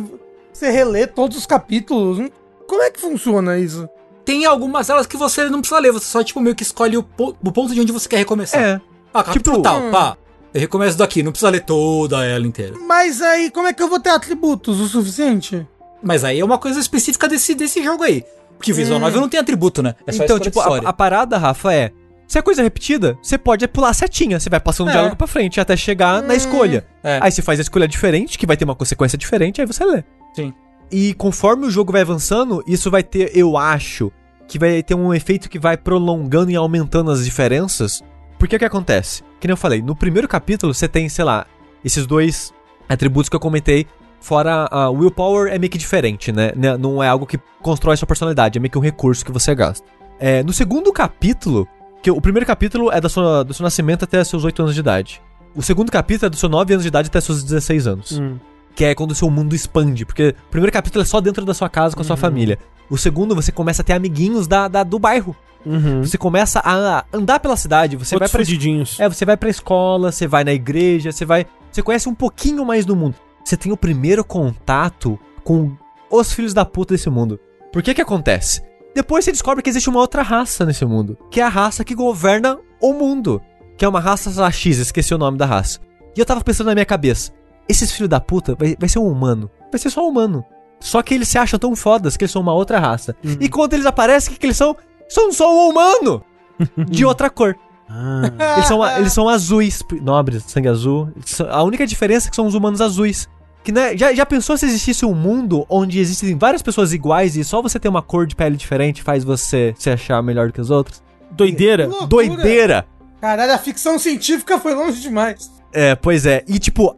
você 0.53 0.70
relê 0.70 1.07
todos 1.07 1.38
os 1.38 1.47
capítulos? 1.47 2.30
Como 2.66 2.82
é 2.82 2.91
que 2.91 3.01
funciona 3.01 3.57
isso? 3.59 3.88
Tem 4.26 4.45
algumas 4.45 4.88
delas 4.88 5.07
que 5.07 5.16
você 5.16 5.49
não 5.49 5.61
precisa 5.61 5.80
ler, 5.80 5.93
você 5.93 6.05
só 6.07 6.22
tipo 6.22 6.38
meio 6.41 6.55
que 6.55 6.62
escolhe 6.62 6.97
o, 6.99 7.03
po- 7.03 7.34
o 7.43 7.51
ponto 7.53 7.72
de 7.74 7.80
onde 7.80 7.93
você 7.93 8.09
quer 8.09 8.18
recomeçar. 8.18 8.61
É, 8.62 8.80
Ah, 9.14 9.24
capítulo 9.24 9.57
tipo, 9.57 9.62
tal, 9.62 9.80
hum. 9.80 9.91
pá. 9.91 10.16
Eu 10.53 10.61
recomeço 10.61 10.98
daqui, 10.98 11.22
não 11.22 11.30
precisa 11.32 11.51
ler 11.51 11.61
toda 11.61 12.24
ela 12.24 12.46
inteira. 12.46 12.74
Mas 12.86 13.22
aí, 13.22 13.51
como 13.51 13.68
é 13.68 13.72
que 13.72 13.82
eu 13.82 13.88
vou 13.88 14.01
ter 14.01 14.11
atributos 14.11 14.80
o 14.80 14.86
suficiente? 14.88 15.66
Mas 16.03 16.24
aí 16.24 16.40
é 16.40 16.44
uma 16.44 16.59
coisa 16.59 16.80
específica 16.80 17.28
desse, 17.28 17.55
desse 17.55 17.82
jogo 17.82 18.03
aí. 18.03 18.24
Porque 18.57 18.72
visual 18.72 18.98
Hum. 18.98 19.03
novel 19.03 19.20
não 19.20 19.28
tem 19.28 19.38
atributo, 19.40 19.82
né? 19.82 19.94
É 20.07 20.12
só 20.12 20.24
então, 20.24 20.38
tipo, 20.38 20.61
a, 20.61 20.78
a 20.78 20.92
parada, 20.92 21.38
Rafa, 21.38 21.72
é. 21.72 21.90
Se 22.26 22.38
é 22.38 22.42
coisa 22.42 22.62
repetida, 22.62 23.18
você 23.22 23.36
pode 23.38 23.66
pular 23.68 23.90
a 23.90 23.94
setinha. 23.94 24.38
Você 24.38 24.48
vai 24.51 24.61
passando 24.61 24.86
o 24.88 24.90
É. 24.90 24.92
diálogo 24.92 25.16
pra 25.16 25.26
frente 25.26 25.61
até 25.61 25.76
chegar 25.76 26.22
na 26.22 26.34
Hum. 26.34 26.36
escolha. 26.36 26.86
É. 27.03 27.18
Aí 27.22 27.30
você 27.32 27.42
faz 27.42 27.59
a 27.59 27.62
escolha 27.62 27.88
diferente, 27.88 28.38
que 28.38 28.46
vai 28.46 28.57
ter 28.57 28.64
uma 28.64 28.74
consequência 28.74 29.16
diferente, 29.18 29.61
aí 29.61 29.66
você 29.66 29.84
lê. 29.84 30.05
Sim. 30.34 30.53
E 30.92 31.14
conforme 31.14 31.66
o 31.66 31.70
jogo 31.70 31.92
vai 31.92 32.01
avançando, 32.03 32.62
isso 32.66 32.90
vai 32.90 33.03
ter, 33.03 33.30
eu 33.36 33.57
acho, 33.57 34.11
que 34.48 34.59
vai 34.59 34.82
ter 34.82 34.94
um 34.94 35.14
efeito 35.14 35.48
que 35.48 35.59
vai 35.59 35.76
prolongando 35.76 36.51
e 36.51 36.57
aumentando 36.57 37.11
as 37.11 37.24
diferenças. 37.24 38.03
Porque 38.41 38.57
o 38.57 38.59
que 38.59 38.64
acontece? 38.64 39.22
Que 39.38 39.47
nem 39.47 39.53
eu 39.53 39.57
falei, 39.57 39.82
no 39.82 39.95
primeiro 39.95 40.26
capítulo 40.26 40.72
você 40.72 40.88
tem, 40.88 41.11
sei 41.11 41.24
lá, 41.26 41.47
esses 41.84 42.07
dois 42.07 42.55
atributos 42.88 43.28
que 43.28 43.36
eu 43.36 43.41
comentei. 43.41 43.86
Fora 44.18 44.66
a 44.70 44.91
willpower 44.91 45.53
é 45.53 45.59
meio 45.59 45.70
que 45.70 45.78
diferente, 45.78 46.32
né? 46.32 46.53
Né, 46.57 46.76
Não 46.76 47.03
é 47.03 47.09
algo 47.09 47.26
que 47.26 47.38
constrói 47.61 47.97
sua 47.97 48.07
personalidade, 48.07 48.59
é 48.59 48.61
meio 48.61 48.70
que 48.70 48.78
um 48.78 48.82
recurso 48.82 49.24
que 49.24 49.30
você 49.30 49.55
gasta. 49.55 49.86
É, 50.18 50.43
no 50.43 50.53
segundo 50.55 50.91
capítulo, 50.91 51.68
que 52.03 52.11
o 52.11 52.20
primeiro 52.20 52.47
capítulo 52.47 52.91
é 52.91 53.01
da 53.01 53.09
sua, 53.11 53.43
do 53.43 53.53
seu 53.53 53.62
nascimento 53.62 54.05
até 54.05 54.24
seus 54.24 54.43
8 54.43 54.62
anos 54.62 54.74
de 54.74 54.80
idade. 54.80 55.22
O 55.55 55.62
segundo 55.62 55.93
capítulo 55.93 56.26
é 56.26 56.30
do 56.30 56.36
seu 56.36 56.49
9 56.49 56.72
anos 56.74 56.84
de 56.84 56.88
idade 56.88 57.09
até 57.09 57.20
seus 57.20 57.43
16 57.43 57.86
anos. 57.86 58.18
Hum. 58.18 58.38
Que 58.75 58.85
é 58.87 58.95
quando 58.95 59.11
o 59.11 59.14
seu 59.14 59.29
mundo 59.31 59.55
expande. 59.55 60.05
Porque 60.07 60.35
o 60.47 60.51
primeiro 60.51 60.73
capítulo 60.73 61.03
é 61.03 61.07
só 61.07 61.21
dentro 61.21 61.45
da 61.45 61.53
sua 61.55 61.68
casa 61.68 61.95
com 61.95 62.03
a 62.03 62.05
sua 62.05 62.16
família. 62.16 62.59
O 62.89 62.97
segundo, 62.99 63.35
você 63.35 63.53
começa 63.53 63.83
a 63.83 63.85
ter 63.85 63.93
amiguinhos 63.93 64.47
da, 64.47 64.68
da- 64.68 64.83
do 64.83 64.99
bairro. 64.99 65.37
Uhum. 65.64 66.03
Você 66.03 66.16
começa 66.16 66.61
a 66.64 67.05
andar 67.12 67.39
pela 67.41 67.57
cidade. 67.57 67.97
Você 67.97 68.14
vai 68.16 68.25
Outros 68.27 68.33
pra 68.33 68.41
fudidinhos. 68.45 68.99
é, 68.99 69.09
você 69.09 69.25
vai 69.25 69.37
pra 69.37 69.51
escola, 69.51 70.11
você 70.11 70.27
vai 70.27 70.43
na 70.45 70.53
igreja, 70.53 71.12
você 71.12 71.25
vai. 71.25 71.47
Você 71.71 71.83
conhece 71.83 72.09
um 72.09 72.14
pouquinho 72.14 72.64
mais 72.64 72.85
do 72.87 72.97
mundo. 72.97 73.14
Você 73.45 73.57
tem 73.57 73.71
o 73.71 73.77
primeiro 73.77 74.25
contato 74.25 75.18
com 75.45 75.73
os 76.11 76.33
filhos 76.33 76.55
da 76.55 76.64
puta 76.64 76.95
desse 76.95 77.11
mundo. 77.11 77.39
Por 77.73 77.83
que 77.83 77.95
que 77.95 78.01
acontece? 78.03 78.62
Depois 78.95 79.25
você 79.25 79.31
descobre 79.33 79.62
que 79.62 79.71
existe 79.71 79.89
uma 79.89 80.01
outra 80.01 80.23
raça 80.23 80.64
nesse 80.66 80.85
mundo. 80.85 81.16
Que 81.31 81.41
é 81.41 81.45
a 81.45 81.49
raça 81.49 81.85
que 81.85 81.95
governa 81.95 82.59
o 82.81 82.93
mundo. 82.93 83.41
Que 83.77 83.85
é 83.85 83.89
uma 83.89 84.01
raça 84.01 84.31
sei 84.31 84.41
lá, 84.43 84.51
X, 84.51 84.79
esqueci 84.79 85.14
o 85.14 85.18
nome 85.18 85.39
da 85.39 85.47
raça. 85.47 85.79
E 86.16 86.20
eu 86.20 86.27
tava 86.27 86.40
pensando 86.43 86.66
na 86.66 86.74
minha 86.74 86.85
cabeça: 86.86 87.31
esses 87.70 87.92
filhos 87.92 88.09
da 88.09 88.20
puta 88.20 88.55
vai, 88.55 88.76
vai 88.78 88.88
ser 88.88 88.98
um 88.98 89.09
humano. 89.09 89.51
Vai 89.70 89.78
ser 89.78 89.90
só 89.90 90.05
um 90.05 90.10
humano. 90.10 90.44
Só 90.80 91.02
que 91.02 91.14
eles 91.14 91.28
se 91.28 91.38
acham 91.38 91.59
tão 91.59 91.76
fodas 91.76 92.16
que 92.16 92.24
eles 92.24 92.32
são 92.32 92.42
uma 92.42 92.55
outra 92.55 92.78
raça. 92.78 93.14
E 93.22 93.48
quando 93.48 93.74
eles 93.74 93.86
aparecem, 93.86 94.30
o 94.30 94.32
que, 94.32 94.40
que 94.40 94.47
eles 94.47 94.56
são? 94.56 94.76
São 95.09 95.32
só 95.32 95.52
um 95.52 95.70
humano! 95.70 96.24
de 96.88 97.05
outra 97.05 97.30
cor. 97.30 97.56
Ah. 97.88 98.55
Eles 98.56 98.68
são, 98.68 98.97
eles 98.97 99.12
são 99.12 99.28
azuis, 99.28 99.82
nobres, 100.01 100.44
sangue 100.44 100.68
azul. 100.68 101.10
A 101.51 101.62
única 101.62 101.86
diferença 101.86 102.28
é 102.28 102.30
que 102.30 102.36
são 102.36 102.47
os 102.47 102.55
humanos 102.55 102.80
azuis. 102.80 103.28
Que, 103.62 103.72
né, 103.72 103.97
já, 103.97 104.14
já 104.14 104.24
pensou 104.24 104.56
se 104.56 104.64
existisse 104.64 105.05
um 105.05 105.14
mundo 105.14 105.66
onde 105.68 105.98
existem 105.98 106.36
várias 106.38 106.62
pessoas 106.62 106.94
iguais 106.94 107.36
e 107.36 107.44
só 107.44 107.60
você 107.60 107.78
ter 107.78 107.88
uma 107.88 108.01
cor 108.01 108.26
de 108.26 108.34
pele 108.34 108.56
diferente 108.56 109.02
faz 109.02 109.22
você 109.22 109.74
se 109.76 109.90
achar 109.90 110.22
melhor 110.22 110.47
do 110.47 110.52
que 110.52 110.60
os 110.60 110.70
outros? 110.70 111.02
Doideira. 111.30 111.88
Doideira! 112.09 112.86
Caralho, 113.20 113.52
a 113.52 113.59
ficção 113.59 113.98
científica 113.98 114.59
foi 114.59 114.74
longe 114.74 115.01
demais. 115.02 115.51
É, 115.72 115.94
pois 115.94 116.24
é. 116.24 116.42
E 116.48 116.59
tipo, 116.59 116.97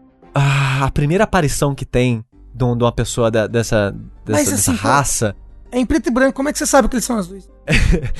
a 0.84 0.90
primeira 0.90 1.24
aparição 1.24 1.74
que 1.74 1.84
tem 1.84 2.24
de, 2.54 2.64
um- 2.64 2.72
uma 2.74 2.92
pessoa 2.92 3.30
da- 3.30 3.46
dessa, 3.46 3.90
dessa, 4.24 4.38
Mas, 4.38 4.50
dessa 4.50 4.70
assim, 4.72 4.80
raça 4.80 5.36
É 5.70 5.78
em 5.78 5.86
preto 5.86 6.08
e 6.08 6.10
branco, 6.12 6.34
como 6.34 6.48
é 6.48 6.52
que 6.52 6.58
você 6.58 6.66
sabe 6.66 6.88
que 6.88 6.94
eles 6.96 7.04
são 7.04 7.16
azuis? 7.16 7.48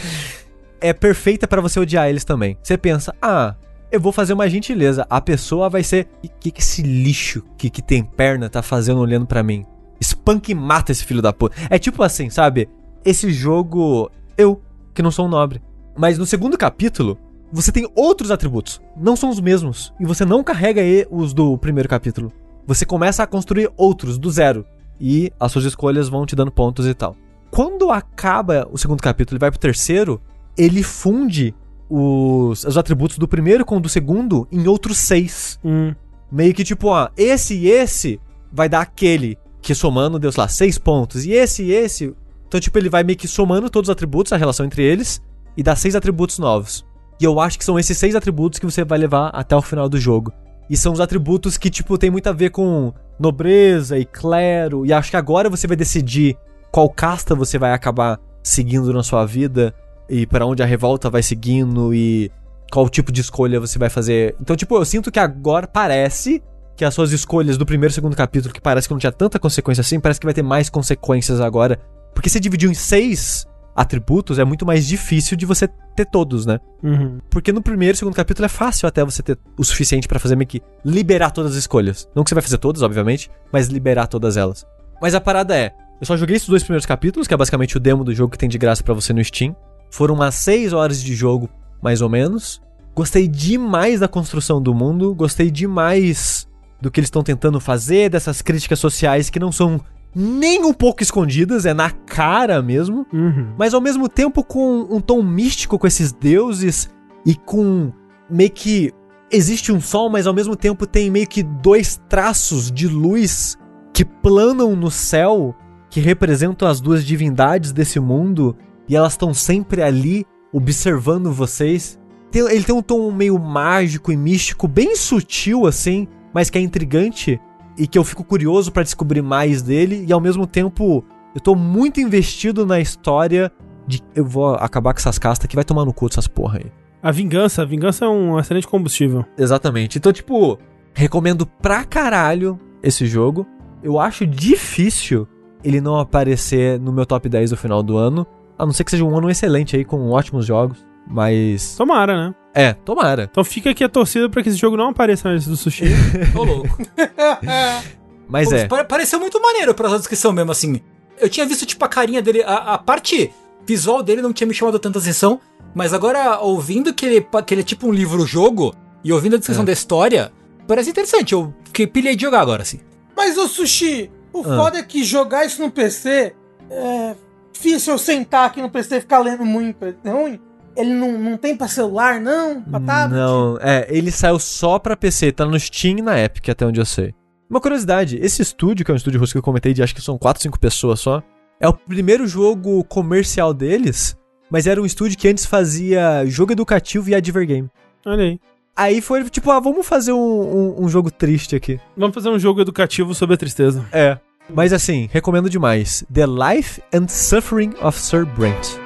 é 0.80 0.92
perfeita 0.92 1.46
pra 1.46 1.60
você 1.60 1.78
odiar 1.78 2.08
eles 2.08 2.24
também. 2.24 2.56
Você 2.62 2.76
pensa, 2.76 3.14
ah, 3.20 3.54
eu 3.90 4.00
vou 4.00 4.12
fazer 4.12 4.32
uma 4.32 4.48
gentileza. 4.48 5.06
A 5.08 5.20
pessoa 5.20 5.68
vai 5.68 5.82
ser. 5.82 6.08
O 6.24 6.28
que, 6.40 6.50
que 6.50 6.60
esse 6.60 6.82
lixo 6.82 7.42
que, 7.58 7.68
que 7.70 7.82
tem 7.82 8.02
perna 8.02 8.48
tá 8.48 8.62
fazendo 8.62 9.00
olhando 9.00 9.26
pra 9.26 9.42
mim? 9.42 9.64
Espanca 10.00 10.50
e 10.50 10.54
mata 10.54 10.90
esse 10.92 11.04
filho 11.04 11.22
da 11.22 11.32
puta. 11.32 11.54
É 11.70 11.78
tipo 11.78 12.02
assim, 12.02 12.30
sabe? 12.30 12.68
Esse 13.04 13.30
jogo. 13.32 14.10
Eu, 14.36 14.62
que 14.94 15.02
não 15.02 15.10
sou 15.10 15.26
um 15.26 15.28
nobre. 15.28 15.60
Mas 15.96 16.16
no 16.18 16.24
segundo 16.24 16.56
capítulo, 16.56 17.18
você 17.52 17.70
tem 17.70 17.86
outros 17.94 18.30
atributos. 18.30 18.80
Não 18.96 19.14
são 19.14 19.28
os 19.28 19.40
mesmos. 19.40 19.92
E 20.00 20.06
você 20.06 20.24
não 20.24 20.42
carrega 20.42 20.80
e- 20.82 21.06
os 21.10 21.34
do 21.34 21.56
primeiro 21.58 21.88
capítulo. 21.88 22.32
Você 22.72 22.86
começa 22.86 23.22
a 23.22 23.26
construir 23.26 23.70
outros 23.76 24.16
do 24.16 24.30
zero. 24.30 24.64
E 24.98 25.30
as 25.38 25.52
suas 25.52 25.66
escolhas 25.66 26.08
vão 26.08 26.24
te 26.24 26.34
dando 26.34 26.50
pontos 26.50 26.86
e 26.86 26.94
tal. 26.94 27.14
Quando 27.50 27.90
acaba 27.90 28.66
o 28.72 28.78
segundo 28.78 29.02
capítulo 29.02 29.36
e 29.36 29.40
vai 29.40 29.50
pro 29.50 29.60
terceiro, 29.60 30.18
ele 30.56 30.82
funde 30.82 31.54
os, 31.90 32.64
os 32.64 32.78
atributos 32.78 33.18
do 33.18 33.28
primeiro 33.28 33.62
com 33.62 33.76
o 33.76 33.80
do 33.80 33.90
segundo 33.90 34.48
em 34.50 34.66
outros 34.66 34.96
seis. 34.96 35.58
Hum. 35.62 35.94
Meio 36.30 36.54
que 36.54 36.64
tipo, 36.64 36.88
ó, 36.88 37.10
esse 37.14 37.54
e 37.54 37.68
esse 37.68 38.18
vai 38.50 38.70
dar 38.70 38.80
aquele, 38.80 39.36
que 39.60 39.74
somando 39.74 40.18
deu, 40.18 40.32
sei 40.32 40.40
lá, 40.40 40.48
seis 40.48 40.78
pontos. 40.78 41.26
E 41.26 41.32
esse 41.32 41.64
e 41.64 41.72
esse. 41.72 42.14
Então, 42.48 42.58
tipo, 42.58 42.78
ele 42.78 42.88
vai 42.88 43.04
meio 43.04 43.18
que 43.18 43.28
somando 43.28 43.68
todos 43.68 43.90
os 43.90 43.92
atributos, 43.92 44.32
a 44.32 44.38
relação 44.38 44.64
entre 44.64 44.82
eles, 44.82 45.20
e 45.54 45.62
dá 45.62 45.76
seis 45.76 45.94
atributos 45.94 46.38
novos. 46.38 46.86
E 47.20 47.24
eu 47.24 47.38
acho 47.38 47.58
que 47.58 47.66
são 47.66 47.78
esses 47.78 47.98
seis 47.98 48.14
atributos 48.14 48.58
que 48.58 48.64
você 48.64 48.82
vai 48.82 48.98
levar 48.98 49.28
até 49.28 49.54
o 49.54 49.60
final 49.60 49.90
do 49.90 50.00
jogo. 50.00 50.32
E 50.72 50.76
são 50.78 50.90
os 50.90 51.00
atributos 51.00 51.58
que, 51.58 51.68
tipo, 51.68 51.98
tem 51.98 52.10
muito 52.10 52.28
a 52.28 52.32
ver 52.32 52.48
com 52.48 52.94
nobreza 53.20 53.98
e 53.98 54.06
clero. 54.06 54.86
E 54.86 54.92
acho 54.94 55.10
que 55.10 55.18
agora 55.18 55.50
você 55.50 55.66
vai 55.66 55.76
decidir 55.76 56.34
qual 56.70 56.88
casta 56.88 57.34
você 57.34 57.58
vai 57.58 57.74
acabar 57.74 58.18
seguindo 58.42 58.90
na 58.90 59.02
sua 59.02 59.26
vida 59.26 59.74
e 60.08 60.26
para 60.26 60.46
onde 60.46 60.62
a 60.62 60.66
revolta 60.66 61.10
vai 61.10 61.22
seguindo 61.22 61.92
e 61.92 62.32
qual 62.72 62.88
tipo 62.88 63.12
de 63.12 63.20
escolha 63.20 63.60
você 63.60 63.78
vai 63.78 63.90
fazer. 63.90 64.34
Então, 64.40 64.56
tipo, 64.56 64.74
eu 64.74 64.84
sinto 64.86 65.12
que 65.12 65.20
agora 65.20 65.66
parece 65.66 66.42
que 66.74 66.86
as 66.86 66.94
suas 66.94 67.12
escolhas 67.12 67.58
do 67.58 67.66
primeiro 67.66 67.92
e 67.92 67.94
segundo 67.94 68.16
capítulo, 68.16 68.54
que 68.54 68.58
parece 68.58 68.88
que 68.88 68.94
não 68.94 68.98
tinha 68.98 69.12
tanta 69.12 69.38
consequência 69.38 69.82
assim, 69.82 70.00
parece 70.00 70.20
que 70.20 70.26
vai 70.26 70.32
ter 70.32 70.42
mais 70.42 70.70
consequências 70.70 71.38
agora. 71.38 71.78
Porque 72.14 72.30
se 72.30 72.40
dividiu 72.40 72.70
em 72.70 72.74
seis 72.74 73.46
atributos, 73.74 74.38
é 74.38 74.44
muito 74.44 74.66
mais 74.66 74.86
difícil 74.86 75.36
de 75.36 75.46
você 75.46 75.68
ter 75.96 76.06
todos, 76.06 76.46
né? 76.46 76.60
Uhum. 76.82 77.18
Porque 77.30 77.52
no 77.52 77.62
primeiro 77.62 77.94
e 77.94 77.98
segundo 77.98 78.14
capítulo 78.14 78.46
é 78.46 78.48
fácil 78.48 78.86
até 78.86 79.04
você 79.04 79.22
ter 79.22 79.38
o 79.56 79.64
suficiente 79.64 80.06
pra 80.06 80.18
fazer 80.18 80.36
meio 80.36 80.48
que 80.48 80.62
liberar 80.84 81.30
todas 81.30 81.52
as 81.52 81.58
escolhas. 81.58 82.08
Não 82.14 82.22
que 82.22 82.30
você 82.30 82.34
vai 82.34 82.42
fazer 82.42 82.58
todas, 82.58 82.82
obviamente, 82.82 83.30
mas 83.52 83.68
liberar 83.68 84.06
todas 84.06 84.36
elas. 84.36 84.66
Mas 85.00 85.14
a 85.14 85.20
parada 85.20 85.56
é, 85.56 85.72
eu 86.00 86.06
só 86.06 86.16
joguei 86.16 86.36
esses 86.36 86.48
dois 86.48 86.62
primeiros 86.62 86.86
capítulos, 86.86 87.26
que 87.26 87.34
é 87.34 87.36
basicamente 87.36 87.76
o 87.76 87.80
demo 87.80 88.04
do 88.04 88.14
jogo 88.14 88.32
que 88.32 88.38
tem 88.38 88.48
de 88.48 88.58
graça 88.58 88.82
pra 88.82 88.94
você 88.94 89.12
no 89.12 89.24
Steam. 89.24 89.54
Foram 89.90 90.14
umas 90.14 90.34
6 90.36 90.72
horas 90.72 91.02
de 91.02 91.14
jogo, 91.14 91.48
mais 91.82 92.02
ou 92.02 92.08
menos. 92.08 92.60
Gostei 92.94 93.26
demais 93.26 94.00
da 94.00 94.08
construção 94.08 94.60
do 94.60 94.74
mundo, 94.74 95.14
gostei 95.14 95.50
demais 95.50 96.46
do 96.80 96.90
que 96.90 97.00
eles 97.00 97.06
estão 97.06 97.22
tentando 97.22 97.60
fazer, 97.60 98.10
dessas 98.10 98.42
críticas 98.42 98.78
sociais 98.78 99.30
que 99.30 99.38
não 99.38 99.52
são 99.52 99.80
nem 100.14 100.64
um 100.64 100.72
pouco 100.72 101.02
escondidas, 101.02 101.64
é 101.66 101.72
na 101.72 101.90
cara 101.90 102.60
mesmo, 102.62 103.06
Uhum. 103.12 103.54
mas 103.58 103.72
ao 103.74 103.80
mesmo 103.80 104.08
tempo 104.08 104.44
com 104.44 104.86
um 104.90 105.00
tom 105.00 105.22
místico 105.22 105.78
com 105.78 105.86
esses 105.86 106.12
deuses 106.12 106.90
e 107.24 107.34
com 107.34 107.92
meio 108.28 108.50
que 108.50 108.92
existe 109.30 109.72
um 109.72 109.80
sol, 109.80 110.10
mas 110.10 110.26
ao 110.26 110.34
mesmo 110.34 110.54
tempo 110.54 110.86
tem 110.86 111.10
meio 111.10 111.26
que 111.26 111.42
dois 111.42 112.00
traços 112.08 112.70
de 112.70 112.86
luz 112.86 113.56
que 113.92 114.04
planam 114.04 114.76
no 114.76 114.90
céu, 114.90 115.54
que 115.88 116.00
representam 116.00 116.68
as 116.68 116.80
duas 116.80 117.04
divindades 117.04 117.72
desse 117.72 117.98
mundo 118.00 118.56
e 118.88 118.96
elas 118.96 119.12
estão 119.12 119.32
sempre 119.32 119.82
ali 119.82 120.26
observando 120.52 121.32
vocês. 121.32 121.98
Ele 122.34 122.62
tem 122.64 122.74
um 122.74 122.82
tom 122.82 123.10
meio 123.12 123.38
mágico 123.38 124.10
e 124.12 124.16
místico, 124.16 124.66
bem 124.68 124.96
sutil 124.96 125.66
assim, 125.66 126.08
mas 126.32 126.48
que 126.50 126.58
é 126.58 126.60
intrigante 126.60 127.38
e 127.76 127.86
que 127.86 127.98
eu 127.98 128.04
fico 128.04 128.24
curioso 128.24 128.70
pra 128.70 128.82
descobrir 128.82 129.22
mais 129.22 129.62
dele 129.62 130.04
e 130.06 130.12
ao 130.12 130.20
mesmo 130.20 130.46
tempo 130.46 131.04
eu 131.34 131.40
tô 131.40 131.54
muito 131.54 132.00
investido 132.00 132.66
na 132.66 132.80
história 132.80 133.50
de 133.86 134.00
eu 134.14 134.24
vou 134.24 134.54
acabar 134.54 134.92
com 134.92 135.00
essas 135.00 135.18
castas 135.18 135.46
que 135.46 135.56
vai 135.56 135.64
tomar 135.64 135.84
no 135.84 135.92
cu 135.92 136.08
dessas 136.08 136.28
porra 136.28 136.58
aí. 136.58 136.72
A 137.02 137.10
vingança, 137.10 137.62
a 137.62 137.64
vingança 137.64 138.04
é 138.04 138.08
um 138.08 138.38
excelente 138.38 138.68
combustível. 138.68 139.24
Exatamente. 139.36 139.98
Então, 139.98 140.12
tipo, 140.12 140.56
recomendo 140.94 141.44
pra 141.44 141.84
caralho 141.84 142.60
esse 142.82 143.06
jogo. 143.06 143.44
Eu 143.82 143.98
acho 143.98 144.24
difícil 144.24 145.26
ele 145.64 145.80
não 145.80 145.98
aparecer 145.98 146.78
no 146.78 146.92
meu 146.92 147.04
top 147.04 147.28
10 147.28 147.50
do 147.50 147.56
final 147.56 147.82
do 147.82 147.96
ano. 147.96 148.24
A 148.56 148.64
não 148.64 148.72
ser 148.72 148.84
que 148.84 148.90
seja 148.92 149.04
um 149.04 149.16
ano 149.16 149.28
excelente 149.28 149.74
aí, 149.74 149.84
com 149.84 150.10
ótimos 150.10 150.46
jogos. 150.46 150.86
Mas. 151.06 151.74
Tomara, 151.76 152.28
né? 152.28 152.34
É, 152.54 152.72
tomara. 152.74 153.28
Então 153.30 153.42
fica 153.44 153.70
aqui 153.70 153.82
a 153.82 153.88
torcida 153.88 154.28
pra 154.28 154.42
que 154.42 154.48
esse 154.48 154.58
jogo 154.58 154.76
não 154.76 154.88
apareça 154.90 155.28
na 155.28 155.34
lista 155.34 155.50
do 155.50 155.56
sushi. 155.56 155.84
Ô, 156.36 156.42
louco. 156.44 156.78
Mas 158.28 158.48
Pô, 158.48 158.54
é. 158.54 158.66
pare- 158.66 158.84
Pareceu 158.84 159.18
muito 159.20 159.40
maneiro 159.40 159.74
pela 159.74 159.96
descrição 159.98 160.32
mesmo, 160.32 160.52
assim. 160.52 160.80
Eu 161.18 161.28
tinha 161.28 161.46
visto, 161.46 161.66
tipo, 161.66 161.84
a 161.84 161.88
carinha 161.88 162.22
dele, 162.22 162.42
a, 162.42 162.74
a 162.74 162.78
parte 162.78 163.30
visual 163.66 164.02
dele 164.02 164.22
não 164.22 164.32
tinha 164.32 164.46
me 164.46 164.54
chamado 164.54 164.78
tanta 164.78 164.98
atenção, 164.98 165.40
mas 165.74 165.92
agora, 165.92 166.38
ouvindo 166.40 166.92
que 166.94 167.04
ele, 167.06 167.26
que 167.46 167.54
ele 167.54 167.60
é 167.60 167.64
tipo 167.64 167.86
um 167.86 167.92
livro-jogo, 167.92 168.74
e 169.04 169.12
ouvindo 169.12 169.34
a 169.36 169.38
descrição 169.38 169.62
É. 169.62 169.66
da 169.66 169.72
história, 169.72 170.32
parece 170.66 170.90
interessante. 170.90 171.32
Eu 171.32 171.54
fiquei 171.64 171.86
pilhei 171.86 172.16
de 172.16 172.22
jogar 172.22 172.40
agora, 172.40 172.62
assim. 172.62 172.80
Mas 173.16 173.36
o 173.36 173.46
sushi, 173.48 174.10
o 174.32 174.40
Ah. 174.40 174.56
foda 174.56 174.78
é 174.78 174.82
que 174.82 175.04
jogar 175.04 175.44
isso 175.44 175.60
no 175.62 175.70
PC 175.70 176.34
é 176.70 177.14
difícil 177.52 177.92
eu 177.94 177.98
sentar 177.98 178.46
aqui 178.46 178.60
no 178.62 178.70
PC 178.70 178.96
e 178.96 179.00
ficar 179.00 179.18
lendo 179.18 179.44
muito. 179.44 179.84
É 180.04 180.10
ruim. 180.10 180.40
Ele 180.76 180.94
não, 180.94 181.18
não 181.18 181.36
tem 181.36 181.56
pra 181.56 181.68
celular, 181.68 182.20
não? 182.20 182.62
Pra 182.62 182.80
tablet? 182.80 183.18
Não, 183.20 183.58
é, 183.60 183.86
ele 183.90 184.10
saiu 184.10 184.38
só 184.38 184.78
pra 184.78 184.96
PC, 184.96 185.32
tá 185.32 185.44
no 185.44 185.58
Steam 185.58 185.98
e 185.98 186.02
na 186.02 186.18
Epic, 186.18 186.48
até 186.48 186.64
onde 186.66 186.80
eu 186.80 186.84
sei. 186.86 187.14
Uma 187.50 187.60
curiosidade, 187.60 188.18
esse 188.22 188.40
estúdio, 188.40 188.84
que 188.84 188.90
é 188.90 188.94
um 188.94 188.96
estúdio 188.96 189.20
russo 189.20 189.32
que 189.32 189.38
eu 189.38 189.42
comentei 189.42 189.74
de 189.74 189.82
acho 189.82 189.94
que 189.94 190.00
são 190.00 190.16
4, 190.16 190.42
5 190.42 190.58
pessoas 190.58 191.00
só, 191.00 191.22
é 191.60 191.68
o 191.68 191.72
primeiro 191.74 192.26
jogo 192.26 192.82
comercial 192.84 193.52
deles, 193.52 194.16
mas 194.50 194.66
era 194.66 194.80
um 194.80 194.86
estúdio 194.86 195.18
que 195.18 195.28
antes 195.28 195.44
fazia 195.44 196.24
jogo 196.26 196.52
educativo 196.52 197.10
e 197.10 197.14
advergame. 197.14 197.68
Olha 198.06 198.22
aí. 198.24 198.40
Aí 198.74 199.00
foi 199.02 199.22
tipo, 199.28 199.50
ah, 199.50 199.60
vamos 199.60 199.86
fazer 199.86 200.12
um, 200.12 200.18
um- 200.18 200.84
um 200.84 200.88
jogo 200.88 201.10
triste 201.10 201.54
aqui. 201.54 201.78
Vamos 201.94 202.14
fazer 202.14 202.30
um 202.30 202.38
jogo 202.38 202.62
educativo 202.62 203.14
sobre 203.14 203.34
a 203.34 203.38
tristeza. 203.38 203.84
É. 203.92 204.16
Mas 204.52 204.72
assim, 204.72 205.08
recomendo 205.12 205.50
demais. 205.50 206.02
The 206.12 206.24
Life 206.26 206.82
and 206.92 207.06
Suffering 207.08 207.74
of 207.82 208.00
Sir 208.00 208.24
Brent. 208.24 208.78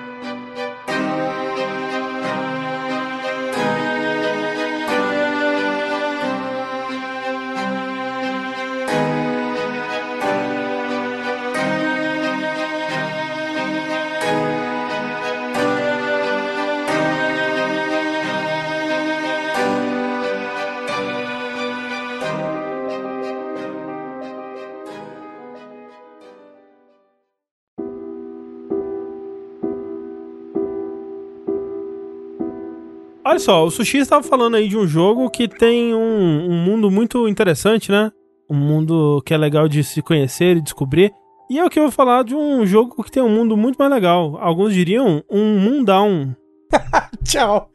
Olha 33.27 33.41
só, 33.41 33.65
o 33.65 33.71
Sushi 33.73 33.99
estava 33.99 34.23
falando 34.23 34.55
aí 34.55 34.69
de 34.69 34.79
um 34.79 34.87
jogo 34.87 35.29
que 35.29 35.49
tem 35.49 35.93
um, 35.93 36.49
um 36.49 36.55
mundo 36.65 36.89
muito 36.93 37.27
interessante, 37.27 37.91
né? 37.91 38.13
Um 38.49 38.55
mundo 38.55 39.21
que 39.27 39.35
é 39.35 39.37
legal 39.37 39.67
de 39.67 39.83
se 39.83 40.01
conhecer 40.01 40.57
e 40.57 40.61
descobrir. 40.61 41.13
E 41.51 41.59
é 41.59 41.65
o 41.65 41.69
que 41.69 41.77
eu 41.77 41.83
vou 41.83 41.91
falar 41.91 42.23
de 42.23 42.37
um 42.37 42.65
jogo 42.65 43.03
que 43.03 43.11
tem 43.11 43.21
um 43.21 43.29
mundo 43.29 43.57
muito 43.57 43.79
mais 43.79 43.91
legal. 43.91 44.39
Alguns 44.41 44.73
diriam 44.73 45.25
um 45.29 45.59
mundão. 45.59 46.37
Tchau. 47.25 47.69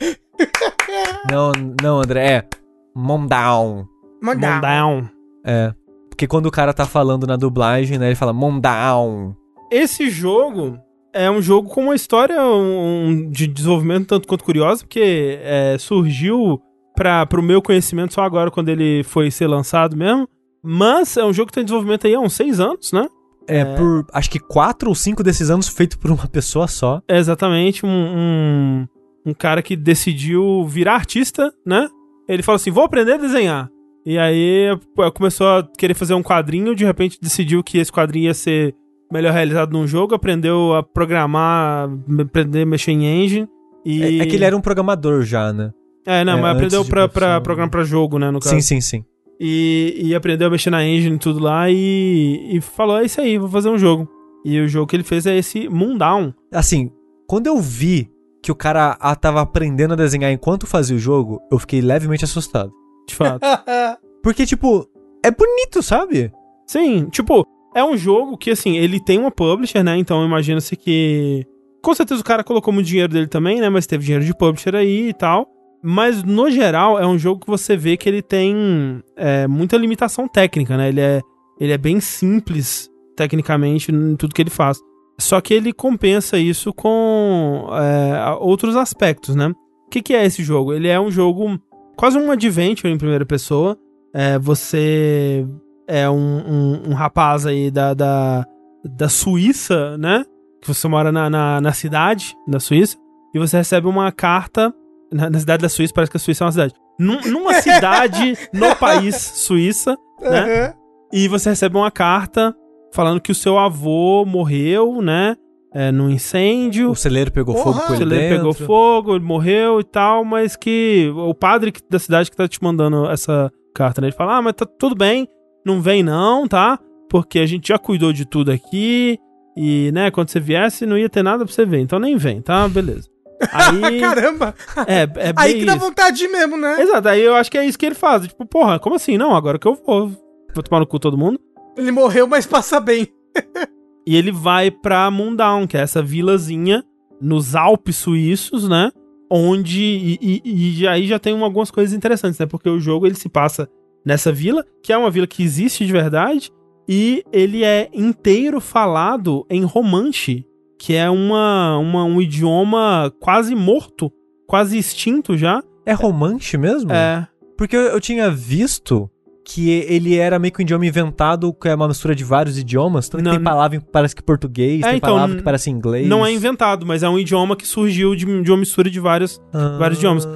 Não, 1.30 1.52
não, 1.84 2.00
André, 2.00 2.28
é 2.32 2.48
Mondown. 2.96 3.86
Mandar. 4.22 4.56
Mundão. 4.56 5.10
É. 5.46 5.74
Porque 6.10 6.28
quando 6.28 6.46
o 6.46 6.52
cara 6.52 6.74
tá 6.74 6.86
falando 6.86 7.28
na 7.28 7.36
dublagem, 7.36 7.98
né, 7.98 8.08
ele 8.08 8.16
fala 8.16 8.32
Mondown. 8.32 9.36
Esse 9.70 10.10
jogo 10.10 10.80
é 11.14 11.30
um 11.30 11.42
jogo 11.42 11.70
com 11.70 11.84
uma 11.84 11.96
história 11.96 12.42
um, 12.44 13.30
de 13.30 13.48
desenvolvimento 13.48 14.08
tanto 14.08 14.28
quanto 14.28 14.44
curiosa, 14.44 14.84
porque 14.84 15.40
é, 15.42 15.78
surgiu 15.80 16.62
para 16.96 17.26
pro 17.26 17.42
meu 17.42 17.62
conhecimento 17.62 18.14
só 18.14 18.22
agora 18.22 18.52
quando 18.52 18.70
ele 18.70 19.04
foi 19.04 19.32
ser 19.32 19.48
lançado 19.48 19.96
mesmo. 19.96 20.28
Mas 20.64 21.18
é 21.18 21.26
um 21.26 21.34
jogo 21.34 21.48
que 21.48 21.54
tem 21.54 21.64
desenvolvimento 21.64 22.06
aí 22.06 22.14
há 22.14 22.20
uns 22.20 22.34
seis 22.34 22.60
anos, 22.60 22.92
né? 22.92 23.08
É, 23.48 23.66
por 23.66 24.06
acho 24.14 24.30
que 24.30 24.40
quatro 24.40 24.90
ou 24.90 24.96
cinco 24.96 25.24
desses 25.24 25.50
anos 25.50 25.68
feito 25.68 25.98
por 25.98 26.12
uma 26.12 26.28
pessoa 26.28 26.68
só. 26.68 27.02
É 27.08 27.18
exatamente 27.18 27.86
um, 27.86 27.90
um, 27.90 28.88
um 29.26 29.34
cara 29.34 29.62
que 29.62 29.76
decidiu 29.76 30.64
virar 30.66 30.94
artista, 30.94 31.52
né? 31.66 31.90
Ele 32.28 32.44
falou 32.44 32.58
assim: 32.58 32.72
vou 32.72 32.84
aprender 32.84 33.14
a 33.14 33.18
desenhar. 33.18 33.70
E 34.06 34.18
aí 34.18 34.68
começou 35.14 35.48
a 35.48 35.68
querer 35.78 35.94
fazer 35.94 36.14
um 36.14 36.24
quadrinho, 36.24 36.76
de 36.76 36.86
repente 36.86 37.20
decidiu 37.22 37.64
que 37.64 37.78
esse 37.78 37.92
quadrinho 37.92 38.26
ia 38.26 38.34
ser 38.34 38.76
melhor 39.12 39.34
realizado 39.34 39.72
num 39.74 39.86
jogo, 39.86 40.16
aprendeu 40.16 40.74
a 40.74 40.84
programar, 40.84 41.90
aprender 42.20 42.64
a 42.64 42.66
mexer 42.66 42.92
em 42.92 43.06
engine. 43.06 43.48
E... 43.86 44.04
É, 44.04 44.18
é 44.20 44.26
que 44.26 44.36
ele 44.36 44.46
era 44.46 44.56
um 44.56 44.62
programador 44.62 45.24
já, 45.24 45.52
né? 45.52 45.72
É, 46.06 46.24
não, 46.24 46.38
é, 46.38 46.42
mas 46.42 46.56
aprendeu 46.56 46.84
de 46.84 46.90
pra, 46.90 47.08
pra 47.08 47.42
programar 47.42 47.70
pra 47.70 47.84
jogo, 47.84 48.18
né, 48.18 48.32
no 48.32 48.40
caso. 48.40 48.56
Sim, 48.56 48.62
sim, 48.62 48.82
sim. 48.82 49.06
E, 49.40 50.00
e 50.04 50.16
aprendeu 50.16 50.48
a 50.48 50.52
mexer 50.52 50.70
na 50.70 50.86
engine 50.86 51.16
e 51.16 51.20
tudo 51.20 51.40
lá 51.40 51.70
e, 51.70 52.58
e 52.58 52.62
falou, 52.62 53.00
é 53.00 53.06
isso 53.06 53.20
aí, 53.20 53.38
vou 53.38 53.50
fazer 53.50 53.70
um 53.70 53.78
jogo. 53.78 54.08
E 54.46 54.60
o 54.60 54.68
jogo 54.68 54.88
que 54.88 54.96
ele 54.96 55.04
fez 55.04 55.26
é 55.26 55.36
esse 55.36 55.68
Moondown. 55.68 56.34
Assim, 56.52 56.92
quando 57.28 57.48
eu 57.48 57.58
vi 57.58 58.10
que 58.42 58.52
o 58.52 58.56
cara 58.56 58.98
ah, 59.00 59.16
tava 59.16 59.42
aprendendo 59.42 59.94
a 59.94 59.98
desenhar 59.98 60.32
enquanto 60.32 60.66
fazia 60.66 60.96
o 60.96 61.00
jogo, 61.00 61.40
eu 61.52 61.60
fiquei 61.60 61.82
levemente 61.82 62.24
assustado. 62.24 62.72
De 63.08 63.16
fato. 63.16 63.42
Porque, 64.24 64.46
tipo, 64.46 64.88
é 65.24 65.32
bonito, 65.32 65.82
sabe? 65.82 66.32
Sim, 66.66 67.08
tipo, 67.10 67.46
é 67.76 67.84
um 67.84 67.98
jogo 67.98 68.38
que, 68.38 68.52
assim, 68.52 68.78
ele 68.78 69.00
tem 69.00 69.18
uma 69.18 69.32
publisher, 69.32 69.84
né? 69.84 69.98
Então 69.98 70.26
imagina-se 70.26 70.76
que. 70.76 71.46
Com 71.82 71.96
certeza 71.96 72.22
o 72.22 72.24
cara 72.24 72.44
colocou 72.44 72.72
muito 72.74 72.86
dinheiro 72.86 73.12
dele 73.12 73.28
também, 73.28 73.60
né? 73.60 73.70
Mas 73.70 73.88
teve 73.88 74.04
dinheiro 74.04 74.24
de 74.24 74.36
publisher 74.36 74.76
aí 74.76 75.10
e 75.10 75.14
tal. 75.14 75.48
Mas, 75.84 76.24
no 76.24 76.52
geral, 76.52 77.00
é 77.00 77.08
um 77.08 77.18
jogo 77.18 77.42
que 77.42 77.48
você 77.48 77.76
vê 77.76 77.98
que 77.98 78.08
ele 78.08 78.22
tem 78.22 79.02
é, 79.16 79.48
muita 79.48 79.78
limitação 79.78 80.28
técnica, 80.28 80.78
né? 80.78 80.90
Ele 80.90 81.02
é, 81.02 81.22
ele 81.60 81.72
é 81.72 81.78
bem 81.78 82.00
simples, 82.00 82.88
tecnicamente, 83.16 83.92
em 83.92 84.16
tudo 84.16 84.36
que 84.36 84.42
ele 84.44 84.52
faz. 84.52 84.78
Só 85.20 85.42
que 85.42 85.54
ele 85.54 85.74
compensa 85.74 86.38
isso 86.38 86.72
com 86.72 87.68
é, 87.72 88.38
outros 88.40 88.76
aspectos, 88.76 89.36
né? 89.36 89.48
O 89.88 89.90
que, 89.90 90.04
que 90.04 90.14
é 90.14 90.24
esse 90.24 90.44
jogo? 90.44 90.74
Ele 90.74 90.88
é 90.88 91.00
um 91.00 91.10
jogo 91.10 91.60
quase 91.96 92.18
um 92.18 92.32
adventure 92.32 92.92
em 92.92 92.98
primeira 92.98 93.26
pessoa, 93.26 93.78
é, 94.14 94.40
você 94.40 95.46
é 95.88 96.10
um, 96.10 96.16
um, 96.16 96.90
um 96.90 96.94
rapaz 96.94 97.46
aí 97.46 97.70
da, 97.72 97.94
da, 97.94 98.46
da 98.84 99.10
Suíça, 99.10 99.98
né? 99.98 100.24
Que 100.62 100.68
você 100.68 100.88
mora 100.88 101.12
na, 101.12 101.30
na, 101.30 101.62
na 101.62 101.74
cidade 101.74 102.36
da 102.48 102.60
Suíça, 102.60 102.98
e 103.34 103.40
você 103.40 103.58
recebe 103.58 103.88
uma 103.88 104.12
carta. 104.12 104.74
Na, 105.12 105.30
na 105.30 105.40
cidade 105.40 105.62
da 105.62 105.70
Suíça, 105.70 105.94
parece 105.94 106.12
que 106.12 106.18
a 106.18 106.20
Suíça 106.20 106.44
é 106.44 106.46
uma 106.46 106.52
cidade. 106.52 106.74
Num- 107.00 107.22
numa 107.30 107.54
cidade 107.62 108.38
no 108.54 108.76
país 108.76 109.16
Suíça, 109.16 109.98
né? 110.22 110.64
Aham. 110.68 110.74
E 111.14 111.28
você 111.28 111.50
recebe 111.50 111.76
uma 111.76 111.92
carta 111.92 112.56
falando 112.94 113.20
que 113.20 113.32
o 113.32 113.36
seu 113.36 113.58
avô 113.58 114.24
morreu, 114.26 115.02
né? 115.02 115.36
É, 115.74 115.92
num 115.92 116.10
incêndio. 116.10 116.92
O 116.92 116.96
celeiro 116.96 117.32
pegou 117.32 117.56
Porra! 117.56 117.64
fogo 117.74 117.80
com 117.88 117.92
O 117.94 117.96
ele 117.96 117.98
celeiro 118.00 118.24
dentro. 118.24 118.38
pegou 118.38 118.68
fogo, 118.68 119.16
ele 119.16 119.24
morreu 119.24 119.80
e 119.80 119.84
tal, 119.84 120.24
mas 120.24 120.56
que 120.56 121.12
o 121.16 121.34
padre 121.34 121.74
da 121.90 121.98
cidade 122.00 122.30
que 122.30 122.36
tá 122.38 122.48
te 122.48 122.62
mandando 122.64 123.10
essa 123.10 123.52
carta, 123.74 124.00
né? 124.02 124.08
Ele 124.08 124.16
fala: 124.16 124.38
Ah, 124.38 124.42
mas 124.42 124.54
tá 124.54 124.66
tudo 124.66 124.96
bem, 124.96 125.28
não 125.66 125.82
vem 125.82 126.04
não, 126.04 126.48
tá? 126.48 126.80
Porque 127.10 127.40
a 127.40 127.46
gente 127.46 127.68
já 127.70 127.78
cuidou 127.78 128.12
de 128.14 128.26
tudo 128.26 128.52
aqui. 128.52 129.18
E, 129.58 129.92
né, 129.94 130.10
quando 130.12 130.30
você 130.30 130.40
viesse, 130.40 130.86
não 130.86 130.98
ia 130.98 131.10
ter 131.10 131.22
nada 131.24 131.44
pra 131.46 131.54
você 131.54 131.66
ver. 131.66 131.80
Então 131.80 132.00
nem 132.00 132.16
vem, 132.16 132.42
tá? 132.42 132.68
Beleza. 132.70 133.10
Aí. 133.52 134.00
Caramba! 134.00 134.56
é, 134.88 135.02
é 135.02 135.06
bem 135.08 135.34
Aí 135.36 135.54
que 135.60 135.66
dá 135.66 135.76
isso. 135.76 135.86
vontade 135.86 136.18
de 136.18 136.24
ir 136.26 136.32
mesmo, 136.32 136.56
né? 136.58 136.80
Exato, 136.82 137.08
aí 137.10 137.22
eu 137.22 137.34
acho 137.36 137.50
que 137.50 137.58
é 137.58 137.66
isso 137.66 137.78
que 137.78 137.86
ele 137.88 137.96
faz. 137.96 138.28
Tipo, 138.28 138.46
porra, 138.46 138.80
como 138.80 138.96
assim? 138.96 139.18
Não, 139.18 139.36
agora 139.36 139.58
que 139.60 139.68
eu 139.68 139.74
vou. 139.76 140.10
Vou 140.54 140.64
tomar 140.64 140.80
no 140.80 140.86
cu 140.88 141.00
todo 141.00 141.18
mundo. 141.18 141.40
Ele 141.76 141.92
morreu, 141.92 142.28
mas 142.28 142.46
passa 142.46 142.80
bem. 142.80 143.08
E 144.08 144.16
ele 144.16 144.32
vai 144.32 144.72
pra 144.72 145.12
Mundown, 145.12 145.68
que 145.68 145.78
é 145.78 145.82
essa 145.82 146.02
vilazinha 146.02 146.84
nos 147.22 147.56
Alpes 147.56 147.98
suíços, 147.98 148.68
né? 148.68 148.90
Onde. 149.30 149.80
E, 150.20 150.42
e- 150.44 150.82
e 150.82 150.88
aí 150.88 151.06
já 151.06 151.20
tem 151.20 151.36
um- 151.36 151.44
algumas 151.44 151.70
coisas 151.70 151.94
interessantes, 151.96 152.40
né? 152.40 152.48
Porque 152.48 152.68
o 152.68 152.80
jogo 152.80 153.06
ele 153.06 153.14
se 153.14 153.30
passa 153.30 153.70
nessa 154.06 154.32
vila, 154.32 154.66
que 154.84 154.92
é 154.94 154.98
uma 154.98 155.12
vila 155.12 155.28
que 155.28 155.44
existe 155.44 155.86
de 155.86 155.92
verdade, 155.92 156.52
e 156.88 157.24
ele 157.32 157.64
é 157.64 157.90
inteiro 157.94 158.60
falado 158.60 159.46
em 159.50 159.64
Romanche, 159.64 160.46
que 160.80 160.96
é 160.96 161.10
uma, 161.10 161.78
uma- 161.78 162.04
um 162.06 162.20
idioma 162.22 163.14
quase 163.20 163.54
morto, 163.56 164.12
quase 164.48 164.78
extinto 164.78 165.38
já. 165.38 165.64
É 165.86 165.94
romance 165.94 166.58
mesmo? 166.58 166.92
É. 166.92 167.28
Porque 167.58 167.76
eu, 167.76 167.82
eu 167.82 168.02
tinha 168.02 168.30
visto 168.32 169.10
que 169.44 169.70
ele 169.70 170.16
era 170.18 170.38
meio 170.40 170.54
que 170.54 170.62
um 170.62 170.64
idioma 170.64 170.86
inventado, 170.86 171.52
que 171.54 171.68
é 171.68 171.76
uma 171.76 171.88
mistura 171.88 172.14
de 172.16 172.24
vários 172.24 172.58
idiomas. 172.58 173.10
Tanto 173.10 173.24
Não, 173.24 173.32
tem 173.32 173.42
palavra 173.44 173.80
que 173.80 173.86
parece 173.92 174.16
que 174.16 174.22
português, 174.24 174.82
É, 174.84 174.90
tem 174.90 174.98
então, 174.98 175.14
palavra 175.16 175.36
que 175.38 175.42
parece 175.44 175.70
inglês. 175.70 176.08
Não 176.08 176.26
é 176.26 176.32
inventado, 176.32 176.86
mas 176.86 177.02
é 177.04 177.10
um 177.10 177.18
idioma 177.18 177.56
que 177.56 177.68
surgiu 177.68 178.16
de, 178.16 178.26
de 178.44 178.52
uma 178.52 178.58
mistura 178.58 178.90
de 178.90 179.00
vários 179.00 179.42
Ah. 179.54 179.78
vários 179.80 179.98
idiomas. 180.00 180.28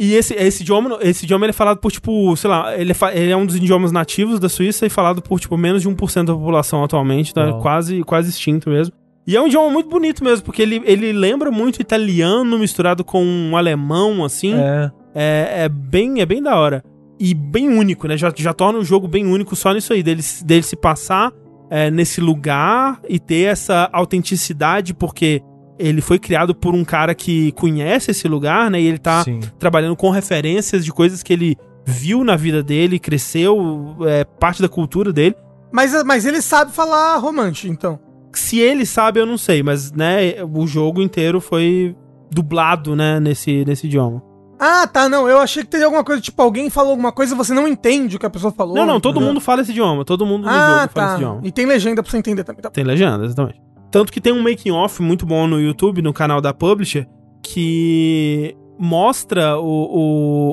E 0.00 0.14
esse, 0.14 0.32
esse 0.32 0.62
idioma, 0.62 0.98
esse 1.02 1.26
idioma 1.26 1.44
ele 1.44 1.50
é 1.50 1.52
falado 1.52 1.76
por, 1.76 1.92
tipo, 1.92 2.34
sei 2.34 2.48
lá, 2.48 2.74
ele 2.74 2.90
é, 2.90 3.18
ele 3.18 3.30
é 3.30 3.36
um 3.36 3.44
dos 3.44 3.56
idiomas 3.56 3.92
nativos 3.92 4.40
da 4.40 4.48
Suíça 4.48 4.86
e 4.86 4.88
falado 4.88 5.20
por, 5.20 5.38
tipo, 5.38 5.58
menos 5.58 5.82
de 5.82 5.90
1% 5.90 6.24
da 6.24 6.32
população 6.32 6.82
atualmente, 6.82 7.34
tá? 7.34 7.50
Uau. 7.50 7.60
Quase, 7.60 8.02
quase 8.04 8.30
extinto 8.30 8.70
mesmo. 8.70 8.94
E 9.26 9.36
é 9.36 9.42
um 9.42 9.46
idioma 9.46 9.68
muito 9.68 9.90
bonito 9.90 10.24
mesmo, 10.24 10.42
porque 10.42 10.62
ele, 10.62 10.80
ele 10.86 11.12
lembra 11.12 11.50
muito 11.50 11.82
italiano 11.82 12.58
misturado 12.58 13.04
com 13.04 13.22
um 13.22 13.54
alemão, 13.58 14.24
assim. 14.24 14.54
É. 14.54 14.90
É, 15.14 15.64
é 15.64 15.68
bem, 15.68 16.22
é 16.22 16.26
bem 16.26 16.42
da 16.42 16.58
hora. 16.58 16.82
E 17.18 17.34
bem 17.34 17.68
único, 17.68 18.08
né? 18.08 18.16
Já, 18.16 18.32
já 18.34 18.54
torna 18.54 18.78
o 18.78 18.84
jogo 18.84 19.06
bem 19.06 19.26
único 19.26 19.54
só 19.54 19.74
nisso 19.74 19.92
aí, 19.92 20.02
dele, 20.02 20.22
dele 20.46 20.62
se 20.62 20.76
passar 20.76 21.30
é, 21.68 21.90
nesse 21.90 22.22
lugar 22.22 23.02
e 23.06 23.18
ter 23.18 23.50
essa 23.50 23.90
autenticidade, 23.92 24.94
porque 24.94 25.42
ele 25.80 26.00
foi 26.00 26.18
criado 26.18 26.54
por 26.54 26.74
um 26.74 26.84
cara 26.84 27.14
que 27.14 27.52
conhece 27.52 28.10
esse 28.10 28.28
lugar, 28.28 28.70
né? 28.70 28.80
E 28.80 28.86
ele 28.86 28.98
tá 28.98 29.24
Sim. 29.24 29.40
trabalhando 29.58 29.96
com 29.96 30.10
referências 30.10 30.84
de 30.84 30.92
coisas 30.92 31.22
que 31.22 31.32
ele 31.32 31.56
viu 31.84 32.22
na 32.22 32.36
vida 32.36 32.62
dele, 32.62 32.98
cresceu, 32.98 33.96
é 34.02 34.24
parte 34.24 34.60
da 34.62 34.68
cultura 34.68 35.12
dele. 35.12 35.34
Mas, 35.72 35.92
mas 36.04 36.26
ele 36.26 36.42
sabe 36.42 36.72
falar 36.72 37.16
romance, 37.16 37.68
então. 37.68 37.98
Se 38.32 38.58
ele 38.58 38.84
sabe, 38.86 39.18
eu 39.20 39.26
não 39.26 39.38
sei, 39.38 39.62
mas, 39.62 39.90
né, 39.92 40.34
o 40.52 40.66
jogo 40.66 41.00
inteiro 41.02 41.40
foi 41.40 41.96
dublado, 42.30 42.94
né, 42.94 43.18
nesse, 43.18 43.64
nesse 43.64 43.86
idioma. 43.86 44.22
Ah, 44.62 44.86
tá, 44.86 45.08
não. 45.08 45.26
Eu 45.26 45.38
achei 45.38 45.62
que 45.64 45.70
teria 45.70 45.86
alguma 45.86 46.04
coisa, 46.04 46.20
tipo, 46.20 46.40
alguém 46.42 46.68
falou 46.68 46.90
alguma 46.90 47.10
coisa 47.10 47.34
e 47.34 47.36
você 47.36 47.54
não 47.54 47.66
entende 47.66 48.16
o 48.16 48.18
que 48.18 48.26
a 48.26 48.30
pessoa 48.30 48.52
falou. 48.52 48.76
Não, 48.76 48.84
não, 48.84 49.00
todo 49.00 49.18
mundo 49.18 49.40
fala 49.40 49.62
esse 49.62 49.70
idioma, 49.70 50.04
todo 50.04 50.26
mundo 50.26 50.42
no 50.44 50.50
Ah, 50.50 50.80
jogo 50.82 50.92
fala 50.92 51.06
tá. 51.06 51.06
esse 51.06 51.14
idioma. 51.22 51.40
E 51.42 51.50
tem 51.50 51.64
legenda 51.64 52.02
pra 52.02 52.10
você 52.10 52.18
entender 52.18 52.44
também. 52.44 52.60
Tá. 52.60 52.68
Tem 52.70 52.84
legenda, 52.84 53.24
exatamente. 53.24 53.58
Tanto 53.90 54.12
que 54.12 54.20
tem 54.20 54.32
um 54.32 54.42
making 54.42 54.70
off 54.70 55.02
muito 55.02 55.26
bom 55.26 55.46
no 55.46 55.60
YouTube, 55.60 56.00
no 56.02 56.12
canal 56.12 56.40
da 56.40 56.54
Publisher, 56.54 57.06
que 57.42 58.54
mostra 58.78 59.58
o, 59.58 59.64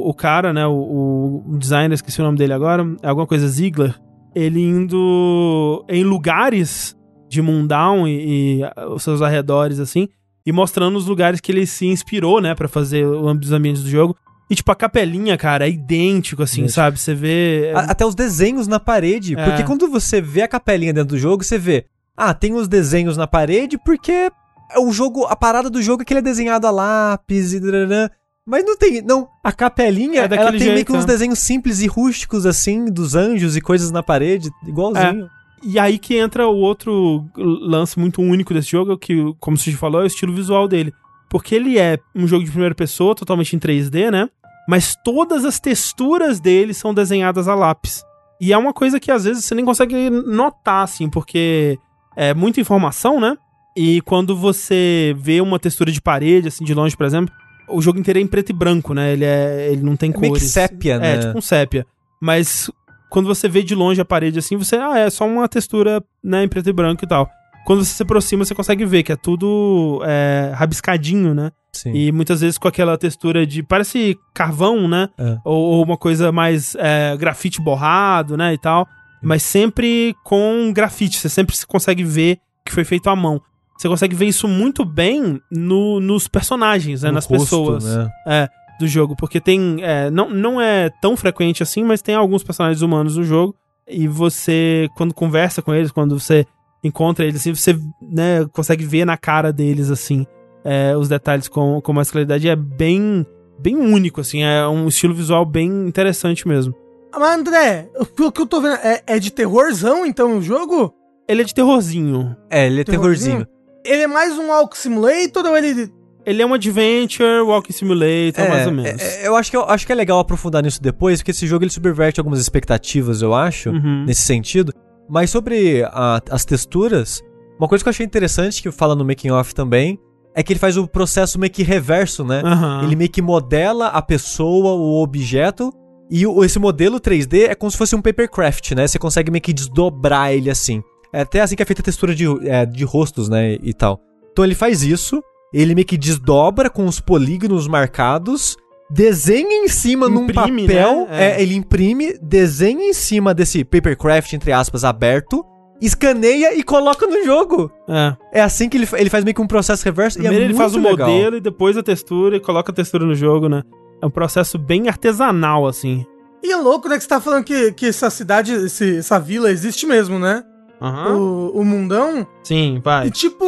o, 0.06 0.10
o 0.10 0.14
cara, 0.14 0.52
né, 0.52 0.66
o, 0.68 1.44
o 1.48 1.58
designer, 1.58 1.94
esqueci 1.94 2.20
o 2.20 2.24
nome 2.26 2.38
dele 2.38 2.54
agora, 2.54 2.84
é 3.02 3.08
alguma 3.08 3.28
coisa 3.28 3.48
Ziegler, 3.48 3.96
ele 4.36 4.62
indo 4.62 5.86
em 5.88 6.04
lugares 6.04 6.96
de 7.30 7.42
Mundown 7.42 8.08
e, 8.08 8.60
e 8.60 8.62
os 8.94 9.04
seus 9.04 9.22
arredores, 9.22 9.80
assim, 9.80 10.08
e 10.46 10.52
mostrando 10.52 10.98
os 10.98 11.06
lugares 11.06 11.40
que 11.40 11.52
ele 11.52 11.66
se 11.66 11.86
inspirou, 11.88 12.42
né, 12.42 12.54
pra 12.56 12.68
fazer 12.68 13.06
os 13.06 13.52
ambientes 13.52 13.84
do 13.84 13.90
jogo. 13.90 14.16
E, 14.50 14.56
tipo, 14.56 14.72
a 14.72 14.76
capelinha, 14.76 15.38
cara, 15.38 15.68
é 15.68 15.70
idêntico, 15.70 16.42
assim, 16.42 16.60
Idêntico. 16.62 16.76
sabe? 16.76 16.98
Você 17.00 17.14
vê... 17.14 17.72
A- 17.76 17.92
Até 17.92 18.06
os 18.06 18.16
desenhos 18.16 18.66
na 18.66 18.80
parede. 18.80 19.36
É. 19.38 19.44
Porque 19.44 19.64
quando 19.64 19.90
você 19.90 20.22
vê 20.22 20.42
a 20.42 20.48
capelinha 20.48 20.94
dentro 20.94 21.10
do 21.16 21.20
jogo, 21.20 21.44
você 21.44 21.58
vê. 21.58 21.84
Ah, 22.18 22.34
tem 22.34 22.54
os 22.54 22.68
desenhos 22.68 23.16
na 23.16 23.28
parede 23.28 23.78
porque 23.78 24.32
o 24.78 24.92
jogo, 24.92 25.26
a 25.26 25.36
parada 25.36 25.70
do 25.70 25.82
jogo 25.82 26.02
é 26.02 26.06
que 26.06 26.12
ele 26.14 26.20
é 26.20 26.24
desenhado 26.24 26.66
a 26.66 26.72
lápis 26.72 27.54
e 27.54 27.60
drarã. 27.60 28.10
Mas 28.46 28.66
não 28.66 28.78
tem, 28.78 29.02
não. 29.02 29.28
A 29.44 29.52
capelinha, 29.52 30.22
É 30.22 30.24
ela 30.24 30.52
tem 30.52 30.60
meio 30.60 30.76
jeito, 30.76 30.86
que 30.88 30.94
uns 30.94 31.06
né? 31.06 31.14
desenhos 31.14 31.40
simples 31.40 31.82
e 31.82 31.88
rústicos 31.88 32.46
assim, 32.46 32.86
dos 32.86 33.14
anjos 33.14 33.56
e 33.56 33.62
coisas 33.62 33.92
na 33.92 34.02
parede, 34.02 34.50
igualzinho. 34.66 35.30
E 35.64 35.78
aí 35.78 36.00
que 36.00 36.16
entra 36.16 36.48
o 36.48 36.56
outro 36.56 37.26
lance 37.36 38.00
muito 38.00 38.22
único 38.22 38.54
desse 38.54 38.70
jogo, 38.72 38.98
que, 38.98 39.16
como 39.40 39.56
o 39.56 39.60
Sushi 39.60 39.76
falou, 39.76 40.02
é 40.02 40.06
o 40.06 40.08
estilo 40.08 40.34
visual 40.34 40.68
dele. 40.68 40.94
Porque 41.30 41.56
ele 41.56 41.78
é 41.78 42.00
um 42.16 42.26
jogo 42.26 42.46
de 42.46 42.52
primeira 42.52 42.74
pessoa, 42.74 43.14
totalmente 43.14 43.54
em 43.56 43.60
3D, 43.60 44.10
né? 44.10 44.30
Mas 44.68 44.96
todas 45.04 45.44
as 45.44 45.60
texturas 45.60 46.40
dele 46.40 46.74
são 46.74 46.94
desenhadas 46.94 47.48
a 47.48 47.56
lápis. 47.56 48.04
E 48.40 48.54
é 48.54 48.58
uma 48.58 48.72
coisa 48.72 49.00
que 49.00 49.12
às 49.12 49.26
vezes 49.26 49.44
você 49.44 49.56
nem 49.56 49.66
consegue 49.66 50.10
notar, 50.10 50.84
assim, 50.84 51.10
porque 51.10 51.78
é 52.18 52.34
muita 52.34 52.60
informação, 52.60 53.20
né? 53.22 53.38
E 53.76 54.02
quando 54.02 54.36
você 54.36 55.16
vê 55.20 55.40
uma 55.40 55.60
textura 55.60 55.92
de 55.92 56.02
parede, 56.02 56.48
assim, 56.48 56.66
de 56.66 56.74
longe, 56.74 56.98
por 56.98 57.06
exemplo, 57.06 57.34
o 57.70 57.80
jogo 57.80 58.00
inteiro 58.00 58.20
é 58.20 58.24
em 58.24 58.28
preto 58.28 58.50
e 58.50 58.54
branco, 58.54 58.94
né? 58.94 59.14
Ele, 59.14 59.24
é, 59.24 59.70
ele 59.72 59.84
não 59.84 59.96
tem 59.96 60.10
É 60.10 60.14
cores. 60.14 60.30
meio 60.32 60.34
que 60.42 60.48
sépia, 60.48 60.98
né? 60.98 61.14
É, 61.14 61.20
tipo 61.20 61.38
um 61.38 61.42
sépia. 61.42 61.86
Mas 62.20 62.72
quando 63.10 63.28
você 63.28 63.48
vê 63.48 63.62
de 63.62 63.76
longe 63.76 64.02
a 64.02 64.06
parede 64.06 64.40
assim, 64.40 64.58
você, 64.58 64.78
ah, 64.78 64.98
é 64.98 65.10
só 65.12 65.28
uma 65.28 65.48
textura, 65.48 66.04
né, 66.24 66.44
em 66.44 66.48
preto 66.48 66.68
e 66.70 66.74
branco 66.74 67.06
e 67.06 67.08
tal. 67.08 67.30
Quando 67.68 67.84
você 67.86 67.94
se 67.94 68.02
aproxima, 68.02 68.44
você 68.46 68.56
consegue 68.56 68.84
ver 68.86 69.04
que 69.04 69.12
é 69.12 69.16
tudo 69.16 70.02
é, 70.06 70.52
rabiscadinho, 70.56 71.36
né? 71.36 71.52
Sim. 71.74 71.92
E 71.94 72.12
muitas 72.12 72.42
vezes 72.42 72.58
com 72.58 72.68
aquela 72.68 72.98
textura 72.98 73.46
de. 73.46 73.62
Parece 73.62 74.18
carvão, 74.34 74.88
né? 74.88 75.10
É. 75.18 75.38
Ou, 75.44 75.64
ou 75.74 75.84
uma 75.84 75.98
coisa 75.98 76.32
mais 76.32 76.76
é, 76.80 77.16
grafite 77.18 77.62
borrado, 77.62 78.36
né? 78.38 78.54
E 78.54 78.58
tal. 78.58 78.88
Mas 79.22 79.44
sempre 79.44 80.16
com 80.24 80.72
grafite. 80.74 81.18
Você 81.18 81.30
sempre 81.30 81.56
consegue 81.68 82.04
ver 82.04 82.40
que 82.66 82.72
foi 82.72 82.84
feito 82.84 83.10
à 83.10 83.16
mão. 83.16 83.42
Você 83.78 83.88
consegue 83.88 84.16
ver 84.16 84.26
isso 84.26 84.48
muito 84.48 84.84
bem 84.84 85.40
no- 85.52 86.00
nos 86.00 86.28
personagens, 86.28 87.04
né? 87.04 87.10
No 87.10 87.16
nas 87.16 87.26
rosto, 87.26 87.44
pessoas 87.44 87.86
né? 87.86 88.10
é, 88.28 88.50
do 88.80 88.88
jogo. 88.88 89.16
Porque 89.16 89.40
tem. 89.40 89.78
é, 89.82 90.10
não, 90.10 90.30
não 90.30 90.62
é 90.62 90.90
tão 91.02 91.16
frequente 91.16 91.62
assim, 91.64 91.84
mas 91.84 92.02
tem 92.02 92.16
alguns 92.16 92.44
personagens 92.44 92.82
humanos 92.82 93.18
no 93.18 93.24
jogo. 93.24 93.56
E 93.88 94.08
você, 94.08 94.90
quando 94.98 95.14
conversa 95.14 95.62
com 95.62 95.74
eles, 95.74 95.92
quando 95.92 96.20
você 96.20 96.46
encontra 96.84 97.26
eles, 97.26 97.40
assim, 97.42 97.54
você 97.56 97.78
né, 98.02 98.46
consegue 98.52 98.84
ver 98.86 99.06
na 99.06 99.16
cara 99.18 99.52
deles, 99.54 99.90
assim, 99.90 100.26
é, 100.66 100.96
os 100.98 101.08
detalhes 101.08 101.48
com, 101.48 101.80
com 101.82 101.94
mais 101.94 102.12
claridade. 102.12 102.50
É 102.50 102.56
bem, 102.56 103.26
bem 103.60 103.76
único, 103.78 104.22
assim. 104.22 104.44
É 104.44 104.68
um 104.68 104.88
estilo 104.88 105.14
visual 105.14 105.46
bem 105.46 105.70
interessante 105.88 106.48
mesmo. 106.48 106.74
Mas, 107.14 107.40
André, 107.40 107.90
pelo 108.16 108.32
que 108.32 108.42
eu 108.42 108.46
tô 108.48 108.62
vendo, 108.62 108.76
é, 108.76 109.02
é 109.08 109.20
de 109.20 109.32
terrorzão, 109.32 110.06
então, 110.06 110.38
o 110.38 110.42
jogo? 110.42 110.94
Ele 111.28 111.42
é 111.42 111.46
de 111.46 111.54
terrorzinho. 111.54 112.36
É, 112.50 112.68
ele 112.68 112.82
é 112.82 112.84
terrorzinho. 112.84 113.46
Ele 113.86 114.04
é 114.04 114.08
mais 114.08 114.38
um 114.38 114.48
Walk 114.50 114.78
Simulator 114.78 115.46
ou 115.46 115.58
ele... 115.58 115.92
Ele 116.26 116.42
é 116.42 116.46
um 116.46 116.54
adventure, 116.54 117.40
walking 117.42 117.72
simulator, 117.72 118.44
É, 118.44 118.50
mais 118.50 118.68
ou 118.68 118.74
menos. 118.74 119.02
é, 119.02 119.26
eu 119.26 119.34
acho 119.38 119.50
que, 119.50 119.56
eu 119.56 119.64
acho 119.64 119.86
que 119.86 119.94
é 119.94 119.96
legal 119.96 120.20
aprofundar 120.20 120.62
nisso 120.62 120.82
depois, 120.84 121.20
porque 121.22 121.32
esse 121.32 121.48
jogo 121.48 121.64
ele 121.64 121.72
subverte 121.72 122.20
algumas 122.20 122.38
expectativas, 122.42 123.22
eu 123.22 123.34
acho, 123.34 123.70
Uhum. 123.70 124.04
nesse 124.06 124.24
sentido. 124.24 124.74
Mas 125.10 125.30
sobre 125.30 125.84
a- 125.86 126.22
as 126.30 126.44
texturas, 126.44 127.22
uma 127.58 127.66
coisa 127.70 127.82
que 127.82 127.88
eu 127.88 127.92
achei 127.92 128.06
interessante, 128.06 128.62
que 128.62 128.70
fala 128.72 128.94
no 128.94 129.06
making 129.06 129.32
off 129.32 129.56
também, 129.56 129.98
é 130.36 130.44
que 130.44 130.52
ele 130.52 130.60
faz 130.60 130.76
o 130.76 130.86
processo 130.86 131.40
meio 131.40 131.50
que 131.52 131.64
reverso, 131.64 132.26
né? 132.26 132.42
Aham. 132.44 132.82
Ele 132.84 132.98
meio 132.98 133.10
que 133.10 133.22
modela 133.22 133.88
a 133.88 134.02
pessoa, 134.02 134.74
o 134.74 135.02
objeto, 135.02 135.72
e 136.10 136.26
o- 136.26 136.44
esse 136.44 136.58
modelo 136.60 137.00
3D 137.00 137.46
é 137.46 137.56
como 137.56 137.70
se 137.72 137.78
fosse 137.78 137.96
um 137.96 138.02
papercraft, 138.02 138.72
né? 138.74 138.88
Você 138.88 138.98
consegue 139.00 139.32
meio 139.32 139.42
que 139.42 139.54
desdobrar 139.54 140.32
ele 140.34 140.50
assim. 140.50 140.82
É 141.14 141.22
até 141.22 141.42
assim 141.42 141.56
que 141.56 141.64
é 141.64 141.66
feita 141.66 141.82
a 141.82 141.86
textura 141.86 142.14
de, 142.14 142.26
é, 142.48 142.66
de 142.66 142.84
rostos, 142.84 143.30
né? 143.30 143.58
E 143.62 143.74
tal. 143.74 144.00
Então 144.32 144.44
ele 144.46 144.56
faz 144.56 144.84
isso, 144.84 145.22
ele 145.54 145.74
meio 145.74 145.88
que 145.88 145.98
desdobra 145.98 146.70
com 146.70 146.86
os 146.86 147.00
polígonos 147.00 147.68
marcados, 147.68 148.56
desenha 148.90 149.64
em 149.66 149.68
cima 149.68 150.08
num 150.08 150.26
Imprime, 150.26 150.68
papel, 150.68 151.08
né? 151.10 151.32
é, 151.38 151.42
ele 151.42 151.56
imprime, 151.56 152.18
desenha 152.22 152.84
em 152.90 152.94
cima 152.94 153.34
desse 153.34 153.64
papercraft, 153.64 154.32
entre 154.34 154.52
aspas, 154.52 154.84
aberto, 154.84 155.44
escaneia 155.82 156.56
e 156.58 156.64
coloca 156.64 157.06
no 157.06 157.24
jogo. 157.24 157.72
É. 157.88 158.40
É 158.40 158.42
assim 158.42 158.68
que 158.70 158.78
ele, 158.78 158.88
ele 158.98 159.10
faz 159.10 159.24
meio 159.24 159.36
que 159.36 159.42
um 159.42 159.48
processo 159.48 159.84
reverso 159.84 160.18
Primeiro 160.20 160.44
e 160.44 160.46
é 160.46 160.50
ele 160.50 160.54
faz 160.58 160.74
o 160.76 160.80
legal. 160.80 161.08
modelo 161.10 161.38
e 161.38 161.42
depois 161.42 161.78
a 161.78 161.84
textura 161.84 162.36
e 162.38 162.40
coloca 162.40 162.72
a 162.72 162.76
textura 162.76 163.06
no 163.06 163.16
jogo, 163.16 163.48
né? 163.50 163.62
É 164.02 164.06
um 164.06 164.10
processo 164.10 164.58
bem 164.58 164.88
artesanal, 164.88 165.66
assim. 165.68 166.06
E 166.44 166.52
é 166.52 166.56
louco, 166.56 166.88
né, 166.88 166.98
que 166.98 167.04
você 167.04 167.10
tá 167.10 167.20
falando 167.20 167.44
que, 167.44 167.72
que 167.74 167.88
essa 167.88 168.10
cidade, 168.10 168.54
esse- 168.54 168.98
essa 168.98 169.20
vila 169.20 169.50
existe 169.52 169.86
mesmo, 169.88 170.20
né? 170.20 170.44
Aham. 170.80 171.16
O, 171.18 171.60
o 171.62 171.66
mundão. 171.66 172.26
Sim, 172.44 172.76
E 172.76 172.80
vai. 172.80 173.10
tipo. 173.10 173.44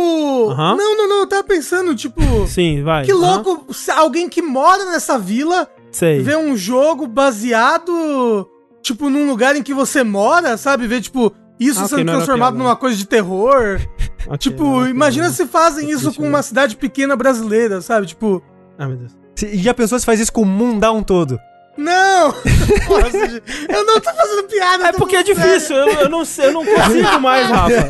Aham. 0.49 0.75
Não, 0.75 0.97
não, 0.97 1.07
não, 1.07 1.19
eu 1.19 1.27
tava 1.27 1.43
pensando, 1.43 1.93
tipo. 1.95 2.19
Sim, 2.47 2.81
vai. 2.83 3.05
Que 3.05 3.13
louco, 3.13 3.71
se 3.71 3.91
alguém 3.91 4.27
que 4.27 4.41
mora 4.41 4.85
nessa 4.85 5.19
vila 5.19 5.67
Sei. 5.91 6.21
vê 6.23 6.35
um 6.35 6.57
jogo 6.57 7.05
baseado, 7.07 8.47
tipo, 8.81 9.09
num 9.09 9.27
lugar 9.29 9.55
em 9.55 9.61
que 9.63 9.73
você 9.73 10.03
mora, 10.03 10.57
sabe? 10.57 10.87
Ver, 10.87 11.01
tipo, 11.01 11.31
isso 11.59 11.81
Ah, 11.83 11.87
sendo 11.87 12.01
era 12.01 12.11
transformado 12.13 12.57
numa 12.57 12.75
coisa 12.75 12.97
de 12.97 13.05
terror. 13.07 13.79
Ok, 14.27 14.37
tipo, 14.37 14.85
imagina 14.85 15.29
se 15.29 15.47
fazem 15.47 15.89
isso 15.89 16.13
com 16.13 16.21
mesmo. 16.23 16.35
uma 16.35 16.43
cidade 16.43 16.75
pequena 16.75 17.15
brasileira, 17.15 17.81
sabe? 17.81 18.05
Tipo, 18.05 18.43
Ah, 18.77 18.85
meu 18.85 18.97
Deus. 18.97 19.17
Se- 19.39 19.57
Já 19.57 19.73
pensou 19.73 19.97
se 19.99 20.05
faz 20.05 20.19
isso 20.19 20.31
com 20.33 20.41
o 20.41 20.45
mundão 20.45 21.01
todo? 21.03 21.39
não! 21.77 22.27
Nossa, 22.89 23.41
eu 23.69 23.85
não 23.85 24.01
tô 24.01 24.13
fazendo 24.13 24.43
piada. 24.49 24.87
É 24.89 24.91
porque 24.91 25.15
é 25.15 25.23
difícil, 25.23 25.77
eu, 25.77 25.87
eu 26.01 26.09
não 26.09 26.25
sei, 26.25 26.47
eu 26.47 26.51
não 26.51 26.65
consigo 26.65 27.19
mais, 27.21 27.47
Rafa. 27.47 27.87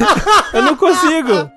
Eu 0.54 0.62
não 0.62 0.76
consigo. 0.76 1.50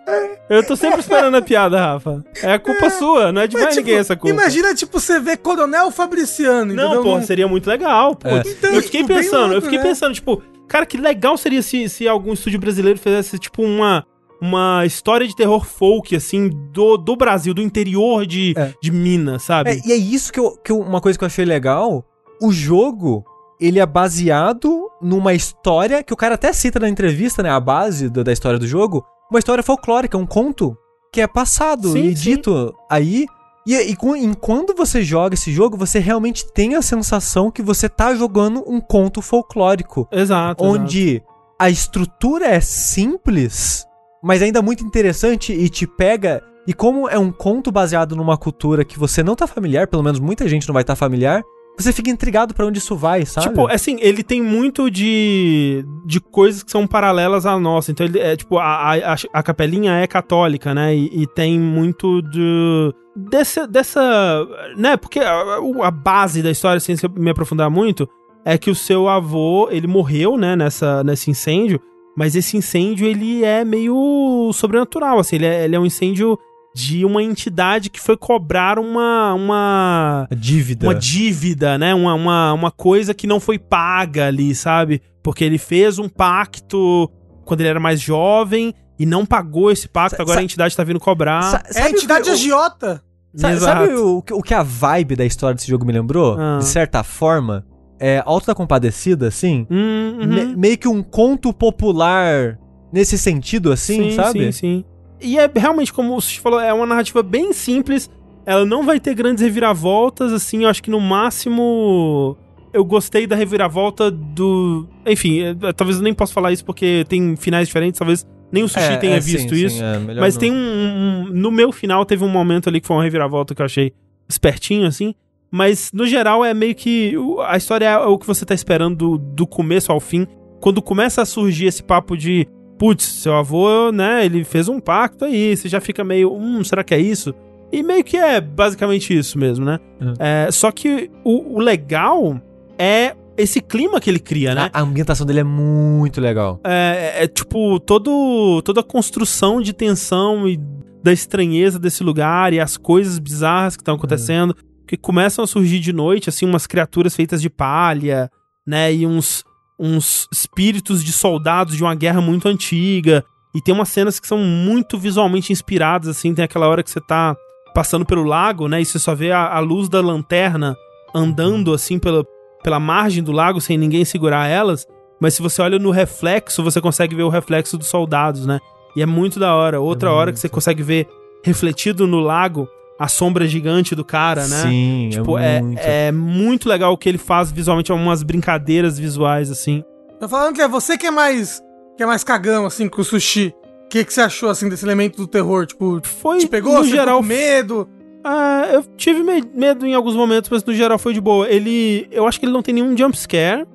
Eu 0.49 0.67
tô 0.67 0.75
sempre 0.75 1.01
esperando 1.01 1.37
a 1.37 1.43
piada, 1.43 1.79
Rafa. 1.79 2.25
É 2.43 2.55
a 2.55 2.59
culpa 2.59 2.89
sua, 2.89 3.31
não 3.33 3.43
é 3.43 3.47
de 3.47 3.55
Mas, 3.55 3.65
mais 3.65 3.75
tipo, 3.77 3.87
ninguém 3.87 4.01
essa 4.01 4.17
culpa. 4.17 4.35
Imagina, 4.35 4.75
tipo, 4.75 4.99
você 4.99 5.21
ver 5.21 5.37
Coronel 5.39 5.91
Fabriciano, 5.91 6.73
Não, 6.73 6.95
entendeu? 6.95 7.03
pô, 7.03 7.21
seria 7.23 7.47
muito 7.47 7.67
legal. 7.67 8.17
Pô. 8.17 8.29
É. 8.29 8.43
Então, 8.47 8.73
eu 8.73 8.83
fiquei 8.83 9.05
pensando, 9.05 9.53
eu 9.53 9.61
fiquei 9.61 9.79
né? 9.79 9.85
pensando, 9.85 10.15
tipo, 10.15 10.43
cara, 10.69 10.87
que 10.87 10.97
legal 10.97 11.37
seria 11.37 11.61
se, 11.61 11.87
se 11.91 12.09
algum 12.09 12.33
estúdio 12.33 12.59
brasileiro 12.59 12.99
fizesse, 12.99 13.39
tipo, 13.39 13.63
uma, 13.63 14.07
uma 14.43 14.85
história 14.85 15.27
de 15.27 15.37
terror 15.37 15.65
folk, 15.65 16.17
assim, 16.17 16.49
do, 16.73 16.97
do 16.97 17.15
Brasil, 17.15 17.55
do 17.55 17.63
interior 17.63 18.27
de, 18.27 18.55
É. 18.57 18.75
de 18.83 18.91
Minas, 18.91 19.45
sabe? 19.45 19.71
É, 19.71 19.81
e 19.87 19.93
é 19.93 19.97
isso 19.97 20.33
que, 20.33 20.41
eu, 20.41 20.57
que 20.57 20.73
eu- 20.73 20.81
uma 20.81 21.01
coisa 21.01 21.17
que 21.17 21.23
eu 21.25 21.27
achei 21.27 21.45
legal. 21.45 22.05
O 22.43 22.51
jogo, 22.51 23.25
ele 23.61 23.79
é 23.79 23.87
baseado 23.87 24.91
numa 25.01 25.33
história 25.33 26.03
que 26.03 26.13
o 26.13 26.17
cara 26.17 26.35
até 26.35 26.53
cita 26.53 26.81
na 26.81 26.89
entrevista, 26.89 27.41
né? 27.41 27.51
A 27.51 27.61
base 27.61 28.09
do- 28.09 28.25
da 28.25 28.33
história 28.33 28.59
do 28.59 28.67
jogo. 28.67 29.05
Uma 29.31 29.39
história 29.39 29.63
folclórica, 29.63 30.19
um 30.19 30.27
conto 30.27 30.77
que 31.13 31.21
é 31.21 31.27
passado 31.29 31.93
Sim, 31.93 32.07
e 32.09 32.17
sim. 32.17 32.23
dito 32.23 32.75
aí. 32.91 33.27
E, 33.65 33.77
e 33.77 33.97
em 34.19 34.35
quando 34.35 34.75
você 34.75 35.05
joga 35.05 35.35
esse 35.35 35.53
jogo, 35.53 35.77
você 35.77 36.01
realmente 36.01 36.53
tem 36.53 36.75
a 36.75 36.83
sensação 36.83 37.49
que 37.49 37.63
você 37.63 37.89
tá 37.89 38.13
jogando 38.13 38.65
um 38.67 38.81
conto 38.81 39.23
folclórico. 39.23 40.09
Exato. 40.11 40.65
exato. 40.65 40.65
onde 40.65 41.23
a 41.61 41.71
estrutura 41.71 42.47
é 42.47 42.61
simples, 42.61 43.87
mas 44.23 44.43
ainda 44.43 44.63
muito 44.63 44.85
interessante 44.85 45.53
e 45.53 45.69
te 45.69 45.87
pega. 45.87 46.43
E 46.67 46.73
como 46.73 47.09
é 47.09 47.19
um 47.19 47.33
conto 47.33 47.73
baseado 47.73 48.15
numa 48.15 48.37
cultura 48.37 48.85
que 48.85 48.99
você 48.99 49.23
não 49.23 49.35
tá 49.35 49.47
familiar, 49.47 49.89
pelo 49.89 50.03
menos 50.03 50.21
muita 50.21 50.47
gente 50.49 50.69
não 50.69 50.73
vai 50.73 50.83
estar 50.83 50.95
familiar, 50.95 51.43
você 51.77 51.93
fica 51.93 52.11
intrigado 52.11 52.55
pra 52.55 52.67
onde 52.67 52.79
isso 52.79 52.95
vai, 52.95 53.25
sabe? 53.25 53.49
Tipo, 53.49 53.67
assim, 53.67 53.97
ele 54.01 54.23
tem 54.23 54.43
muito 54.43 54.91
de, 54.91 55.85
de 56.05 56.21
coisas 56.21 56.63
que 56.63 56.71
são 56.71 56.87
paralelas 56.87 57.47
à 57.47 57.59
nossa. 57.59 57.91
Então, 57.91 58.07
ele 58.07 58.19
é 58.19 58.37
tipo, 58.37 58.59
a, 58.59 58.95
a, 58.95 59.17
a 59.33 59.43
capelinha 59.43 59.95
é 59.95 60.07
católica, 60.07 60.75
né? 60.75 60.95
E, 60.95 61.23
e 61.23 61.27
tem 61.27 61.59
muito 61.59 62.21
de. 62.23 62.95
Dessa, 63.17 63.67
dessa. 63.67 64.47
Né? 64.77 64.97
Porque 64.97 65.19
a, 65.19 65.59
a 65.83 65.91
base 65.91 66.43
da 66.43 66.51
história, 66.51 66.79
sem 66.79 66.95
me 67.17 67.31
aprofundar 67.31 67.71
muito, 67.71 68.09
é 68.45 68.59
que 68.59 68.71
o 68.71 68.75
seu 68.75 69.09
avô, 69.09 69.69
ele 69.71 69.87
morreu, 69.87 70.37
né? 70.37 70.55
Nessa, 70.55 71.03
nesse 71.03 71.31
incêndio. 71.31 71.81
Mas 72.17 72.35
esse 72.37 72.57
incêndio, 72.57 73.07
ele 73.07 73.43
é 73.45 73.65
meio 73.65 74.51
sobrenatural, 74.53 75.19
assim. 75.19 75.37
Ele 75.37 75.47
é, 75.47 75.65
ele 75.65 75.77
é 75.77 75.81
um 75.81 75.87
incêndio 75.87 76.39
de 76.75 77.05
uma 77.05 77.23
entidade 77.23 77.91
que 77.91 78.01
foi 78.01 78.17
cobrar 78.17 78.79
uma. 78.79 79.35
uma 79.35 80.29
dívida. 80.37 80.87
uma 80.87 80.95
dívida, 80.95 81.77
né? 81.79 81.95
Uma, 81.95 82.15
uma, 82.15 82.53
uma 82.53 82.71
coisa 82.71 83.13
que 83.15 83.27
não 83.27 83.39
foi 83.41 83.59
paga 83.59 84.27
ali, 84.27 84.55
sabe? 84.55 85.01
Porque 85.23 85.45
ele 85.45 85.59
fez 85.59 85.99
um 85.99 86.09
pacto 86.09 87.11
quando 87.45 87.61
ele 87.61 87.69
era 87.71 87.81
mais 87.81 88.01
jovem 88.01 88.75
e 88.99 89.07
não 89.07 89.25
pagou 89.27 89.71
esse 89.71 89.89
pacto. 89.89 90.17
Sa- 90.17 90.23
Agora 90.23 90.41
a 90.41 90.43
entidade 90.45 90.77
tá 90.77 90.85
vindo 90.85 91.01
cobrar. 91.01 91.43
Sa- 91.43 91.63
É 91.75 91.83
a 91.83 91.91
entidade 91.91 92.29
agiota. 92.31 93.03
sa- 93.35 93.53
Exato. 93.53 93.81
sabe 93.87 93.95
o, 93.95 94.19
o 94.33 94.43
que 94.43 94.53
a 94.55 94.63
vibe 94.63 95.17
da 95.17 95.25
história 95.25 95.55
desse 95.55 95.69
jogo 95.69 95.85
me 95.87 95.93
lembrou? 95.93 96.37
Ah. 96.39 96.59
De 96.59 96.65
certa 96.67 97.03
forma, 97.03 97.65
é 98.03 98.21
Alto 98.27 98.49
da 98.49 98.55
Compadecida, 98.55 99.29
assim. 99.29 99.65
Hum, 99.71 100.19
uhum. 100.21 100.27
Me- 100.27 100.57
meio 100.57 100.77
que 100.77 100.89
um 100.89 101.03
conto 101.03 101.53
popular 101.53 102.59
nesse 102.93 103.17
sentido, 103.17 103.71
assim, 103.73 104.11
sabe? 104.11 104.47
Sim, 104.47 104.53
sim. 104.53 104.85
E 105.21 105.39
é 105.39 105.49
realmente, 105.55 105.93
como 105.93 106.17
o 106.17 106.21
Sushi 106.21 106.41
falou, 106.41 106.59
é 106.59 106.73
uma 106.73 106.85
narrativa 106.85 107.23
bem 107.23 107.53
simples. 107.53 108.11
Ela 108.45 108.67
não 108.67 108.83
vai 108.85 108.99
ter 108.99 109.15
grandes 109.15 109.41
reviravoltas, 109.45 110.33
assim. 110.33 110.65
Eu 110.65 110.69
acho 110.69 110.83
que 110.83 110.91
no 110.91 111.01
máximo. 111.01 112.37
Eu 112.73 112.85
gostei 112.85 113.27
da 113.27 113.37
reviravolta 113.37 114.11
do. 114.11 114.89
Enfim, 115.07 115.41
eh, 115.43 115.73
talvez 115.77 115.99
eu 115.99 116.03
nem 116.03 116.13
possa 116.15 116.33
falar 116.33 116.53
isso 116.53 116.65
porque 116.65 117.05
tem 117.09 117.37
finais 117.37 117.69
diferentes, 117.69 117.99
talvez 117.99 118.27
nem 118.51 118.65
o 118.65 118.69
Sushi 118.69 118.93
É, 118.93 118.97
tenha 118.97 119.17
é, 119.17 119.21
visto 119.21 119.51
sim, 119.55 119.61
sim, 119.61 119.67
isso. 119.67 119.83
é, 119.85 119.99
melhor 119.99 120.21
Mas 120.23 120.35
não. 120.35 120.41
tem 120.41 120.51
um, 120.51 120.57
um- 120.57 121.25
No 121.33 121.51
meu 121.51 121.71
final 121.71 122.05
teve 122.05 122.25
um 122.25 122.29
momento 122.29 122.69
ali 122.69 122.81
que 122.81 122.87
foi 122.87 122.97
uma 122.97 123.03
reviravolta 123.05 123.55
que 123.55 123.61
eu 123.63 123.67
achei 123.67 123.93
espertinho, 124.29 124.87
assim. 124.87 125.15
Mas, 125.53 125.91
no 125.93 126.07
geral, 126.07 126.43
é 126.43 126.55
meio 126.55 126.75
que. 126.75 127.15
A 127.47 127.59
história 127.59 127.85
é 127.85 127.99
o 127.99 128.19
que 128.19 128.27
você 128.27 128.43
tá 128.47 128.55
esperando 128.55 128.97
do, 128.97 129.19
do 129.19 129.47
começo 129.47 129.93
ao 129.93 130.01
fim. 130.01 130.27
Quando 130.63 130.81
começa 130.81 131.21
a 131.21 131.27
surgir 131.27 131.67
esse 131.67 131.83
papo 131.83 132.17
de. 132.17 132.49
Putz, 132.79 133.05
seu 133.05 133.35
avô, 133.35 133.93
né? 133.93 134.25
Ele 134.25 134.45
fez 134.45 134.67
um 134.67 134.81
pacto 134.81 135.27
aí. 135.27 135.55
Você 135.55 135.69
já 135.69 135.79
fica 135.79 136.03
meio. 136.03 136.33
Hum, 136.33 136.65
será 136.65 136.83
que 136.83 136.95
é 136.95 136.99
isso? 136.99 137.35
E 137.71 137.83
meio 137.83 138.03
que 138.03 138.17
é 138.17 138.41
basicamente 138.41 139.17
isso 139.17 139.39
mesmo, 139.39 139.65
né? 139.65 139.79
É, 140.19 140.51
só 140.51 140.71
que 140.71 141.11
o, 141.23 141.57
o 141.57 141.61
legal 141.61 142.41
é 142.79 143.15
esse 143.37 143.61
clima 143.61 144.01
que 144.01 144.09
ele 144.09 144.19
cria, 144.19 144.55
né? 144.55 144.71
A, 144.73 144.81
a 144.81 144.83
ambientação 144.83 145.27
dele 145.27 145.41
é 145.41 145.45
muito 145.45 146.21
legal. 146.21 146.61
é, 146.65 147.25
é, 147.25 147.29
tipo 147.29 147.79
todo, 147.81 148.63
toda 148.63 148.81
a 148.81 148.85
construção 148.85 149.61
de 149.61 149.73
tensão 149.73 150.49
e 150.49 150.59
da 151.03 151.13
estranheza 151.13 151.79
desse 151.79 152.03
lugar 152.03 152.53
e 152.53 152.61
as 152.61 152.77
coisas 152.77 153.19
bizarras 153.19 153.77
que 153.77 153.83
estão 153.83 153.97
acontecendo 153.97 154.55
que 154.93 154.97
começam 154.99 155.43
a 155.43 155.47
surgir 155.47 155.81
de 155.81 155.91
noite, 155.91 156.29
assim, 156.29 156.45
umas 156.45 156.67
criaturas 156.67 157.17
feitas 157.17 157.41
de 157.41 157.49
palha, 157.49 158.31
né, 158.67 158.93
e 158.93 159.07
uns, 159.07 159.43
uns 159.81 160.29
espíritos 160.31 161.03
de 161.03 161.13
soldados 161.13 161.75
de 161.75 161.83
uma 161.83 161.95
guerra 161.95 162.21
muito 162.21 162.47
antiga. 162.47 163.25
E 163.55 163.63
tem 163.63 163.75
umas 163.75 163.89
cenas 163.89 164.21
que 164.21 164.27
são 164.27 164.37
muito 164.37 164.99
visualmente 164.99 165.51
inspiradas, 165.51 166.09
assim, 166.09 166.35
tem 166.35 166.45
aquela 166.45 166.69
hora 166.69 166.83
que 166.83 166.91
você 166.91 167.01
tá 167.01 167.35
passando 167.75 168.05
pelo 168.05 168.23
lago, 168.23 168.69
né, 168.69 168.83
e 168.83 168.85
você 168.85 168.99
só 168.99 169.15
vê 169.15 169.33
a, 169.33 169.57
a 169.57 169.61
luz 169.61 169.89
da 169.89 170.03
lanterna 170.03 170.77
andando, 171.15 171.73
assim, 171.73 171.99
pela, 171.99 172.23
pela 172.63 172.79
margem 172.79 173.23
do 173.23 173.33
lago 173.33 173.63
sem 173.63 173.79
ninguém 173.79 174.05
segurar 174.05 174.47
elas. 174.47 174.87
Mas 175.19 175.33
se 175.33 175.41
você 175.41 175.63
olha 175.63 175.79
no 175.79 175.91
reflexo, 175.91 176.63
você 176.63 176.83
consegue 176.83 177.17
ver 177.17 177.23
o 177.23 177.31
reflexo 177.31 177.79
dos 177.79 177.89
soldados, 177.89 178.45
né? 178.45 178.61
E 178.95 179.01
é 179.01 179.07
muito 179.07 179.41
da 179.41 179.55
hora. 179.55 179.81
Outra 179.81 180.11
É 180.11 180.13
hora 180.13 180.33
que 180.33 180.39
você 180.39 180.51
consegue 180.51 180.83
ver 180.83 181.09
refletido 181.43 182.07
no 182.07 182.21
lago 182.21 182.69
a 183.03 183.09
sombra 183.09 183.47
gigante 183.47 183.95
do 183.95 184.05
cara, 184.05 184.47
né? 184.47 184.63
Sim, 184.63 185.09
Tipo, 185.13 185.39
é 185.39 185.57
é, 185.57 185.61
muito. 185.63 185.79
é 185.81 186.13
muito 186.13 186.69
legal 186.69 186.93
o 186.93 186.97
que 186.99 187.09
ele 187.09 187.19
faz 187.19 187.51
visualmente, 187.51 187.91
é 187.91 187.95
umas 187.95 188.23
brincadeiras 188.23 188.99
visuais, 188.99 189.51
assim. 189.51 189.83
Tô 190.21 190.29
falando 190.29 190.55
que 190.55 190.63
é 190.63 190.69
você 190.69 190.97
que 190.97 191.07
é 191.07 191.11
mais. 191.11 191.61
que 191.97 192.03
é 192.03 192.07
mais 192.07 192.23
cagão, 192.25 192.65
assim, 192.67 192.89
com 192.89 193.01
o 193.01 193.05
sushi. 193.05 193.55
O 193.85 193.89
que, 193.89 194.05
que 194.05 194.13
você 194.15 194.21
achou, 194.23 194.49
assim, 194.49 194.69
desse 194.69 194.85
elemento 194.85 195.17
do 195.19 195.27
terror? 195.27 195.67
Tipo, 195.67 196.01
Foi, 196.05 196.39
te 196.39 196.47
pegou? 196.47 196.79
no 196.79 196.85
geral, 196.85 197.19
com 197.19 197.27
medo? 197.27 197.89
Ah, 198.25 198.69
eu 198.73 198.85
tive 198.97 199.23
me- 199.23 199.43
medo 199.55 199.85
em 199.85 199.95
alguns 199.95 200.15
momentos, 200.15 200.49
mas 200.49 200.65
no 200.65 200.73
geral 200.73 200.97
foi 200.99 201.13
de 201.13 201.21
boa. 201.21 201.49
Ele. 201.51 202.07
Eu 202.11 202.27
acho 202.27 202.39
que 202.39 202.47
ele 202.47 202.53
não 202.53 202.63
tem 202.63 202.73
nenhum 202.75 202.97
jump 202.97 203.19
scare. 203.19 203.67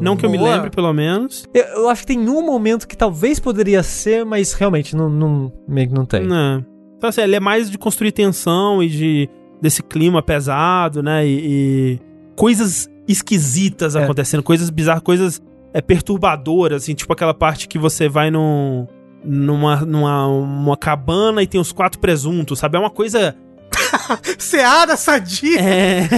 Não 0.00 0.16
que 0.16 0.24
eu 0.24 0.30
me 0.30 0.38
lembre, 0.38 0.70
pelo 0.70 0.92
menos. 0.92 1.44
Eu, 1.52 1.64
eu 1.64 1.88
acho 1.88 2.02
que 2.02 2.06
tem 2.08 2.28
um 2.28 2.42
momento 2.46 2.86
que 2.86 2.96
talvez 2.96 3.40
poderia 3.40 3.82
ser, 3.82 4.24
mas 4.24 4.52
realmente 4.52 4.94
não, 4.94 5.08
não, 5.08 5.52
meio 5.66 5.88
que 5.88 5.94
não 5.94 6.04
tem. 6.06 6.22
Né. 6.24 6.64
Então, 7.04 7.10
assim, 7.10 7.20
ele 7.20 7.36
é 7.36 7.40
mais 7.40 7.70
de 7.70 7.76
construir 7.76 8.12
tensão 8.12 8.82
e 8.82 8.88
de. 8.88 9.28
desse 9.60 9.82
clima 9.82 10.22
pesado, 10.22 11.02
né? 11.02 11.26
E. 11.26 11.38
e 11.44 12.00
coisas 12.34 12.88
esquisitas 13.06 13.94
É. 13.94 14.02
acontecendo, 14.02 14.42
coisas 14.42 14.70
bizarras, 14.70 15.02
coisas 15.02 15.42
é, 15.74 15.82
perturbadoras, 15.82 16.84
assim, 16.84 16.94
tipo 16.94 17.12
aquela 17.12 17.34
parte 17.34 17.68
que 17.68 17.78
você 17.78 18.08
vai 18.08 18.30
num. 18.30 18.86
numa, 19.22 19.76
numa 19.84 20.26
uma 20.28 20.76
cabana 20.78 21.42
e 21.42 21.46
tem 21.46 21.60
os 21.60 21.72
quatro 21.72 21.98
presuntos, 21.98 22.58
sabe? 22.58 22.78
É 22.78 22.80
uma 22.80 22.88
coisa. 22.88 23.36
Seara 24.38 24.96
sadia. 24.96 25.60
É. 25.60 26.08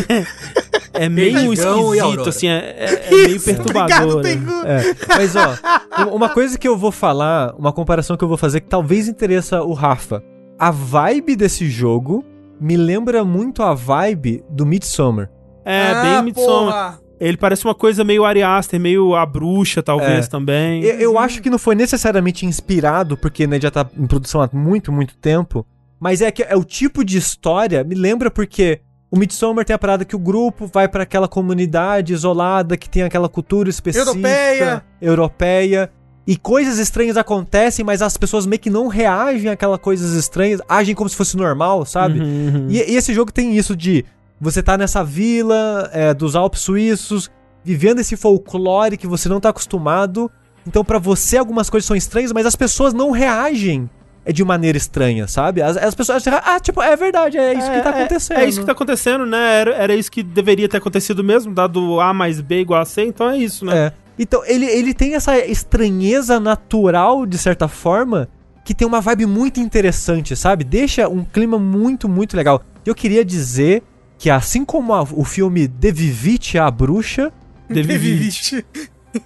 É 0.94 1.08
meio 1.10 1.52
esquisito, 1.52 2.28
assim, 2.28 2.46
é, 2.46 2.76
é- 2.78 3.06
é 3.08 3.10
meio 3.10 3.24
Obrigado, 3.38 3.44
perturbador. 3.44 4.22
né? 4.22 4.30
Tengu. 4.30 4.52
É, 4.64 4.94
mas 5.08 5.34
ó, 5.34 6.04
um- 6.04 6.14
uma 6.14 6.28
coisa 6.28 6.56
que 6.56 6.68
eu 6.68 6.76
vou 6.76 6.92
falar, 6.92 7.54
uma 7.58 7.72
comparação 7.72 8.16
que 8.16 8.22
eu 8.22 8.28
vou 8.28 8.36
fazer 8.36 8.60
que 8.60 8.68
talvez 8.68 9.08
interessa 9.08 9.62
o 9.62 9.72
Rafa. 9.72 10.22
A 10.58 10.70
vibe 10.70 11.36
desse 11.36 11.68
jogo 11.68 12.24
me 12.60 12.76
lembra 12.76 13.24
muito 13.24 13.62
a 13.62 13.74
vibe 13.74 14.42
do 14.48 14.64
Midsommar. 14.64 15.30
É, 15.64 15.90
Ah, 15.90 16.02
bem 16.02 16.22
Midsommar. 16.24 16.92
porra. 16.92 17.06
Ele 17.18 17.36
parece 17.36 17.64
uma 17.64 17.74
coisa 17.74 18.04
meio 18.04 18.24
Ari 18.24 18.42
Aster, 18.42 18.78
meio 18.78 19.14
a 19.14 19.24
bruxa, 19.24 19.82
talvez, 19.82 20.26
É. 20.26 20.28
também. 20.28 20.82
Eu, 20.82 20.98
eu 20.98 21.18
acho 21.18 21.40
que 21.42 21.48
não 21.48 21.58
foi 21.58 21.74
necessariamente 21.74 22.44
inspirado, 22.44 23.16
porque 23.16 23.46
né, 23.46 23.58
já 23.60 23.70
tá 23.70 23.86
em 23.96 24.06
produção 24.06 24.42
há 24.42 24.48
muito, 24.52 24.92
muito 24.92 25.16
tempo. 25.16 25.66
Mas 25.98 26.20
é 26.20 26.30
que 26.30 26.42
é 26.42 26.54
o 26.54 26.62
tipo 26.64 27.02
de 27.02 27.16
história, 27.16 27.82
me 27.82 27.94
lembra 27.94 28.30
porque 28.30 28.80
o 29.10 29.18
Midsommar 29.18 29.64
tem 29.64 29.72
a 29.74 29.78
parada 29.78 30.04
que 30.04 30.14
o 30.14 30.18
grupo 30.18 30.66
vai 30.70 30.88
pra 30.88 31.04
aquela 31.04 31.26
comunidade 31.26 32.12
isolada 32.12 32.76
que 32.76 32.88
tem 32.88 33.02
aquela 33.02 33.30
cultura 33.30 33.70
específica. 33.70 34.10
Europeia. 34.10 34.84
Europeia. 35.00 35.90
E 36.26 36.36
coisas 36.36 36.78
estranhas 36.78 37.16
acontecem, 37.16 37.84
mas 37.84 38.02
as 38.02 38.16
pessoas 38.16 38.46
meio 38.46 38.58
que 38.58 38.68
não 38.68 38.88
reagem 38.88 39.48
àquelas 39.48 39.78
coisas 39.78 40.12
estranhas, 40.12 40.60
agem 40.68 40.94
como 40.94 41.08
se 41.08 41.14
fosse 41.14 41.36
normal, 41.36 41.86
sabe? 41.86 42.18
Uhum, 42.18 42.26
uhum. 42.26 42.66
E, 42.68 42.78
e 42.78 42.96
esse 42.96 43.14
jogo 43.14 43.30
tem 43.30 43.56
isso 43.56 43.76
de 43.76 44.04
você 44.40 44.62
tá 44.62 44.76
nessa 44.76 45.04
vila 45.04 45.88
é, 45.92 46.12
dos 46.12 46.34
Alpes 46.34 46.60
suíços, 46.60 47.30
vivendo 47.62 48.00
esse 48.00 48.16
folclore 48.16 48.96
que 48.96 49.06
você 49.06 49.28
não 49.28 49.40
tá 49.40 49.50
acostumado. 49.50 50.30
Então 50.66 50.84
pra 50.84 50.98
você 50.98 51.38
algumas 51.38 51.70
coisas 51.70 51.86
são 51.86 51.96
estranhas, 51.96 52.32
mas 52.32 52.44
as 52.44 52.56
pessoas 52.56 52.92
não 52.92 53.12
reagem 53.12 53.88
é, 54.24 54.32
de 54.32 54.44
maneira 54.44 54.76
estranha, 54.76 55.28
sabe? 55.28 55.62
As, 55.62 55.76
as 55.76 55.94
pessoas 55.94 56.26
acham, 56.26 56.40
ah, 56.44 56.58
tipo, 56.58 56.82
é 56.82 56.96
verdade, 56.96 57.38
é 57.38 57.54
isso 57.54 57.70
que 57.70 57.80
tá 57.80 57.90
acontecendo. 57.90 58.38
É, 58.38 58.48
isso 58.48 58.60
que 58.60 58.66
tá 58.66 58.72
acontecendo, 58.72 59.24
né? 59.24 59.60
Era, 59.60 59.74
era 59.76 59.94
isso 59.94 60.10
que 60.10 60.24
deveria 60.24 60.68
ter 60.68 60.78
acontecido 60.78 61.22
mesmo, 61.22 61.54
dado 61.54 62.00
A 62.00 62.12
mais 62.12 62.40
B 62.40 62.62
igual 62.62 62.82
a 62.82 62.84
C, 62.84 63.04
então 63.04 63.30
é 63.30 63.38
isso, 63.38 63.64
né? 63.64 63.86
É. 63.86 64.05
Então, 64.18 64.42
ele, 64.46 64.64
ele 64.66 64.94
tem 64.94 65.14
essa 65.14 65.38
estranheza 65.38 66.40
natural, 66.40 67.26
de 67.26 67.36
certa 67.38 67.68
forma, 67.68 68.28
que 68.64 68.74
tem 68.74 68.86
uma 68.86 69.00
vibe 69.00 69.26
muito 69.26 69.60
interessante, 69.60 70.34
sabe? 70.34 70.64
Deixa 70.64 71.08
um 71.08 71.24
clima 71.24 71.58
muito, 71.58 72.08
muito 72.08 72.36
legal. 72.36 72.62
Eu 72.84 72.94
queria 72.94 73.24
dizer 73.24 73.82
que, 74.18 74.30
assim 74.30 74.64
como 74.64 74.94
a- 74.94 75.02
o 75.02 75.24
filme 75.24 75.68
The 75.68 75.92
Vivite, 75.92 76.58
a 76.58 76.70
bruxa, 76.70 77.32
Devivite. 77.68 78.64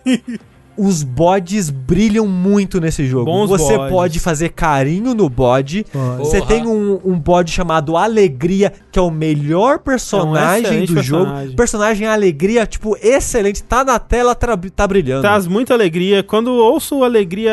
os 0.83 1.03
bodes 1.03 1.69
brilham 1.69 2.27
muito 2.27 2.81
nesse 2.81 3.07
jogo. 3.07 3.27
Bons 3.27 3.49
Você 3.51 3.77
bodes. 3.77 3.93
pode 3.93 4.21
fazer 4.21 4.49
carinho 4.51 5.15
no 5.15 5.29
bode. 5.29 5.85
Você 6.19 6.39
Porra. 6.39 6.49
tem 6.49 6.67
um, 6.67 6.99
um 7.05 7.19
bode 7.19 7.53
chamado 7.53 7.97
Alegria, 7.97 8.73
que 8.91 8.99
é 8.99 9.03
o 9.03 9.11
melhor 9.11 9.81
personagem 9.81 10.65
excelente 10.85 10.95
do 10.95 11.03
jogo. 11.03 11.25
personagem. 11.25 11.57
Personagem 11.57 12.07
Alegria, 12.07 12.67
tipo, 12.67 12.97
excelente. 13.03 13.63
Tá 13.63 13.85
na 13.85 13.99
tela, 13.99 14.35
tra- 14.35 14.57
tá 14.75 14.87
brilhando. 14.87 15.23
Traz 15.23 15.47
muita 15.47 15.75
alegria. 15.75 16.23
Quando 16.23 16.49
ouço 16.53 17.05
alegria. 17.05 17.53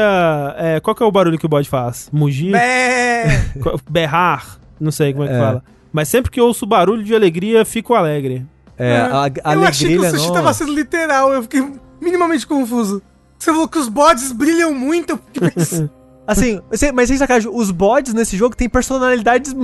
é, 0.57 0.79
qual 0.79 0.95
que 0.95 1.03
é 1.03 1.05
o 1.05 1.11
barulho 1.11 1.37
que 1.37 1.45
o 1.45 1.49
bode 1.49 1.67
faz? 1.67 2.09
Mugir? 2.13 2.55
É. 2.55 3.43
Berrar? 3.89 4.57
Não 4.79 4.91
sei 4.91 5.11
como 5.11 5.25
é 5.25 5.27
que 5.27 5.33
É. 5.33 5.39
fala. 5.39 5.63
Mas 5.91 6.07
sempre 6.07 6.29
que 6.31 6.39
ouço 6.39 6.65
barulho 6.65 7.03
de 7.03 7.15
alegria, 7.15 7.65
fico 7.65 7.93
alegre. 7.93 8.45
É, 8.77 8.97
a, 8.97 9.23
a 9.43 9.55
eu 9.55 9.63
achei 9.63 9.87
que 9.89 9.95
o 9.95 9.99
alegria, 9.99 10.11
sushi 10.19 10.27
não. 10.27 10.33
tava 10.35 10.53
sendo 10.53 10.71
literal, 10.73 11.33
eu 11.33 11.41
fiquei 11.41 11.65
minimamente 11.99 12.45
confuso. 12.45 13.01
Você 13.37 13.51
falou 13.51 13.67
que 13.67 13.77
os 13.77 13.87
bodes 13.87 14.31
brilham 14.31 14.73
muito, 14.73 15.19
Assim, 16.27 16.59
mas 16.93 17.07
sem 17.07 17.17
sacanagem, 17.17 17.49
os 17.53 17.71
bodes 17.71 18.13
nesse 18.13 18.35
jogo 18.35 18.53
têm 18.53 18.67
personalidades 18.67 19.55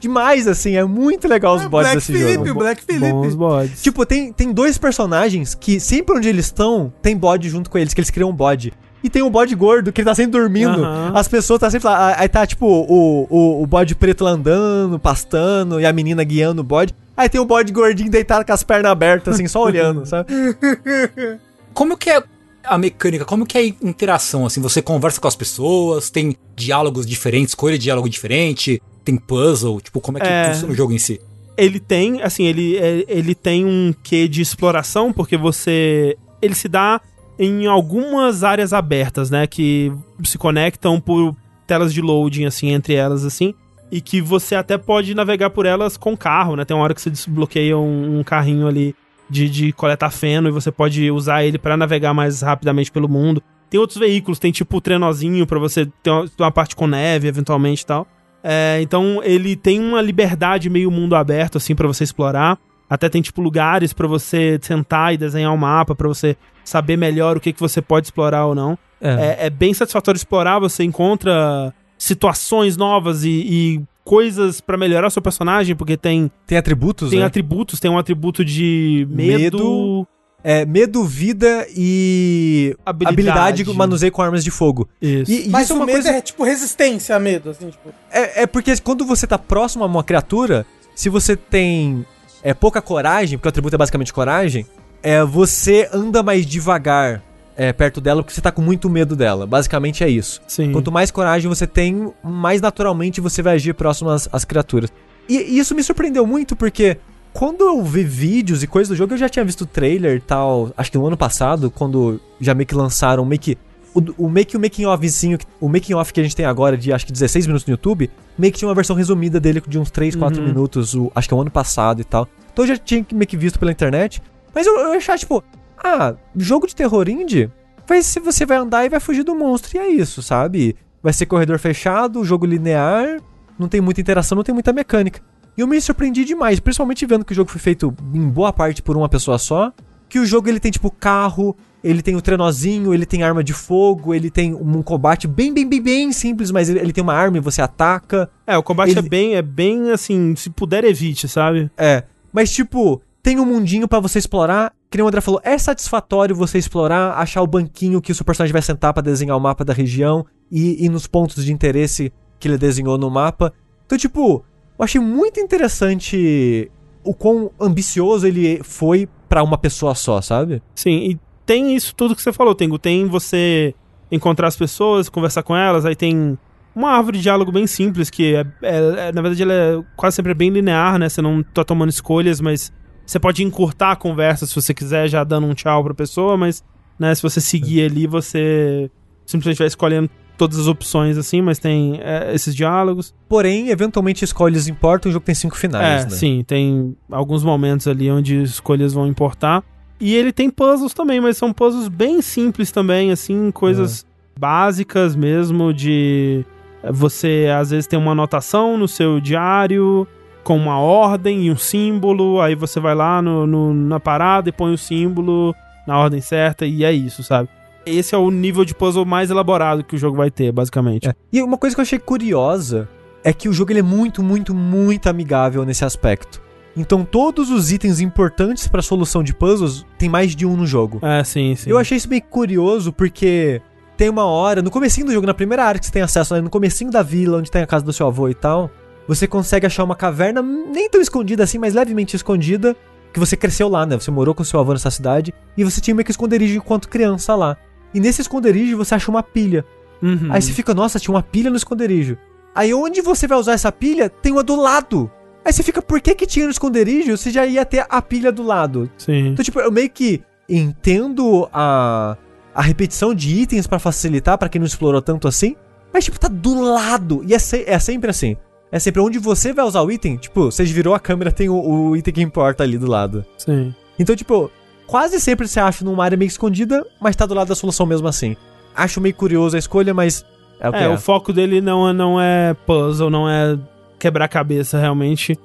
demais, 0.00 0.48
assim. 0.48 0.74
É 0.74 0.82
muito 0.82 1.28
legal 1.28 1.54
os 1.54 1.62
É, 1.62 1.68
bodes 1.68 1.92
Black 1.92 1.96
desse 1.96 2.12
Phillip, 2.12 2.44
jogo. 2.48 2.58
Black 2.58 2.82
Phillip. 2.84 3.12
Bons 3.12 3.34
bodes. 3.36 3.82
Tipo, 3.82 4.04
tem, 4.04 4.32
tem 4.32 4.52
dois 4.52 4.76
personagens 4.76 5.54
que 5.54 5.78
sempre 5.78 6.16
onde 6.16 6.28
eles 6.28 6.46
estão, 6.46 6.92
tem 7.00 7.16
bode 7.16 7.48
junto 7.48 7.70
com 7.70 7.78
eles, 7.78 7.94
que 7.94 8.00
eles 8.00 8.10
criam 8.10 8.30
um 8.30 8.34
bode. 8.34 8.72
E 9.00 9.08
tem 9.08 9.22
um 9.22 9.30
bode 9.30 9.54
gordo 9.54 9.92
que 9.92 10.00
ele 10.00 10.08
tá 10.08 10.14
sempre 10.16 10.32
dormindo. 10.32 10.82
Aham. 10.84 11.12
As 11.14 11.28
pessoas 11.28 11.60
tá 11.60 11.70
sempre 11.70 11.86
lá. 11.86 12.16
Aí 12.18 12.28
tá, 12.28 12.44
tipo, 12.44 12.66
o, 12.66 13.28
o, 13.30 13.62
o 13.62 13.66
bode 13.68 13.94
preto 13.94 14.24
lá 14.24 14.32
andando, 14.32 14.98
pastando, 14.98 15.80
e 15.80 15.86
a 15.86 15.92
menina 15.92 16.24
guiando 16.24 16.62
o 16.62 16.64
bode. 16.64 16.92
Aí 17.16 17.28
tem 17.28 17.40
o 17.40 17.44
bode 17.44 17.72
gordinho 17.72 18.10
deitado 18.10 18.44
com 18.44 18.52
as 18.52 18.64
pernas 18.64 18.90
abertas, 18.90 19.34
assim, 19.36 19.46
só 19.46 19.62
olhando, 19.62 20.04
sabe? 20.04 20.32
Como 21.72 21.96
que 21.96 22.10
é 22.10 22.20
a 22.64 22.76
mecânica? 22.78 23.24
Como 23.24 23.46
que 23.46 23.56
é 23.58 23.60
a 23.62 23.66
interação? 23.66 24.44
Assim, 24.46 24.60
você 24.60 24.80
conversa 24.82 25.20
com 25.20 25.28
as 25.28 25.36
pessoas, 25.36 26.10
tem 26.10 26.36
diálogos 26.56 27.06
diferentes, 27.06 27.50
escolha 27.50 27.76
de 27.78 27.84
diálogo 27.84 28.08
diferente, 28.08 28.80
tem 29.04 29.16
puzzle, 29.16 29.80
tipo, 29.80 30.00
como 30.00 30.18
é 30.18 30.20
que 30.20 30.26
É. 30.28 30.52
funciona 30.52 30.72
o 30.72 30.76
jogo 30.76 30.92
em 30.92 30.98
si? 30.98 31.20
ele 31.56 31.80
tem, 31.80 32.22
assim, 32.22 32.44
ele, 32.44 32.76
é- 32.76 33.04
ele 33.08 33.34
tem 33.34 33.66
um 33.66 33.92
quê 34.04 34.28
de 34.28 34.40
exploração, 34.40 35.12
porque 35.12 35.36
você. 35.36 36.16
Ele 36.40 36.54
se 36.54 36.68
dá 36.68 37.00
em 37.36 37.66
algumas 37.66 38.44
áreas 38.44 38.72
abertas, 38.72 39.28
né? 39.28 39.44
Que 39.44 39.90
se 40.22 40.38
conectam 40.38 41.00
por 41.00 41.34
telas 41.66 41.92
de 41.92 42.00
loading, 42.00 42.44
assim, 42.44 42.68
entre 42.68 42.94
elas, 42.94 43.24
assim. 43.24 43.54
E 43.90 44.00
que 44.00 44.20
você 44.20 44.54
até 44.54 44.78
pode 44.78 45.16
navegar 45.16 45.50
por 45.50 45.66
elas 45.66 45.96
com 45.96 46.16
carro, 46.16 46.54
né? 46.54 46.64
Tem 46.64 46.76
uma 46.76 46.84
hora 46.84 46.94
que 46.94 47.02
você 47.02 47.10
desbloqueia 47.10 47.76
um, 47.76 48.20
um 48.20 48.22
carrinho 48.22 48.68
ali 48.68 48.94
de, 49.28 49.48
de 49.48 49.72
coletar 49.72 50.10
feno 50.10 50.48
e 50.48 50.52
você 50.52 50.70
pode 50.70 51.10
usar 51.10 51.44
ele 51.44 51.58
pra 51.58 51.76
navegar 51.76 52.14
mais 52.14 52.42
rapidamente 52.42 52.90
pelo 52.90 53.08
mundo. 53.08 53.42
Tem 53.70 53.78
outros 53.78 53.98
veículos, 53.98 54.38
tem 54.38 54.50
tipo 54.50 54.76
o 54.76 54.80
trenozinho 54.80 55.46
pra 55.46 55.58
você 55.58 55.86
ter 56.02 56.10
uma, 56.10 56.26
uma 56.38 56.50
parte 56.50 56.74
com 56.74 56.86
neve, 56.86 57.28
eventualmente 57.28 57.82
e 57.82 57.86
tal. 57.86 58.06
É, 58.42 58.78
então 58.80 59.20
ele 59.22 59.56
tem 59.56 59.80
uma 59.80 60.00
liberdade 60.00 60.70
meio 60.70 60.90
mundo 60.90 61.14
aberto 61.14 61.58
assim 61.58 61.74
pra 61.74 61.86
você 61.86 62.04
explorar. 62.04 62.58
Até 62.88 63.08
tem 63.08 63.20
tipo 63.20 63.42
lugares 63.42 63.92
pra 63.92 64.06
você 64.06 64.58
sentar 64.62 65.12
e 65.12 65.18
desenhar 65.18 65.52
um 65.52 65.58
mapa 65.58 65.94
pra 65.94 66.08
você 66.08 66.36
saber 66.64 66.96
melhor 66.96 67.36
o 67.36 67.40
que, 67.40 67.52
que 67.52 67.60
você 67.60 67.82
pode 67.82 68.06
explorar 68.06 68.46
ou 68.46 68.54
não. 68.54 68.78
É, 69.00 69.46
é 69.46 69.50
bem 69.50 69.74
satisfatório 69.74 70.16
explorar, 70.16 70.58
você 70.58 70.82
encontra 70.82 71.72
situações 71.96 72.76
novas 72.76 73.24
e, 73.24 73.30
e 73.30 73.82
coisas 74.08 74.60
pra 74.60 74.76
melhorar 74.76 75.08
o 75.08 75.10
seu 75.10 75.20
personagem, 75.22 75.76
porque 75.76 75.96
tem, 75.96 76.30
Tem 76.46 76.56
atributos, 76.58 77.10
tem 77.10 77.18
né? 77.20 77.26
atributos, 77.26 77.78
tem 77.78 77.90
um 77.90 77.98
atributo 77.98 78.44
de 78.44 79.06
medo, 79.10 79.38
Medo, 79.58 80.08
É, 80.42 80.64
medo, 80.64 81.04
vida 81.04 81.66
e 81.76 82.74
habilidade. 82.86 83.12
habilidade 83.30 83.64
que 83.64 83.72
manuseio 83.74 84.10
com 84.12 84.22
armas 84.22 84.42
de 84.44 84.50
fogo. 84.50 84.88
Isso. 85.02 85.30
E, 85.30 85.46
e 85.46 85.48
Mas 85.50 85.64
isso 85.64 85.72
é 85.72 85.76
o 85.76 85.78
uma 85.80 85.86
medo 85.86 85.96
coisa... 85.96 86.10
é 86.10 86.20
tipo 86.20 86.44
resistência 86.44 87.14
a 87.14 87.18
medo, 87.18 87.50
assim, 87.50 87.68
tipo. 87.70 87.90
É, 88.10 88.42
é 88.42 88.46
porque 88.46 88.74
quando 88.78 89.04
você 89.04 89.26
tá 89.26 89.36
próximo 89.38 89.84
a 89.84 89.86
uma 89.86 90.04
criatura, 90.04 90.64
se 90.94 91.08
você 91.08 91.36
tem 91.36 92.06
é, 92.42 92.54
pouca 92.54 92.80
coragem, 92.80 93.36
porque 93.36 93.48
o 93.48 93.50
atributo 93.50 93.74
é 93.74 93.78
basicamente 93.78 94.12
coragem, 94.12 94.64
é, 95.02 95.22
você 95.24 95.88
anda 95.92 96.22
mais 96.22 96.46
devagar 96.46 97.22
é, 97.58 97.72
perto 97.72 98.00
dela 98.00 98.22
porque 98.22 98.32
você 98.32 98.40
tá 98.40 98.52
com 98.52 98.62
muito 98.62 98.88
medo 98.88 99.16
dela. 99.16 99.44
Basicamente 99.46 100.04
é 100.04 100.08
isso. 100.08 100.40
Sim. 100.46 100.70
Quanto 100.70 100.92
mais 100.92 101.10
coragem 101.10 101.48
você 101.48 101.66
tem, 101.66 102.12
mais 102.22 102.60
naturalmente 102.60 103.20
você 103.20 103.42
vai 103.42 103.56
agir 103.56 103.74
próximo 103.74 104.08
às, 104.10 104.28
às 104.32 104.44
criaturas. 104.44 104.90
E, 105.28 105.36
e 105.36 105.58
isso 105.58 105.74
me 105.74 105.82
surpreendeu 105.82 106.24
muito 106.24 106.54
porque 106.54 106.96
quando 107.32 107.62
eu 107.64 107.82
vi 107.82 108.04
vídeos 108.04 108.62
e 108.62 108.66
coisas 108.66 108.88
do 108.88 108.96
jogo, 108.96 109.12
eu 109.14 109.18
já 109.18 109.28
tinha 109.28 109.44
visto 109.44 109.66
trailer 109.66 110.16
e 110.16 110.20
tal, 110.20 110.70
acho 110.76 110.90
que 110.90 110.96
no 110.96 111.06
ano 111.06 111.16
passado, 111.16 111.70
quando 111.70 112.20
já 112.40 112.54
meio 112.54 112.66
que 112.66 112.74
lançaram 112.74 113.24
meio 113.24 113.40
que 113.40 113.58
o, 113.94 114.26
o 114.26 114.30
meio 114.30 114.46
que 114.46 114.56
o 114.56 114.60
making 114.60 114.86
offzinho, 114.86 115.36
o 115.60 115.68
making 115.68 115.94
off 115.94 116.12
que 116.12 116.20
a 116.20 116.22
gente 116.22 116.36
tem 116.36 116.46
agora 116.46 116.76
de 116.76 116.92
acho 116.92 117.04
que 117.04 117.12
16 117.12 117.46
minutos 117.48 117.66
no 117.66 117.72
YouTube, 117.72 118.08
meio 118.38 118.52
que 118.52 118.58
tinha 118.58 118.68
uma 118.68 118.74
versão 118.74 118.94
resumida 118.94 119.40
dele 119.40 119.60
de 119.66 119.78
uns 119.78 119.90
3, 119.90 120.14
4 120.14 120.40
Uhum. 120.40 120.46
minutos, 120.46 120.94
o, 120.94 121.10
acho 121.14 121.26
que 121.26 121.34
é 121.34 121.36
o 121.36 121.40
ano 121.40 121.50
passado 121.50 122.00
e 122.00 122.04
tal. 122.04 122.28
Então 122.52 122.64
eu 122.64 122.68
já 122.68 122.76
tinha 122.76 123.04
meio 123.12 123.26
que 123.26 123.36
visto 123.36 123.58
pela 123.58 123.72
internet, 123.72 124.22
mas 124.54 124.66
eu, 124.66 124.78
eu 124.78 124.92
achava 124.92 125.18
tipo, 125.18 125.42
ah, 125.82 126.14
jogo 126.36 126.66
de 126.66 126.74
terror 126.74 127.08
indie, 127.08 127.50
vai 127.86 128.02
se 128.02 128.20
você 128.20 128.44
vai 128.44 128.58
andar 128.58 128.84
e 128.84 128.88
vai 128.88 129.00
fugir 129.00 129.22
do 129.24 129.34
monstro 129.34 129.76
e 129.76 129.78
é 129.78 129.88
isso, 129.88 130.22
sabe? 130.22 130.76
Vai 131.02 131.12
ser 131.12 131.26
corredor 131.26 131.58
fechado, 131.58 132.24
jogo 132.24 132.44
linear, 132.46 133.20
não 133.58 133.68
tem 133.68 133.80
muita 133.80 134.00
interação, 134.00 134.36
não 134.36 134.42
tem 134.44 134.52
muita 134.52 134.72
mecânica. 134.72 135.20
E 135.56 135.60
eu 135.60 135.66
me 135.66 135.80
surpreendi 135.80 136.24
demais, 136.24 136.60
principalmente 136.60 137.04
vendo 137.06 137.24
que 137.24 137.32
o 137.32 137.34
jogo 137.34 137.50
foi 137.50 137.60
feito 137.60 137.94
em 138.14 138.28
boa 138.28 138.52
parte 138.52 138.82
por 138.82 138.96
uma 138.96 139.08
pessoa 139.08 139.38
só, 139.38 139.72
que 140.08 140.18
o 140.18 140.26
jogo 140.26 140.48
ele 140.48 140.60
tem 140.60 140.70
tipo 140.70 140.90
carro, 140.90 141.56
ele 141.82 142.02
tem 142.02 142.16
o 142.16 142.22
trenozinho, 142.22 142.92
ele 142.94 143.06
tem 143.06 143.22
arma 143.22 143.42
de 143.42 143.52
fogo, 143.52 144.14
ele 144.14 144.30
tem 144.30 144.54
um 144.54 144.82
combate 144.82 145.26
bem, 145.26 145.52
bem, 145.52 145.66
bem, 145.68 145.80
bem 145.80 146.12
simples, 146.12 146.50
mas 146.50 146.68
ele, 146.68 146.80
ele 146.80 146.92
tem 146.92 147.02
uma 147.02 147.14
arma 147.14 147.36
e 147.36 147.40
você 147.40 147.62
ataca. 147.62 148.28
É, 148.46 148.56
o 148.56 148.62
combate 148.62 148.90
Ele- 148.90 148.98
é 148.98 149.02
bem, 149.02 149.34
é 149.36 149.42
bem 149.42 149.90
assim, 149.90 150.34
se 150.36 150.50
puder 150.50 150.84
evite, 150.84 151.28
sabe? 151.28 151.70
É, 151.76 152.04
mas 152.32 152.50
tipo, 152.52 153.00
tem 153.22 153.38
um 153.40 153.44
mundinho 153.44 153.86
pra 153.88 154.00
você 154.00 154.18
explorar. 154.18 154.72
Que 154.90 154.96
nem 154.96 155.04
o 155.04 155.08
André 155.08 155.20
falou, 155.20 155.40
é 155.44 155.58
satisfatório 155.58 156.34
você 156.34 156.56
explorar, 156.56 157.12
achar 157.18 157.42
o 157.42 157.46
banquinho 157.46 158.00
que 158.00 158.10
o 158.10 158.14
seu 158.14 158.24
personagem 158.24 158.52
vai 158.52 158.62
sentar 158.62 158.94
pra 158.94 159.02
desenhar 159.02 159.36
o 159.36 159.40
mapa 159.40 159.64
da 159.64 159.72
região 159.74 160.24
e 160.50 160.82
ir 160.84 160.88
nos 160.88 161.06
pontos 161.06 161.44
de 161.44 161.52
interesse 161.52 162.10
que 162.40 162.48
ele 162.48 162.56
desenhou 162.56 162.96
no 162.96 163.10
mapa. 163.10 163.52
Então, 163.84 163.98
tipo, 163.98 164.42
eu 164.78 164.84
achei 164.84 165.00
muito 165.00 165.40
interessante 165.40 166.70
o 167.04 167.12
quão 167.14 167.50
ambicioso 167.60 168.26
ele 168.26 168.60
foi 168.64 169.08
pra 169.28 169.42
uma 169.42 169.58
pessoa 169.58 169.94
só, 169.94 170.20
sabe? 170.22 170.62
Sim, 170.74 171.10
e 171.10 171.18
tem 171.44 171.74
isso 171.76 171.94
tudo 171.94 172.14
que 172.16 172.22
você 172.22 172.32
falou, 172.32 172.54
Tengo. 172.54 172.78
Tem 172.78 173.06
você 173.06 173.74
encontrar 174.10 174.48
as 174.48 174.56
pessoas, 174.56 175.08
conversar 175.08 175.42
com 175.42 175.54
elas, 175.54 175.84
aí 175.84 175.94
tem 175.94 176.38
uma 176.74 176.92
árvore 176.92 177.18
de 177.18 177.24
diálogo 177.24 177.52
bem 177.52 177.66
simples, 177.66 178.08
que 178.08 178.34
é, 178.34 178.46
é- 178.62 179.08
é- 179.08 179.12
na 179.12 179.20
verdade 179.20 179.42
ela 179.42 179.52
é 179.52 179.82
quase 179.96 180.16
sempre 180.16 180.32
bem 180.32 180.48
linear, 180.48 180.98
né? 180.98 181.08
Você 181.10 181.20
não 181.20 181.42
tá 181.42 181.62
tomando 181.64 181.90
escolhas, 181.90 182.40
mas 182.40 182.72
você 183.08 183.18
pode 183.18 183.42
encurtar 183.42 183.92
a 183.92 183.96
conversa 183.96 184.44
se 184.44 184.54
você 184.54 184.74
quiser, 184.74 185.08
já 185.08 185.24
dando 185.24 185.46
um 185.46 185.54
tchau 185.54 185.82
pra 185.82 185.94
pessoa, 185.94 186.36
mas 186.36 186.62
né, 186.98 187.14
se 187.14 187.22
você 187.22 187.40
seguir 187.40 187.86
ali, 187.86 188.06
você 188.06 188.90
simplesmente 189.24 189.56
vai 189.56 189.66
escolhendo 189.66 190.10
todas 190.36 190.58
as 190.58 190.66
opções 190.66 191.16
assim, 191.16 191.40
mas 191.40 191.58
tem 191.58 191.98
é, 192.02 192.34
esses 192.34 192.54
diálogos. 192.54 193.14
Porém, 193.26 193.70
eventualmente 193.70 194.26
escolhas 194.26 194.68
importam, 194.68 195.08
o 195.08 195.12
jogo 195.14 195.24
tem 195.24 195.34
cinco 195.34 195.56
finais, 195.56 196.02
é, 196.02 196.04
né? 196.04 196.10
sim, 196.10 196.44
tem 196.46 196.94
alguns 197.10 197.42
momentos 197.42 197.88
ali 197.88 198.10
onde 198.10 198.42
escolhas 198.42 198.92
vão 198.92 199.06
importar. 199.06 199.64
E 199.98 200.14
ele 200.14 200.30
tem 200.30 200.50
puzzles 200.50 200.92
também, 200.92 201.18
mas 201.18 201.38
são 201.38 201.50
puzzles 201.50 201.88
bem 201.88 202.20
simples 202.20 202.70
também, 202.70 203.10
assim, 203.10 203.50
coisas 203.50 204.06
básicas 204.38 205.16
mesmo 205.16 205.72
de 205.72 206.44
você 206.92 207.46
às 207.58 207.70
vezes 207.70 207.86
tem 207.86 207.98
uma 207.98 208.12
anotação 208.12 208.76
no 208.78 208.86
seu 208.86 209.18
diário 209.18 210.06
com 210.48 210.56
uma 210.56 210.78
ordem 210.78 211.42
e 211.42 211.50
um 211.50 211.56
símbolo, 211.58 212.40
aí 212.40 212.54
você 212.54 212.80
vai 212.80 212.94
lá 212.94 213.20
no, 213.20 213.46
no- 213.46 213.74
na 213.74 214.00
parada 214.00 214.48
e 214.48 214.52
põe 214.52 214.72
o 214.72 214.78
símbolo 214.78 215.54
na 215.86 215.98
ordem 215.98 216.22
certa 216.22 216.64
e 216.64 216.84
é 216.84 216.90
isso, 216.90 217.22
sabe? 217.22 217.50
Esse 217.84 218.14
é 218.14 218.18
o 218.18 218.30
nível 218.30 218.64
de 218.64 218.74
puzzle 218.74 219.04
mais 219.04 219.28
elaborado 219.30 219.84
que 219.84 219.94
o 219.94 219.98
jogo 219.98 220.16
vai 220.16 220.30
ter, 220.30 220.50
basicamente. 220.50 221.06
É. 221.06 221.14
E 221.30 221.42
uma 221.42 221.58
coisa 221.58 221.76
que 221.76 221.80
eu 221.80 221.82
achei 221.82 221.98
curiosa 221.98 222.88
é 223.22 223.30
que 223.30 223.46
o 223.46 223.52
jogo 223.52 223.72
ele 223.72 223.80
é 223.80 223.82
muito, 223.82 224.22
muito, 224.22 224.54
muito 224.54 225.06
amigável 225.10 225.66
nesse 225.66 225.84
aspecto. 225.84 226.40
Então 226.74 227.04
todos 227.04 227.50
os 227.50 227.70
itens 227.70 228.00
importantes 228.00 228.68
pra 228.68 228.80
solução 228.80 229.22
de 229.22 229.34
puzzles 229.34 229.84
tem 229.98 230.08
mais 230.08 230.34
de 230.34 230.46
um 230.46 230.56
no 230.56 230.66
jogo. 230.66 230.98
É, 231.02 231.22
sim, 231.24 231.54
sim. 231.56 231.68
Eu 231.68 231.76
achei 231.76 231.98
isso 231.98 232.08
bem 232.08 232.22
curioso 232.22 232.90
porque 232.90 233.60
tem 233.98 234.08
uma 234.08 234.24
hora, 234.24 234.62
no 234.62 234.70
comecinho 234.70 235.08
do 235.08 235.12
jogo, 235.12 235.26
na 235.26 235.34
primeira 235.34 235.62
área 235.64 235.78
que 235.78 235.84
você 235.84 235.92
tem 235.92 236.00
acesso, 236.00 236.32
né, 236.34 236.40
no 236.40 236.48
comecinho 236.48 236.90
da 236.90 237.02
vila, 237.02 237.36
onde 237.36 237.50
tem 237.50 237.60
a 237.60 237.66
casa 237.66 237.84
do 237.84 237.92
seu 237.92 238.06
avô 238.06 238.30
e 238.30 238.34
tal, 238.34 238.70
você 239.08 239.26
consegue 239.26 239.66
achar 239.66 239.82
uma 239.82 239.96
caverna 239.96 240.40
nem 240.42 240.88
tão 240.88 241.00
escondida 241.00 241.42
assim, 241.42 241.58
mas 241.58 241.74
levemente 241.74 242.14
escondida, 242.14 242.76
que 243.12 243.18
você 243.18 243.36
cresceu 243.36 243.68
lá, 243.68 243.84
né? 243.86 243.96
Você 243.98 244.10
morou 244.10 244.34
com 244.34 244.44
seu 244.44 244.60
avô 244.60 244.72
nessa 244.72 244.90
cidade 244.90 245.34
e 245.56 245.64
você 245.64 245.80
tinha 245.80 245.94
meio 245.94 246.04
que 246.04 246.10
esconderijo 246.12 246.56
enquanto 246.56 246.88
criança 246.88 247.34
lá. 247.34 247.56
E 247.94 247.98
nesse 247.98 248.20
esconderijo 248.20 248.76
você 248.76 248.94
acha 248.94 249.10
uma 249.10 249.22
pilha. 249.22 249.64
Uhum. 250.02 250.28
Aí 250.30 250.40
você 250.42 250.52
fica, 250.52 250.74
nossa, 250.74 251.00
tinha 251.00 251.12
uma 251.14 251.22
pilha 251.22 251.50
no 251.50 251.56
esconderijo. 251.56 252.16
Aí 252.54 252.72
onde 252.74 253.00
você 253.00 253.26
vai 253.26 253.38
usar 253.38 253.52
essa 253.54 253.72
pilha, 253.72 254.10
tem 254.10 254.30
uma 254.30 254.42
do 254.44 254.54
lado. 254.54 255.10
Aí 255.44 255.52
você 255.52 255.62
fica, 255.62 255.80
por 255.80 256.00
que 256.00 256.14
que 256.14 256.26
tinha 256.26 256.44
no 256.44 256.50
esconderijo 256.50 257.16
se 257.16 257.30
já 257.30 257.46
ia 257.46 257.64
ter 257.64 257.86
a 257.88 258.02
pilha 258.02 258.30
do 258.30 258.42
lado? 258.42 258.90
Sim. 258.98 259.28
Então, 259.28 259.42
tipo, 259.44 259.58
eu 259.58 259.72
meio 259.72 259.88
que 259.88 260.22
entendo 260.48 261.48
a, 261.52 262.16
a 262.54 262.60
repetição 262.62 263.14
de 263.14 263.34
itens 263.40 263.66
pra 263.66 263.78
facilitar 263.78 264.36
pra 264.36 264.48
quem 264.48 264.58
não 264.58 264.66
explorou 264.66 265.00
tanto 265.00 265.26
assim, 265.26 265.56
mas, 265.92 266.04
tipo, 266.04 266.20
tá 266.20 266.28
do 266.28 266.60
lado. 266.60 267.22
E 267.26 267.34
é, 267.34 267.38
se- 267.38 267.64
é 267.66 267.78
sempre 267.78 268.10
assim. 268.10 268.36
É 268.70 268.78
sempre 268.78 269.00
onde 269.00 269.18
você 269.18 269.52
vai 269.52 269.64
usar 269.64 269.80
o 269.82 269.90
item, 269.90 270.16
tipo, 270.16 270.50
você 270.50 270.64
virou 270.64 270.94
a 270.94 271.00
câmera, 271.00 271.32
tem 271.32 271.48
o, 271.48 271.54
o 271.56 271.96
item 271.96 272.12
que 272.14 272.22
importa 272.22 272.62
ali 272.62 272.76
do 272.76 272.86
lado. 272.90 273.24
Sim. 273.38 273.74
Então, 273.98 274.14
tipo, 274.14 274.50
quase 274.86 275.18
sempre 275.20 275.48
você 275.48 275.58
acha 275.58 275.84
numa 275.84 276.04
área 276.04 276.16
meio 276.18 276.28
escondida, 276.28 276.86
mas 277.00 277.16
tá 277.16 277.24
do 277.26 277.34
lado 277.34 277.48
da 277.48 277.54
solução 277.54 277.86
mesmo 277.86 278.06
assim. 278.08 278.36
Acho 278.76 279.00
meio 279.00 279.14
curioso 279.14 279.56
a 279.56 279.58
escolha, 279.58 279.94
mas 279.94 280.24
é 280.60 280.68
o 280.68 280.72
que 280.72 280.78
É, 280.78 280.82
é. 280.84 280.88
o 280.88 280.98
foco 280.98 281.32
dele 281.32 281.60
não 281.60 281.88
é, 281.88 281.92
não 281.92 282.20
é 282.20 282.54
puzzle, 282.66 283.08
não 283.10 283.28
é 283.28 283.58
quebrar 283.98 284.28
cabeça 284.28 284.78
realmente. 284.78 285.36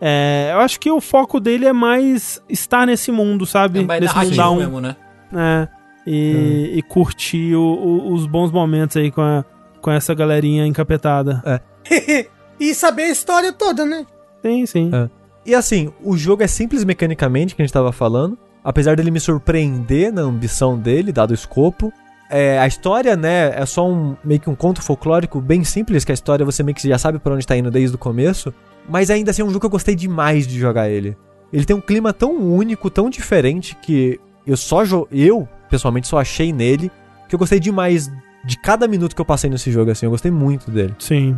É. 0.00 0.48
É, 0.50 0.50
eu 0.54 0.60
acho 0.60 0.78
que 0.80 0.90
o 0.90 1.00
foco 1.00 1.40
dele 1.40 1.66
é 1.66 1.72
mais 1.72 2.40
estar 2.48 2.86
nesse 2.86 3.10
mundo, 3.10 3.44
sabe? 3.44 3.80
É 3.80 3.82
mais 3.84 4.00
nesse 4.00 4.14
mundão. 4.16 4.56
mesmo, 4.56 4.80
né? 4.80 4.96
É, 5.34 5.68
e, 6.06 6.72
e 6.76 6.82
curtir 6.82 7.54
o- 7.54 7.60
o- 7.60 8.14
os 8.14 8.24
bons 8.26 8.50
momentos 8.50 8.96
aí 8.96 9.10
com, 9.10 9.20
a- 9.20 9.44
com 9.82 9.90
essa 9.90 10.14
galerinha 10.14 10.64
encapetada. 10.66 11.42
e 12.58 12.74
saber 12.74 13.04
a 13.04 13.10
história 13.10 13.52
toda, 13.52 13.84
né? 13.84 14.06
Sim, 14.42 14.66
sim. 14.66 14.90
É. 14.92 15.08
E 15.46 15.54
assim, 15.54 15.90
o 16.02 16.16
jogo 16.16 16.42
é 16.42 16.46
simples 16.46 16.84
mecanicamente, 16.84 17.54
que 17.54 17.62
a 17.62 17.64
gente 17.64 17.72
tava 17.72 17.92
falando. 17.92 18.36
Apesar 18.62 18.96
dele 18.96 19.10
me 19.10 19.20
surpreender 19.20 20.12
na 20.12 20.22
ambição 20.22 20.78
dele, 20.78 21.12
dado 21.12 21.30
o 21.30 21.34
escopo. 21.34 21.92
É, 22.30 22.58
a 22.58 22.66
história, 22.66 23.16
né, 23.16 23.58
é 23.58 23.64
só 23.64 23.88
um 23.88 24.14
meio 24.22 24.40
que 24.40 24.50
um 24.50 24.54
conto 24.54 24.82
folclórico 24.82 25.40
bem 25.40 25.64
simples, 25.64 26.04
que 26.04 26.12
a 26.12 26.14
história 26.14 26.44
você 26.44 26.62
meio 26.62 26.74
que 26.74 26.86
já 26.86 26.98
sabe 26.98 27.18
pra 27.18 27.32
onde 27.32 27.46
tá 27.46 27.56
indo 27.56 27.70
desde 27.70 27.94
o 27.94 27.98
começo. 27.98 28.52
Mas 28.86 29.10
ainda 29.10 29.30
assim 29.30 29.40
é 29.40 29.44
um 29.44 29.48
jogo 29.48 29.60
que 29.60 29.66
eu 29.66 29.70
gostei 29.70 29.94
demais 29.94 30.46
de 30.46 30.58
jogar 30.58 30.90
ele. 30.90 31.16
Ele 31.50 31.64
tem 31.64 31.74
um 31.74 31.80
clima 31.80 32.12
tão 32.12 32.36
único, 32.36 32.90
tão 32.90 33.08
diferente, 33.08 33.74
que 33.80 34.20
eu 34.46 34.56
só 34.56 34.82
eu, 35.10 35.48
pessoalmente, 35.70 36.06
só 36.06 36.18
achei 36.18 36.52
nele 36.52 36.90
que 37.28 37.34
eu 37.34 37.38
gostei 37.38 37.60
demais 37.60 38.10
de 38.44 38.58
cada 38.58 38.88
minuto 38.88 39.14
que 39.14 39.20
eu 39.20 39.24
passei 39.24 39.50
nesse 39.50 39.70
jogo, 39.70 39.90
assim. 39.90 40.06
Eu 40.06 40.10
gostei 40.10 40.30
muito 40.30 40.70
dele. 40.70 40.94
Sim. 40.98 41.36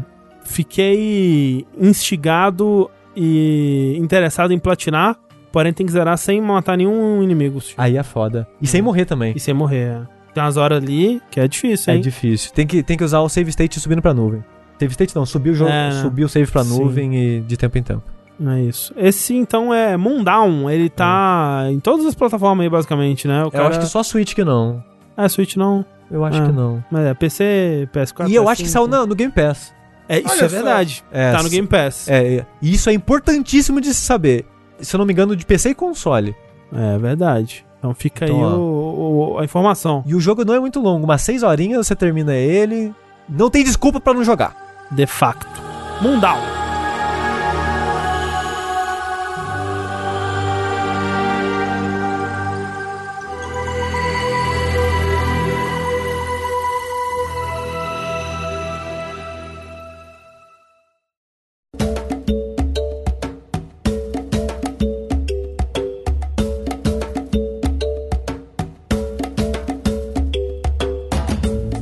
Fiquei 0.51 1.65
instigado 1.79 2.91
e 3.17 3.97
interessado 3.99 4.53
em 4.53 4.59
platinar, 4.59 5.17
porém 5.53 5.73
tem 5.73 5.87
que 5.87 5.93
zerar 5.93 6.19
sem 6.19 6.41
matar 6.41 6.77
nenhum 6.77 7.23
inimigo. 7.23 7.61
Aí 7.79 7.97
é 7.97 8.03
foda. 8.03 8.49
E 8.61 8.67
sem 8.67 8.83
morrer 8.83 9.05
também. 9.05 9.33
E 9.37 9.41
sem 9.41 9.55
morrer. 9.55 10.01
Tem 10.35 10.43
umas 10.43 10.57
horas 10.57 10.83
ali 10.83 11.21
que 11.31 11.39
é 11.41 11.47
difícil, 11.49 11.93
É 11.93 11.97
hein? 11.97 12.03
difícil. 12.03 12.53
Tem 12.53 12.67
que, 12.67 12.83
tem 12.83 12.97
que 12.97 13.05
usar 13.05 13.21
o 13.21 13.29
save 13.29 13.49
state 13.51 13.79
subindo 13.81 14.03
pra 14.03 14.13
nuvem. 14.13 14.45
Save 14.79 14.93
state 14.93 15.15
não, 15.15 15.25
subir 15.25 15.51
o 15.51 15.55
jogo, 15.55 15.71
É, 15.71 15.91
subir 15.93 16.25
o 16.25 16.29
save 16.29 16.51
pra 16.51 16.65
Sim. 16.65 16.79
nuvem 16.79 17.17
e 17.17 17.41
de 17.41 17.57
tempo 17.57 17.79
em 17.79 17.83
tempo. 17.83 18.03
É 18.45 18.61
isso. 18.63 18.93
Esse, 18.97 19.35
então, 19.35 19.73
é 19.73 19.97
Moondown. 19.97 20.71
Ele 20.71 20.89
tá 20.89 21.67
em 21.71 21.79
todas 21.79 22.07
as 22.07 22.15
plataformas 22.15 22.65
aí, 22.65 22.71
basicamente, 22.71 23.29
né? 23.29 23.45
O 23.45 23.51
Eu 23.53 23.67
acho 23.67 23.79
que 23.81 23.87
só 23.87 24.03
Switch 24.03 24.35
que 24.35 24.43
não. 24.43 24.83
É, 25.17 25.29
Switch 25.29 25.57
não. 25.57 25.85
Eu 26.11 26.25
acho 26.25 26.41
Ah. 26.43 26.47
que 26.47 26.53
não. 26.53 26.83
Mas 26.91 27.05
é 27.07 27.15
PC, 27.15 27.89
PS4. 27.93 28.29
e 28.29 28.35
eu 28.35 28.49
acho 28.49 28.63
que 28.63 28.69
PS5. 28.69 28.73
saiu 28.73 28.89
no, 28.89 29.07
no 29.07 29.15
Game 29.15 29.33
Pass. 29.33 29.73
É, 30.13 30.19
isso 30.19 30.29
Olha 30.31 30.45
é 30.45 30.49
só. 30.49 30.57
verdade. 30.57 31.05
É, 31.13 31.33
tá 31.33 31.43
no 31.43 31.49
Game 31.49 31.69
Pass. 31.69 32.09
É, 32.09 32.35
é. 32.39 32.47
E 32.61 32.73
isso 32.75 32.91
é 32.91 32.93
importantíssimo 32.93 33.81
de 33.81 33.95
se 33.95 34.01
saber. 34.01 34.45
Se 34.81 34.97
eu 34.97 34.99
não 34.99 35.07
me 35.07 35.13
engano, 35.13 35.37
de 35.37 35.47
PC 35.47 35.71
e 35.71 35.75
console. 35.75 36.35
É 36.75 36.99
verdade. 36.99 37.65
Então 37.79 37.95
fica 37.95 38.25
Então, 38.25 38.37
aí 38.37 38.43
o- 38.55 39.33
o- 39.35 39.39
a 39.39 39.45
informação. 39.45 40.03
E 40.07 40.15
o 40.15 40.21
jogo 40.21 40.45
não 40.45 40.55
é 40.55 40.59
muito 40.61 40.81
longo, 40.81 41.05
umas 41.05 41.23
6 41.23 41.43
horinhas 41.43 41.87
você 41.87 41.95
termina 41.95 42.35
ele. 42.35 42.93
Não 43.29 43.49
tem 43.49 43.63
desculpa 43.63 44.01
pra 44.01 44.13
não 44.13 44.25
jogar. 44.25 44.57
De 44.91 45.07
facto. 45.07 45.63
Moondown. 46.03 46.39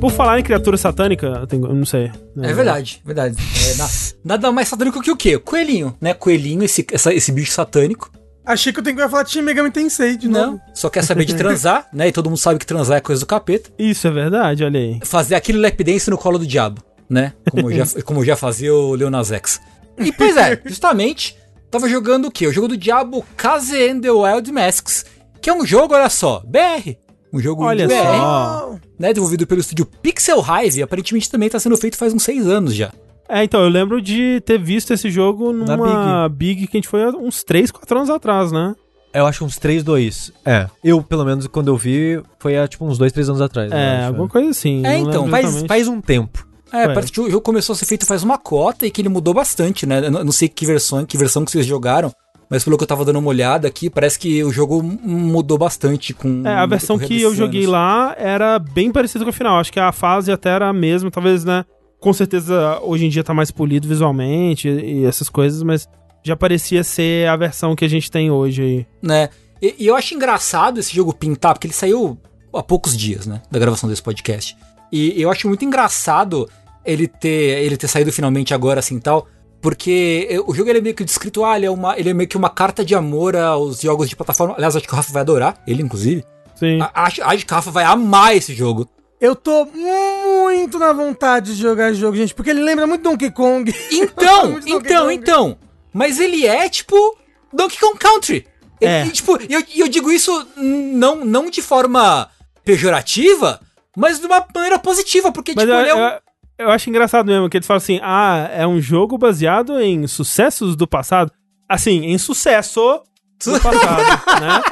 Por 0.01 0.13
falar 0.13 0.39
em 0.39 0.43
criatura 0.43 0.77
satânica, 0.77 1.27
eu, 1.27 1.47
tenho, 1.47 1.67
eu 1.67 1.75
não 1.75 1.85
sei. 1.85 2.11
né? 2.37 2.51
É 2.51 2.53
verdade, 2.53 3.03
verdade. 3.05 3.37
É, 3.37 3.75
na- 3.77 3.89
nada 4.25 4.53
mais 4.53 4.69
satânico 4.69 5.01
que 5.03 5.11
o 5.11 5.17
quê? 5.17 5.39
Coelhinho, 5.39 5.97
né? 6.01 6.15
Coelhinho, 6.15 6.63
esse, 6.63 6.87
essa- 6.93 7.13
esse 7.13 7.33
bicho 7.33 7.51
satânico. 7.53 8.11
Achei 8.47 8.73
que 8.73 8.79
eu 8.79 8.85
tenho 8.85 8.97
que 8.97 9.09
falar 9.09 9.25
de 9.25 9.31
Shin 9.33 9.43
Megami 9.43 9.71
Tensei 9.71 10.17
de 10.17 10.27
novo. 10.29 10.53
Não, 10.53 10.61
só 10.73 10.89
quer 10.89 11.03
saber 11.05 11.25
de 11.25 11.35
transar, 11.35 11.87
né? 11.93 12.09
E 12.09 12.13
todo 12.13 12.31
mundo 12.31 12.39
sabe 12.39 12.59
que 12.59 12.65
transar 12.67 12.97
é 12.97 13.01
coisa 13.01 13.21
do 13.21 13.27
capeta. 13.27 13.71
Isso 13.79 14.07
é 14.07 14.11
verdade, 14.11 14.65
olha 14.65 14.79
aí. 14.81 14.99
Fazer 15.05 15.35
aquele 15.35 15.59
lap 15.59 15.83
dance 15.85 16.09
no 16.09 16.17
colo 16.17 16.39
do 16.39 16.47
diabo, 16.47 16.83
né? 17.11 17.33
Como 17.51 17.71
já, 17.73 17.85
como 18.05 18.25
já 18.25 18.37
fazia 18.37 18.73
o 18.75 18.95
Leonas 18.95 19.33
X. 19.33 19.61
E 19.99 20.11
pois 20.13 20.37
é, 20.37 20.59
justamente, 20.65 21.37
tava 21.71 21.89
jogando 21.89 22.29
o 22.29 22.31
quê? 22.31 22.47
O 22.47 22.53
jogo 22.53 22.69
do 22.69 22.77
diabo 22.77 23.23
Kaze 23.37 23.91
and 23.91 24.01
the 24.01 24.11
Wild 24.11 24.51
Masks, 24.53 25.05
que 25.43 25.51
é 25.51 25.53
um 25.53 25.67
jogo, 25.67 25.95
olha 25.95 26.09
só, 26.09 26.41
BR. 26.47 26.97
Um 27.33 27.41
jogo 27.41 27.65
Olha 27.65 27.89
só. 27.89 28.79
né? 28.99 29.09
Desenvolvido 29.13 29.47
pelo 29.47 29.61
estúdio 29.61 29.87
Pixel 29.87 30.43
Hive, 30.43 30.83
aparentemente 30.83 31.31
também 31.31 31.49
tá 31.49 31.59
sendo 31.59 31.77
feito 31.77 31.97
faz 31.97 32.15
uns 32.15 32.23
seis 32.23 32.47
anos 32.47 32.75
já. 32.75 32.91
É, 33.29 33.45
então, 33.45 33.61
eu 33.63 33.69
lembro 33.69 34.01
de 34.01 34.41
ter 34.41 34.59
visto 34.59 34.93
esse 34.93 35.11
jogo 35.11 35.53
numa 35.53 36.29
Big. 36.31 36.67
que 36.67 36.77
a 36.77 36.79
gente 36.79 36.89
foi 36.89 37.05
há 37.05 37.11
uns 37.11 37.45
3, 37.45 37.71
4 37.71 37.99
anos 37.99 38.11
atrás, 38.11 38.51
né? 38.51 38.75
Eu 39.13 39.27
acho 39.27 39.45
uns 39.45 39.59
3, 39.59 39.83
2. 39.83 40.33
É. 40.47 40.67
Eu, 40.83 41.03
pelo 41.03 41.25
menos, 41.27 41.47
quando 41.47 41.69
eu 41.69 41.77
vi, 41.77 42.23
foi 42.39 42.59
há 42.59 42.67
tipo 42.67 42.87
uns 42.87 42.97
2, 42.97 43.13
3 43.13 43.29
anos 43.29 43.43
atrás. 43.43 43.71
eu 43.71 43.77
É, 43.77 44.07
alguma 44.07 44.29
coisa 44.29 44.49
assim. 44.49 44.85
É, 44.87 44.97
então, 44.99 45.29
Faz, 45.29 45.45
exatamente. 45.45 45.69
faz 45.69 45.89
um 45.89 46.01
tempo. 46.01 46.47
É, 46.73 46.87
Ué. 46.87 46.95
parece 46.95 47.13
que 47.13 47.21
o 47.21 47.31
jogo 47.31 47.43
começou 47.43 47.73
a 47.73 47.77
ser 47.77 47.87
feito 47.87 48.07
faz 48.07 48.23
uma 48.23 48.39
cota 48.39 48.87
e 48.87 48.91
que 48.91 49.01
ele 49.01 49.09
mudou 49.09 49.33
bastante, 49.33 49.87
né? 49.87 50.07
Eu 50.07 50.11
não 50.11 50.33
sei 50.33 50.49
que 50.49 50.67
versão, 50.67 51.05
que 51.05 51.17
versão 51.17 51.45
que 51.45 51.51
vocês 51.51 51.65
jogaram, 51.67 52.13
mas 52.51 52.65
pelo 52.65 52.77
que 52.77 52.83
eu 52.85 52.89
tava 52.89 53.05
dando 53.05 53.19
uma 53.19 53.29
olhada 53.29 53.69
aqui, 53.69 53.91
parece 53.91 54.19
que 54.19 54.43
o 54.45 54.51
jogo 54.53 54.83
mudou 54.83 55.59
bastante 55.59 56.15
com 56.15 56.43
É, 56.47 56.55
a 56.55 56.67
versão 56.67 56.99
que 56.99 57.21
eu 57.21 57.35
joguei 57.35 57.61
anos. 57.63 57.73
lá 57.73 58.15
era 58.19 58.59
bem 58.59 58.91
parecida 58.91 59.25
com 59.25 59.31
a 59.31 59.33
final. 59.33 59.59
Acho 59.59 59.73
que 59.73 59.81
a 59.81 59.93
fase 59.93 60.33
até 60.33 60.51
era 60.51 60.69
a 60.69 60.73
mesma, 60.73 61.11
talvez, 61.11 61.45
né? 61.45 61.65
Com 62.01 62.13
certeza 62.13 62.79
hoje 62.83 63.07
em 63.07 63.09
dia 63.09 63.25
tá 63.25 63.35
mais 63.35 63.51
polido 63.51 63.87
visualmente 63.89 64.69
e, 64.69 65.01
e 65.01 65.05
essas 65.05 65.29
coisas, 65.29 65.63
mas 65.63 65.89
já 66.25 66.37
parecia 66.37 66.83
ser 66.85 67.29
a 67.29 67.37
versão 67.37 67.75
que 67.77 67.85
a 67.85 67.89
gente 67.89 68.11
tem 68.11 68.31
hoje 68.31 68.63
aí. 68.63 68.87
né? 69.03 69.29
E, 69.61 69.75
e 69.79 69.87
eu 69.89 69.97
acho 69.97 70.15
engraçado 70.15 70.79
esse 70.79 70.95
jogo 70.95 71.13
pintar, 71.13 71.53
porque 71.55 71.67
ele 71.67 71.75
saiu 71.75 72.17
há 72.55 72.63
poucos 72.63 72.97
dias, 72.97 73.27
né, 73.27 73.43
da 73.51 73.59
gravação 73.59 73.89
desse 73.89 74.03
podcast. 74.03 74.57
E 74.93 75.21
eu 75.21 75.31
acho 75.31 75.49
muito 75.49 75.65
engraçado 75.65 76.49
ele 76.85 77.07
ter 77.09 77.63
ele 77.65 77.77
ter 77.77 77.89
saído 77.89 78.13
finalmente 78.13 78.55
agora 78.55 78.79
assim 78.81 78.99
tal, 79.01 79.27
porque 79.61 80.27
eh, 80.31 80.41
o 80.47 80.55
jogo 80.55 80.71
ele 80.71 80.79
é 80.79 80.83
meio 80.83 80.95
que 80.95 81.05
descrito, 81.05 81.45
ah, 81.45 81.57
ele 81.57 81.67
é 81.67 81.71
uma 81.71 81.99
ele 81.99 82.11
é 82.11 82.15
meio 82.15 82.29
que 82.29 82.37
uma 82.37 82.51
carta 82.51 82.85
de 82.85 82.95
amor 82.95 83.35
aos 83.37 83.81
jogos 83.81 84.09
de 84.09 84.17
plataforma. 84.17 84.55
Aliás, 84.57 84.77
acho 84.77 84.87
que 84.87 84.93
o 84.93 84.97
Rafa 84.97 85.13
vai 85.13 85.23
adorar, 85.23 85.61
ele 85.67 85.83
inclusive. 85.83 86.25
Sim. 86.55 86.81
A- 86.81 86.91
Acho, 87.05 87.23
acho 87.23 87.47
que 87.47 87.53
o 87.53 87.55
Rafa 87.57 87.71
vai 87.71 87.85
amar 87.85 88.37
esse 88.37 88.55
jogo. 88.55 88.89
Eu 89.21 89.35
tô 89.35 89.65
muito 89.65 90.79
na 90.79 90.93
vontade 90.93 91.57
de 91.57 91.61
jogar 91.63 91.91
esse 91.91 91.99
jogo, 92.01 92.17
gente, 92.17 92.33
porque 92.35 92.51
ele 92.51 92.63
lembra 92.63 92.87
muito 92.87 93.03
Donkey 93.03 93.31
Kong. 93.33 93.73
Então, 93.91 94.59
então, 94.67 95.03
Kong. 95.07 95.15
então. 95.15 95.59
Mas 95.93 96.21
ele 96.21 96.47
é, 96.47 96.69
tipo, 96.69 97.17
Donkey 97.53 97.79
Kong 97.81 97.99
Country. 97.99 98.47
Ele- 98.81 98.91
É. 98.93 99.07
E, 99.07 99.11
tipo, 99.11 99.37
e 99.43 99.53
eu, 99.53 99.63
eu 99.77 99.89
digo 99.89 100.13
isso 100.13 100.47
não, 100.57 101.25
não 101.25 101.51
de 101.51 101.61
forma 101.61 102.29
pejorativa, 102.65 103.61
mas 103.97 104.21
de 104.21 104.27
uma 104.27 104.47
maneira 104.55 104.79
positiva, 104.79 105.33
porque, 105.33 105.53
Mas 105.57 105.65
tipo, 105.65 105.75
eu, 105.77 105.81
ele 105.81 105.89
é 105.91 105.95
um... 105.95 105.99
eu- 105.99 106.21
eu 106.59 106.71
acho 106.71 106.91
engraçado 106.91 107.27
mesmo, 107.27 107.49
que 107.49 107.57
eles 107.57 107.67
falam 107.67 107.79
assim, 107.79 108.01
ah, 108.03 108.51
é 108.53 108.67
um 108.67 108.81
jogo 108.81 109.17
baseado 109.17 109.81
em 109.81 110.07
sucessos 110.07 110.75
do 110.75 110.87
passado. 110.87 111.33
Assim, 111.69 112.05
em 112.07 112.19
sucesso 112.19 113.03
do 113.45 113.61
passado, 113.61 114.23
né? 114.41 114.63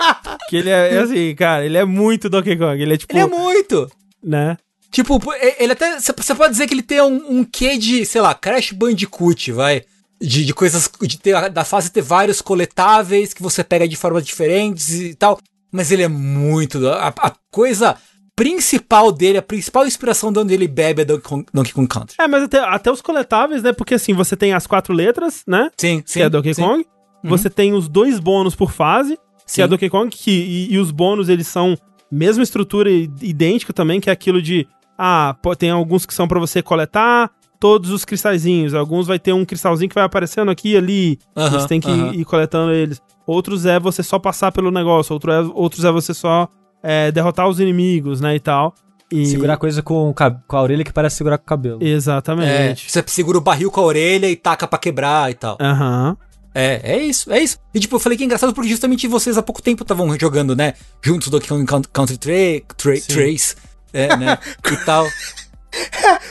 Que 0.49 0.57
ele 0.57 0.71
é, 0.71 0.95
é 0.95 0.99
assim, 0.99 1.35
cara, 1.35 1.65
ele 1.65 1.77
é 1.77 1.85
muito 1.85 2.29
Donkey 2.29 2.57
Kong. 2.57 2.83
Ele 2.83 2.95
é 2.95 2.97
tipo, 2.97 3.13
Ele 3.13 3.21
é 3.21 3.27
muito. 3.27 3.91
né? 4.23 4.57
Tipo, 4.91 5.21
ele 5.59 5.73
até. 5.73 5.99
Você 6.01 6.35
pode 6.35 6.53
dizer 6.53 6.67
que 6.67 6.75
ele 6.75 6.83
tem 6.83 7.03
um, 7.03 7.39
um 7.41 7.45
quê 7.45 7.77
de, 7.77 8.07
sei 8.07 8.21
lá, 8.21 8.35
Crash 8.35 8.73
Bandicoot, 8.73 9.53
vai. 9.53 9.83
De, 10.21 10.45
de 10.45 10.55
coisas. 10.55 10.91
De 11.03 11.19
ter, 11.19 11.51
da 11.51 11.65
fase 11.65 11.91
ter 11.91 12.01
vários 12.01 12.41
coletáveis 12.41 13.35
que 13.35 13.43
você 13.43 13.63
pega 13.63 13.87
de 13.87 13.95
formas 13.97 14.25
diferentes 14.25 14.89
e 14.89 15.15
tal. 15.15 15.39
Mas 15.71 15.91
ele 15.93 16.03
é 16.03 16.09
muito. 16.09 16.89
A, 16.89 17.09
a 17.09 17.33
coisa 17.51 17.97
principal 18.37 19.11
dele, 19.11 19.39
a 19.39 19.43
principal 19.43 19.87
inspiração 19.87 20.31
de 20.31 20.39
onde 20.39 20.53
ele 20.53 20.69
bebe 20.69 21.03
é 21.03 21.05
Donkey 21.05 21.27
Kong, 21.27 21.47
Donkey 21.53 21.73
Kong 21.73 21.89
Country. 21.89 22.17
É, 22.21 22.29
mas 22.29 22.45
até, 22.45 22.59
até 22.59 22.93
os 22.93 23.01
coletáveis, 23.01 23.63
né? 23.63 23.73
Porque 23.73 23.95
assim, 23.95 24.13
você 24.13 24.37
tem 24.37 24.53
as 24.53 24.67
quatro 24.67 24.93
letras, 24.93 25.43
né? 25.47 25.71
Sim, 25.77 26.03
sim. 26.05 26.21
que 26.21 26.23
é 26.23 26.29
Donkey 26.29 26.55
sim. 26.55 26.63
Uhum. 26.63 26.69
Kong. 26.69 26.87
Você 27.25 27.51
tem 27.51 27.73
os 27.73 27.89
dois 27.89 28.21
bônus 28.21 28.55
por 28.55 28.71
fase, 28.71 29.17
que 29.47 29.53
Sim. 29.53 29.63
é 29.63 29.67
Donkey 29.67 29.89
Kong, 29.89 30.09
que, 30.11 30.31
e, 30.31 30.75
e 30.75 30.79
os 30.79 30.91
bônus 30.91 31.29
eles 31.29 31.47
são 31.47 31.77
mesma 32.11 32.43
estrutura 32.43 32.91
idêntica 32.91 33.73
também, 33.73 34.01
que 34.01 34.11
é 34.11 34.13
aquilo 34.13 34.41
de 34.41 34.67
ah, 34.99 35.37
tem 35.59 35.71
alguns 35.71 36.07
que 36.07 36.15
são 36.15 36.29
pra 36.29 36.39
você 36.39 36.63
coletar 36.63 37.31
todos 37.59 37.91
os 37.91 38.05
cristalzinhos, 38.05 38.75
alguns 38.75 39.07
vai 39.07 39.19
ter 39.19 39.33
um 39.33 39.45
cristalzinho 39.45 39.89
que 39.89 39.95
vai 39.95 40.05
aparecendo 40.05 40.51
aqui 40.51 40.73
e 40.73 40.77
ali, 40.77 41.19
você 41.35 41.67
tem 41.67 41.81
que 41.81 41.91
ir 41.91 42.25
coletando 42.25 42.73
eles. 42.73 43.01
Outros 43.27 43.67
é 43.67 43.81
você 43.81 44.03
só 44.03 44.19
passar 44.19 44.53
pelo 44.53 44.71
negócio, 44.71 45.13
outro 45.13 45.33
é, 45.33 45.41
outros 45.41 45.85
é 45.85 45.91
você 45.91 46.13
só 46.15 46.49
é, 46.87 47.11
derrotar 47.11 47.49
os 47.49 47.59
inimigos, 47.59 48.21
né, 48.21 48.37
e 48.37 48.41
tal. 48.41 48.75
E... 49.11 49.27
Segurar 49.27 49.55
a 49.55 49.57
coisa 49.57 49.83
com, 49.83 50.13
com 50.15 50.57
a 50.57 50.63
orelha 50.63 50.83
que 50.85 50.93
parece 50.93 51.17
segurar 51.17 51.39
com 51.39 51.45
o 51.45 51.47
cabelo. 51.47 51.79
É, 51.83 51.87
Exatamente. 51.89 52.91
você 52.91 53.03
segura 53.07 53.39
o 53.39 53.41
barril 53.41 53.71
com 53.71 53.81
a 53.81 53.85
orelha 53.85 54.29
e 54.29 54.35
taca 54.37 54.67
pra 54.67 54.79
quebrar 54.79 55.31
e 55.31 55.35
tal. 55.35 55.57
Aham. 55.61 56.17
É, 56.55 56.81
é 56.95 56.99
isso, 57.03 57.31
é 57.31 57.41
isso. 57.41 57.59
E 57.75 57.79
tipo, 57.79 57.97
eu 57.97 58.01
falei 58.01 58.17
que 58.17 58.25
é 58.25 58.27
engraçado 58.27 58.55
porque 58.55 58.71
justamente 58.71 59.07
vocês 59.07 59.37
há 59.37 59.43
pouco 59.43 59.61
tempo 59.61 59.83
estavam 59.83 60.19
jogando, 60.19 60.57
né? 60.57 60.73
Juntos 61.03 61.29
do 61.29 61.39
Country 61.41 62.17
tra 62.17 62.75
tra 62.77 62.93
Trace, 63.07 63.55
é, 63.93 64.17
né? 64.17 64.39
e 64.73 64.77
tal. 64.85 65.07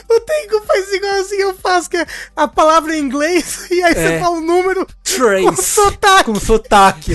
O 0.10 0.20
Tengu 0.22 0.66
faz 0.66 0.92
igual 0.92 1.14
assim 1.22 1.36
eu 1.36 1.54
faço, 1.54 1.88
que 1.88 1.98
é 1.98 2.06
a 2.36 2.48
palavra 2.48 2.98
em 2.98 3.02
inglês, 3.04 3.68
e 3.70 3.84
aí 3.84 3.94
você 3.94 4.14
É. 4.14 4.20
fala 4.20 4.38
o 4.38 4.42
número 4.42 4.88
com 4.88 4.94
Trace. 5.04 5.64
sotaque. 5.64 6.24
Com 6.24 6.36
sotaque. 6.40 7.12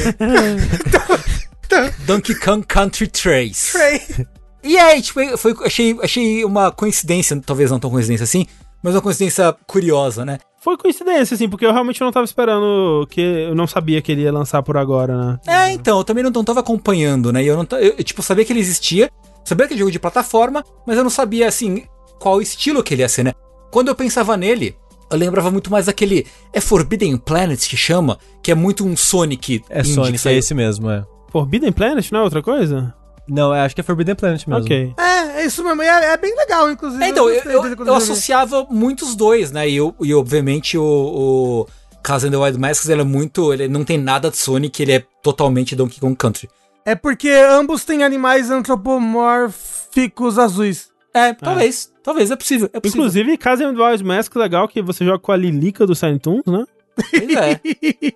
Donkey 2.06 2.34
Kong 2.34 2.66
Country 2.66 3.06
Trace. 3.06 3.76
E 4.62 4.76
aí, 4.76 5.00
tipo, 5.00 5.20
foi, 5.38 5.54
achei, 5.64 5.96
achei 6.02 6.44
uma 6.44 6.70
coincidência, 6.70 7.40
talvez 7.44 7.70
não 7.70 7.78
tão 7.78 7.90
coincidência 7.90 8.24
assim, 8.24 8.46
mas 8.82 8.94
uma 8.94 9.00
coincidência 9.00 9.54
curiosa, 9.66 10.24
né? 10.24 10.38
Foi 10.60 10.76
coincidência, 10.76 11.34
assim, 11.34 11.48
porque 11.48 11.64
eu 11.64 11.72
realmente 11.72 12.00
não 12.02 12.12
tava 12.12 12.24
esperando 12.24 13.06
que. 13.08 13.20
Eu 13.20 13.54
não 13.54 13.66
sabia 13.66 14.02
que 14.02 14.12
ele 14.12 14.22
ia 14.22 14.32
lançar 14.32 14.62
por 14.62 14.76
agora, 14.76 15.16
né? 15.16 15.38
É, 15.46 15.72
então, 15.72 15.98
eu 15.98 16.04
também 16.04 16.22
não, 16.22 16.30
não 16.30 16.44
tava 16.44 16.60
acompanhando, 16.60 17.32
né? 17.32 17.42
E 17.42 17.46
eu 17.46 17.56
não 17.56 17.66
eu, 17.78 17.94
eu, 17.96 18.04
tipo, 18.04 18.22
sabia 18.22 18.44
que 18.44 18.52
ele 18.52 18.60
existia, 18.60 19.10
sabia 19.42 19.66
que 19.66 19.72
era 19.72 19.78
jogo 19.78 19.90
de 19.90 19.98
plataforma, 19.98 20.62
mas 20.86 20.98
eu 20.98 21.02
não 21.02 21.10
sabia, 21.10 21.48
assim, 21.48 21.84
qual 22.18 22.42
estilo 22.42 22.82
que 22.82 22.92
ele 22.92 23.02
ia 23.02 23.08
ser, 23.08 23.22
né? 23.22 23.32
Quando 23.70 23.88
eu 23.88 23.94
pensava 23.94 24.36
nele, 24.36 24.76
eu 25.10 25.16
lembrava 25.16 25.50
muito 25.50 25.70
mais 25.70 25.86
daquele. 25.86 26.26
É 26.52 26.60
Forbidden 26.60 27.16
Planet 27.16 27.66
que 27.66 27.76
chama? 27.76 28.18
Que 28.42 28.52
é 28.52 28.54
muito 28.54 28.84
um 28.84 28.94
Sonic. 28.94 29.62
É 29.70 29.82
Sonic, 29.82 30.28
é 30.28 30.34
esse 30.34 30.52
mesmo, 30.52 30.90
é. 30.90 31.04
Forbidden 31.30 31.72
Planet, 31.72 32.10
não 32.10 32.20
é 32.20 32.22
outra 32.22 32.42
coisa? 32.42 32.94
Não, 33.28 33.54
é, 33.54 33.60
acho 33.60 33.74
que 33.74 33.80
é 33.80 33.84
Forbidden 33.84 34.16
Planet 34.16 34.46
mesmo. 34.46 34.64
Ok. 34.64 34.92
É, 34.98 35.40
é 35.40 35.46
isso 35.46 35.62
mesmo. 35.62 35.82
e 35.82 35.86
É, 35.86 36.12
é 36.12 36.16
bem 36.16 36.34
legal, 36.36 36.70
inclusive. 36.70 37.02
É, 37.02 37.08
então, 37.08 37.30
eu, 37.30 37.42
eu, 37.44 37.64
eu 37.64 37.68
joguei. 37.68 37.94
associava 37.94 38.66
muitos 38.68 39.14
dois, 39.14 39.52
né? 39.52 39.68
E, 39.68 39.76
eu, 39.76 39.94
e 40.00 40.12
obviamente 40.12 40.76
o, 40.76 40.82
o 40.82 41.66
Casa 42.02 42.26
and 42.26 42.32
the 42.32 42.36
Wild 42.36 42.58
Masks, 42.58 42.88
ele 42.88 43.02
é 43.02 43.04
muito. 43.04 43.52
Ele 43.52 43.68
não 43.68 43.84
tem 43.84 43.98
nada 43.98 44.30
de 44.30 44.36
Sonic, 44.36 44.82
ele 44.82 44.92
é 44.92 45.04
totalmente 45.22 45.76
Donkey 45.76 46.00
Kong 46.00 46.16
Country. 46.16 46.48
É 46.84 46.94
porque 46.94 47.28
ambos 47.28 47.84
têm 47.84 48.02
animais 48.02 48.50
antropomórficos 48.50 50.38
azuis. 50.38 50.88
É, 51.14 51.32
talvez. 51.34 51.92
Talvez, 52.02 52.30
é 52.30 52.36
possível. 52.36 52.70
É 52.72 52.80
possível. 52.80 53.04
Inclusive, 53.04 53.36
Casa 53.36 53.64
and 53.64 53.76
Wild 53.76 54.02
Mask, 54.02 54.34
legal 54.36 54.66
que 54.66 54.80
você 54.80 55.04
joga 55.04 55.18
com 55.18 55.32
a 55.32 55.36
Lilica 55.36 55.86
do 55.86 55.94
Silent 55.94 56.22
Toons, 56.22 56.46
né? 56.46 56.64
Pois 57.10 57.34
é. 57.34 57.60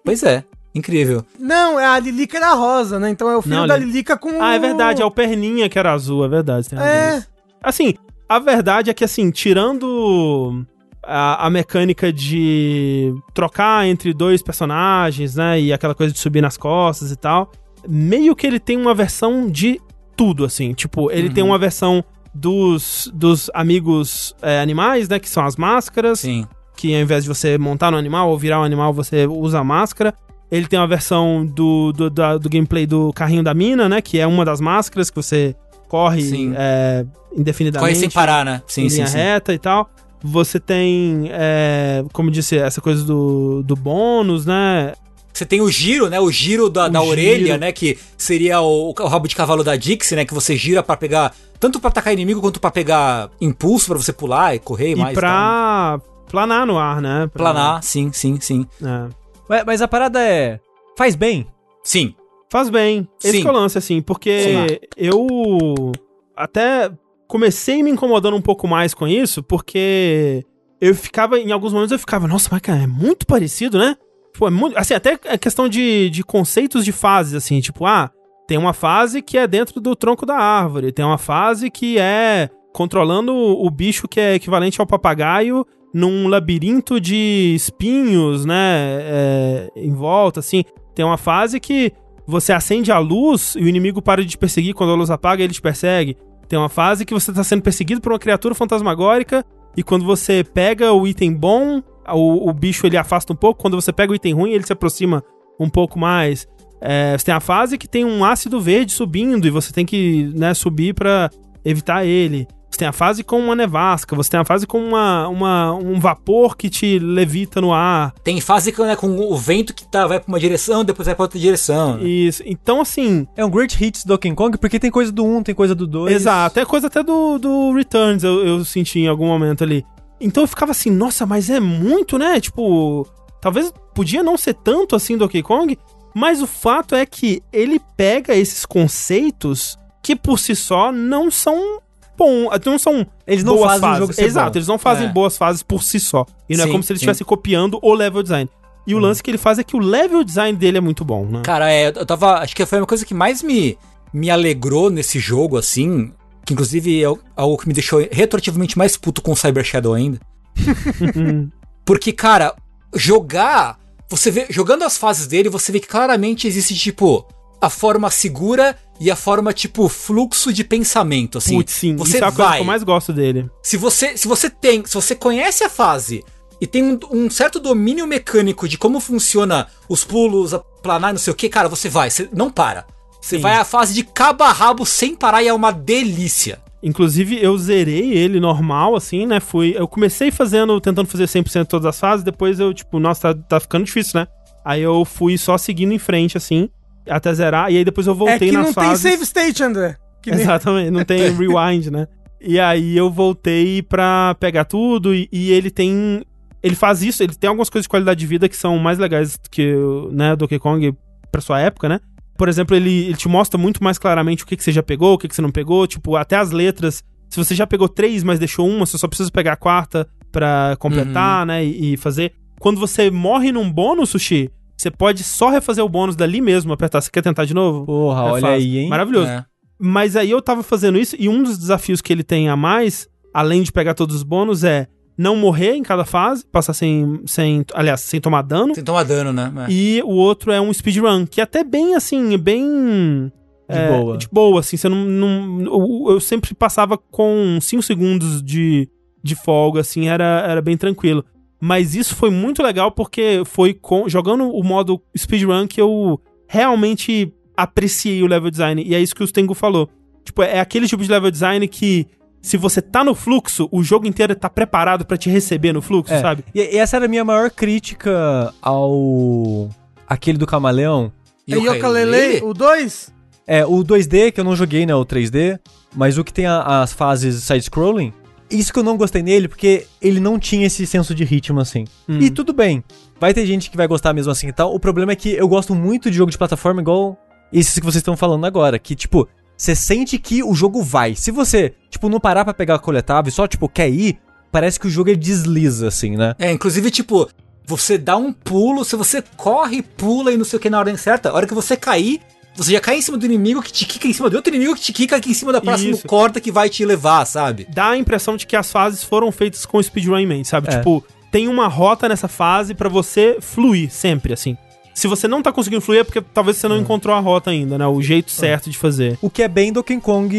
pois 0.05 0.23
é. 0.23 0.45
Incrível. 0.75 1.25
Não, 1.39 1.79
é 1.79 1.87
a 1.87 1.99
Lilica 2.01 2.37
era 2.37 2.53
rosa, 2.55 2.99
né? 2.99 3.09
Então 3.11 3.31
é 3.31 3.37
o 3.37 3.43
filho 3.43 3.55
Não, 3.57 3.67
da 3.67 3.77
Li- 3.77 3.85
Lilica 3.87 4.17
com 4.17 4.43
Ah, 4.43 4.55
é 4.55 4.59
verdade, 4.59 5.01
é 5.03 5.05
o 5.05 5.11
Perninha 5.11 5.69
que 5.69 5.79
era 5.79 5.93
azul, 5.93 6.25
é 6.25 6.29
verdade. 6.29 6.67
É, 6.77 7.23
Assim, 7.63 7.95
a 8.29 8.39
verdade 8.39 8.91
é 8.91 8.95
que, 8.95 9.05
assim, 9.05 9.31
tirando 9.31 10.65
a, 11.03 11.47
a 11.47 11.51
mecânica 11.51 12.13
de 12.13 13.15
trocar 13.33 13.87
entre 13.87 14.13
dois 14.13 14.43
personagens, 14.43 15.37
né? 15.37 15.61
E 15.61 15.73
aquela 15.73 15.95
coisa 15.95 16.13
de 16.13 16.19
subir 16.19 16.41
nas 16.41 16.57
costas 16.57 17.11
e 17.11 17.17
tal, 17.17 17.51
meio 17.89 18.35
que 18.35 18.47
ele 18.47 18.59
tem 18.59 18.77
uma 18.77 18.95
versão 18.95 19.49
de 19.51 19.81
tudo, 20.17 20.45
assim. 20.45 20.73
Tipo, 20.75 21.11
ele 21.11 21.31
tem 21.31 21.43
uma 21.45 21.59
versão 21.59 22.05
dos, 22.35 23.11
dos 23.15 23.51
amigos 23.55 24.35
é, 24.43 24.61
animais, 24.61 25.09
né? 25.09 25.19
Que 25.19 25.29
são 25.29 25.45
as 25.45 25.57
máscaras. 25.57 26.21
Sim. 26.21 26.47
que 26.77 26.95
ao 26.95 27.01
invés 27.01 27.23
de 27.25 27.29
você 27.29 27.57
montar 27.57 27.91
no 27.93 27.97
animal 27.97 28.29
ou 28.31 28.37
virar 28.39 28.61
um 28.61 28.65
animal, 28.65 28.93
você 28.93 29.27
usa 29.27 29.61
a 29.61 29.65
máscara. 29.65 30.13
Ele 30.55 30.67
tem 30.67 30.79
uma 30.79 30.87
versão 30.87 31.45
do, 31.45 31.93
do, 31.93 32.09
da- 32.11 32.39
do 32.39 32.49
gameplay 32.49 32.87
do 32.87 33.13
carrinho 33.13 33.43
da 33.43 33.53
mina, 33.55 33.89
né? 33.89 34.01
Que 34.01 34.19
é 34.21 34.27
uma 34.27 34.45
das 34.45 34.61
máscaras 34.61 35.11
que 35.11 35.17
você 35.17 35.55
corre 35.89 36.53
é, 36.57 37.05
indefinidamente. 37.37 37.89
Corre 37.93 38.01
sem 38.01 38.11
parar, 38.11 38.45
né? 38.45 38.63
Sim, 38.67 38.85
em 38.85 38.89
sim, 38.89 38.97
linha 38.97 39.07
sim. 39.09 39.17
reta 39.17 39.53
e 39.53 39.59
tal. 39.59 39.89
Você 40.23 40.59
tem, 40.59 41.29
é, 41.31 42.05
como 42.13 42.31
disse, 42.31 42.57
essa 42.57 42.81
coisa 42.81 43.05
do, 43.05 43.63
do 43.63 43.75
bônus, 43.77 44.47
né? 44.47 44.93
Você 45.33 45.45
tem 45.45 45.61
o 45.61 45.69
giro, 45.71 46.09
né? 46.09 46.21
O 46.21 46.31
giro 46.31 46.71
da, 46.71 46.87
O 46.87 46.89
da 46.91 47.01
giro. 47.01 47.11
orelha, 47.11 47.59
né? 47.59 47.73
Que 47.73 47.99
seria 48.17 48.61
o, 48.61 48.91
o 48.97 49.07
rabo 49.09 49.27
de 49.29 49.35
cavalo 49.35 49.65
da 49.65 49.75
Dixie, 49.77 50.15
né? 50.17 50.25
Que 50.25 50.33
você 50.33 50.57
gira 50.57 50.83
pra 50.83 50.97
pegar. 50.97 51.35
Tanto 51.59 51.81
pra 51.81 51.89
atacar 51.89 52.13
inimigo 52.13 52.41
quanto 52.41 52.61
pra 52.61 52.71
pegar 52.71 53.29
impulso 53.41 53.87
pra 53.89 53.97
você 53.99 54.13
pular 54.13 54.55
e 54.55 54.59
correr 54.61 54.93
E 54.93 54.97
mais. 54.97 55.15
tal. 55.15 55.21
pra 55.21 56.01
planar 56.31 56.67
no 56.67 56.79
ar, 56.79 57.01
né? 57.03 57.29
Pra- 57.33 57.53
Planar, 57.53 57.83
sim, 57.83 58.11
sim, 58.13 58.39
sim. 58.41 58.67
é. 58.83 59.24
Mas, 59.49 59.65
mas 59.65 59.83
a 59.83 59.89
parada 59.89 60.21
é. 60.21 60.61
Faz 60.97 61.15
bem? 61.15 61.47
Sim. 61.83 62.15
Faz 62.51 62.71
bem. 62.71 63.09
Esse 63.23 63.39
Sim. 63.39 63.43
que 63.43 63.49
é 63.49 63.51
o 63.51 63.55
lance, 63.55 63.77
assim, 63.79 64.01
porque 64.01 64.41
Sim. 64.41 64.79
eu 64.97 65.93
até 66.37 66.91
comecei 67.27 67.83
me 67.83 67.91
incomodando 67.91 68.37
um 68.37 68.41
pouco 68.41 68.69
mais 68.69 68.95
com 68.95 69.09
isso, 69.09 69.43
porque 69.43 70.45
eu 70.81 70.95
ficava, 70.95 71.39
em 71.39 71.51
alguns 71.51 71.73
momentos 71.73 71.93
eu 71.93 71.99
ficava, 71.99 72.29
nossa, 72.29 72.49
mas 72.53 72.61
cara, 72.61 72.83
é 72.83 72.87
muito 72.87 73.27
parecido, 73.27 73.79
né? 73.79 73.97
Pô, 74.39 74.47
é 74.47 74.51
muito, 74.51 74.77
assim, 74.77 74.95
até 74.95 75.19
a 75.29 75.39
questão 75.39 75.69
de, 75.69 76.11
de 76.11 76.23
conceitos 76.23 76.85
de 76.85 76.93
fases, 76.93 77.35
assim, 77.35 77.61
tipo, 77.61 77.87
ah, 77.87 78.11
tem 78.47 78.59
uma 78.59 78.73
fase 78.73 79.23
que 79.23 79.39
é 79.39 79.47
dentro 79.47 79.81
do 79.81 79.97
tronco 79.97 80.27
da 80.27 80.37
árvore, 80.37 80.93
tem 80.93 81.05
uma 81.05 81.19
fase 81.19 81.71
que 81.71 81.99
é 81.99 82.51
controlando 82.73 83.33
o 83.35 83.71
bicho 83.71 84.09
que 84.09 84.21
é 84.21 84.35
equivalente 84.35 84.81
ao 84.81 84.87
papagaio 84.87 85.65
num 85.95 86.27
labirinto 86.27 87.01
de 87.01 87.55
espinhos, 87.55 88.45
né, 88.45 88.99
é, 89.01 89.71
em 89.77 89.93
volta, 89.93 90.41
assim. 90.41 90.65
Tem 90.93 91.05
uma 91.05 91.17
fase 91.17 91.61
que 91.61 91.93
você 92.27 92.53
acende 92.53 92.91
a 92.91 92.99
luz 92.99 93.55
e 93.57 93.63
o 93.63 93.69
inimigo 93.69 94.03
para 94.03 94.23
de 94.23 94.31
te 94.31 94.39
perseguir, 94.39 94.75
quando 94.75 94.93
a 94.93 94.97
luz 94.97 95.09
apaga, 95.09 95.45
ele 95.45 95.53
te 95.53 95.63
persegue. 95.63 96.17
Tem 96.49 96.59
uma 96.59 96.69
fase 96.69 97.05
que 97.05 97.15
você 97.15 97.31
está 97.31 97.45
sendo 97.45 97.63
perseguido 97.63 98.01
por 98.01 98.11
uma 98.13 98.19
criatura 98.19 98.55
fantasmagórica 98.55 99.45
e 99.77 99.83
quando 99.83 100.05
você 100.05 100.43
pega 100.43 100.93
o 100.93 101.07
item 101.07 101.33
bom, 101.33 101.81
o, 102.09 102.49
o 102.49 102.53
bicho 102.53 102.87
ele 102.87 102.97
afasta 102.97 103.33
um 103.33 103.37
pouco, 103.37 103.63
quando 103.63 103.81
você 103.81 103.93
pega 103.93 104.13
o 104.13 104.15
item 104.17 104.35
ruim, 104.35 104.53
ele 104.53 104.67
se 104.67 104.73
aproxima 104.73 105.23
um 105.59 105.69
pouco 105.69 105.99
mais. 105.99 106.47
É, 106.81 107.17
você 107.17 107.27
tem 107.27 107.35
a 107.35 107.41
fase 107.41 107.79
que 107.79 107.89
tem 107.89 108.05
um 108.05 108.25
ácido 108.25 108.61
verde 108.61 108.93
subindo 108.93 109.47
e 109.47 109.51
você 109.51 109.73
tem 109.73 109.87
que 109.87 110.31
né, 110.35 110.53
subir 110.55 110.93
para 110.93 111.31
evitar 111.65 112.05
ele. 112.05 112.47
Você 112.75 112.79
tem 112.79 112.89
a 112.89 112.93
fase 112.93 113.23
com 113.23 113.39
uma 113.39 113.55
nevasca, 113.55 114.17
você 114.17 114.31
tem 114.31 114.41
a 114.41 114.45
fase 114.45 114.67
com 114.67 114.85
uma, 114.85 115.29
uma, 115.29 115.73
um 115.75 116.01
vapor 116.01 116.57
que 116.57 116.69
te 116.69 116.99
levita 116.99 117.61
no 117.61 117.73
ar. 117.73 118.13
Tem 118.25 118.41
fase 118.41 118.73
que, 118.73 118.83
né, 118.83 118.97
com 118.97 119.07
o 119.17 119.37
vento 119.37 119.73
que 119.73 119.87
tá, 119.87 120.09
vai 120.09 120.19
pra 120.19 120.27
uma 120.27 120.41
direção, 120.41 120.85
depois 120.85 121.07
vai 121.07 121.15
pra 121.15 121.23
outra 121.23 121.39
direção. 121.39 121.99
né? 121.99 122.05
Isso. 122.05 122.43
Então, 122.45 122.81
assim, 122.81 123.29
É 123.37 123.45
um 123.45 123.51
Great 123.51 123.83
Hits 123.83 124.05
Donkey 124.05 124.35
Kong 124.35 124.59
porque 124.59 124.81
tem 124.81 124.91
coisa 124.91 125.13
do 125.13 125.25
1, 125.25 125.45
tem 125.45 125.55
coisa 125.55 125.73
do 125.73 125.87
2. 125.87 126.13
Exato, 126.17 126.59
é 126.59 126.65
coisa 126.65 126.89
até 126.89 127.01
do, 127.01 127.39
do 127.39 127.73
Returns 127.75 128.25
eu, 128.25 128.45
eu 128.45 128.65
senti 128.65 128.99
em 128.99 129.07
algum 129.07 129.27
momento 129.29 129.63
ali. 129.63 129.87
Então 130.21 130.43
eu 130.43 130.49
ficava 130.49 130.73
assim, 130.73 130.91
nossa, 130.91 131.25
mas 131.25 131.49
é 131.49 131.61
muito, 131.61 132.19
né? 132.19 132.41
Tipo, 132.41 133.07
talvez 133.41 133.73
podia 133.95 134.25
não 134.25 134.37
ser 134.37 134.55
tanto 134.55 134.97
assim 134.97 135.17
Donkey 135.17 135.45
Kong, 135.45 135.79
mas 136.13 136.43
o 136.43 136.47
fato 136.49 136.97
é 136.97 137.07
que 137.07 137.41
ele 137.53 137.81
pega 137.97 138.35
esses 138.35 138.67
conceitos 138.67 139.79
que 140.03 140.17
por 140.17 140.41
si 140.41 140.57
só 140.57 140.91
não 140.91 141.31
são 141.31 141.79
bom. 142.17 142.49
Não 142.65 142.79
são 142.79 143.07
Eles 143.27 143.45
não 143.45 143.55
boas 143.57 143.67
fazem 143.73 143.79
o 143.79 143.83
fases. 143.83 143.99
jogo 143.99 144.13
ser 144.13 144.25
Exato, 144.25 144.51
bom. 144.53 144.59
eles 144.59 144.69
não 144.69 144.79
fazem 144.79 145.07
É. 145.07 145.13
boas 145.13 145.37
fases 145.39 145.63
por 145.63 145.83
si 145.83 145.99
só. 146.01 146.25
E 146.49 146.57
não 146.57 146.65
é 146.65 146.67
Sim, 146.67 146.73
como 146.73 146.83
se 146.83 146.93
eles 146.93 147.01
estivessem 147.01 147.27
copiando 147.27 147.79
o 147.83 147.95
level 147.95 148.23
design. 148.23 148.49
E 148.87 148.95
o 148.95 148.99
lance 148.99 149.23
que 149.23 149.31
ele 149.31 149.39
faz 149.39 149.59
é 149.59 149.65
que 149.65 149.75
o 149.77 149.79
level 149.79 150.23
design 150.23 150.57
dele 150.59 150.77
é 150.79 150.81
muito 150.81 151.05
bom, 151.05 151.25
né? 151.27 151.41
Cara, 151.43 151.73
é, 151.73 151.89
eu 151.89 152.05
tava. 152.05 152.35
Acho 152.41 152.55
que 152.55 152.67
foi 152.67 152.79
uma 152.79 152.87
coisa 152.87 153.05
que 153.07 153.15
mais 153.15 153.43
me, 153.43 153.79
me 154.13 154.31
alegrou 154.31 154.91
nesse 154.91 155.19
jogo, 155.19 155.57
assim. 155.57 156.13
Que 156.45 156.53
inclusive 156.53 157.03
é 157.03 157.07
algo 157.35 157.57
que 157.57 157.67
me 157.67 157.73
deixou 157.73 158.07
retroativamente 158.13 158.77
mais 158.77 158.97
puto 158.99 159.23
com 159.23 159.33
o 159.33 159.37
Cyber 159.37 159.65
Shadow 159.65 159.95
ainda. 159.95 160.21
Porque, 161.85 162.13
cara, 162.13 162.55
jogar. 162.95 163.79
Você 164.11 164.31
vê. 164.31 164.47
Jogando 164.51 164.85
as 164.85 164.97
fases 164.99 165.27
dele, 165.27 165.49
você 165.49 165.73
vê 165.73 165.81
que 165.81 165.89
claramente 165.89 166.47
existe, 166.47 166.75
tipo, 166.75 167.27
a 167.61 167.71
forma 167.71 168.11
segura 168.11 168.77
e 169.01 169.11
a 169.11 169.17
forma, 169.17 169.53
tipo, 169.53 169.89
fluxo 169.89 170.53
de 170.53 170.63
pensamento, 170.63 171.39
assim. 171.39 171.57
Putz, 171.57 171.73
sim. 171.73 171.97
Você 171.97 172.17
Isso 172.17 172.25
é 172.25 172.29
a 172.29 172.33
coisa 172.33 172.49
vai. 172.51 172.59
que 172.59 172.63
eu 172.63 172.67
mais 172.67 172.83
gosto 172.83 173.13
dele. 173.13 173.51
Se 173.63 173.77
você, 173.77 174.17
se 174.17 174.29
você 174.29 174.49
tem, 174.49 174.85
se 174.85 174.95
você 174.95 175.15
conhece 175.15 175.65
a 175.65 175.69
fase 175.69 176.25
e 176.61 176.67
tem 176.67 176.83
um, 176.83 176.99
um 177.11 177.31
certo 177.31 177.59
domínio 177.59 178.07
mecânico 178.07 178.69
de 178.69 178.79
como 178.79 179.01
funciona 179.01 179.67
os 179.89 180.05
pulos, 180.05 180.55
a 180.55 180.59
planar, 180.59 181.13
não 181.13 181.19
sei 181.19 181.33
o 181.33 181.37
que, 181.37 181.49
cara, 181.49 181.69
você 181.69 181.89
vai, 181.89 182.11
você 182.11 182.29
não 182.33 182.51
para. 182.51 182.87
Você 183.21 183.37
Sim. 183.37 183.43
vai 183.43 183.55
a 183.57 183.65
fase 183.65 183.95
de 183.95 184.05
cabo 184.05 184.45
a 184.45 184.53
rabo 184.53 184.85
sem 184.85 185.15
parar 185.15 185.43
e 185.43 185.49
é 185.49 185.53
uma 185.53 185.73
delícia. 185.73 186.63
Inclusive, 186.83 187.43
eu 187.43 187.57
zerei 187.57 188.13
ele 188.13 188.39
normal, 188.39 188.95
assim, 188.95 189.25
né? 189.25 189.41
Fui. 189.41 189.75
Eu 189.75 189.89
comecei 189.89 190.31
fazendo, 190.31 190.79
tentando 190.81 191.09
fazer 191.09 191.25
100% 191.25 191.63
de 191.63 191.69
todas 191.69 191.87
as 191.87 191.99
fases, 191.99 192.23
depois 192.23 192.61
eu, 192.61 192.75
tipo, 192.75 193.01
nossa, 193.01 193.35
tá, 193.35 193.43
tá 193.49 193.61
ficando 193.61 193.87
difícil, 193.87 194.21
né? 194.21 194.29
Aí 194.63 194.83
eu 194.83 195.03
fui 195.05 195.39
só 195.39 195.57
seguindo 195.57 195.95
em 195.95 195.99
frente, 195.99 196.37
assim, 196.37 196.69
até 197.09 197.33
zerar, 197.35 197.71
e 197.71 197.77
aí 197.79 197.85
depois 197.85 198.07
eu 198.07 198.15
voltei 198.15 198.49
É 198.49 198.51
que 198.51 198.53
não 198.53 198.73
tem 198.73 198.97
save 198.97 199.23
state, 199.23 199.63
André. 199.63 199.97
Nem- 200.27 200.41
Exatamente, 200.41 200.91
não 200.91 201.05
tem 201.05 201.21
rewind, 201.37 201.91
né? 201.91 202.07
E 202.41 202.59
aí 202.61 202.97
eu 202.97 203.11
voltei 203.11 203.83
pra 203.83 204.37
pegar 204.39 204.65
tudo 204.65 205.15
e, 205.15 205.29
e 205.33 205.51
ele 205.51 205.71
tem. 205.71 206.23
Ele 206.63 206.75
faz 206.75 207.03
isso, 207.03 207.23
ele 207.23 207.35
tem 207.35 207.49
algumas 207.49 207.69
coisas 207.69 207.85
de 207.85 207.89
qualidade 207.91 208.21
de 208.21 208.27
vida 208.27 208.49
que 208.49 208.57
são 208.57 208.79
mais 208.79 208.99
legais 208.99 209.39
que 209.51 209.75
o 209.75 210.11
né, 210.13 210.35
Donkey 210.35 210.59
Kong 210.59 210.95
pra 211.31 211.41
sua 211.41 211.61
época, 211.61 211.89
né? 211.89 212.01
Por 212.37 212.49
exemplo, 212.49 212.75
ele, 212.75 213.07
ele 213.07 213.15
te 213.17 213.29
mostra 213.29 213.57
muito 213.59 213.83
mais 213.85 213.99
claramente 213.99 214.43
o 214.45 214.47
que, 214.47 214.57
que 214.57 214.65
você 214.65 214.73
já 214.73 214.83
pegou, 214.83 215.15
o 215.15 215.19
que, 215.19 215.29
que 215.29 215.35
você 215.35 215.43
não 215.43 215.51
pegou, 215.51 215.87
tipo, 215.87 216.17
até 216.17 216.37
as 216.37 216.51
letras. 216.51 217.03
Se 217.31 217.37
você 217.37 217.55
já 217.55 217.67
pegou 217.67 217.89
três, 217.89 218.23
mas 218.25 218.39
deixou 218.39 218.69
uma, 218.69 218.87
você 218.87 218.97
só 218.99 219.07
precisa 219.09 219.31
pegar 219.31 219.53
a 219.53 219.57
quarta 219.57 220.07
pra 220.33 220.75
completar, 220.79 221.47
né? 221.47 221.65
E, 221.65 221.95
e 221.95 221.97
fazer. 221.97 222.33
Quando 222.59 222.81
você 222.81 223.11
morre 223.11 223.53
num 223.53 223.71
bônus, 223.71 224.11
Sushi, 224.11 224.51
você 224.77 224.91
pode 224.91 225.23
só 225.23 225.51
refazer 225.51 225.85
o 225.85 225.89
bônus 225.89 226.17
dali 226.17 226.41
mesmo, 226.41 226.73
apertar. 226.73 227.01
Você 227.01 227.11
quer 227.11 227.23
tentar 227.23 227.45
de 227.45 227.55
novo? 227.55 227.87
Porra, 227.87 228.21
É 228.21 228.25
olha 228.25 228.41
fácil. 228.41 228.57
aí, 228.57 228.79
hein? 228.79 228.89
Maravilhoso. 228.89 229.29
É. 229.29 229.45
Mas 229.79 230.17
aí 230.17 230.31
eu 230.31 230.41
tava 230.41 230.63
fazendo 230.63 230.99
isso 230.99 231.17
e 231.19 231.29
um 231.29 231.43
dos 231.43 231.59
desafios 231.59 232.01
que 232.01 232.13
ele 232.13 232.23
tem 232.23 232.49
a 232.49 232.57
mais, 232.57 233.09
além 233.33 233.63
de 233.63 233.73
pegar 233.73 233.95
todos 233.95 234.17
os 234.17 234.23
bônus, 234.23 234.65
é 234.65 234.87
não 235.17 235.37
morrer 235.37 235.75
em 235.75 235.83
cada 235.83 236.05
fase, 236.05 236.45
passar 236.47 236.73
sem, 236.73 237.21
sem 237.27 237.65
aliás, 237.73 238.01
sem 238.01 238.21
tomar 238.21 238.43
dano. 238.43 238.75
Sem 238.75 238.83
tomar 238.85 239.05
dano, 239.05 239.33
né? 239.33 239.53
É. 239.69 239.73
E 239.73 240.03
o 240.03 240.11
outro 240.11 240.51
é 240.51 240.61
um 240.61 240.73
speedrun, 240.73 241.25
que 241.27 241.41
é 241.41 241.45
até 241.45 241.63
bem 241.63 241.95
assim, 241.95 242.37
bem 242.37 243.31
De 243.71 243.79
é, 243.79 243.89
boa. 243.99 244.17
De 244.17 244.29
boa, 244.31 244.61
assim, 244.61 244.77
você 244.77 244.89
não. 244.89 245.05
não 245.05 245.61
eu, 245.61 246.13
eu 246.15 246.21
sempre 246.21 246.53
passava 246.55 246.99
com 246.99 247.59
5 247.61 247.83
segundos 247.83 248.43
de, 248.43 248.89
de 249.23 249.35
folga, 249.37 249.81
assim, 249.81 250.09
era, 250.09 250.45
era 250.49 250.61
bem 250.61 250.77
tranquilo. 250.77 251.25
Mas 251.61 251.95
isso 251.95 252.15
foi 252.15 252.31
muito 252.31 252.63
legal 252.63 252.91
porque 252.93 253.43
foi 253.47 253.73
com, 253.75 254.09
jogando 254.09 254.49
o 254.51 254.63
modo 254.63 255.01
speedrun 255.17 255.67
que 255.67 255.81
eu 255.81 256.21
realmente 256.47 257.33
apreciei 257.57 258.23
o 258.23 258.27
level 258.27 258.51
design. 258.51 258.83
E 258.85 258.95
é 258.95 259.01
isso 259.01 259.15
que 259.15 259.23
o 259.23 259.27
Stengu 259.27 259.55
falou. 259.55 259.89
Tipo, 260.25 260.43
é 260.43 260.61
aquele 260.61 260.87
tipo 260.89 261.03
de 261.03 261.11
level 261.11 261.31
design 261.31 261.67
que, 261.69 262.07
se 262.43 262.57
você 262.57 262.83
tá 262.83 263.03
no 263.05 263.15
fluxo, 263.15 263.69
o 263.73 263.83
jogo 263.83 264.07
inteiro 264.07 264.35
tá 264.35 264.51
preparado 264.51 265.05
pra 265.07 265.17
te 265.17 265.31
receber 265.31 265.73
no 265.73 265.81
fluxo, 265.81 266.13
É. 266.13 266.21
sabe? 266.21 266.45
E, 266.55 266.61
e 266.61 266.79
essa 266.79 266.97
era 266.97 267.05
a 267.07 267.09
minha 267.09 267.25
maior 267.25 267.51
crítica 267.51 268.53
ao. 268.61 269.69
aquele 270.07 270.37
do 270.39 270.47
camaleão. 270.47 271.13
É 271.49 271.57
o 271.57 271.63
Rayleigh? 271.81 272.43
o 272.43 272.53
2? 272.55 273.13
É, 273.47 273.65
o 273.67 273.85
2D, 273.85 274.33
que 274.33 274.41
eu 274.41 274.45
não 274.45 274.57
joguei, 274.57 274.87
né? 274.87 274.95
O 274.95 275.05
3D. 275.05 275.59
Mas 275.95 276.17
o 276.19 276.25
que 276.25 276.33
tem 276.33 276.47
a- 276.47 276.83
as 276.83 276.93
fases 276.93 277.43
side-scrolling. 277.45 278.13
Isso 278.55 278.73
que 278.73 278.79
eu 278.79 278.83
não 278.83 278.97
gostei 278.97 279.23
nele, 279.23 279.49
porque 279.49 279.87
ele 280.01 280.21
não 280.21 280.39
tinha 280.39 280.67
esse 280.67 280.87
senso 280.87 281.15
de 281.15 281.25
ritmo 281.25 281.61
assim. 281.61 281.85
Hum. 282.09 282.19
E 282.21 282.31
tudo 282.31 282.53
bem. 282.53 282.83
Vai 283.21 283.35
ter 283.35 283.45
gente 283.47 283.71
que 283.71 283.77
vai 283.77 283.87
gostar 283.87 284.13
mesmo 284.13 284.31
assim 284.33 284.49
e 284.49 284.53
tal. 284.53 284.75
O 284.75 284.81
problema 284.81 285.13
é 285.13 285.17
que 285.17 285.31
eu 285.31 285.49
gosto 285.49 285.75
muito 285.75 286.11
de 286.11 286.17
jogo 286.17 286.31
de 286.31 286.39
plataforma 286.39 286.81
igual 286.81 287.19
esses 287.53 287.75
que 287.75 287.85
vocês 287.85 287.97
estão 287.97 288.17
falando 288.17 288.45
agora. 288.45 288.79
Que, 288.79 288.95
tipo, 288.95 289.29
você 289.57 289.75
sente 289.75 290.19
que 290.19 290.43
o 290.43 290.55
jogo 290.55 290.83
vai. 290.83 291.15
Se 291.15 291.31
você, 291.31 291.75
tipo, 291.91 292.09
não 292.09 292.21
parar 292.21 292.45
pra 292.45 292.55
pegar 292.55 292.77
a 292.77 292.79
coletável 292.79 293.29
e 293.29 293.33
só, 293.33 293.47
tipo, 293.47 293.69
quer 293.69 293.89
ir, 293.89 294.19
parece 294.51 294.79
que 294.79 294.87
o 294.87 294.91
jogo 294.91 295.11
ele 295.11 295.19
desliza, 295.19 295.89
assim, 295.89 296.17
né? 296.17 296.35
É, 296.39 296.51
inclusive, 296.53 296.91
tipo, 296.91 297.29
você 297.67 297.97
dá 297.97 298.17
um 298.17 298.33
pulo, 298.33 298.85
se 298.85 298.97
você 298.97 299.23
corre, 299.37 299.83
pula 299.83 300.33
e 300.33 300.37
não 300.37 300.45
sei 300.45 300.59
o 300.59 300.61
que 300.61 300.71
na 300.71 300.79
ordem 300.79 300.97
certa, 300.97 301.31
a 301.31 301.35
hora 301.35 301.47
que 301.47 301.55
você 301.55 301.77
cair, 301.77 302.21
você 302.55 302.73
já 302.73 302.81
cai 302.81 302.97
em 302.99 303.03
cima 303.03 303.19
do 303.19 303.27
inimigo 303.27 303.63
que 303.63 303.73
te 303.73 303.85
quica 303.85 304.07
em 304.07 304.13
cima 304.13 304.31
do 304.31 304.37
outro 304.37 304.55
inimigo 304.55 304.75
que 304.75 304.81
te 304.81 304.93
quica 304.93 305.17
aqui 305.17 305.31
em 305.31 305.35
cima 305.35 305.53
da 305.53 305.61
próxima 305.61 305.91
Isso. 305.93 306.07
corda 306.07 306.41
que 306.41 306.53
vai 306.53 306.69
te 306.69 306.85
levar, 306.85 307.25
sabe? 307.25 307.67
dá 307.69 307.91
a 307.91 307.97
impressão 307.99 308.37
de 308.37 308.47
que 308.47 308.55
as 308.57 308.71
fases 308.71 309.03
foram 309.03 309.31
feitas 309.33 309.67
com 309.67 309.83
speedrun 309.83 310.19
em 310.19 310.27
mente, 310.27 310.49
sabe? 310.49 310.69
É. 310.69 310.77
Tipo, 310.79 311.05
tem 311.31 311.49
uma 311.49 311.67
rota 311.67 312.09
nessa 312.09 312.29
fase 312.29 312.75
pra 312.75 312.89
você 312.89 313.39
fluir 313.41 313.91
sempre, 313.91 314.33
assim. 314.33 314.57
Se 314.95 315.09
você 315.09 315.27
não 315.27 315.43
tá 315.43 315.51
conseguindo 315.51 315.81
fluir 315.81 316.03
é 316.03 316.05
porque 316.05 316.21
talvez 316.21 316.57
você 316.57 316.69
não 316.69 316.79
encontrou 316.79 317.13
a 317.17 317.19
rota 317.19 317.51
ainda, 317.51 317.77
né? 317.77 317.85
O 317.85 318.01
jeito 318.01 318.31
certo 318.31 318.71
de 318.71 318.79
fazer. 318.79 319.19
O 319.21 319.29
que 319.29 319.43
é 319.43 319.49
bem 319.49 319.73
Donkey 319.73 319.99
Kong, 320.01 320.33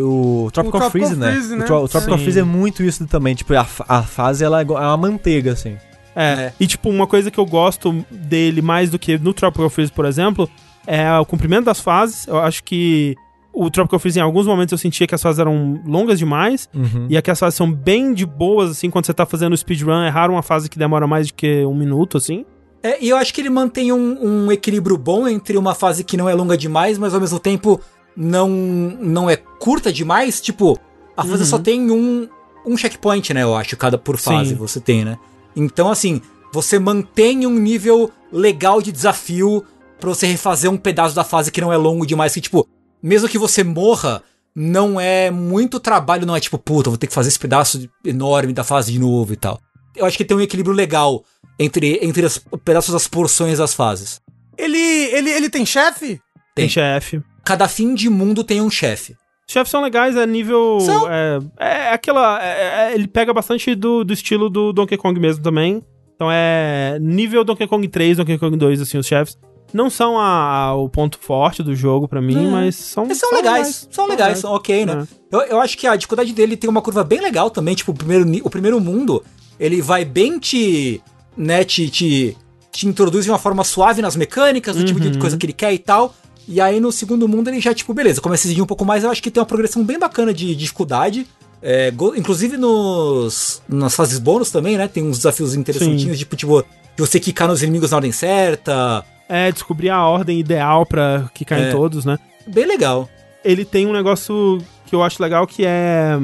o 0.00 0.48
Tropical, 0.50 0.80
Tropical 0.80 0.90
Freeze, 0.90 1.16
né? 1.16 1.32
Freeze, 1.32 1.56
né? 1.56 1.64
O, 1.64 1.66
Tro- 1.66 1.84
o 1.84 1.88
Tropical 1.88 2.16
Sim. 2.16 2.22
Freeze 2.24 2.38
é 2.40 2.42
muito 2.42 2.82
isso 2.82 3.06
também. 3.06 3.34
Tipo, 3.34 3.52
a, 3.52 3.66
a 3.86 4.02
fase 4.02 4.42
ela 4.42 4.60
é 4.62 4.64
é 4.64 4.66
uma 4.66 4.96
manteiga, 4.96 5.52
assim. 5.52 5.76
É. 6.16 6.22
É. 6.32 6.52
E, 6.58 6.66
tipo, 6.66 6.88
uma 6.88 7.06
coisa 7.06 7.30
que 7.30 7.38
eu 7.38 7.44
gosto 7.44 8.04
dele 8.10 8.62
mais 8.62 8.88
do 8.90 8.98
que 8.98 9.18
no 9.18 9.34
Tropical 9.34 9.68
Freeze, 9.68 9.92
por 9.92 10.06
exemplo, 10.06 10.48
é 10.86 11.18
o 11.18 11.24
comprimento 11.26 11.64
das 11.66 11.80
fases. 11.80 12.26
Eu 12.26 12.38
acho 12.38 12.62
que 12.64 13.14
o 13.52 13.70
Tropical 13.70 13.98
Freeze, 13.98 14.18
em 14.18 14.22
alguns 14.22 14.46
momentos, 14.46 14.72
eu 14.72 14.78
sentia 14.78 15.06
que 15.06 15.14
as 15.14 15.22
fases 15.22 15.38
eram 15.38 15.80
longas 15.86 16.18
demais. 16.18 16.68
Uhum. 16.74 17.06
E 17.08 17.16
aqui 17.16 17.30
as 17.30 17.38
fases 17.38 17.56
são 17.56 17.70
bem 17.70 18.14
de 18.14 18.24
boas, 18.24 18.70
assim, 18.70 18.90
quando 18.90 19.06
você 19.06 19.12
tá 19.14 19.26
fazendo 19.26 19.56
speedrun. 19.56 20.02
É 20.02 20.08
raro 20.08 20.32
uma 20.32 20.42
fase 20.42 20.68
que 20.68 20.78
demora 20.78 21.06
mais 21.06 21.28
do 21.28 21.34
que 21.34 21.64
um 21.64 21.74
minuto, 21.74 22.16
assim. 22.16 22.44
É, 22.82 23.02
e 23.04 23.10
eu 23.10 23.16
acho 23.16 23.34
que 23.34 23.40
ele 23.40 23.50
mantém 23.50 23.92
um, 23.92 24.44
um 24.46 24.52
equilíbrio 24.52 24.96
bom 24.96 25.28
entre 25.28 25.58
uma 25.58 25.74
fase 25.74 26.02
que 26.02 26.16
não 26.16 26.28
é 26.28 26.34
longa 26.34 26.56
demais, 26.56 26.96
mas 26.96 27.12
ao 27.12 27.20
mesmo 27.20 27.38
tempo 27.38 27.78
não, 28.16 28.48
não 28.48 29.28
é 29.28 29.36
curta 29.36 29.92
demais. 29.92 30.40
Tipo, 30.40 30.78
a 31.16 31.22
fase 31.22 31.42
Uhum. 31.42 31.48
só 31.48 31.58
tem 31.58 31.90
um, 31.90 32.26
um 32.64 32.76
checkpoint, 32.76 33.34
né? 33.34 33.42
Eu 33.42 33.54
acho, 33.54 33.76
cada 33.76 33.98
por 33.98 34.16
fase 34.16 34.50
Sim. 34.50 34.54
você 34.54 34.80
tem, 34.80 35.04
né? 35.04 35.18
Então, 35.54 35.90
assim, 35.90 36.22
você 36.54 36.78
mantém 36.78 37.46
um 37.46 37.58
nível 37.58 38.10
legal 38.32 38.80
de 38.80 38.92
desafio 38.92 39.62
pra 40.00 40.08
você 40.08 40.26
refazer 40.26 40.70
um 40.70 40.76
pedaço 40.76 41.14
da 41.14 41.22
fase 41.24 41.52
que 41.52 41.60
não 41.60 41.72
é 41.72 41.76
longo 41.76 42.06
demais. 42.06 42.34
Que, 42.34 42.40
tipo, 42.40 42.66
mesmo 43.02 43.28
que 43.28 43.38
você 43.38 43.62
morra, 43.62 44.22
não 44.54 45.00
é 45.00 45.30
muito 45.30 45.78
trabalho, 45.78 46.26
não 46.26 46.34
é 46.34 46.40
tipo, 46.40 46.58
puta, 46.58 46.90
vou 46.90 46.96
ter 46.98 47.06
que 47.06 47.12
fazer 47.14 47.28
esse 47.28 47.38
pedaço 47.38 47.88
enorme 48.04 48.52
da 48.52 48.64
fase 48.64 48.92
de 48.92 48.98
novo 48.98 49.32
e 49.32 49.36
tal. 49.36 49.60
Eu 49.94 50.06
acho 50.06 50.16
que 50.16 50.24
tem 50.24 50.36
um 50.36 50.40
equilíbrio 50.40 50.74
legal 50.74 51.22
entre, 51.58 51.98
entre 52.02 52.24
os 52.24 52.38
pedaços 52.64 52.92
das 52.92 53.06
porções 53.06 53.58
das 53.58 53.74
fases. 53.74 54.20
Ele, 54.56 54.78
ele, 54.78 55.30
ele 55.30 55.50
tem 55.50 55.64
chefe? 55.64 56.20
Tem 56.54 56.66
Tem. 56.66 56.68
chefe. 56.68 57.22
Cada 57.44 57.68
fim 57.68 57.94
de 57.94 58.08
mundo 58.10 58.44
tem 58.44 58.60
um 58.60 58.70
chefe. 58.70 59.14
Chefes 59.48 59.70
são 59.70 59.82
legais, 59.82 60.14
é 60.16 60.26
nível. 60.26 60.78
São. 60.80 61.10
É, 61.10 61.38
é 61.58 61.92
aquela. 61.92 62.40
é- 62.40 62.90
é- 62.90 62.94
ele 62.94 63.08
pega 63.08 63.32
bastante 63.34 63.74
do, 63.74 64.04
do 64.04 64.12
estilo 64.12 64.48
do 64.48 64.72
Donkey 64.72 64.96
Kong 64.96 65.18
mesmo 65.18 65.42
também. 65.42 65.82
Então 66.14 66.28
é 66.30 66.98
nível 67.00 67.42
Donkey 67.42 67.66
Kong 67.66 67.88
3, 67.88 68.18
Donkey 68.18 68.38
Kong 68.38 68.56
2, 68.56 68.80
assim, 68.82 68.98
os 68.98 69.06
chefes. 69.06 69.36
Não 69.72 69.88
são 69.88 70.18
a- 70.18 70.66
a- 70.66 70.74
o 70.74 70.88
ponto 70.88 71.18
forte 71.20 71.62
do 71.62 71.74
jogo 71.74 72.08
pra 72.08 72.20
mim, 72.20 72.34
Não. 72.34 72.50
mas 72.52 72.74
são. 72.76 73.04
Eles 73.04 73.18
são, 73.18 73.32
legais, 73.32 73.88
são 73.90 74.06
legais, 74.06 74.38
são 74.38 74.52
ok, 74.52 74.84
né? 74.86 75.06
Eu, 75.30 75.40
eu 75.42 75.60
acho 75.60 75.76
que 75.78 75.86
a 75.86 75.94
dificuldade 75.96 76.32
dele 76.32 76.56
tem 76.56 76.68
uma 76.68 76.82
curva 76.82 77.04
bem 77.04 77.20
legal 77.20 77.50
também. 77.50 77.74
Tipo, 77.74 77.92
o 77.92 77.94
primeiro, 77.94 78.28
o 78.44 78.50
primeiro 78.50 78.80
mundo, 78.80 79.22
ele 79.58 79.80
vai 79.80 80.04
bem 80.04 80.38
te. 80.38 81.00
né, 81.36 81.62
te, 81.64 81.88
te, 81.88 82.36
te 82.72 82.86
introduz 82.88 83.24
de 83.24 83.30
uma 83.30 83.38
forma 83.38 83.62
suave 83.64 84.02
nas 84.02 84.16
mecânicas, 84.16 84.76
do 84.76 84.84
tipo 84.84 84.98
de 85.00 85.08
Uhum. 85.08 85.18
coisa 85.18 85.36
que 85.36 85.46
ele 85.46 85.52
quer 85.52 85.72
e 85.72 85.78
tal. 85.78 86.14
E 86.48 86.60
aí 86.60 86.80
no 86.80 86.90
segundo 86.90 87.28
mundo 87.28 87.48
ele 87.48 87.60
já, 87.60 87.72
tipo, 87.72 87.94
beleza, 87.94 88.20
começa 88.20 88.44
a 88.44 88.48
exigir 88.48 88.62
um 88.62 88.66
pouco 88.66 88.84
mais. 88.84 89.04
Eu 89.04 89.10
acho 89.10 89.22
que 89.22 89.30
tem 89.30 89.40
uma 89.40 89.46
progressão 89.46 89.84
bem 89.84 89.98
bacana 89.98 90.34
de 90.34 90.54
dificuldade. 90.56 91.26
É, 91.62 91.90
go- 91.92 92.14
inclusive 92.16 92.56
nos, 92.56 93.62
nas 93.68 93.94
fases 93.94 94.18
bônus 94.18 94.50
também, 94.50 94.76
né? 94.76 94.88
Tem 94.88 95.02
uns 95.02 95.18
desafios 95.18 95.54
interessantinhos, 95.54 96.18
tipo, 96.18 96.34
tipo, 96.34 96.62
de 96.62 96.66
você 96.98 97.20
quicar 97.20 97.46
nos 97.48 97.62
inimigos 97.62 97.90
na 97.92 97.98
ordem 97.98 98.12
certa. 98.12 99.04
É, 99.32 99.52
descobrir 99.52 99.90
a 99.90 100.04
ordem 100.04 100.40
ideal 100.40 100.84
pra 100.84 101.30
que 101.32 101.44
caem 101.44 101.66
É. 101.66 101.70
todos, 101.70 102.04
né? 102.04 102.18
Bem 102.46 102.66
legal. 102.66 103.08
ele 103.44 103.64
tem 103.64 103.86
um 103.86 103.92
negócio 103.92 104.58
que 104.86 104.94
eu 104.94 105.02
acho 105.02 105.22
legal 105.22 105.46
que 105.46 105.64
é. 105.64 106.18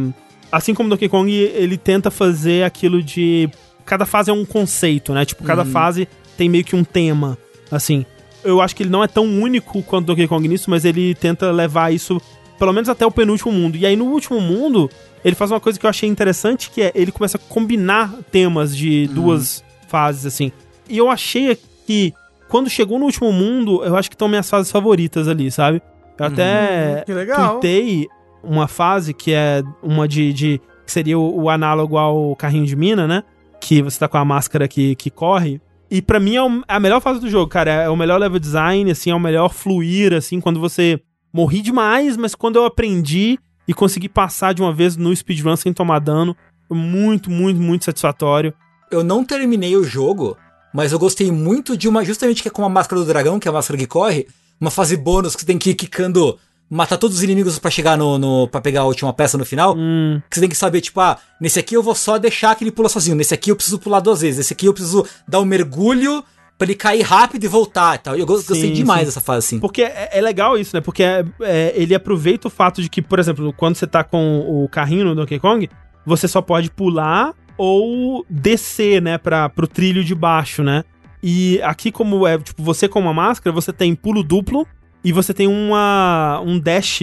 Assim 0.52 0.74
como 0.74 0.88
Donkey 0.90 1.08
Kong, 1.08 1.30
ele 1.32 1.76
tenta 1.78 2.10
fazer 2.10 2.64
aquilo 2.64 3.02
de. 3.02 3.48
Cada 3.84 4.04
fase 4.04 4.30
é 4.30 4.34
um 4.34 4.44
conceito, 4.44 5.12
né? 5.14 5.24
Tipo, 5.24 5.44
cada 5.44 5.62
Uhum. 5.62 5.70
fase 5.70 6.08
tem 6.36 6.48
meio 6.48 6.64
que 6.64 6.74
um 6.76 6.82
tema. 6.84 7.38
Assim. 7.70 8.04
Eu 8.44 8.60
acho 8.60 8.74
que 8.76 8.82
ele 8.82 8.90
não 8.90 9.02
é 9.02 9.08
tão 9.08 9.24
único 9.24 9.82
quanto 9.82 10.06
Donkey 10.06 10.26
Kong 10.28 10.46
nisso, 10.48 10.68
mas 10.68 10.84
ele 10.84 11.14
tenta 11.14 11.50
levar 11.50 11.92
isso 11.92 12.20
pelo 12.58 12.72
menos 12.72 12.88
até 12.88 13.04
o 13.06 13.10
penúltimo 13.10 13.50
mundo. 13.52 13.76
E 13.76 13.84
aí 13.86 13.96
no 13.96 14.06
último 14.06 14.40
mundo, 14.40 14.90
ele 15.24 15.34
faz 15.36 15.50
uma 15.50 15.60
coisa 15.60 15.78
que 15.78 15.86
eu 15.86 15.90
achei 15.90 16.08
interessante, 16.08 16.70
que 16.70 16.82
é 16.82 16.92
ele 16.94 17.12
começa 17.12 17.38
a 17.38 17.40
combinar 17.48 18.12
temas 18.30 18.76
de 18.76 19.06
duas 19.08 19.64
fases, 19.88 20.26
assim. 20.26 20.52
E 20.88 20.98
eu 20.98 21.10
achei 21.10 21.56
que 21.86 22.12
quando 22.48 22.70
chegou 22.70 22.98
no 22.98 23.04
último 23.06 23.32
mundo, 23.32 23.82
eu 23.84 23.96
acho 23.96 24.08
que 24.08 24.14
estão 24.14 24.28
minhas 24.28 24.48
fases 24.48 24.70
favoritas 24.70 25.28
ali, 25.28 25.50
sabe? 25.50 25.82
Eu 26.18 26.26
até 26.26 27.02
que 27.04 27.12
legal. 27.12 27.52
tuitei 27.52 28.06
uma 28.42 28.66
fase 28.68 29.12
que 29.12 29.32
é 29.32 29.62
uma 29.82 30.06
de. 30.08 30.32
de 30.32 30.60
que 30.84 30.92
seria 30.92 31.18
o, 31.18 31.42
o 31.42 31.50
análogo 31.50 31.98
ao 31.98 32.36
carrinho 32.36 32.64
de 32.64 32.76
mina, 32.76 33.06
né? 33.08 33.22
Que 33.60 33.82
você 33.82 33.98
tá 33.98 34.06
com 34.08 34.16
a 34.18 34.24
máscara 34.24 34.68
que, 34.68 34.94
que 34.94 35.10
corre. 35.10 35.60
E 35.90 36.00
pra 36.00 36.20
mim 36.20 36.36
é 36.36 36.42
o- 36.42 36.60
é 36.68 36.74
a 36.74 36.80
melhor 36.80 37.00
fase 37.00 37.20
do 37.20 37.28
jogo, 37.28 37.48
cara. 37.48 37.70
É 37.72 37.88
o 37.90 37.96
melhor 37.96 38.18
level 38.20 38.38
design, 38.38 38.88
assim, 38.90 39.10
é 39.10 39.14
o 39.14 39.18
melhor 39.20 39.48
fluir, 39.52 40.12
assim, 40.14 40.40
quando 40.40 40.60
você 40.60 41.00
morri 41.32 41.60
demais, 41.60 42.16
mas 42.16 42.34
quando 42.36 42.56
eu 42.56 42.64
aprendi 42.64 43.36
e 43.68 43.74
consegui 43.74 44.08
passar 44.08 44.54
de 44.54 44.62
uma 44.62 44.72
vez 44.72 44.96
no 44.96 45.14
speedrun 45.14 45.56
sem 45.56 45.72
tomar 45.72 45.98
dano, 45.98 46.36
foi 46.68 46.76
muito, 46.78 47.30
muito, 47.30 47.60
muito 47.60 47.84
satisfatório. 47.84 48.54
Eu 48.90 49.02
não 49.02 49.24
terminei 49.24 49.76
o 49.76 49.82
jogo, 49.82 50.36
mas 50.76 50.92
eu 50.92 50.98
gostei 50.98 51.32
muito 51.32 51.76
de 51.76 51.88
uma, 51.88 52.04
justamente 52.04 52.42
que 52.42 52.48
é 52.48 52.50
com 52.50 52.64
a 52.64 52.68
máscara 52.68 53.00
do 53.00 53.06
dragão, 53.06 53.38
que 53.40 53.48
é 53.48 53.50
a 53.50 53.54
máscara 53.54 53.78
que 53.78 53.86
corre, 53.86 54.26
uma 54.60 54.70
fase 54.70 54.96
bônus 54.96 55.34
que 55.34 55.40
você 55.40 55.46
tem 55.46 55.58
que 55.58 55.70
ir 55.70 55.74
quicando, 55.74 56.38
matar 56.70 56.96
todos 56.98 57.16
os 57.16 57.22
inimigos 57.22 57.58
pra 57.58 57.70
chegar 57.70 57.96
no, 57.96 58.18
no 58.18 58.48
para 58.48 58.60
pegar 58.60 58.82
a 58.82 58.84
última 58.84 59.12
peça 59.12 59.38
no 59.38 59.44
final. 59.44 59.74
Hum, 59.76 60.20
Que 60.28 60.34
você 60.36 60.40
tem 60.40 60.48
que 60.50 60.56
saber, 60.56 60.80
tipo, 60.80 61.00
ah, 61.00 61.18
nesse 61.40 61.58
aqui 61.58 61.74
eu 61.76 61.82
vou 61.82 61.94
só 61.94 62.18
deixar 62.18 62.54
que 62.56 62.64
ele 62.64 62.70
pula 62.72 62.88
sozinho, 62.88 63.16
nesse 63.16 63.32
aqui 63.34 63.50
eu 63.50 63.56
preciso 63.56 63.78
pular 63.78 64.00
duas 64.00 64.20
vezes, 64.20 64.38
nesse 64.38 64.52
aqui 64.52 64.66
eu 64.66 64.74
preciso 64.74 65.04
dar 65.26 65.40
um 65.40 65.44
mergulho 65.44 66.22
pra 66.58 66.66
ele 66.66 66.74
cair 66.74 67.02
rápido 67.02 67.44
e 67.44 67.48
voltar 67.48 67.96
e 67.96 67.98
tal. 67.98 68.16
Eu 68.16 68.24
go- 68.24 68.38
Sim, 68.38 68.46
gostei 68.48 68.72
demais 68.72 69.00
sim. 69.00 69.06
dessa 69.06 69.20
fase, 69.20 69.46
assim. 69.46 69.60
Porque 69.60 69.82
é, 69.82 70.08
é 70.12 70.20
legal 70.22 70.56
isso, 70.58 70.74
né? 70.74 70.80
Porque 70.80 71.02
é- 71.02 71.24
é, 71.42 71.72
ele 71.76 71.94
aproveita 71.94 72.48
o 72.48 72.50
fato 72.50 72.80
de 72.80 72.88
que, 72.88 73.02
por 73.02 73.18
exemplo, 73.18 73.52
quando 73.52 73.76
você 73.76 73.86
tá 73.86 74.02
com 74.02 74.40
o 74.40 74.66
carrinho 74.68 75.04
no 75.04 75.14
Donkey 75.14 75.38
Kong, 75.38 75.68
você 76.06 76.26
só 76.26 76.40
pode 76.40 76.70
pular 76.70 77.34
ou 77.56 78.24
descer, 78.28 79.00
né, 79.02 79.18
pra, 79.18 79.48
pro 79.48 79.66
trilho 79.66 80.04
de 80.04 80.14
baixo, 80.14 80.62
né? 80.62 80.84
E 81.22 81.60
aqui, 81.62 81.90
como 81.90 82.26
é, 82.26 82.38
tipo, 82.38 82.62
você 82.62 82.88
com 82.88 83.00
uma 83.00 83.12
máscara, 83.14 83.52
você 83.54 83.72
tem 83.72 83.94
pulo 83.94 84.22
duplo 84.22 84.66
e 85.02 85.12
você 85.12 85.32
tem 85.34 85.46
uma, 85.48 86.40
um 86.44 86.58
dash 86.58 87.00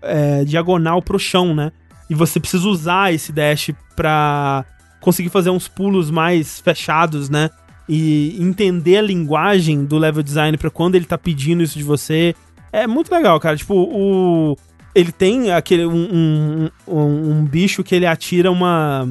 é, 0.00 0.44
diagonal 0.44 1.02
pro 1.02 1.18
chão, 1.18 1.54
né? 1.54 1.72
E 2.08 2.14
você 2.14 2.40
precisa 2.40 2.66
usar 2.68 3.12
esse 3.12 3.32
dash 3.32 3.70
pra 3.94 4.64
conseguir 5.00 5.28
fazer 5.28 5.50
uns 5.50 5.68
pulos 5.68 6.10
mais 6.10 6.60
fechados, 6.60 7.28
né? 7.28 7.50
E 7.88 8.36
entender 8.40 8.98
a 8.98 9.02
linguagem 9.02 9.84
do 9.84 9.98
level 9.98 10.22
design 10.22 10.56
pra 10.56 10.70
quando 10.70 10.94
ele 10.94 11.04
tá 11.04 11.18
pedindo 11.18 11.62
isso 11.62 11.76
de 11.76 11.84
você. 11.84 12.34
É 12.72 12.86
muito 12.86 13.10
legal, 13.12 13.38
cara. 13.40 13.56
Tipo, 13.56 13.74
o. 13.74 14.56
Ele 14.94 15.10
tem 15.12 15.50
aquele. 15.52 15.86
Um, 15.86 16.08
um, 16.12 16.70
um- 16.86 17.30
um 17.40 17.44
bicho 17.44 17.82
que 17.82 17.94
ele 17.94 18.06
atira 18.06 18.50
uma. 18.50 19.08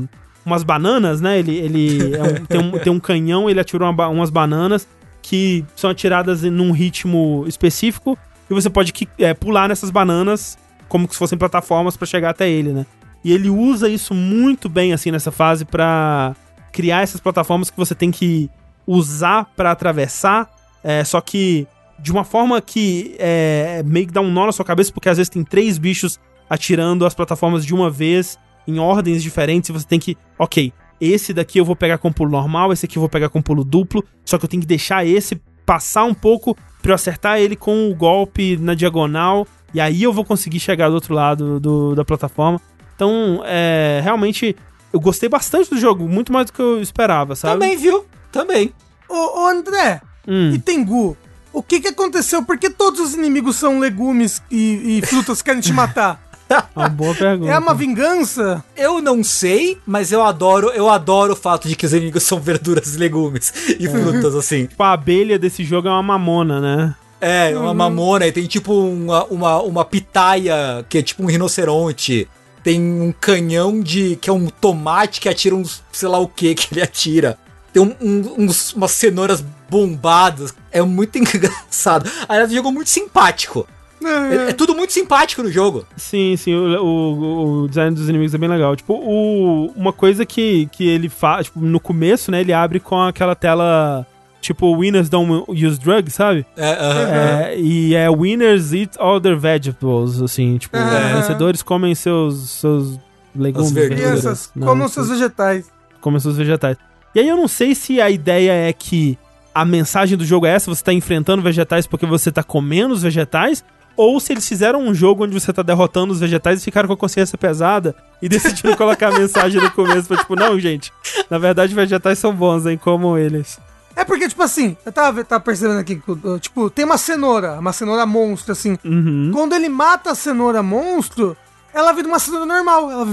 Umas 0.48 0.64
bananas, 0.64 1.20
né? 1.20 1.38
Ele, 1.40 1.58
ele 1.58 2.16
é 2.16 2.24
um- 2.24 2.46
tem, 2.46 2.60
um, 2.62 2.72
tem 2.80 2.94
um 2.94 3.00
canhão, 3.02 3.50
ele 3.50 3.60
atira 3.60 3.84
uma 3.84 4.08
umas 4.08 4.30
bananas 4.30 4.88
que 5.22 5.66
são 5.76 5.90
atiradas 5.90 6.42
num 6.44 6.72
ritmo 6.72 7.44
específico 7.46 8.18
e 8.50 8.54
você 8.54 8.70
pode 8.70 8.94
é, 9.20 9.34
pular 9.34 9.68
nessas 9.68 9.90
bananas 9.92 10.58
como 10.88 11.06
se 11.12 11.18
fossem 11.18 11.38
plataformas 11.38 11.98
pra 11.98 12.08
chegar 12.08 12.30
até 12.30 12.50
ele, 12.50 12.72
né? 12.72 12.86
E 13.26 13.34
ele 13.34 13.50
usa 13.50 13.90
isso 13.90 14.14
muito 14.14 14.70
bem 14.70 14.94
assim 14.94 15.12
nessa 15.12 15.32
fase 15.34 15.66
pra 15.66 16.34
criar 16.72 17.02
essas 17.02 17.20
plataformas 17.20 17.70
que 17.70 17.76
você 17.76 17.94
tem 17.94 18.10
que 18.10 18.50
usar 18.88 19.52
pra 19.54 19.72
atravessar, 19.72 20.50
é, 20.82 21.04
só 21.04 21.20
que 21.20 21.68
de 22.00 22.10
uma 22.10 22.24
forma 22.24 22.62
que 22.62 23.18
é, 23.20 23.84
meio 23.86 24.08
que 24.08 24.14
dá 24.14 24.22
um 24.22 24.32
nó 24.32 24.46
na 24.46 24.54
sua 24.54 24.64
cabeça, 24.64 24.94
porque 24.94 25.10
às 25.10 25.18
vezes 25.18 25.30
tem 25.30 25.44
três 25.44 25.78
bichos 25.78 26.18
atirando 26.50 27.06
as 27.06 27.14
plataformas 27.14 27.66
de 27.66 27.76
uma 27.76 27.90
vez 27.90 28.40
em 28.68 28.80
ordens 28.80 29.24
diferentes 29.24 29.70
e 29.70 29.74
você 29.74 29.86
tem 29.88 30.00
que, 30.00 30.18
ok, 30.38 30.74
esse 31.00 31.34
daqui 31.34 31.60
eu 31.60 31.66
vou 31.66 31.76
pegar 31.76 31.98
com 32.00 32.12
pulo 32.12 32.30
normal, 32.32 32.74
esse 32.74 32.86
aqui 32.86 32.98
eu 32.98 33.02
vou 33.02 33.10
pegar 33.10 33.30
com 33.30 33.42
pulo 33.42 33.64
duplo, 33.64 34.04
só 34.26 34.38
que 34.38 34.46
eu 34.46 34.50
tenho 34.50 34.62
que 34.62 34.68
deixar 34.68 35.06
esse 35.06 35.40
passar 35.66 36.04
um 36.06 36.14
pouco 36.14 36.56
pra 36.82 36.92
eu 36.92 36.96
acertar 36.96 37.40
ele 37.40 37.56
com 37.56 37.90
o 37.90 37.96
golpe 37.96 38.58
na 38.58 38.74
diagonal 38.74 39.46
e 39.74 39.80
aí 39.82 40.02
eu 40.04 40.14
vou 40.14 40.24
conseguir 40.26 40.60
chegar 40.60 40.88
do 40.90 40.96
outro 40.96 41.14
lado 41.14 41.60
do- 41.60 41.94
da 41.96 42.04
plataforma. 42.06 42.60
Então, 42.96 43.42
é, 43.46 44.00
realmente, 44.04 44.56
eu 44.92 45.00
gostei 45.00 45.30
bastante 45.30 45.70
do 45.70 45.78
jogo, 45.78 46.08
muito 46.08 46.32
mais 46.34 46.48
do 46.48 46.54
que 46.54 46.62
eu 46.62 46.82
esperava, 46.82 47.36
sabe? 47.36 47.54
Também, 47.54 47.78
viu? 47.78 48.06
Também. 48.32 48.74
Ô, 49.10 49.44
ô, 49.44 49.48
André, 49.48 50.02
Hum. 50.28 50.52
e 50.54 50.60
Tengu, 50.60 51.16
o 51.54 51.62
que 51.62 51.80
que 51.80 51.90
aconteceu? 51.90 52.44
Por 52.44 52.58
que 52.58 52.70
todos 52.70 53.00
os 53.00 53.14
inimigos 53.14 53.56
são 53.58 53.80
legumes 53.80 54.42
e, 54.50 54.98
e 55.00 55.06
frutas 55.06 55.42
que 55.42 55.46
querem 55.46 55.62
te 55.62 55.72
matar? 55.74 56.22
Uma 56.76 56.88
boa 56.90 57.14
pergunta. 57.16 57.52
É 57.52 57.58
uma 57.58 57.74
vingança? 57.74 58.64
Eu 58.76 59.02
não 59.02 59.24
sei, 59.24 59.78
mas 59.86 60.12
eu 60.12 60.24
adoro, 60.24 60.70
eu 60.70 60.90
adoro 60.90 61.34
o 61.34 61.36
fato 61.36 61.68
de 61.68 61.76
que 61.76 61.86
os 61.86 61.94
inimigos 61.94 62.24
são 62.24 62.40
verduras 62.40 62.96
e 62.96 62.98
legumes 62.98 63.54
e 63.80 63.88
frutas, 63.88 64.36
assim. 64.36 64.66
Tipo, 64.68 64.84
a 64.84 64.94
abelha 64.94 65.38
desse 65.40 65.64
jogo 65.64 65.88
é 65.88 65.92
uma 65.92 66.04
mamona, 66.04 66.60
né? 66.62 66.96
É, 67.20 67.58
uma 67.58 67.74
mamona, 67.74 68.28
e 68.28 68.32
tem 68.32 68.46
tipo 68.46 68.72
uma, 68.74 69.24
uma, 69.26 69.62
uma 69.64 69.86
pitaia, 69.86 70.86
que 70.88 71.00
é 71.00 71.02
tipo 71.02 71.24
um 71.24 71.26
rinoceronte. 71.26 72.28
Tem 72.64 72.80
um 72.82 73.12
canhão 73.12 73.80
de. 73.82 74.18
que 74.18 74.30
é 74.30 74.34
um 74.34 74.48
tomate 74.48 75.20
que 75.22 75.30
atira 75.30 75.56
uns. 75.56 75.82
sei 75.92 76.08
lá 76.10 76.20
o 76.20 76.28
que 76.28 76.54
que 76.54 76.74
ele 76.74 76.82
atira. 76.82 77.38
Tem 77.74 77.82
um- 77.82 77.96
um- 78.02 78.36
uns, 78.46 78.74
umas 78.74 78.92
cenouras 78.92 79.44
bombadas. 79.70 80.54
É 80.72 80.82
muito 80.82 81.18
engraçado. 81.20 82.10
Aliás, 82.28 82.52
o 82.52 82.56
jogo 82.56 82.70
é 82.70 82.72
muito 82.72 82.90
simpático. 82.90 83.68
É, 84.08 84.50
é 84.50 84.54
tudo 84.54 84.76
muito 84.76 84.94
simpático 84.94 85.44
no 85.44 85.52
jogo. 85.52 85.86
Sim, 85.96 86.36
sim, 86.38 86.54
o, 86.54 86.84
o- 86.84 87.64
o 87.64 87.68
design 87.68 87.96
dos 87.96 88.08
inimigos 88.10 88.34
é 88.34 88.38
bem 88.38 88.50
legal. 88.50 88.76
Tipo, 88.76 88.94
o, 88.94 89.72
uma 89.76 89.92
coisa 89.94 90.26
que, 90.26 90.68
que 90.72 90.88
ele 90.88 91.10
faz, 91.10 91.48
tipo, 91.48 91.60
no 91.60 91.80
começo, 91.80 92.32
né, 92.32 92.42
ele 92.42 92.54
abre 92.54 92.80
com 92.80 93.00
aquela 93.02 93.36
tela, 93.36 94.06
tipo, 94.42 94.72
winners 94.78 95.10
don't 95.10 95.44
use 95.50 95.80
drugs, 95.80 96.14
sabe? 96.14 96.46
É, 96.56 96.72
aham. 96.72 97.10
É, 97.44 97.60
e 97.60 97.96
é 97.96 98.10
winners 98.10 98.74
eat 98.74 98.92
all 99.00 99.20
their 99.20 99.38
vegetables, 99.38 100.22
assim, 100.22 100.58
tipo, 100.58 100.76
Aham. 100.78 101.16
vencedores 101.16 101.62
comem 101.62 101.94
seus, 101.96 102.50
seus 102.52 103.00
legumes, 103.36 103.68
As 103.68 103.74
verduras. 103.74 104.52
Não, 104.56 104.68
comam 104.68 104.88
seus 104.88 105.10
vegetais. 105.10 105.70
comem 106.02 106.20
seus 106.20 106.38
vegetais. 106.38 106.78
E 107.16 107.20
aí 107.20 107.28
eu 107.28 107.38
não 107.38 107.48
sei 107.48 107.74
se 107.74 108.00
a 108.00 108.10
ideia 108.10 108.52
é 108.52 108.72
que 108.74 109.18
a 109.54 109.66
mensagem 109.66 110.16
do 110.16 110.24
jogo 110.24 110.46
é 110.46 110.52
essa, 110.52 110.70
você 110.74 110.84
tá 110.84 110.94
enfrentando 110.94 111.42
vegetais 111.42 111.88
porque 111.88 112.06
você 112.06 112.32
tá 112.32 112.44
comendo 112.44 112.94
os 112.94 113.02
vegetais, 113.02 113.64
ou 113.98 114.20
se 114.20 114.32
eles 114.32 114.48
fizeram 114.48 114.80
um 114.82 114.94
jogo 114.94 115.24
onde 115.26 115.34
você 115.34 115.52
tá 115.52 115.62
derrotando 115.64 116.14
os 116.14 116.20
vegetais 116.20 116.62
e 116.62 116.64
ficaram 116.64 116.88
com 116.88 116.94
a 116.94 116.98
consciência 116.98 117.38
pesada 117.38 117.96
e 118.22 118.30
decidiram 118.30 118.76
colocar 118.78 119.10
a 119.14 119.20
mensagem 119.20 119.60
no 119.62 119.72
começo 119.72 120.08
pra 120.08 120.18
tipo, 120.18 120.36
não, 120.36 120.58
gente, 120.60 120.94
na 121.30 121.38
verdade 121.38 121.74
vegetais 121.76 122.20
são 122.20 122.34
bons, 122.34 122.66
hein, 122.66 122.78
como 122.82 123.18
eles. 123.18 123.60
É 123.96 124.06
porque, 124.06 124.30
tipo 124.30 124.44
assim, 124.44 124.78
eu 124.86 124.92
tava, 124.92 125.24
tava 125.24 125.44
percebendo 125.44 125.80
aqui, 125.80 126.00
uh, 126.08 126.38
tipo, 126.40 126.70
tem 126.70 126.86
uma 126.86 127.00
cenoura, 127.00 127.54
uma 127.60 127.74
cenoura 127.74 128.06
monstro, 128.06 128.52
assim. 128.52 128.78
Uhum. 128.86 129.32
Quando 129.34 129.56
ele 129.56 129.68
mata 129.70 130.12
a 130.12 130.16
cenoura 130.16 130.62
monstro, 130.62 131.36
ela 131.74 131.92
vira 131.94 132.08
uma 132.08 132.20
cenoura 132.20 132.46
normal. 132.46 132.92
Ela 132.92 133.08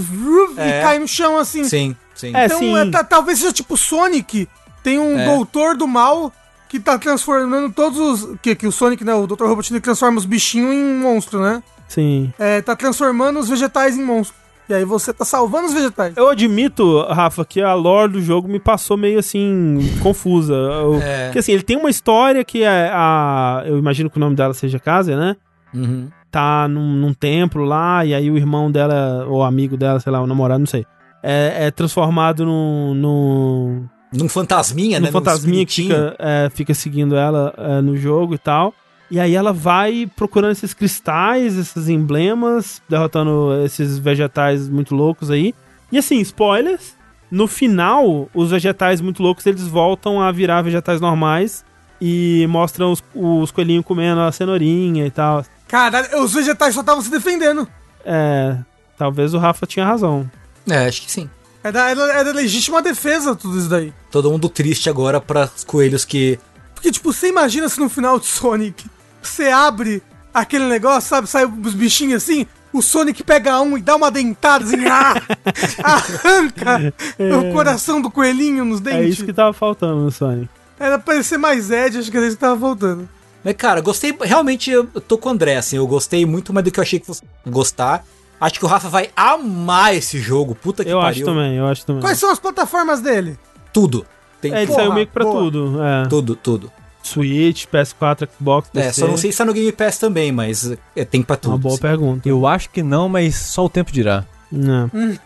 É. 0.59 0.81
e 0.81 0.83
cai 0.83 0.99
no 0.99 1.09
chão, 1.09 1.39
assim. 1.39 1.65
Sim, 1.65 1.97
sim. 2.15 2.33
É, 2.37 2.45
Então, 2.45 2.59
sim. 2.59 2.77
é, 2.77 2.91
ta- 2.91 3.03
talvez 3.03 3.39
seja 3.39 3.51
tipo 3.51 3.79
Sonic. 3.79 4.47
Tem 4.83 4.99
um 4.99 5.19
É. 5.19 5.25
doutor 5.35 5.75
do 5.75 5.87
mal 5.87 6.31
que 6.79 6.81
tá 6.81 6.99
transformando 6.99 7.73
todos 7.73 7.99
os. 7.99 8.37
Que, 8.41 8.55
que 8.55 8.67
o 8.67 8.73
Sonic, 8.73 9.05
né? 9.05 9.15
O 9.15 9.27
Dr. 9.27 9.45
Robotnik 9.45 9.81
transforma 9.83 10.19
os 10.19 10.25
bichinhos 10.25 10.75
em 10.75 10.95
monstro, 11.01 11.41
né? 11.41 11.63
Sim. 11.87 12.33
É, 12.39 12.61
tá 12.61 12.75
transformando 12.75 13.39
os 13.39 13.49
vegetais 13.49 13.97
em 13.97 14.03
monstro. 14.05 14.37
E 14.69 14.75
aí 14.75 14.85
você 14.85 15.13
tá 15.13 15.25
salvando 15.25 15.67
os 15.67 15.75
vegetais. 15.75 16.17
Eu 16.17 16.29
admito, 16.29 17.03
Rafa, 17.03 17.45
que 17.45 17.61
a 17.61 17.75
lore 17.75 18.13
do 18.15 18.21
jogo 18.23 18.49
me 18.49 18.59
passou 18.59 18.97
meio 18.97 19.19
assim, 19.19 19.79
confusa. 20.03 20.55
Eu- 20.55 20.99
É. 21.03 21.27
Porque 21.27 21.39
assim, 21.39 21.53
ele 21.53 21.63
tem 21.63 21.77
uma 21.77 21.91
história 21.91 22.43
que 22.45 22.63
é 22.65 22.91
a. 22.93 23.63
Eu 23.67 23.79
imagino 23.79 24.09
que 24.11 24.17
o 24.17 24.21
nome 24.21 24.35
dela 24.35 24.55
seja 24.55 24.81
Casa, 24.81 25.17
né? 25.17 25.37
Uhum. 25.73 26.09
tá 26.31 26.67
num, 26.67 26.93
num 26.95 27.13
templo 27.15 27.65
lá, 27.65 28.05
e 28.05 28.13
aí 28.15 28.29
o 28.31 28.37
irmão 28.37 28.69
dela, 28.71 29.25
ou 29.29 29.43
amigo 29.45 29.77
dela, 29.77 30.01
sei 30.01 30.11
lá, 30.11 30.21
o 30.21 30.27
namorado, 30.27 30.59
não 30.61 30.67
sei, 30.67 30.85
é, 31.23 31.67
é 31.67 31.71
transformado 31.71 32.45
num, 32.45 32.95
num, 32.95 33.87
Num 34.15 34.29
fantasminha, 34.29 35.01
num 35.01 35.07
né? 35.07 35.13
fantasminha 35.13 35.67
que 35.67 35.73
espiritinho. 35.73 36.11
fica, 36.11 36.17
é, 36.19 36.51
fica 36.51 36.75
seguindo 36.75 37.17
ela 37.17 37.53
é, 37.59 37.81
no 37.81 37.97
jogo 37.97 38.35
e 38.35 38.39
tal. 38.39 38.73
E 39.11 39.21
aí 39.21 39.35
ela 39.35 39.53
vai 39.53 40.11
procurando 40.17 40.53
esses 40.53 40.73
cristais, 40.73 41.57
esses 41.57 41.89
emblemas, 41.89 42.81
derrotando 42.89 43.63
esses 43.65 43.99
vegetais 43.99 44.69
muito 44.69 44.95
loucos 44.95 45.31
aí. 45.31 45.55
E 45.93 45.99
assim, 45.99 46.21
spoilers, 46.21 46.95
no 47.31 47.47
final, 47.47 48.29
os 48.35 48.51
vegetais 48.51 49.01
muito 49.01 49.23
loucos, 49.23 49.45
eles 49.47 49.67
voltam 49.67 50.21
a 50.21 50.33
virar 50.33 50.63
vegetais 50.63 51.01
normais 51.01 51.65
e 52.01 52.47
mostram 52.49 52.93
os, 52.93 53.03
os 53.15 53.51
coelhinhos 53.51 53.85
comendo 53.85 54.21
a 54.21 54.33
cenourinha 54.33 55.07
e 55.07 55.11
tal. 55.11 55.45
Caralho, 55.69 56.23
os 56.23 56.33
vegetais 56.33 56.75
só 56.75 56.81
estavam 56.81 57.03
se 57.03 57.11
defendendo. 57.11 57.69
É, 58.05 58.57
talvez 58.97 59.35
o 59.35 59.39
Rafa 59.39 59.67
tinha 59.67 59.85
razão. 59.85 60.31
É, 60.69 60.87
acho 60.87 61.03
que 61.03 61.11
sim. 61.11 61.29
Era, 61.65 61.91
era, 61.91 62.13
era 62.13 62.33
legítima 62.33 62.81
defesa 62.83 63.35
tudo 63.35 63.59
isso 63.59 63.69
daí. 63.69 63.93
Todo 64.11 64.31
mundo 64.31 64.49
triste 64.51 64.89
agora 64.91 65.21
para 65.21 65.51
os 65.57 65.65
coelhos 65.65 66.05
que. 66.05 66.39
Porque, 66.75 66.91
tipo, 66.93 67.11
você 67.13 67.29
imagina 67.29 67.69
se 67.71 67.81
no 67.81 67.89
final 67.89 68.21
de 68.21 68.27
Sonic 68.27 68.85
você 69.23 69.49
abre 69.49 70.03
aquele 70.33 70.67
negócio, 70.67 71.09
sabe? 71.09 71.27
Sai 71.27 71.47
os 71.47 71.73
bichinhos 71.75 72.23
assim, 72.23 72.47
o 72.71 72.83
Sonic 72.83 73.23
pega 73.25 73.59
um 73.63 73.79
e 73.79 73.81
dá 73.83 73.97
uma 73.97 74.11
dentada 74.11 74.63
assim, 74.65 74.85
ah, 74.87 75.15
arranca 75.83 76.93
o 77.19 77.53
coração 77.53 78.03
do 78.03 78.11
coelhinho 78.11 78.65
nos 78.65 78.81
É 78.81 78.83
dentes. 78.85 79.15
isso 79.15 79.25
que 79.25 79.33
tava 79.33 79.53
faltando 79.55 80.03
no 80.03 80.11
Sonic. 80.11 80.49
Era 80.79 80.99
pra 80.99 81.15
ele 81.15 81.25
ser 81.25 81.39
mais 81.39 81.71
Ed, 81.71 81.99
acho 81.99 82.11
que 82.11 82.17
era 82.17 82.27
isso 82.27 82.37
que 82.37 82.41
tava 82.41 82.61
faltando. 82.61 83.09
Mas, 83.43 83.55
cara, 83.57 83.81
gostei. 83.81 84.15
Realmente, 84.23 84.71
eu 84.71 84.89
eu 84.95 85.01
tô 85.01 85.17
com 85.17 85.29
o 85.29 85.33
André, 85.33 85.57
assim. 85.57 85.77
Eu 85.77 85.87
gostei 85.87 86.27
muito 86.27 86.53
mais 86.53 86.65
do 86.65 86.71
que 86.71 86.81
eu 86.81 86.83
achei 86.83 86.99
que 86.99 87.07
fosse 87.07 87.23
gostar. 87.47 88.05
Acho 88.45 88.59
que 88.59 88.65
o 88.65 88.69
Rafa 88.69 88.89
vai 88.91 89.09
amar 89.17 89.95
esse 89.95 90.19
jogo. 90.19 90.55
Puta 90.55 90.85
que 90.85 90.91
Eu 90.91 90.99
pariu. 91.01 91.11
acho 91.11 91.25
também, 91.25 91.55
eu 91.57 91.67
acho 91.67 91.87
também. 91.87 92.03
Quais 92.03 92.19
são 92.19 92.31
as 92.31 92.39
plataformas 92.39 93.01
dele? 93.01 93.39
Tudo. 93.73 94.05
Tem 94.41 94.53
É, 94.53 94.59
ele 94.59 94.67
Porra, 94.67 94.79
saiu 94.81 94.93
meio 94.93 95.07
que 95.07 95.13
pra 95.15 95.25
boa. 95.25 95.39
tudo. 95.45 95.83
É. 95.83 96.07
tudo, 96.09 96.37
tudo. 96.37 96.73
Switch, 97.03 97.65
PS4, 97.73 98.29
Xbox, 98.37 98.69
PC. 98.69 98.87
É, 98.89 98.93
só 98.93 99.07
não 99.07 99.17
sei 99.17 99.33
se 99.33 99.39
tá 99.39 99.45
no 99.47 99.53
Game 99.55 99.73
Pass 99.73 99.99
também, 99.99 100.31
mas 100.31 100.73
é, 100.95 101.05
tem 101.07 101.23
pra 101.23 101.37
tudo. 101.37 101.53
Uma 101.53 101.59
boa 101.59 101.73
assim. 101.75 101.83
pergunta. 101.83 102.29
Eu 102.29 102.47
acho 102.47 102.69
que 102.69 102.83
não, 102.83 103.09
mas 103.09 103.35
só 103.37 103.65
o 103.65 103.69
tempo 103.71 103.91
dirá. 103.91 104.25
Não. 104.53 104.91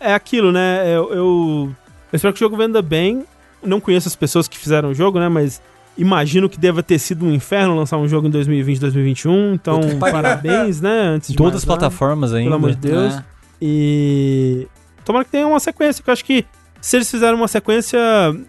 É. 0.00 0.10
É 0.10 0.14
aquilo, 0.14 0.50
né? 0.52 0.82
Eu, 0.86 1.10
eu, 1.12 1.70
eu 2.12 2.16
espero 2.16 2.32
que 2.34 2.38
o 2.38 2.44
jogo 2.46 2.56
venda 2.56 2.80
bem. 2.82 3.24
Não 3.62 3.80
conheço 3.80 4.08
as 4.08 4.16
pessoas 4.16 4.48
que 4.48 4.56
fizeram 4.58 4.90
o 4.90 4.94
jogo, 4.94 5.18
né? 5.18 5.28
Mas 5.28 5.60
imagino 6.00 6.48
que 6.48 6.58
deva 6.58 6.82
ter 6.82 6.98
sido 6.98 7.26
um 7.26 7.32
inferno 7.32 7.76
lançar 7.76 7.98
um 7.98 8.08
jogo 8.08 8.26
em 8.26 8.30
2020, 8.30 8.80
2021. 8.80 9.54
Então, 9.54 9.80
que 9.80 9.94
parabéns, 9.96 10.80
né? 10.80 11.02
Antes 11.14 11.30
de 11.30 11.36
Todas 11.36 11.52
mais 11.52 11.62
as 11.62 11.64
plataformas 11.66 12.32
ainda. 12.32 12.44
Pelo 12.44 12.56
amor 12.56 12.70
de 12.70 12.76
Deus. 12.76 13.14
É. 13.14 13.24
E. 13.60 14.66
Tomara 15.04 15.24
que 15.24 15.30
tenha 15.30 15.46
uma 15.46 15.60
sequência, 15.60 16.02
que 16.02 16.08
eu 16.08 16.12
acho 16.12 16.24
que 16.24 16.46
se 16.80 16.96
eles 16.96 17.10
fizerem 17.10 17.34
uma 17.34 17.48
sequência, 17.48 17.98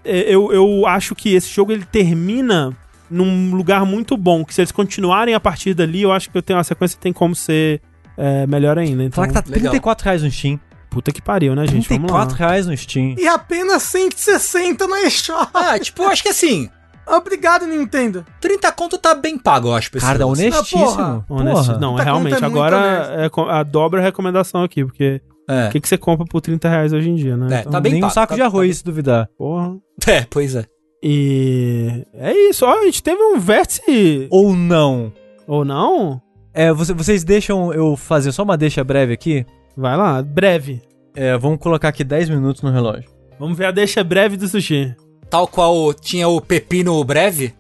é, 0.06 0.34
eu, 0.34 0.52
eu 0.54 0.86
acho 0.88 1.14
que 1.14 1.34
esse 1.34 1.50
jogo 1.50 1.72
ele 1.72 1.84
termina 1.84 2.76
num 3.10 3.54
lugar 3.54 3.86
muito 3.86 4.16
bom. 4.16 4.46
Que 4.46 4.54
se 4.54 4.62
eles 4.62 4.72
continuarem 4.72 5.36
a 5.36 5.40
partir 5.40 5.74
dali, 5.74 6.02
eu 6.04 6.12
acho 6.12 6.30
que 6.30 6.38
eu 6.38 6.42
tenho 6.42 6.58
uma 6.58 6.64
sequência 6.64 6.98
tem 7.00 7.12
como 7.12 7.36
ser 7.36 7.82
é, 8.18 8.48
melhor 8.48 8.78
ainda. 8.78 9.04
Então, 9.04 9.16
Falar 9.16 9.28
que 9.28 9.34
tá 9.34 9.44
Legal. 9.46 9.72
34 9.72 10.06
reais 10.06 10.24
no 10.24 10.32
Steam. 10.32 10.60
puta 10.90 11.12
que 11.12 11.22
pariu, 11.22 11.54
né, 11.54 11.68
gente? 11.68 11.90
Vamos 11.90 12.12
lá. 12.12 12.26
34 12.26 12.38
reais 12.38 12.68
no 12.68 12.78
Steam. 12.78 13.16
E 13.18 13.28
apenas 13.28 13.84
160 13.84 14.88
no 14.88 14.96
eShop. 14.96 15.52
Ah, 15.54 15.78
tipo, 15.78 16.04
eu 16.04 16.08
acho 16.08 16.24
que 16.24 16.30
assim, 16.30 16.70
Obrigado, 17.18 17.66
Nintendo. 17.66 18.26
30 18.40 18.72
conto 18.72 18.98
tá 18.98 19.14
bem 19.16 19.38
pago, 19.38 19.70
eu 19.70 19.76
acho, 19.76 19.90
esse 19.96 20.06
Cara, 20.06 20.26
honestíssimo. 20.26 21.26
Honesto, 21.30 21.66
Porra. 21.68 21.80
não, 21.80 21.96
Tá 21.96 22.02
é 22.02 22.06
realmente. 22.06 22.44
é 22.44 22.46
Agora 22.46 22.78
é 22.78 23.30
a 23.50 23.64
dobra 23.64 24.00
a 24.00 24.04
recomendação 24.04 24.64
aqui, 24.64 24.84
porque 24.86 25.22
É. 25.50 25.68
o 25.68 25.72
que, 25.72 25.80
que 25.82 25.88
você 25.90 25.98
compra 25.98 26.26
por 26.26 26.42
30 26.42 26.70
reais 26.70 26.94
hoje 26.94 27.10
em 27.10 27.16
dia, 27.16 27.36
né? 27.38 27.60
É, 27.60 27.62
tá 27.64 27.80
bem 27.80 27.94
Nem 27.94 28.00
um 28.02 28.02
pago, 28.04 28.14
saco 28.14 28.28
tá- 28.30 28.36
de 28.36 28.42
tá 28.42 28.48
arroz, 28.48 28.68
bem- 28.68 28.74
se 28.74 28.84
duvidar. 28.84 29.30
Porra. 29.38 29.76
É, 30.08 30.26
pois 30.30 30.56
é. 30.56 30.66
E 31.04 32.06
é 32.14 32.32
isso, 32.50 32.66
ó, 32.66 32.80
a 32.80 32.86
gente 32.86 33.02
teve 33.04 33.22
um 33.22 33.40
vértice. 33.40 34.28
Ou 34.30 34.54
não. 34.56 35.12
Ou 35.48 35.66
não? 35.66 36.22
É, 36.54 36.72
você- 36.72 36.94
vocês 36.94 37.24
deixam 37.24 37.74
eu 37.74 37.96
fazer 37.98 38.32
só 38.32 38.44
uma 38.44 38.58
deixa 38.58 38.84
breve 38.84 39.14
aqui? 39.14 39.46
Vai 39.76 39.98
lá, 39.98 40.22
breve. 40.22 40.82
É, 41.16 41.38
vamos 41.38 41.60
colocar 41.60 41.90
aqui 41.90 42.04
10 42.04 42.30
minutos 42.30 42.62
no 42.62 42.70
relógio. 42.72 43.10
Vamos 43.40 43.58
ver 43.58 43.66
a 43.66 43.72
deixa 43.72 44.04
breve 44.04 44.38
do 44.38 44.48
sushi. 44.48 44.96
Tal 45.32 45.48
qual 45.48 45.94
tinha 45.94 46.28
o 46.28 46.42
Pepino 46.42 47.02
Breve. 47.06 47.54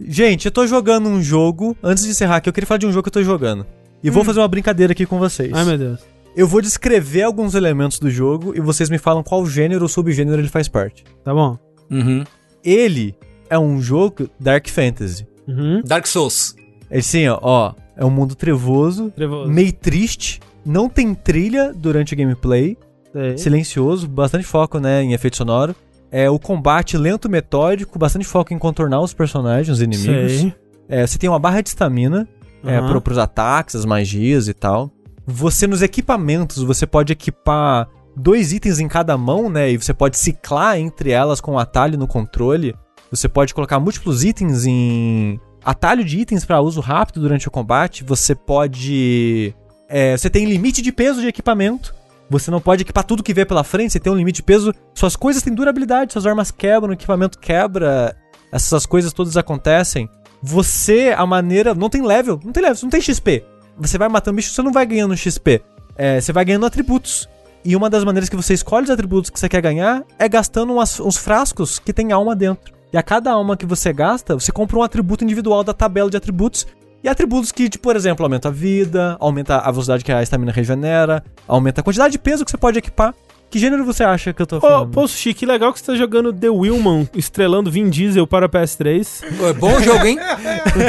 Gente, 0.00 0.46
eu 0.46 0.50
tô 0.50 0.66
jogando 0.66 1.08
um 1.08 1.22
jogo. 1.22 1.76
Antes 1.80 2.02
de 2.02 2.10
encerrar 2.10 2.36
aqui, 2.36 2.48
eu 2.48 2.52
queria 2.52 2.66
falar 2.66 2.78
de 2.78 2.86
um 2.86 2.90
jogo 2.92 3.04
que 3.04 3.08
eu 3.10 3.12
tô 3.12 3.22
jogando. 3.22 3.64
E 4.02 4.10
vou 4.10 4.24
fazer 4.24 4.40
uma 4.40 4.48
brincadeira 4.48 4.92
aqui 4.92 5.06
com 5.06 5.16
vocês. 5.16 5.52
Ai, 5.54 5.64
meu 5.64 5.78
Deus. 5.78 6.00
Eu 6.36 6.48
vou 6.48 6.60
descrever 6.60 7.22
alguns 7.22 7.54
elementos 7.54 8.00
do 8.00 8.10
jogo 8.10 8.56
e 8.56 8.60
vocês 8.60 8.90
me 8.90 8.98
falam 8.98 9.22
qual 9.22 9.46
gênero 9.46 9.82
ou 9.82 9.88
subgênero 9.88 10.40
ele 10.42 10.48
faz 10.48 10.66
parte. 10.66 11.04
Tá 11.22 11.32
bom. 11.32 11.56
Uhum. 11.88 12.24
Ele 12.64 13.14
é 13.48 13.56
um 13.56 13.80
jogo 13.80 14.28
Dark 14.40 14.68
Fantasy. 14.68 15.28
Uhum. 15.46 15.80
Dark 15.84 16.08
Souls. 16.08 16.56
Ele 16.90 17.02
sim, 17.02 17.28
ó, 17.28 17.38
ó, 17.40 17.74
é 17.96 18.04
um 18.04 18.10
mundo 18.10 18.34
trevoso, 18.34 19.12
Trevoso. 19.12 19.48
meio 19.48 19.72
triste, 19.72 20.40
não 20.66 20.88
tem 20.88 21.14
trilha 21.14 21.72
durante 21.72 22.14
o 22.14 22.16
gameplay, 22.16 22.76
Sei. 23.12 23.38
silencioso, 23.38 24.08
bastante 24.08 24.44
foco, 24.44 24.80
né, 24.80 25.04
em 25.04 25.12
efeito 25.12 25.36
sonoro. 25.36 25.74
É 26.16 26.30
o 26.30 26.38
combate 26.38 26.96
lento, 26.96 27.28
metódico, 27.28 27.98
bastante 27.98 28.24
foco 28.24 28.54
em 28.54 28.58
contornar 28.58 29.00
os 29.00 29.12
personagens, 29.12 29.68
os 29.68 29.82
inimigos. 29.82 30.54
É, 30.88 31.04
você 31.04 31.18
tem 31.18 31.28
uma 31.28 31.40
barra 31.40 31.60
de 31.60 31.70
estamina 31.70 32.28
é, 32.64 32.76
Aham. 32.76 32.88
pro, 32.88 33.00
pros 33.00 33.18
ataques, 33.18 33.74
as 33.74 33.84
magias 33.84 34.46
e 34.46 34.54
tal. 34.54 34.92
Você, 35.26 35.66
nos 35.66 35.82
equipamentos, 35.82 36.62
você 36.62 36.86
pode 36.86 37.12
equipar 37.12 37.88
dois 38.16 38.52
itens 38.52 38.78
em 38.78 38.86
cada 38.86 39.18
mão, 39.18 39.50
né? 39.50 39.72
E 39.72 39.76
você 39.76 39.92
pode 39.92 40.16
ciclar 40.16 40.78
entre 40.78 41.10
elas 41.10 41.40
com 41.40 41.54
um 41.54 41.58
atalho 41.58 41.98
no 41.98 42.06
controle. 42.06 42.76
Você 43.10 43.28
pode 43.28 43.52
colocar 43.52 43.80
múltiplos 43.80 44.22
itens 44.22 44.64
em. 44.64 45.40
Atalho 45.64 46.04
de 46.04 46.20
itens 46.20 46.44
para 46.44 46.60
uso 46.60 46.80
rápido 46.80 47.22
durante 47.22 47.48
o 47.48 47.50
combate. 47.50 48.04
Você 48.04 48.36
pode. 48.36 49.52
é, 49.88 50.16
você 50.16 50.30
tem 50.30 50.44
limite 50.44 50.80
de 50.80 50.92
peso 50.92 51.20
de 51.20 51.26
equipamento. 51.26 51.92
Você 52.30 52.50
não 52.50 52.60
pode 52.60 52.82
equipar 52.82 53.04
tudo 53.04 53.22
que 53.22 53.34
vê 53.34 53.44
pela 53.44 53.62
frente, 53.62 53.92
você 53.92 54.00
tem 54.00 54.12
um 54.12 54.16
limite 54.16 54.36
de 54.36 54.42
peso. 54.42 54.72
Suas 54.94 55.14
coisas 55.14 55.42
têm 55.42 55.54
durabilidade, 55.54 56.12
suas 56.12 56.26
armas 56.26 56.50
quebram, 56.50 56.90
o 56.90 56.94
equipamento 56.94 57.38
quebra. 57.38 58.16
Essas 58.50 58.86
coisas 58.86 59.12
todas 59.12 59.36
acontecem. 59.36 60.08
Você, 60.42 61.14
a 61.16 61.26
maneira. 61.26 61.74
Não 61.74 61.88
tem 61.88 62.02
level, 62.02 62.40
não 62.44 62.52
tem 62.52 62.62
level, 62.62 62.78
não 62.82 62.90
tem 62.90 63.00
XP. 63.00 63.44
Você 63.78 63.98
vai 63.98 64.08
matando 64.08 64.36
bicho, 64.36 64.50
você 64.50 64.62
não 64.62 64.72
vai 64.72 64.86
ganhando 64.86 65.16
XP. 65.16 65.62
É, 65.96 66.20
você 66.20 66.32
vai 66.32 66.44
ganhando 66.44 66.66
atributos. 66.66 67.28
E 67.64 67.74
uma 67.74 67.88
das 67.88 68.04
maneiras 68.04 68.28
que 68.28 68.36
você 68.36 68.52
escolhe 68.52 68.84
os 68.84 68.90
atributos 68.90 69.30
que 69.30 69.40
você 69.40 69.48
quer 69.48 69.62
ganhar 69.62 70.04
é 70.18 70.28
gastando 70.28 70.72
umas- 70.72 71.00
uns 71.00 71.16
frascos 71.16 71.78
que 71.78 71.92
tem 71.92 72.12
alma 72.12 72.36
dentro. 72.36 72.74
E 72.92 72.96
a 72.96 73.02
cada 73.02 73.32
alma 73.32 73.56
que 73.56 73.66
você 73.66 73.92
gasta, 73.92 74.34
você 74.34 74.52
compra 74.52 74.78
um 74.78 74.82
atributo 74.82 75.24
individual 75.24 75.64
da 75.64 75.72
tabela 75.72 76.10
de 76.10 76.16
atributos. 76.16 76.66
E 77.04 77.08
atributos 77.08 77.52
que, 77.52 77.68
tipo, 77.68 77.82
por 77.82 77.94
exemplo, 77.96 78.24
aumenta 78.24 78.48
a 78.48 78.50
vida, 78.50 79.16
aumenta 79.20 79.58
a 79.58 79.70
velocidade 79.70 80.02
que 80.02 80.10
a 80.10 80.22
estamina 80.22 80.50
regenera, 80.50 81.22
aumenta 81.46 81.82
a 81.82 81.84
quantidade 81.84 82.12
de 82.12 82.18
peso 82.18 82.46
que 82.46 82.50
você 82.50 82.56
pode 82.56 82.78
equipar. 82.78 83.14
Que 83.50 83.58
gênero 83.58 83.84
você 83.84 84.02
acha 84.02 84.32
que 84.32 84.40
eu 84.40 84.46
tô 84.46 84.56
Ô, 84.56 84.60
falando? 84.62 84.90
pô, 84.90 85.06
Sushi, 85.06 85.34
que 85.34 85.44
legal 85.44 85.70
que 85.72 85.78
você 85.80 85.84
tá 85.84 85.94
jogando 85.96 86.32
The 86.32 86.48
Willman, 86.48 87.06
estrelando 87.14 87.70
Vin 87.70 87.90
Diesel 87.90 88.26
para 88.26 88.46
o 88.46 88.48
PS3. 88.48 89.22
É 89.48 89.52
Bom 89.52 89.78
jogo, 89.80 90.06
hein? 90.06 90.18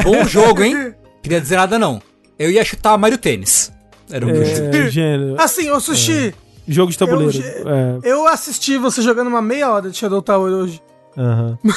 Bom 0.05 0.23
jogo, 0.25 0.63
hein? 0.63 0.95
Queria 1.21 1.41
dizer 1.41 1.57
nada, 1.57 1.77
não. 1.77 2.01
Eu 2.39 2.49
ia 2.49 2.63
chutar 2.63 2.97
Mario 2.97 3.17
Tênis. 3.17 3.71
Era 4.09 4.25
o 4.25 4.29
meu 4.29 4.43
jogo. 4.45 4.75
É, 4.75 4.89
gênero. 4.89 5.35
Assim, 5.37 5.69
ô 5.69 5.79
Sushi, 5.81 6.33
Jogo 6.67 6.91
de 6.91 6.97
tabuleiro. 6.97 7.37
eu- 7.37 7.69
É. 7.69 7.99
eu 8.03 8.27
assisti 8.27 8.77
você 8.77 9.01
jogando 9.01 9.27
uma 9.27 9.41
meia 9.41 9.69
hora 9.69 9.89
de 9.89 9.97
Shadow 9.97 10.21
Tower 10.21 10.51
hoje. 10.51 10.81
Aham. 11.17 11.59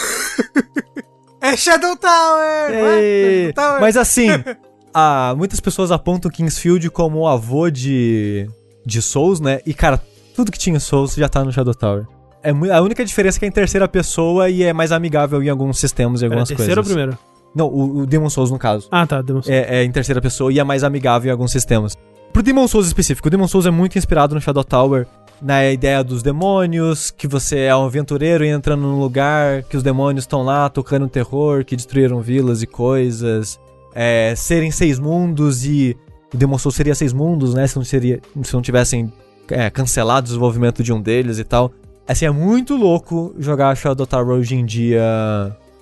É 1.40 1.56
Shadow 1.56 1.96
Tower! 1.96 2.70
é? 2.72 3.50
Shadow 3.50 3.52
Tower. 3.54 3.80
Mas 3.80 3.96
assim, 3.96 4.28
ah, 4.92 5.34
muitas 5.36 5.60
pessoas 5.60 5.90
apontam 5.90 6.30
Kingsfield 6.30 6.90
como 6.90 7.20
o 7.20 7.28
avô 7.28 7.70
de, 7.70 8.48
de 8.84 9.00
Souls, 9.00 9.40
né? 9.40 9.60
E 9.64 9.72
cara, 9.72 10.02
tudo 10.34 10.50
que 10.50 10.58
tinha 10.58 10.76
em 10.76 10.80
Souls 10.80 11.14
já 11.14 11.28
tá 11.28 11.44
no 11.44 11.52
Shadow 11.52 11.74
Tower. 11.74 12.06
É 12.42 12.50
a 12.50 12.80
única 12.80 13.04
diferença 13.04 13.38
é 13.38 13.40
que 13.40 13.44
é 13.44 13.48
em 13.48 13.52
terceira 13.52 13.88
pessoa 13.88 14.48
e 14.48 14.62
é 14.62 14.72
mais 14.72 14.92
amigável 14.92 15.42
em 15.42 15.48
alguns 15.48 15.78
sistemas 15.78 16.22
e 16.22 16.24
algumas 16.24 16.48
terceiro 16.48 16.72
ou 16.72 16.84
coisas. 16.84 16.92
primeiro? 16.92 17.18
Não, 17.54 17.66
o, 17.66 18.00
o 18.00 18.06
Demon 18.06 18.30
Souls 18.30 18.50
no 18.50 18.58
caso. 18.58 18.88
Ah, 18.90 19.06
tá. 19.06 19.20
Demon 19.20 19.42
Souls. 19.42 19.56
É, 19.56 19.80
é 19.80 19.84
em 19.84 19.90
terceira 19.90 20.20
pessoa 20.20 20.52
e 20.52 20.58
é 20.58 20.64
mais 20.64 20.84
amigável 20.84 21.28
em 21.28 21.32
alguns 21.32 21.50
sistemas. 21.50 21.96
Pro 22.32 22.42
Demon 22.42 22.68
Souls 22.68 22.86
específico, 22.86 23.26
o 23.26 23.30
Demon 23.30 23.48
Souls 23.48 23.66
é 23.66 23.70
muito 23.70 23.98
inspirado 23.98 24.34
no 24.34 24.40
Shadow 24.40 24.62
Tower, 24.62 25.06
na 25.40 25.70
ideia 25.70 26.02
dos 26.02 26.22
demônios, 26.22 27.10
que 27.10 27.26
você 27.26 27.60
é 27.60 27.76
um 27.76 27.84
aventureiro 27.84 28.44
e 28.44 28.48
entrando 28.48 28.82
num 28.82 28.98
lugar, 28.98 29.62
que 29.62 29.76
os 29.76 29.82
demônios 29.82 30.24
estão 30.24 30.42
lá 30.42 30.68
tocando 30.68 31.08
terror, 31.08 31.64
que 31.64 31.76
destruíram 31.76 32.20
vilas 32.20 32.62
e 32.62 32.66
coisas. 32.66 33.58
É, 33.94 34.34
serem 34.36 34.70
seis 34.70 34.98
mundos 34.98 35.64
e 35.64 35.96
o 36.32 36.36
Demon 36.36 36.58
Souls 36.58 36.74
seria 36.74 36.94
seis 36.94 37.12
mundos, 37.12 37.54
né? 37.54 37.66
Se 37.66 37.76
não, 37.76 37.84
seria, 37.84 38.20
se 38.42 38.54
não 38.54 38.62
tivessem 38.62 39.12
é, 39.48 39.70
cancelado 39.70 40.24
o 40.26 40.28
desenvolvimento 40.28 40.82
de 40.82 40.92
um 40.92 41.00
deles 41.00 41.38
e 41.38 41.44
tal. 41.44 41.72
Assim, 42.06 42.24
é 42.24 42.30
muito 42.30 42.76
louco 42.76 43.34
jogar 43.38 43.76
Shadow 43.76 44.06
Tower 44.06 44.38
hoje 44.38 44.54
em 44.54 44.64
dia 44.64 45.02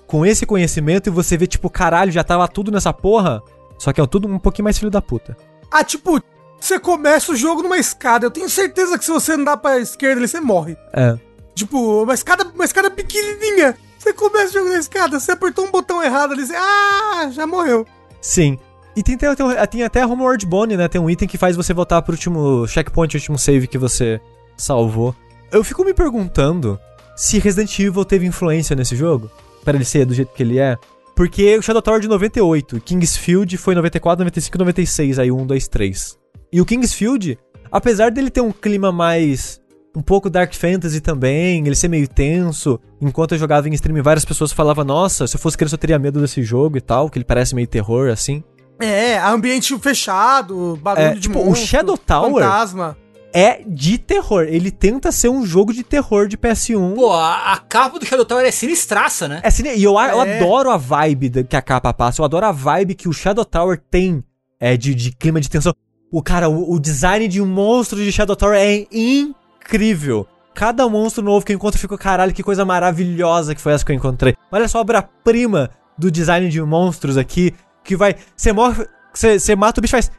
com 0.05 0.25
esse 0.25 0.45
conhecimento 0.45 1.07
e 1.07 1.11
você 1.11 1.37
vê, 1.37 1.47
tipo, 1.47 1.69
caralho, 1.69 2.11
já 2.11 2.23
tava 2.23 2.47
tudo 2.47 2.71
nessa 2.71 2.93
porra. 2.93 3.41
Só 3.77 3.93
que 3.93 4.01
é 4.01 4.05
tudo 4.07 4.27
um 4.27 4.39
pouquinho 4.39 4.63
mais 4.63 4.77
filho 4.77 4.89
da 4.89 5.01
puta. 5.01 5.37
Ah, 5.71 5.83
tipo, 5.83 6.19
você 6.59 6.79
começa 6.79 7.31
o 7.31 7.35
jogo 7.35 7.61
numa 7.63 7.77
escada. 7.77 8.25
Eu 8.25 8.31
tenho 8.31 8.49
certeza 8.49 8.97
que 8.97 9.05
se 9.05 9.11
você 9.11 9.33
andar 9.33 9.57
pra 9.57 9.79
esquerda 9.79 10.19
ali, 10.19 10.27
você 10.27 10.39
morre. 10.39 10.77
É. 10.93 11.17
Tipo, 11.55 12.03
uma 12.03 12.13
escada, 12.13 12.45
uma 12.53 12.65
escada 12.65 12.89
pequenininha. 12.91 13.77
Você 13.97 14.13
começa 14.13 14.49
o 14.49 14.53
jogo 14.53 14.69
na 14.69 14.79
escada, 14.79 15.19
você 15.19 15.31
apertou 15.31 15.65
um 15.65 15.71
botão 15.71 16.03
errado 16.03 16.33
ali, 16.33 16.45
você... 16.45 16.55
Ah, 16.55 17.29
já 17.31 17.47
morreu. 17.47 17.85
Sim. 18.21 18.59
E 18.95 19.03
tem, 19.03 19.17
tem, 19.17 19.29
tem, 19.69 19.83
até 19.83 20.01
a 20.01 20.07
Homeworld 20.07 20.45
Bone, 20.45 20.77
né? 20.77 20.87
Tem 20.87 20.99
um 20.99 21.09
item 21.09 21.27
que 21.27 21.37
faz 21.37 21.55
você 21.55 21.73
voltar 21.73 22.01
pro 22.01 22.13
último 22.13 22.67
checkpoint, 22.67 23.15
último 23.15 23.37
save 23.37 23.67
que 23.67 23.77
você 23.77 24.19
salvou. 24.55 25.15
Eu 25.51 25.63
fico 25.63 25.83
me 25.83 25.93
perguntando 25.93 26.79
se 27.15 27.39
Resident 27.39 27.77
Evil 27.79 28.05
teve 28.05 28.25
influência 28.25 28.75
nesse 28.75 28.95
jogo, 28.95 29.29
para 29.63 29.75
ele 29.75 29.85
ser 29.85 30.05
do 30.05 30.13
jeito 30.13 30.33
que 30.33 30.43
ele 30.43 30.59
é. 30.59 30.77
Porque 31.15 31.57
o 31.57 31.61
Shadow 31.61 31.81
Tower 31.81 31.99
de 31.99 32.07
98, 32.07 32.79
Kingsfield 32.81 33.57
foi 33.57 33.73
94, 33.73 34.23
95 34.23 34.57
96, 34.57 35.19
aí 35.19 35.31
1, 35.31 35.45
2, 35.45 35.67
3. 35.67 36.17
E 36.51 36.61
o 36.61 36.65
Kingsfield, 36.65 37.37
apesar 37.71 38.11
dele 38.11 38.29
ter 38.29 38.41
um 38.41 38.51
clima 38.51 38.91
mais 38.91 39.59
um 39.95 40.01
pouco 40.01 40.29
Dark 40.29 40.53
Fantasy 40.53 41.01
também, 41.01 41.65
ele 41.65 41.75
ser 41.75 41.87
meio 41.87 42.07
tenso. 42.07 42.79
Enquanto 43.01 43.33
eu 43.33 43.37
jogava 43.39 43.67
em 43.67 43.73
stream, 43.73 44.01
várias 44.03 44.25
pessoas 44.25 44.51
falavam: 44.51 44.83
Nossa, 44.85 45.25
se 45.27 45.35
eu 45.35 45.39
fosse 45.39 45.57
criança 45.57 45.75
eu 45.75 45.79
teria 45.79 45.97
medo 45.99 46.21
desse 46.21 46.41
jogo 46.43 46.77
e 46.77 46.81
tal, 46.81 47.09
que 47.09 47.17
ele 47.17 47.25
parece 47.25 47.55
meio 47.55 47.67
terror 47.67 48.09
assim. 48.09 48.43
É, 48.79 49.17
ambiente 49.19 49.75
fechado, 49.79 50.77
barulho 50.81 51.05
É, 51.07 51.13
de 51.15 51.21
tipo, 51.21 51.39
o 51.39 51.45
monstro, 51.47 51.67
Shadow 51.67 51.97
Tower- 51.97 52.43
fantasma. 52.43 52.97
É 53.33 53.61
de 53.67 53.97
terror. 53.97 54.43
Ele 54.47 54.71
tenta 54.71 55.11
ser 55.11 55.29
um 55.29 55.45
jogo 55.45 55.73
de 55.73 55.83
terror 55.83 56.27
de 56.27 56.37
PS1. 56.37 56.95
Pô, 56.95 57.11
a, 57.11 57.53
a 57.53 57.57
capa 57.57 57.99
do 57.99 58.05
Shadow 58.05 58.23
Tower 58.25 58.45
é 58.45 58.51
sinistraça, 58.51 59.27
né? 59.27 59.41
É 59.43 59.49
cine- 59.49 59.75
E 59.75 59.83
eu, 59.83 59.93
eu 59.93 59.99
É. 60.21 60.39
adoro 60.39 60.71
a 60.71 60.77
vibe 60.77 61.43
que 61.43 61.55
a 61.55 61.61
capa 61.61 61.93
passa. 61.93 62.21
Eu 62.21 62.25
adoro 62.25 62.45
a 62.45 62.51
vibe 62.51 62.95
que 62.95 63.09
o 63.09 63.13
Shadow 63.13 63.43
Tower 63.43 63.79
tem 63.91 64.23
é, 64.59 64.77
de, 64.77 64.95
de 64.95 65.11
clima 65.11 65.41
de 65.41 65.49
tensão. 65.49 65.73
O 66.11 66.21
cara, 66.21 66.49
o, 66.49 66.73
o 66.73 66.79
design 66.79 67.27
de 67.27 67.41
um 67.41 67.45
monstro 67.45 67.97
de 67.97 68.11
Shadow 68.11 68.35
Tower 68.35 68.57
é 68.57 68.87
incrível. 68.91 70.27
Cada 70.53 70.87
monstro 70.87 71.23
novo 71.23 71.45
que 71.45 71.51
eu 71.51 71.55
encontro, 71.55 71.77
eu 71.77 71.81
fico, 71.81 71.97
caralho, 71.97 72.33
que 72.33 72.41
coisa 72.41 72.65
maravilhosa 72.65 73.53
que 73.53 73.61
foi 73.61 73.73
essa 73.73 73.85
que 73.85 73.91
eu 73.91 73.95
encontrei. 73.95 74.35
Olha 74.51 74.67
só 74.67 74.79
a 74.79 74.81
obra-prima 74.81 75.69
do 75.97 76.09
design 76.09 76.49
de 76.49 76.61
monstros 76.61 77.17
aqui, 77.17 77.53
que 77.83 77.95
vai. 77.95 78.15
Você 78.35 78.51
morre. 78.51 78.87
Você 79.13 79.55
mata 79.55 79.79
o 79.79 79.81
bicho 79.81 79.91
e 79.91 80.01
faz. 80.01 80.11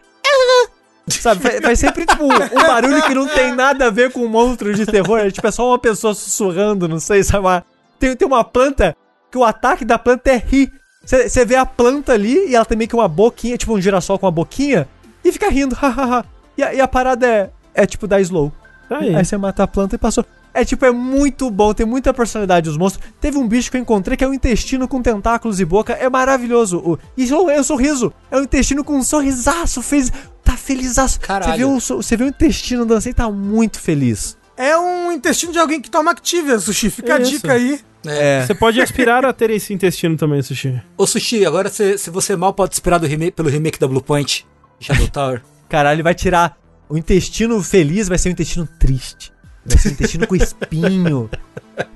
Sabe, 1.09 1.40
faz, 1.40 1.60
faz 1.60 1.78
sempre 1.78 2.05
tipo 2.05 2.24
um 2.24 2.66
barulho 2.66 3.02
que 3.02 3.15
não 3.15 3.27
tem 3.27 3.55
nada 3.55 3.86
a 3.86 3.90
ver 3.90 4.12
com 4.12 4.20
um 4.20 4.28
monstro 4.28 4.74
de 4.74 4.85
terror. 4.85 5.19
É, 5.19 5.31
tipo, 5.31 5.47
é 5.47 5.51
só 5.51 5.70
uma 5.70 5.78
pessoa 5.78 6.12
sussurrando, 6.12 6.86
não 6.86 7.01
sei, 7.01 7.23
sabe? 7.24 7.65
Tem, 7.98 8.15
tem 8.15 8.28
uma 8.28 8.44
planta 8.44 8.94
que 9.31 9.39
o 9.39 9.44
ataque 9.44 9.85
da 9.85 9.98
planta 9.98 10.31
é 10.31 10.36
rir. 10.36 10.73
Você 11.02 11.44
vê 11.44 11.56
a 11.56 11.65
planta 11.65 12.12
ali 12.12 12.51
e 12.51 12.55
ela 12.55 12.65
tem 12.65 12.77
meio 12.77 12.89
que 12.89 12.94
uma 12.94 13.09
boquinha, 13.09 13.56
tipo 13.56 13.73
um 13.73 13.81
girassol 13.81 14.19
com 14.19 14.27
uma 14.27 14.32
boquinha, 14.32 14.86
e 15.28 15.32
fica 15.32 15.48
rindo, 15.48 15.74
hahaha. 15.76 16.24
e, 16.56 16.62
a, 16.62 16.74
e 16.74 16.80
a 16.80 16.88
parada 16.88 17.26
é, 17.26 17.50
é 17.74 17.86
tipo 17.86 18.06
dar 18.06 18.20
slow. 18.20 18.52
Tá 18.88 18.98
aí. 18.98 19.14
Aí 19.14 19.24
você 19.24 19.36
mata 19.36 19.62
a 19.62 19.66
planta 19.66 19.94
e 19.94 19.98
passou. 19.98 20.24
É 20.55 20.64
tipo, 20.64 20.84
é 20.84 20.90
muito 20.90 21.50
bom, 21.50 21.72
tem 21.74 21.86
muita 21.86 22.12
personalidade 22.12 22.68
os 22.68 22.76
monstros. 22.76 23.06
Teve 23.20 23.38
um 23.38 23.46
bicho 23.46 23.70
que 23.70 23.76
eu 23.76 23.80
encontrei 23.80 24.16
que 24.16 24.24
é 24.24 24.28
um 24.28 24.34
intestino 24.34 24.88
com 24.88 25.00
tentáculos 25.02 25.60
e 25.60 25.64
boca, 25.64 25.92
é 25.92 26.09
maravilhoso. 26.09 26.78
O, 26.78 26.98
e 27.16 27.26
não 27.26 27.50
é 27.50 27.60
um 27.60 27.62
sorriso, 27.62 28.12
é 28.30 28.36
um 28.36 28.42
intestino 28.42 28.82
com 28.82 28.96
um 28.96 29.02
sorrisaço, 29.02 29.82
fez, 29.82 30.10
tá 30.42 30.56
felizaço. 30.56 31.20
Caralho. 31.20 31.52
Você 31.52 31.59
vê, 31.59 31.64
o, 31.64 32.02
você 32.02 32.16
vê 32.16 32.24
o 32.24 32.28
intestino 32.28 32.84
dançando 32.86 33.12
e 33.12 33.14
tá 33.14 33.30
muito 33.30 33.78
feliz. 33.78 34.36
É 34.56 34.76
um 34.76 35.12
intestino 35.12 35.52
de 35.52 35.59
alguém 35.59 35.80
que 35.80 35.88
toma 35.88 36.10
Activia, 36.10 36.59
Sushi. 36.59 36.90
Fica 36.90 37.14
a 37.14 37.20
Isso. 37.20 37.30
dica 37.30 37.52
aí. 37.52 37.80
É. 38.05 38.44
Você 38.44 38.55
pode 38.55 38.80
aspirar 38.80 39.24
a 39.24 39.32
ter 39.32 39.50
esse 39.50 39.72
intestino 39.72 40.16
também, 40.16 40.42
Sushi. 40.42 40.80
Ô 40.96 41.06
Sushi, 41.06 41.46
agora 41.46 41.68
se, 41.68 41.96
se 41.98 42.10
você 42.10 42.34
mal 42.34 42.52
pode 42.52 42.74
esperar 42.74 42.98
do 42.98 43.06
remake, 43.06 43.32
pelo 43.32 43.48
remake 43.48 43.78
da 43.78 43.86
Blue 43.86 44.02
Point, 44.02 44.44
Shadow 44.80 45.09
Tower. 45.09 45.42
Caralho, 45.68 45.96
ele 45.96 46.02
vai 46.02 46.14
tirar 46.14 46.56
o 46.88 46.96
intestino 46.96 47.62
feliz, 47.62 48.09
vai 48.09 48.16
ser 48.18 48.28
um 48.30 48.32
intestino 48.32 48.66
triste. 48.78 49.32
Vai 49.66 49.76
ser 49.78 49.88
um 49.90 49.92
intestino 49.92 50.26
com 50.26 50.34
espinho. 50.36 51.28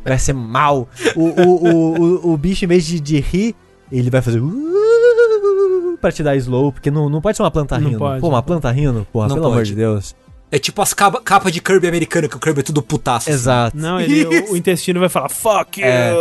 Vai 0.05 0.19
ser 0.19 0.35
mal. 0.35 0.89
O, 1.17 1.23
o, 1.23 1.67
o, 1.67 2.01
o, 2.29 2.33
o 2.33 2.37
bicho, 2.37 2.65
em 2.65 2.69
vez 2.69 2.85
de, 2.85 3.01
de 3.01 3.19
rir, 3.21 3.55
ele 3.91 4.11
vai 4.11 4.21
fazer. 4.21 4.41
"Uh", 4.41 5.97
Pra 6.01 6.11
te 6.11 6.23
dar 6.23 6.35
slow, 6.37 6.73
porque 6.73 6.91
não, 6.91 7.09
não 7.09 7.21
pode 7.21 7.37
ser 7.37 7.43
uma 7.45 7.51
planta 7.51 7.79
Não 7.79 7.87
rindo. 7.89 7.99
pode. 7.99 8.21
Pô, 8.21 8.29
uma 8.29 8.43
planta 8.43 8.71
rindo, 8.73 9.07
porra, 9.13 9.29
Não 9.29 9.37
pelo 9.37 9.47
amor 9.47 9.59
pode. 9.59 9.69
de 9.71 9.77
Deus. 9.77 10.15
É 10.53 10.59
tipo 10.59 10.83
as 10.83 10.93
capa, 10.93 11.19
capa 11.19 11.51
de 11.51 11.63
Kirby 11.63 11.89
americana, 11.89 12.29
que 12.29 12.37
o 12.37 12.39
Kirby 12.39 12.61
é 12.61 12.63
tudo 12.63 12.83
putaço. 12.83 13.31
assim. 13.31 13.39
Exato. 13.39 13.75
Não, 13.75 13.99
ele, 13.99 14.27
o, 14.27 14.53
o 14.53 14.57
intestino 14.59 15.01
vai 15.01 15.09
falar, 15.09 15.31
fuck 15.31 15.81
you! 15.81 15.87
É. 15.87 16.13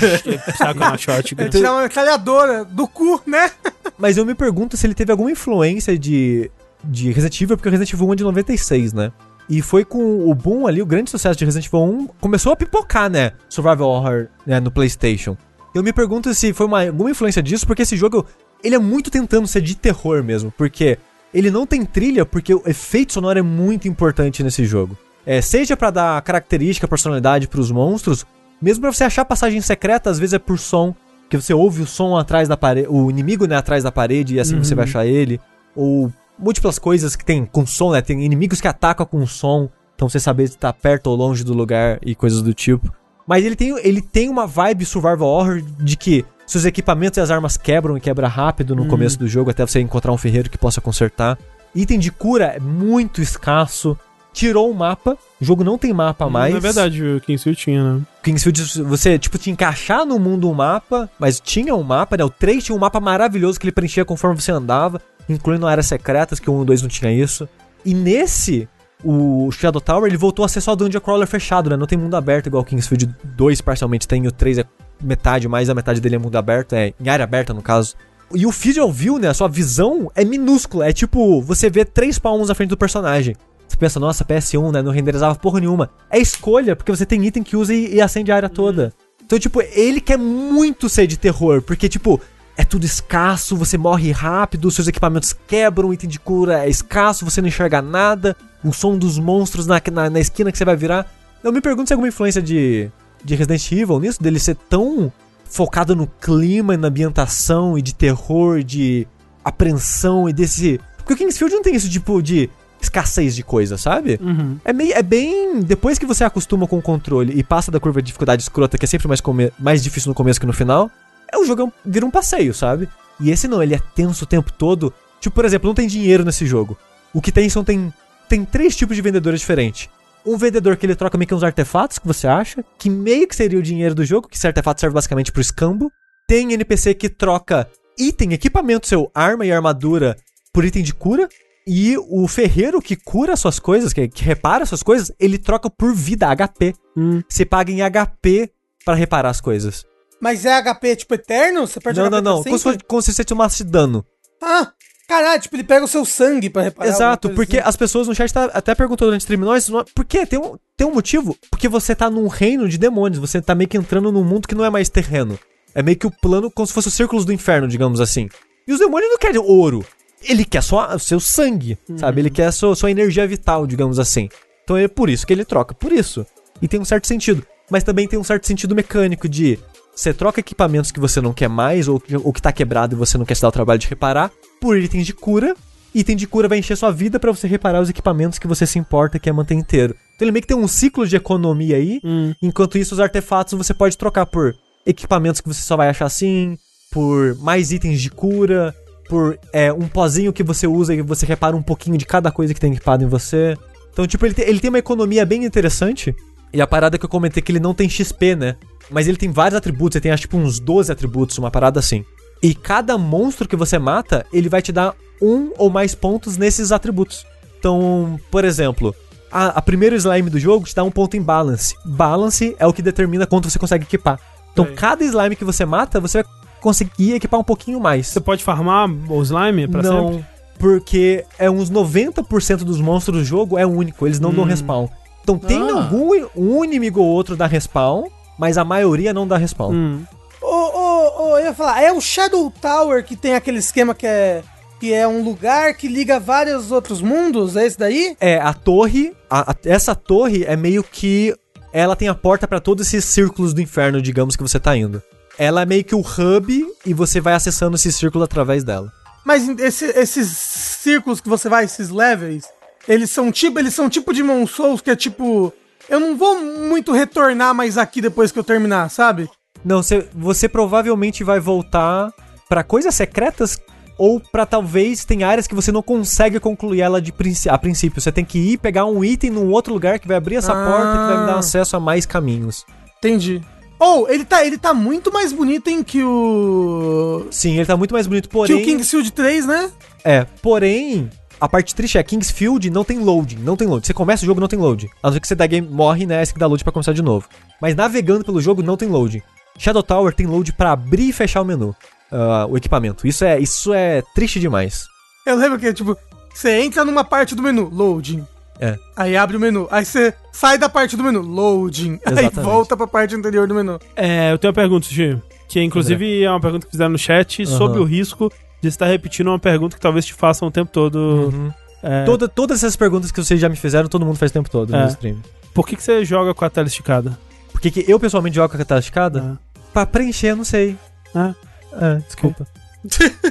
Saca 0.56 0.88
uma 0.88 0.96
shotgun. 0.96 1.50
Tirar 1.50 1.72
uma 1.72 1.82
metralhadora 1.82 2.64
do 2.64 2.88
cu, 2.88 3.20
né? 3.26 3.50
Mas 3.98 4.16
eu 4.16 4.24
me 4.24 4.34
pergunto 4.34 4.74
se 4.74 4.86
ele 4.86 4.94
teve 4.94 5.12
alguma 5.12 5.30
influência 5.30 5.98
de, 5.98 6.50
de 6.82 7.12
Resident 7.12 7.38
Evil, 7.42 7.58
porque 7.58 7.68
o 7.68 7.70
Resident 7.70 7.92
Evil 7.92 8.08
1 8.08 8.12
é 8.14 8.16
de 8.16 8.24
96, 8.24 8.92
né? 8.94 9.12
E 9.50 9.60
foi 9.60 9.84
com 9.84 10.30
o 10.30 10.34
boom 10.34 10.66
ali, 10.66 10.80
o 10.80 10.86
grande 10.86 11.10
sucesso 11.10 11.38
de 11.38 11.44
Resident 11.44 11.66
Evil 11.66 11.82
1, 11.82 12.06
começou 12.18 12.52
a 12.52 12.56
pipocar, 12.56 13.10
né? 13.10 13.32
Survival 13.50 13.90
Horror 13.90 14.28
né, 14.46 14.60
no 14.60 14.70
PlayStation. 14.70 15.36
Eu 15.74 15.82
me 15.82 15.92
pergunto 15.92 16.32
se 16.32 16.54
foi 16.54 16.64
uma, 16.64 16.86
alguma 16.86 17.10
influência 17.10 17.42
disso, 17.42 17.66
porque 17.66 17.82
esse 17.82 17.98
jogo, 17.98 18.24
ele 18.62 18.76
é 18.76 18.78
muito 18.78 19.10
tentando 19.10 19.46
ser 19.46 19.60
de 19.60 19.76
terror 19.76 20.24
mesmo, 20.24 20.50
porque 20.56 20.98
ele 21.34 21.50
não 21.50 21.66
tem 21.66 21.84
trilha, 21.84 22.24
porque 22.24 22.54
o 22.54 22.62
efeito 22.64 23.12
sonoro 23.12 23.38
é 23.38 23.42
muito 23.42 23.88
importante 23.88 24.42
nesse 24.42 24.64
jogo. 24.64 24.96
É, 25.26 25.40
seja 25.40 25.76
pra 25.76 25.90
dar 25.90 26.22
característica, 26.22 26.86
personalidade 26.86 27.48
pros 27.48 27.72
monstros, 27.72 28.24
mesmo 28.62 28.82
pra 28.82 28.92
você 28.92 29.02
achar 29.04 29.24
passagem 29.24 29.60
secreta, 29.60 30.08
às 30.08 30.18
vezes 30.18 30.34
é 30.34 30.38
por 30.38 30.58
som, 30.58 30.94
que 31.28 31.36
você 31.36 31.52
ouve 31.52 31.82
o 31.82 31.86
som 31.86 32.16
atrás 32.16 32.46
da 32.46 32.56
parede, 32.56 32.86
o 32.88 33.10
inimigo 33.10 33.46
né, 33.46 33.56
atrás 33.56 33.82
da 33.82 33.90
parede 33.90 34.36
e 34.36 34.40
assim 34.40 34.58
você 34.58 34.74
vai 34.74 34.84
achar 34.84 35.04
ele, 35.04 35.40
ou 35.74 36.12
múltiplas 36.38 36.78
coisas 36.78 37.16
que 37.16 37.24
tem 37.24 37.44
com 37.44 37.66
som, 37.66 37.92
né? 37.92 38.00
Tem 38.00 38.22
inimigos 38.22 38.60
que 38.60 38.68
atacam 38.68 39.06
com 39.06 39.26
som, 39.26 39.68
então 39.94 40.08
você 40.08 40.20
saber 40.20 40.48
se 40.48 40.56
tá 40.56 40.72
perto 40.72 41.08
ou 41.08 41.16
longe 41.16 41.42
do 41.42 41.54
lugar 41.54 41.98
e 42.02 42.14
coisas 42.14 42.42
do 42.42 42.54
tipo. 42.54 42.92
Mas 43.26 43.44
ele 43.44 43.56
tem, 43.56 43.76
ele 43.78 44.02
tem 44.02 44.28
uma 44.28 44.46
vibe 44.46 44.84
survival 44.84 45.28
horror 45.28 45.62
de 45.80 45.96
que 45.96 46.24
seus 46.46 46.64
equipamentos 46.64 47.16
e 47.16 47.20
as 47.20 47.30
armas 47.30 47.56
quebram 47.56 47.96
e 47.96 48.00
quebra 48.00 48.28
rápido 48.28 48.74
no 48.76 48.86
começo 48.86 49.18
do 49.18 49.26
jogo 49.26 49.50
até 49.50 49.66
você 49.66 49.80
encontrar 49.80 50.12
um 50.12 50.18
ferreiro 50.18 50.50
que 50.50 50.58
possa 50.58 50.80
consertar. 50.80 51.38
Item 51.74 51.98
de 51.98 52.10
cura 52.10 52.46
é 52.56 52.60
muito 52.60 53.20
escasso. 53.20 53.98
Tirou 54.32 54.68
o 54.68 54.74
mapa, 54.74 55.16
o 55.40 55.44
jogo 55.44 55.62
não 55.62 55.78
tem 55.78 55.92
mapa 55.92 56.28
mais. 56.28 56.52
Na 56.52 56.58
verdade, 56.58 57.04
o 57.04 57.20
Kingsfield 57.20 57.56
tinha, 57.56 57.94
né? 57.94 58.00
Kingsfield, 58.20 58.82
você, 58.82 59.16
tipo, 59.16 59.38
tinha 59.38 59.54
que 59.54 59.62
encaixar 59.62 60.04
no 60.04 60.18
mundo 60.18 60.50
um 60.50 60.54
mapa, 60.54 61.08
mas 61.20 61.38
tinha 61.38 61.72
um 61.72 61.84
mapa, 61.84 62.16
né? 62.16 62.24
O 62.24 62.30
3 62.30 62.64
tinha 62.64 62.74
um 62.74 62.78
mapa 62.78 62.98
maravilhoso 62.98 63.60
que 63.60 63.64
ele 63.64 63.72
preenchia 63.72 64.04
conforme 64.04 64.40
você 64.40 64.50
andava, 64.50 65.00
incluindo 65.28 65.68
áreas 65.68 65.86
secretas, 65.86 66.40
que 66.40 66.50
o 66.50 66.52
1 66.52 66.58
e 66.58 66.62
o 66.62 66.64
2 66.64 66.82
não 66.82 66.88
tinha 66.88 67.12
isso. 67.12 67.48
E 67.84 67.94
nesse, 67.94 68.68
o 69.04 69.52
Shadow 69.52 69.80
Tower, 69.80 70.08
ele 70.08 70.16
voltou 70.16 70.44
a 70.44 70.48
ser 70.48 70.60
só 70.60 70.74
Dungeon 70.74 71.00
Crawler 71.00 71.28
fechado, 71.28 71.70
né? 71.70 71.76
Não 71.76 71.86
tem 71.86 71.96
mundo 71.96 72.16
aberto 72.16 72.48
igual 72.48 72.64
o 72.64 72.66
Kingsfield 72.66 73.14
2 73.22 73.60
parcialmente 73.60 74.08
tem, 74.08 74.26
o 74.26 74.32
3 74.32 74.58
é 74.58 74.64
metade, 75.02 75.48
mais 75.48 75.68
a 75.68 75.74
metade 75.74 76.00
dele 76.00 76.16
é 76.16 76.18
mundo 76.18 76.36
aberto, 76.36 76.74
é 76.74 76.92
em 77.00 77.08
área 77.08 77.24
aberta 77.24 77.52
no 77.52 77.62
caso. 77.62 77.94
E 78.34 78.46
o 78.46 78.50
Visual 78.50 78.90
View, 78.90 79.18
né? 79.18 79.28
A 79.28 79.34
sua 79.34 79.48
visão 79.48 80.10
é 80.14 80.24
minúscula, 80.24 80.88
é 80.88 80.92
tipo, 80.92 81.40
você 81.42 81.70
vê 81.70 81.84
três 81.84 82.18
palmos 82.18 82.50
à 82.50 82.54
frente 82.54 82.70
do 82.70 82.76
personagem. 82.76 83.36
Você 83.66 83.76
pensa, 83.76 84.00
nossa, 84.00 84.24
PS1, 84.24 84.72
né? 84.72 84.82
Não 84.82 84.92
renderizava 84.92 85.34
porra 85.34 85.60
nenhuma. 85.60 85.90
É 86.10 86.18
escolha, 86.18 86.76
porque 86.76 86.94
você 86.94 87.06
tem 87.06 87.24
item 87.24 87.42
que 87.42 87.56
usa 87.56 87.74
e, 87.74 87.94
e 87.94 88.00
acende 88.00 88.30
a 88.30 88.36
área 88.36 88.48
toda. 88.48 88.92
Então, 89.24 89.38
tipo, 89.38 89.60
ele 89.62 90.00
quer 90.00 90.18
muito 90.18 90.88
ser 90.88 91.06
de 91.06 91.16
terror, 91.16 91.62
porque, 91.62 91.88
tipo, 91.88 92.20
é 92.56 92.64
tudo 92.64 92.84
escasso, 92.84 93.56
você 93.56 93.76
morre 93.76 94.12
rápido, 94.12 94.70
seus 94.70 94.86
equipamentos 94.86 95.32
quebram, 95.32 95.88
o 95.88 95.94
item 95.94 96.08
de 96.08 96.20
cura 96.20 96.64
é 96.64 96.68
escasso, 96.68 97.24
você 97.24 97.40
não 97.40 97.48
enxerga 97.48 97.80
nada, 97.82 98.36
o 98.62 98.72
som 98.72 98.96
dos 98.96 99.18
monstros 99.18 99.66
na, 99.66 99.80
na, 99.92 100.10
na 100.10 100.20
esquina 100.20 100.52
que 100.52 100.58
você 100.58 100.64
vai 100.64 100.76
virar. 100.76 101.06
Eu 101.42 101.52
me 101.52 101.60
pergunto 101.60 101.88
se 101.88 101.92
é 101.92 101.94
alguma 101.94 102.08
influência 102.08 102.40
de, 102.40 102.90
de 103.24 103.34
Resident 103.34 103.72
Evil 103.72 103.98
nisso, 104.00 104.22
dele 104.22 104.38
ser 104.38 104.54
tão 104.68 105.12
focado 105.44 105.94
no 105.96 106.06
clima 106.06 106.74
e 106.74 106.76
na 106.76 106.88
ambientação 106.88 107.78
e 107.78 107.82
de 107.82 107.94
terror, 107.94 108.62
de 108.62 109.06
apreensão 109.44 110.28
e 110.28 110.32
desse. 110.32 110.80
Porque 110.98 111.12
o 111.14 111.16
Kingsfield 111.16 111.54
não 111.54 111.62
tem 111.62 111.74
isso, 111.74 111.88
tipo, 111.88 112.22
de 112.22 112.48
escassez 112.80 113.34
de 113.34 113.42
coisa, 113.42 113.78
sabe? 113.78 114.18
Uhum. 114.22 114.58
É, 114.64 114.72
meio, 114.72 114.92
é 114.94 115.02
bem. 115.02 115.60
Depois 115.60 115.98
que 115.98 116.06
você 116.06 116.24
acostuma 116.24 116.66
com 116.66 116.78
o 116.78 116.82
controle 116.82 117.32
e 117.38 117.42
passa 117.42 117.70
da 117.70 117.80
curva 117.80 118.00
de 118.02 118.06
dificuldade 118.06 118.42
escrota, 118.42 118.76
que 118.76 118.84
é 118.84 118.88
sempre 118.88 119.08
mais, 119.08 119.20
come- 119.20 119.52
mais 119.58 119.82
difícil 119.82 120.08
no 120.10 120.14
começo 120.14 120.40
que 120.40 120.46
no 120.46 120.52
final, 120.52 120.90
é 121.32 121.38
o 121.38 121.44
jogo 121.44 121.62
é 121.62 121.64
um- 121.66 121.72
vira 121.84 122.04
um 122.06 122.10
passeio, 122.10 122.52
sabe? 122.52 122.88
E 123.20 123.30
esse 123.30 123.46
não, 123.48 123.62
ele 123.62 123.74
é 123.74 123.80
tenso 123.94 124.24
o 124.24 124.26
tempo 124.26 124.52
todo. 124.52 124.92
Tipo, 125.20 125.34
por 125.36 125.44
exemplo, 125.44 125.68
não 125.68 125.74
tem 125.74 125.86
dinheiro 125.86 126.24
nesse 126.24 126.44
jogo. 126.46 126.76
O 127.12 127.20
que 127.22 127.30
tem 127.32 127.48
são 127.48 127.62
tem, 127.64 127.92
tem 128.28 128.44
três 128.44 128.74
tipos 128.76 128.96
de 128.96 129.02
vendedores 129.02 129.40
diferentes. 129.40 129.88
Um 130.26 130.36
vendedor 130.36 130.76
que 130.76 130.86
ele 130.86 130.94
troca 130.94 131.18
meio 131.18 131.28
que 131.28 131.34
uns 131.34 131.42
artefatos 131.42 131.98
que 131.98 132.06
você 132.06 132.26
acha, 132.26 132.64
que 132.78 132.88
meio 132.88 133.28
que 133.28 133.36
seria 133.36 133.58
o 133.58 133.62
dinheiro 133.62 133.94
do 133.94 134.04
jogo, 134.04 134.28
que 134.28 134.36
esse 134.36 134.46
artefato 134.46 134.80
serve 134.80 134.94
basicamente 134.94 135.30
pro 135.30 135.40
escambo. 135.40 135.90
Tem 136.26 136.52
NPC 136.52 136.94
que 136.94 137.08
troca 137.08 137.68
item, 137.98 138.32
equipamento 138.32 138.86
seu, 138.86 139.10
arma 139.14 139.44
e 139.44 139.52
armadura 139.52 140.16
por 140.52 140.64
item 140.64 140.82
de 140.82 140.94
cura. 140.94 141.28
E 141.66 141.96
o 142.08 142.28
ferreiro 142.28 142.80
que 142.80 142.94
cura 142.94 143.36
suas 143.36 143.58
coisas, 143.58 143.92
que, 143.92 144.06
que 144.08 144.22
repara 144.22 144.66
suas 144.66 144.82
coisas, 144.82 145.10
ele 145.18 145.38
troca 145.38 145.70
por 145.70 145.94
vida, 145.94 146.34
HP. 146.34 146.74
Hum. 146.96 147.22
Você 147.28 147.44
paga 147.44 147.72
em 147.72 147.80
HP 147.80 148.50
pra 148.84 148.94
reparar 148.94 149.30
as 149.30 149.40
coisas. 149.40 149.84
Mas 150.20 150.44
é 150.44 150.62
HP, 150.62 150.96
tipo, 150.96 151.14
eterno? 151.14 151.66
Você 151.66 151.80
perde 151.80 152.00
não, 152.00 152.06
HP 152.06 152.10
não, 152.12 152.22
não. 152.22 152.42
pra 152.42 152.50
Como 152.50 152.58
se, 152.58 152.78
como 152.86 153.02
se 153.02 153.12
você 153.12 153.24
tomasse 153.24 153.64
dano. 153.64 154.04
Ah, 154.42 154.72
caralho, 155.08 155.40
tipo, 155.40 155.56
ele 155.56 155.64
pega 155.64 155.84
o 155.84 155.88
seu 155.88 156.04
sangue 156.04 156.50
pra 156.50 156.62
reparar. 156.62 156.90
Exato, 156.90 157.30
porque 157.30 157.58
assim. 157.58 157.68
as 157.68 157.76
pessoas 157.76 158.08
no 158.08 158.14
chat 158.14 158.32
tá, 158.32 158.44
até 158.46 158.74
perguntou 158.74 159.08
durante 159.08 159.22
o 159.22 159.24
stream, 159.24 159.40
nós, 159.40 159.70
por 159.94 160.04
quê? 160.04 160.26
Tem 160.26 160.38
um, 160.38 160.56
tem 160.76 160.86
um 160.86 160.92
motivo? 160.92 161.36
Porque 161.50 161.68
você 161.68 161.94
tá 161.94 162.10
num 162.10 162.26
reino 162.26 162.68
de 162.68 162.78
demônios, 162.78 163.18
você 163.18 163.40
tá 163.40 163.54
meio 163.54 163.68
que 163.68 163.76
entrando 163.76 164.10
num 164.10 164.24
mundo 164.24 164.48
que 164.48 164.54
não 164.54 164.64
é 164.64 164.70
mais 164.70 164.88
terreno. 164.88 165.38
É 165.74 165.82
meio 165.82 165.96
que 165.96 166.06
o 166.06 166.10
plano 166.10 166.50
como 166.50 166.66
se 166.66 166.72
fosse 166.72 166.88
os 166.88 166.94
círculos 166.94 167.24
do 167.24 167.32
inferno, 167.32 167.66
digamos 167.66 168.00
assim. 168.00 168.28
E 168.66 168.72
os 168.72 168.78
demônios 168.78 169.10
não 169.10 169.18
querem 169.18 169.40
ouro. 169.40 169.84
Ele 170.22 170.44
quer 170.44 170.62
só 170.62 170.94
o 170.94 170.98
seu 170.98 171.20
sangue, 171.20 171.76
sabe? 171.96 172.20
Ele 172.20 172.30
quer 172.30 172.46
a 172.46 172.52
sua, 172.52 172.74
sua 172.74 172.90
energia 172.90 173.26
vital, 173.26 173.66
digamos 173.66 173.98
assim. 173.98 174.28
Então 174.62 174.76
é 174.76 174.88
por 174.88 175.10
isso 175.10 175.26
que 175.26 175.32
ele 175.32 175.44
troca, 175.44 175.74
por 175.74 175.92
isso. 175.92 176.26
E 176.62 176.68
tem 176.68 176.80
um 176.80 176.84
certo 176.84 177.06
sentido. 177.06 177.46
Mas 177.70 177.82
também 177.82 178.08
tem 178.08 178.18
um 178.18 178.24
certo 178.24 178.46
sentido 178.46 178.74
mecânico 178.74 179.28
de 179.28 179.58
você 179.94 180.12
troca 180.12 180.40
equipamentos 180.40 180.90
que 180.90 180.98
você 181.00 181.20
não 181.20 181.32
quer 181.32 181.48
mais 181.48 181.86
ou, 181.88 182.00
que- 182.00 182.16
ou 182.16 182.32
que 182.32 182.42
tá 182.42 182.52
quebrado 182.52 182.94
e 182.94 182.98
você 182.98 183.16
não 183.16 183.24
quer 183.24 183.34
se 183.34 183.42
dar 183.42 183.48
o 183.48 183.52
trabalho 183.52 183.78
de 183.78 183.86
reparar 183.88 184.30
por 184.60 184.76
itens 184.78 185.06
de 185.06 185.12
cura. 185.12 185.54
Item 185.94 186.16
de 186.16 186.26
cura 186.26 186.48
vai 186.48 186.58
encher 186.58 186.76
sua 186.76 186.90
vida 186.90 187.20
pra 187.20 187.30
você 187.30 187.46
reparar 187.46 187.80
os 187.80 187.88
equipamentos 187.88 188.38
que 188.38 188.48
você 188.48 188.66
se 188.66 188.78
importa 188.78 189.16
e 189.16 189.20
quer 189.20 189.32
manter 189.32 189.54
inteiro. 189.54 189.94
Então 190.16 190.26
ele 190.26 190.32
meio 190.32 190.42
que 190.42 190.48
tem 190.48 190.56
um 190.56 190.66
ciclo 190.66 191.06
de 191.06 191.14
economia 191.14 191.76
aí. 191.76 192.00
Hum. 192.02 192.34
Enquanto 192.42 192.76
isso, 192.76 192.94
os 192.94 193.00
artefatos 193.00 193.54
você 193.54 193.72
pode 193.72 193.96
trocar 193.96 194.26
por 194.26 194.54
equipamentos 194.84 195.40
que 195.40 195.46
você 195.48 195.62
só 195.62 195.76
vai 195.76 195.88
achar 195.88 196.06
assim, 196.06 196.58
por 196.90 197.36
mais 197.38 197.70
itens 197.70 198.00
de 198.02 198.10
cura, 198.10 198.74
por 199.08 199.38
é, 199.52 199.72
um 199.72 199.86
pozinho 199.86 200.32
que 200.32 200.42
você 200.42 200.66
usa 200.66 200.92
e 200.94 201.00
você 201.02 201.24
repara 201.24 201.56
um 201.56 201.62
pouquinho 201.62 201.96
de 201.96 202.04
cada 202.04 202.32
coisa 202.32 202.52
que 202.52 202.60
tem 202.60 202.72
equipado 202.72 203.04
em 203.04 203.08
você. 203.08 203.56
Então, 203.92 204.04
tipo, 204.06 204.26
ele, 204.26 204.34
te, 204.34 204.42
ele 204.42 204.58
tem 204.58 204.70
uma 204.70 204.78
economia 204.80 205.24
bem 205.24 205.44
interessante. 205.44 206.12
E 206.52 206.60
a 206.60 206.66
parada 206.66 206.98
que 206.98 207.04
eu 207.04 207.08
comentei 207.08 207.40
é 207.40 207.44
que 207.44 207.52
ele 207.52 207.60
não 207.60 207.74
tem 207.74 207.88
XP, 207.88 208.34
né? 208.36 208.56
Mas 208.90 209.08
ele 209.08 209.16
tem 209.16 209.30
vários 209.30 209.56
atributos, 209.56 209.96
ele 209.96 210.02
tem 210.02 210.12
acho 210.12 210.22
tipo 210.22 210.36
uns 210.36 210.58
12 210.60 210.90
atributos, 210.92 211.38
uma 211.38 211.50
parada 211.50 211.78
assim. 211.80 212.04
E 212.42 212.54
cada 212.54 212.98
monstro 212.98 213.48
que 213.48 213.56
você 213.56 213.78
mata, 213.78 214.26
ele 214.32 214.48
vai 214.48 214.60
te 214.60 214.70
dar 214.72 214.94
um 215.22 215.52
ou 215.56 215.70
mais 215.70 215.94
pontos 215.94 216.36
nesses 216.36 216.70
atributos. 216.72 217.24
Então, 217.58 218.20
por 218.30 218.44
exemplo, 218.44 218.94
a, 219.32 219.46
a 219.58 219.62
primeiro 219.62 219.96
slime 219.96 220.28
do 220.28 220.38
jogo 220.38 220.66
te 220.66 220.74
dá 220.74 220.84
um 220.84 220.90
ponto 220.90 221.16
em 221.16 221.22
balance. 221.22 221.74
Balance 221.84 222.54
é 222.58 222.66
o 222.66 222.72
que 222.72 222.82
determina 222.82 223.26
quanto 223.26 223.48
você 223.48 223.58
consegue 223.58 223.84
equipar. 223.84 224.20
Então, 224.52 224.66
Sei. 224.66 224.74
cada 224.74 225.02
slime 225.04 225.34
que 225.36 225.44
você 225.44 225.64
mata, 225.64 225.98
você 226.00 226.22
vai 226.22 226.32
conseguir 226.60 227.14
equipar 227.14 227.40
um 227.40 227.44
pouquinho 227.44 227.80
mais. 227.80 228.08
Você 228.08 228.20
pode 228.20 228.44
farmar 228.44 228.88
o 229.08 229.22
slime 229.22 229.66
pra 229.66 229.82
não, 229.82 230.08
sempre? 230.12 230.26
porque 230.58 231.24
é 231.38 231.50
uns 231.50 231.70
90% 231.70 232.58
dos 232.58 232.80
monstros 232.80 233.18
do 233.18 233.24
jogo 233.24 233.58
é 233.58 233.66
único, 233.66 234.06
eles 234.06 234.20
não 234.20 234.32
dão 234.32 234.44
Hum. 234.44 234.48
respawn. 234.48 234.86
Então 235.22 235.38
tem 235.38 235.70
Ah. 235.70 235.74
algum 235.74 236.10
um 236.36 236.62
inimigo 236.64 237.00
ou 237.00 237.06
outro 237.06 237.34
da 237.36 237.46
respawn, 237.46 238.04
mas 238.38 238.58
a 238.58 238.64
maioria 238.64 239.12
não 239.12 239.26
dá 239.26 239.36
respawn. 239.36 239.72
Hum. 239.72 240.04
Ô, 240.40 240.46
ô, 240.46 241.22
ô, 241.30 241.38
eu 241.38 241.44
ia 241.46 241.54
falar, 241.54 241.82
é 241.82 241.92
o 241.92 242.00
Shadow 242.00 242.52
Tower 242.60 243.04
que 243.04 243.16
tem 243.16 243.34
aquele 243.34 243.58
esquema 243.58 243.94
que 243.94 244.06
é. 244.06 244.42
Que 244.80 244.92
é 244.92 245.06
um 245.08 245.22
lugar 245.22 245.72
que 245.74 245.88
liga 245.88 246.20
vários 246.20 246.70
outros 246.70 247.00
mundos? 247.00 247.56
É 247.56 247.64
esse 247.64 247.78
daí? 247.78 248.16
É, 248.20 248.38
a 248.38 248.52
torre, 248.52 249.14
a- 249.30 249.52
a- 249.52 249.56
essa 249.64 249.94
torre 249.94 250.44
é 250.44 250.56
meio 250.56 250.82
que 250.82 251.34
ela 251.72 251.96
tem 251.96 252.08
a 252.08 252.14
porta 252.14 252.46
pra 252.46 252.60
todos 252.60 252.86
esses 252.86 253.04
círculos 253.04 253.54
do 253.54 253.62
inferno, 253.62 254.02
digamos 254.02 254.36
que 254.36 254.42
você 254.42 254.60
tá 254.60 254.76
indo. 254.76 255.02
Ela 255.38 255.62
é 255.62 255.66
meio 255.66 255.84
que 255.84 255.94
o 255.94 256.00
hub 256.00 256.66
e 256.84 256.92
você 256.92 257.20
vai 257.20 257.32
acessando 257.34 257.76
esse 257.76 257.90
círculo 257.92 258.24
através 258.24 258.62
dela. 258.62 258.92
Mas 259.24 259.48
esse- 259.58 259.86
esses 259.98 260.28
círculos 260.28 261.20
que 261.20 261.28
você 261.28 261.48
vai, 261.48 261.64
esses 261.64 261.88
levels, 261.88 262.44
eles 262.86 263.10
são 263.10 263.32
tipo, 263.32 263.58
eles 263.58 263.74
são 263.74 263.88
tipo 263.88 264.12
de 264.12 264.22
Mon 264.22 264.46
Souls 264.46 264.80
que 264.82 264.90
é 264.90 264.96
tipo, 264.96 265.52
eu 265.88 266.00
não 266.00 266.16
vou 266.16 266.38
muito 266.40 266.92
retornar 266.92 267.54
mais 267.54 267.76
aqui 267.78 268.00
depois 268.00 268.30
que 268.32 268.38
eu 268.38 268.44
terminar, 268.44 268.88
sabe? 268.90 269.28
Não, 269.64 269.82
você, 269.82 270.08
você 270.14 270.48
provavelmente 270.48 271.24
vai 271.24 271.40
voltar 271.40 272.12
pra 272.48 272.62
coisas 272.62 272.94
secretas 272.94 273.58
ou 273.96 274.20
pra 274.20 274.44
talvez 274.44 275.04
tem 275.04 275.22
áreas 275.22 275.46
que 275.46 275.54
você 275.54 275.70
não 275.70 275.82
consegue 275.82 276.40
concluir 276.40 276.80
ela 276.80 277.00
de 277.00 277.12
princ 277.12 277.48
a 277.48 277.56
princípio. 277.56 278.00
Você 278.00 278.10
tem 278.12 278.24
que 278.24 278.38
ir 278.38 278.58
pegar 278.58 278.84
um 278.86 279.04
item 279.04 279.30
num 279.30 279.50
outro 279.50 279.72
lugar 279.72 279.98
que 279.98 280.08
vai 280.08 280.16
abrir 280.16 280.36
essa 280.36 280.52
Ah. 280.52 280.66
porta 280.66 280.92
que 280.98 281.06
vai 281.14 281.20
me 281.20 281.26
dar 281.26 281.38
acesso 281.38 281.76
a 281.76 281.80
mais 281.80 282.04
caminhos. 282.04 282.64
Entendi. 282.98 283.40
Ou 283.78 284.08
ele 284.08 284.24
tá, 284.24 284.44
ele 284.44 284.56
tá 284.58 284.72
muito 284.74 285.12
mais 285.12 285.32
bonito 285.32 285.68
hein, 285.68 285.82
que 285.82 286.02
o 286.02 287.26
Sim, 287.30 287.56
ele 287.56 287.66
tá 287.66 287.76
muito 287.76 287.92
mais 287.92 288.06
bonito, 288.06 288.28
que 288.28 288.32
porém. 288.34 288.56
o 288.56 288.64
Kingsfield 288.64 289.12
3, 289.12 289.46
né? 289.46 289.70
É, 290.04 290.26
porém, 290.42 291.08
a 291.44 291.48
parte 291.48 291.74
triste 291.74 291.98
é 291.98 292.02
Kingsfield 292.02 292.70
não 292.70 292.82
tem 292.82 292.98
loading, 292.98 293.36
não 293.36 293.54
tem 293.54 293.68
load. 293.68 293.86
Você 293.86 293.92
começa 293.92 294.22
o 294.22 294.26
jogo 294.26 294.40
não 294.40 294.48
tem 294.48 294.58
load. 294.58 294.88
A 295.02 295.08
não 295.08 295.12
ser 295.12 295.20
que 295.20 295.28
você 295.28 295.34
dá 295.34 295.46
game, 295.46 295.68
morre, 295.68 296.06
né? 296.06 296.22
Esse 296.22 296.32
que 296.32 296.40
dá 296.40 296.46
load 296.46 296.64
pra 296.64 296.72
começar 296.72 296.94
de 296.94 297.02
novo. 297.02 297.28
Mas 297.60 297.74
navegando 297.74 298.24
pelo 298.24 298.40
jogo 298.40 298.62
não 298.62 298.78
tem 298.78 298.88
loading. 298.88 299.20
Shadow 299.58 299.82
Tower 299.82 300.14
tem 300.14 300.26
load 300.26 300.54
pra 300.54 300.72
abrir 300.72 301.10
e 301.10 301.12
fechar 301.12 301.42
o 301.42 301.44
menu, 301.44 301.76
ah, 302.10 302.46
o 302.48 302.56
equipamento. 302.56 303.06
Isso 303.06 303.26
é, 303.26 303.38
isso 303.38 303.74
é 303.74 304.02
triste 304.14 304.40
demais. 304.40 304.86
Eu 305.26 305.36
lembro 305.36 305.58
que 305.58 305.70
tipo, 305.74 305.94
você 306.34 306.62
entra 306.62 306.82
numa 306.82 307.04
parte 307.04 307.34
do 307.34 307.42
menu, 307.42 307.68
loading. 307.70 308.26
É. 308.58 308.78
Aí 308.96 309.14
abre 309.14 309.36
o 309.36 309.40
menu. 309.40 309.68
Aí 309.70 309.84
você 309.84 310.14
sai 310.32 310.56
da 310.56 310.70
parte 310.70 310.96
do 310.96 311.04
menu, 311.04 311.20
loading. 311.20 312.00
Aí 312.06 312.12
Exatamente. 312.12 312.40
volta 312.40 312.74
pra 312.74 312.86
parte 312.86 313.14
anterior 313.14 313.46
do 313.46 313.54
menu. 313.54 313.78
É, 313.94 314.32
eu 314.32 314.38
tenho 314.38 314.48
uma 314.48 314.54
pergunta, 314.54 314.86
Sushi. 314.86 315.20
Que 315.46 315.60
inclusive 315.60 316.22
é 316.22 316.30
uma 316.30 316.40
pergunta 316.40 316.64
que 316.64 316.72
fizeram 316.72 316.92
no 316.92 316.98
chat 316.98 317.42
Aham. 317.42 317.58
sobre 317.58 317.80
o 317.80 317.84
risco 317.84 318.32
de 318.68 318.74
estar 318.74 318.86
repetindo 318.86 319.28
uma 319.28 319.38
pergunta 319.38 319.76
que 319.76 319.80
talvez 319.82 320.04
te 320.06 320.14
façam 320.14 320.48
o 320.48 320.50
tempo 320.50 320.70
todo. 320.72 320.96
Uhum. 321.32 321.52
É, 321.82 322.04
Toda, 322.04 322.26
todas 322.26 322.58
essas 322.64 322.76
perguntas 322.76 323.12
que 323.12 323.22
vocês 323.22 323.38
já 323.38 323.48
me 323.48 323.56
fizeram, 323.56 323.88
todo 323.88 324.04
mundo 324.06 324.16
faz 324.16 324.30
o 324.30 324.34
tempo 324.34 324.48
todo 324.50 324.74
É. 324.74 324.82
no 324.82 324.88
stream. 324.88 325.16
Por 325.52 325.66
que, 325.66 325.76
que 325.76 325.82
você 325.82 326.04
joga 326.04 326.32
com 326.34 326.44
a 326.44 326.50
tela 326.50 326.66
esticada? 326.66 327.18
Por 327.52 327.60
que, 327.60 327.70
que 327.70 327.84
eu 327.86 328.00
pessoalmente 328.00 328.36
jogo 328.36 328.48
com 328.48 328.56
a 328.56 328.58
catala 328.58 328.80
esticada? 328.80 329.38
Pra 329.72 329.84
preencher, 329.86 330.28
eu 330.28 330.36
não 330.36 330.44
sei. 330.44 330.76
Ah. 331.14 331.34
É, 331.80 331.96
desculpa. 332.06 332.46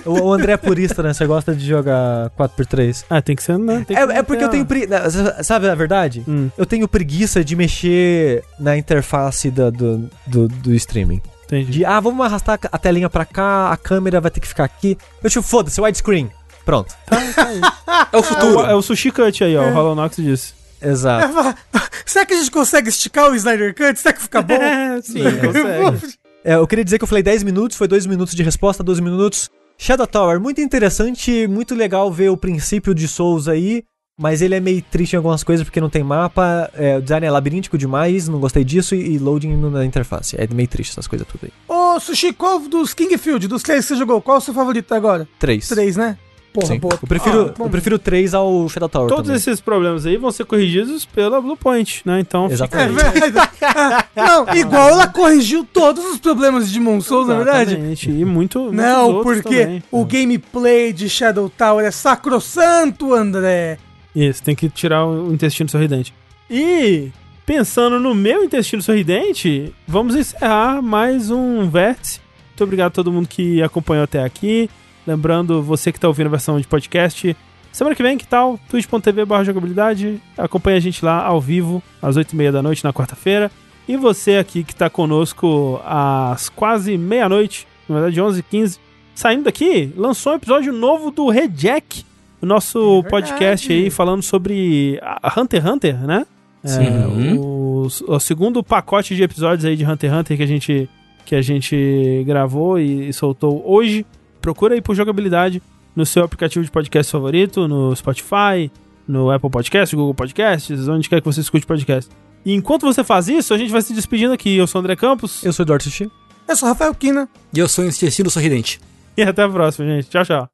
o, 0.06 0.12
o 0.22 0.34
André 0.34 0.54
é 0.54 0.58
purista, 0.58 1.02
né? 1.04 1.14
Você 1.14 1.26
gosta 1.26 1.54
de 1.56 1.66
jogar 1.66 2.30
4x3. 2.32 3.06
Ah, 3.10 3.22
tem 3.22 3.36
que 3.36 3.44
ser, 3.44 3.58
né? 3.58 3.84
Tem 3.88 3.96
que 3.98 4.02
É, 4.02 4.18
é 4.20 4.24
porque 4.24 4.44
eu 4.44 4.50
tenho 4.50 4.66
preguiça. 4.66 5.44
Sabe 5.44 5.68
a 5.70 5.76
verdade? 5.76 6.24
Hum, 6.28 6.50
Eu 6.58 6.66
tenho 6.66 6.88
preguiça 6.88 7.44
de 7.44 7.56
mexer 7.56 8.44
na 8.60 8.78
interface 8.78 9.50
da- 9.52 9.70
do, 9.70 10.10
do, 10.28 10.48
do 10.48 10.74
streaming. 10.74 11.22
Entendi. 11.58 11.80
De, 11.80 11.86
ah, 11.86 12.00
vamos 12.00 12.26
arrastar 12.26 12.60
a 12.72 12.78
telinha 12.78 13.10
pra 13.10 13.26
cá, 13.26 13.72
a 13.72 13.78
câmera 13.78 14.20
vai 14.22 14.32
ter 14.32 14.40
que 14.40 14.48
ficar 14.48 14.64
aqui. 14.64 14.98
Eu 15.24 15.30
tipo, 15.30 15.44
foda-se, 15.44 15.80
widescreen. 15.82 16.32
Pronto. 16.66 16.94
Tá, 17.06 17.18
tá. 17.36 18.10
É 18.12 18.18
o 18.18 18.20
É 18.20 18.24
futuro. 18.24 18.60
o, 18.60 18.66
é 18.66 18.76
o 18.76 18.82
Sushi 18.82 19.12
Cut 19.12 19.44
aí, 19.44 19.56
ó. 19.58 19.68
O 19.70 19.74
Hollow 19.74 19.96
Nox 19.96 20.16
disse. 20.18 20.54
Exato. 20.82 21.34
Será 22.06 22.26
que 22.26 22.34
a 22.34 22.38
gente 22.38 22.52
consegue 22.52 22.90
esticar 22.90 23.30
o 23.30 23.36
Snyder 23.36 23.74
Cut? 23.76 23.98
Será 24.00 24.14
que 24.14 24.22
fica 24.22 24.42
bom? 24.42 24.54
É, 24.62 25.02
sim, 25.02 25.24
consegue. 25.24 26.16
É, 26.44 26.56
eu 26.56 26.68
queria 26.68 26.84
dizer 26.84 26.98
que 26.98 27.04
eu 27.04 27.08
falei 27.08 27.24
10 27.24 27.44
minutos, 27.44 27.78
foi 27.78 27.88
2 27.88 28.06
minutos 28.06 28.36
de 28.36 28.44
resposta, 28.44 28.84
12 28.84 29.02
minutos. 29.02 29.50
Shadow 29.78 30.06
Tower, 30.06 30.40
muito 30.40 30.62
interessante, 30.62 31.48
muito 31.48 31.74
legal 31.74 32.12
ver 32.12 32.30
o 32.30 32.38
princípio 32.38 32.94
de 32.94 33.08
Souls 33.08 33.48
aí, 33.48 33.84
mas 34.24 34.42
ele 34.42 34.56
é 34.56 34.60
meio 34.62 34.82
triste 34.82 35.14
em 35.14 35.18
algumas 35.18 35.44
coisas 35.44 35.66
porque 35.66 35.82
não 35.82 35.90
tem 35.90 36.02
mapa, 36.02 36.72
é, 36.76 36.96
o 36.98 37.02
design 37.02 37.26
é 37.28 37.30
labiríntico 37.30 37.78
demais, 37.78 38.30
não 38.30 38.40
gostei 38.40 38.64
disso, 38.64 38.96
e, 38.96 39.16
e 39.16 39.20
loading 39.20 39.54
na 39.58 39.84
interface. 39.86 40.38
É 40.40 40.48
meio 40.48 40.70
triste 40.70 40.92
essas 40.92 41.08
coisas 41.08 41.28
tudo 41.28 41.42
aí. 41.44 41.52
Ô, 41.68 42.00
Sushi, 42.00 42.32
qual 42.32 42.58
dos 42.60 42.94
Kingfield, 42.94 43.50
dos 43.50 43.62
três 43.62 43.84
que 43.86 43.90
você 43.90 43.96
jogou, 43.98 44.22
qual 44.22 44.36
é 44.36 44.38
o 44.38 44.42
seu 44.42 44.54
favorito 44.54 44.86
até 44.86 44.96
agora? 44.96 45.28
3. 45.40 45.68
Três, 45.68 45.98
né? 45.98 46.18
Porra, 46.54 46.68
Sim. 46.68 46.80
boa. 46.80 46.94
Eu 47.02 47.08
prefiro, 47.08 47.54
Ah, 47.60 47.64
eu 47.64 47.70
prefiro 47.70 48.00
3 48.00 48.34
ao 48.34 48.70
Shadow 48.70 48.88
Tower 48.88 49.10
Todos 49.10 49.24
também. 49.26 49.36
esses 49.38 49.60
problemas 49.60 50.06
aí 50.06 50.16
vão 50.16 50.32
ser 50.32 50.46
corrigidos 50.46 51.04
pela 51.04 51.42
Bluepoint, 51.42 52.02
né? 52.06 52.22
Então, 52.22 52.48
fica 52.50 52.54
É 52.80 52.86
Exatamente. 52.86 53.20
verdade. 53.20 53.50
Ah, 53.62 54.06
Não, 54.16 54.56
igual 54.56 54.88
ela 54.90 55.08
corrigiu 55.08 55.66
todos 55.66 56.06
os 56.06 56.18
problemas 56.20 56.68
de 56.70 56.76
Demon 56.80 57.02
Souls, 57.02 57.28
na 57.28 57.34
é 57.34 57.38
verdade. 57.38 57.72
Exatamente. 57.72 58.10
E 58.10 58.24
muito. 58.24 58.72
Não, 58.72 59.22
porque 59.22 59.64
também. 59.66 59.84
o 59.92 60.06
gameplay 60.06 60.94
de 60.94 61.10
Shadow 61.10 61.50
Tower 61.50 61.84
é 61.86 61.92
sacrossanto, 61.92 63.14
André. 63.14 63.80
Isso, 64.16 64.44
tem 64.44 64.56
que 64.56 64.70
tirar 64.70 65.06
o 65.06 65.34
intestino 65.34 65.70
sorridente. 65.70 66.14
E, 66.50 67.12
pensando 67.46 68.00
no 68.00 68.14
meu 68.14 68.44
intestino 68.44 68.82
sorridente, 68.82 69.74
vamos 69.88 70.16
encerrar 70.16 70.82
mais 70.82 71.32
um 71.32 71.70
vértice. 71.70 72.20
Muito 72.50 72.64
obrigado 72.64 72.92
a 72.92 72.94
todo 72.94 73.12
mundo 73.12 73.28
que 73.28 73.62
acompanhou 73.64 74.04
até 74.04 74.24
aqui. 74.24 74.70
Lembrando, 75.06 75.62
você 75.62 75.92
que 75.92 75.98
está 75.98 76.08
ouvindo 76.08 76.28
a 76.28 76.32
versão 76.32 76.60
de 76.60 76.68
podcast, 76.68 77.36
semana 77.72 77.96
que 77.96 78.04
vem, 78.04 78.18
que 78.18 78.28
tal? 78.28 78.60
twitch.tv 78.70 79.26
jogabilidade. 79.44 80.22
Acompanha 80.38 80.78
a 80.78 80.80
gente 80.80 81.04
lá 81.04 81.26
ao 81.26 81.42
vivo, 81.42 81.82
às 82.02 82.16
8h30 82.16 82.52
da 82.52 82.62
noite, 82.62 82.84
na 82.84 82.94
quarta-feira. 82.94 83.52
E 83.88 83.98
você 83.98 84.38
aqui 84.38 84.64
que 84.64 84.72
está 84.72 84.90
conosco 84.90 85.82
às 85.84 86.48
quase 86.50 86.98
meia-noite, 86.98 87.68
na 87.90 87.96
verdade 88.00 88.22
11h15, 88.22 88.80
saindo 89.14 89.44
daqui, 89.44 89.92
lançou 89.98 90.34
um 90.34 90.36
episódio 90.36 90.72
novo 90.72 91.12
do 91.12 91.28
Rejack, 91.30 92.06
o 92.44 92.46
nosso 92.46 93.02
É 93.06 93.10
podcast 93.10 93.72
aí 93.72 93.90
falando 93.90 94.22
sobre 94.22 95.00
a 95.02 95.34
Hunter 95.40 95.62
x 95.62 95.72
Hunter, 95.72 95.98
né? 96.06 96.26
Sim. 96.66 96.84
É, 96.84 97.38
o, 97.40 97.88
o 98.08 98.20
segundo 98.20 98.62
pacote 98.62 99.16
de 99.16 99.24
episódios 99.24 99.64
aí 99.64 99.78
de 99.78 99.86
Hunter 99.86 100.10
x 100.12 100.20
Hunter 100.20 100.38
que 100.38 100.44
a 100.44 100.46
gente, 100.46 100.90
que 101.26 101.36
a 101.36 101.42
gente 101.42 102.22
gravou 102.28 102.78
e, 102.78 103.08
e 103.08 103.14
soltou 103.14 103.64
hoje. 103.66 104.06
Procura 104.42 104.76
aí 104.76 104.82
por 104.82 104.94
jogabilidade 104.94 105.62
no 105.96 106.06
seu 106.06 106.26
aplicativo 106.26 106.66
de 106.66 106.70
podcast 106.70 107.10
favorito, 107.10 107.66
no 107.66 107.96
Spotify, 107.96 108.70
no 109.08 109.32
Apple 109.32 109.50
Podcasts, 109.50 109.94
Google 109.94 110.14
Podcasts, 110.14 110.88
onde 110.90 111.08
quer 111.08 111.22
que 111.22 111.26
você 111.26 111.40
escute 111.40 111.66
podcast. 111.66 112.12
E 112.46 112.54
enquanto 112.54 112.82
você 112.82 113.06
faz 113.06 113.30
isso, 113.30 113.54
a 113.54 113.58
gente 113.58 113.72
vai 113.72 113.82
se 113.82 113.94
despedindo 113.94 114.34
aqui. 114.34 114.58
Eu 114.58 114.68
sou 114.68 114.80
o 114.80 114.84
André 114.84 114.98
Campos 114.98 115.42
Eu 115.46 115.54
sou 115.54 115.64
o 115.64 115.66
Eduardo 115.66 115.86
Sushi. 115.86 116.12
Eu 116.46 116.58
sou 116.58 116.68
o 116.68 116.72
Rafael 116.74 116.94
Kina. 116.94 117.30
E 117.54 117.60
eu 117.60 117.70
sou 117.70 117.86
o 117.86 117.88
intestino 117.88 118.30
sorridente. 118.30 118.82
e 119.16 119.22
até 119.24 119.44
a 119.44 119.50
próxima, 119.50 119.88
gente. 119.88 120.10
Tchau, 120.10 120.26
tchau. 120.26 120.53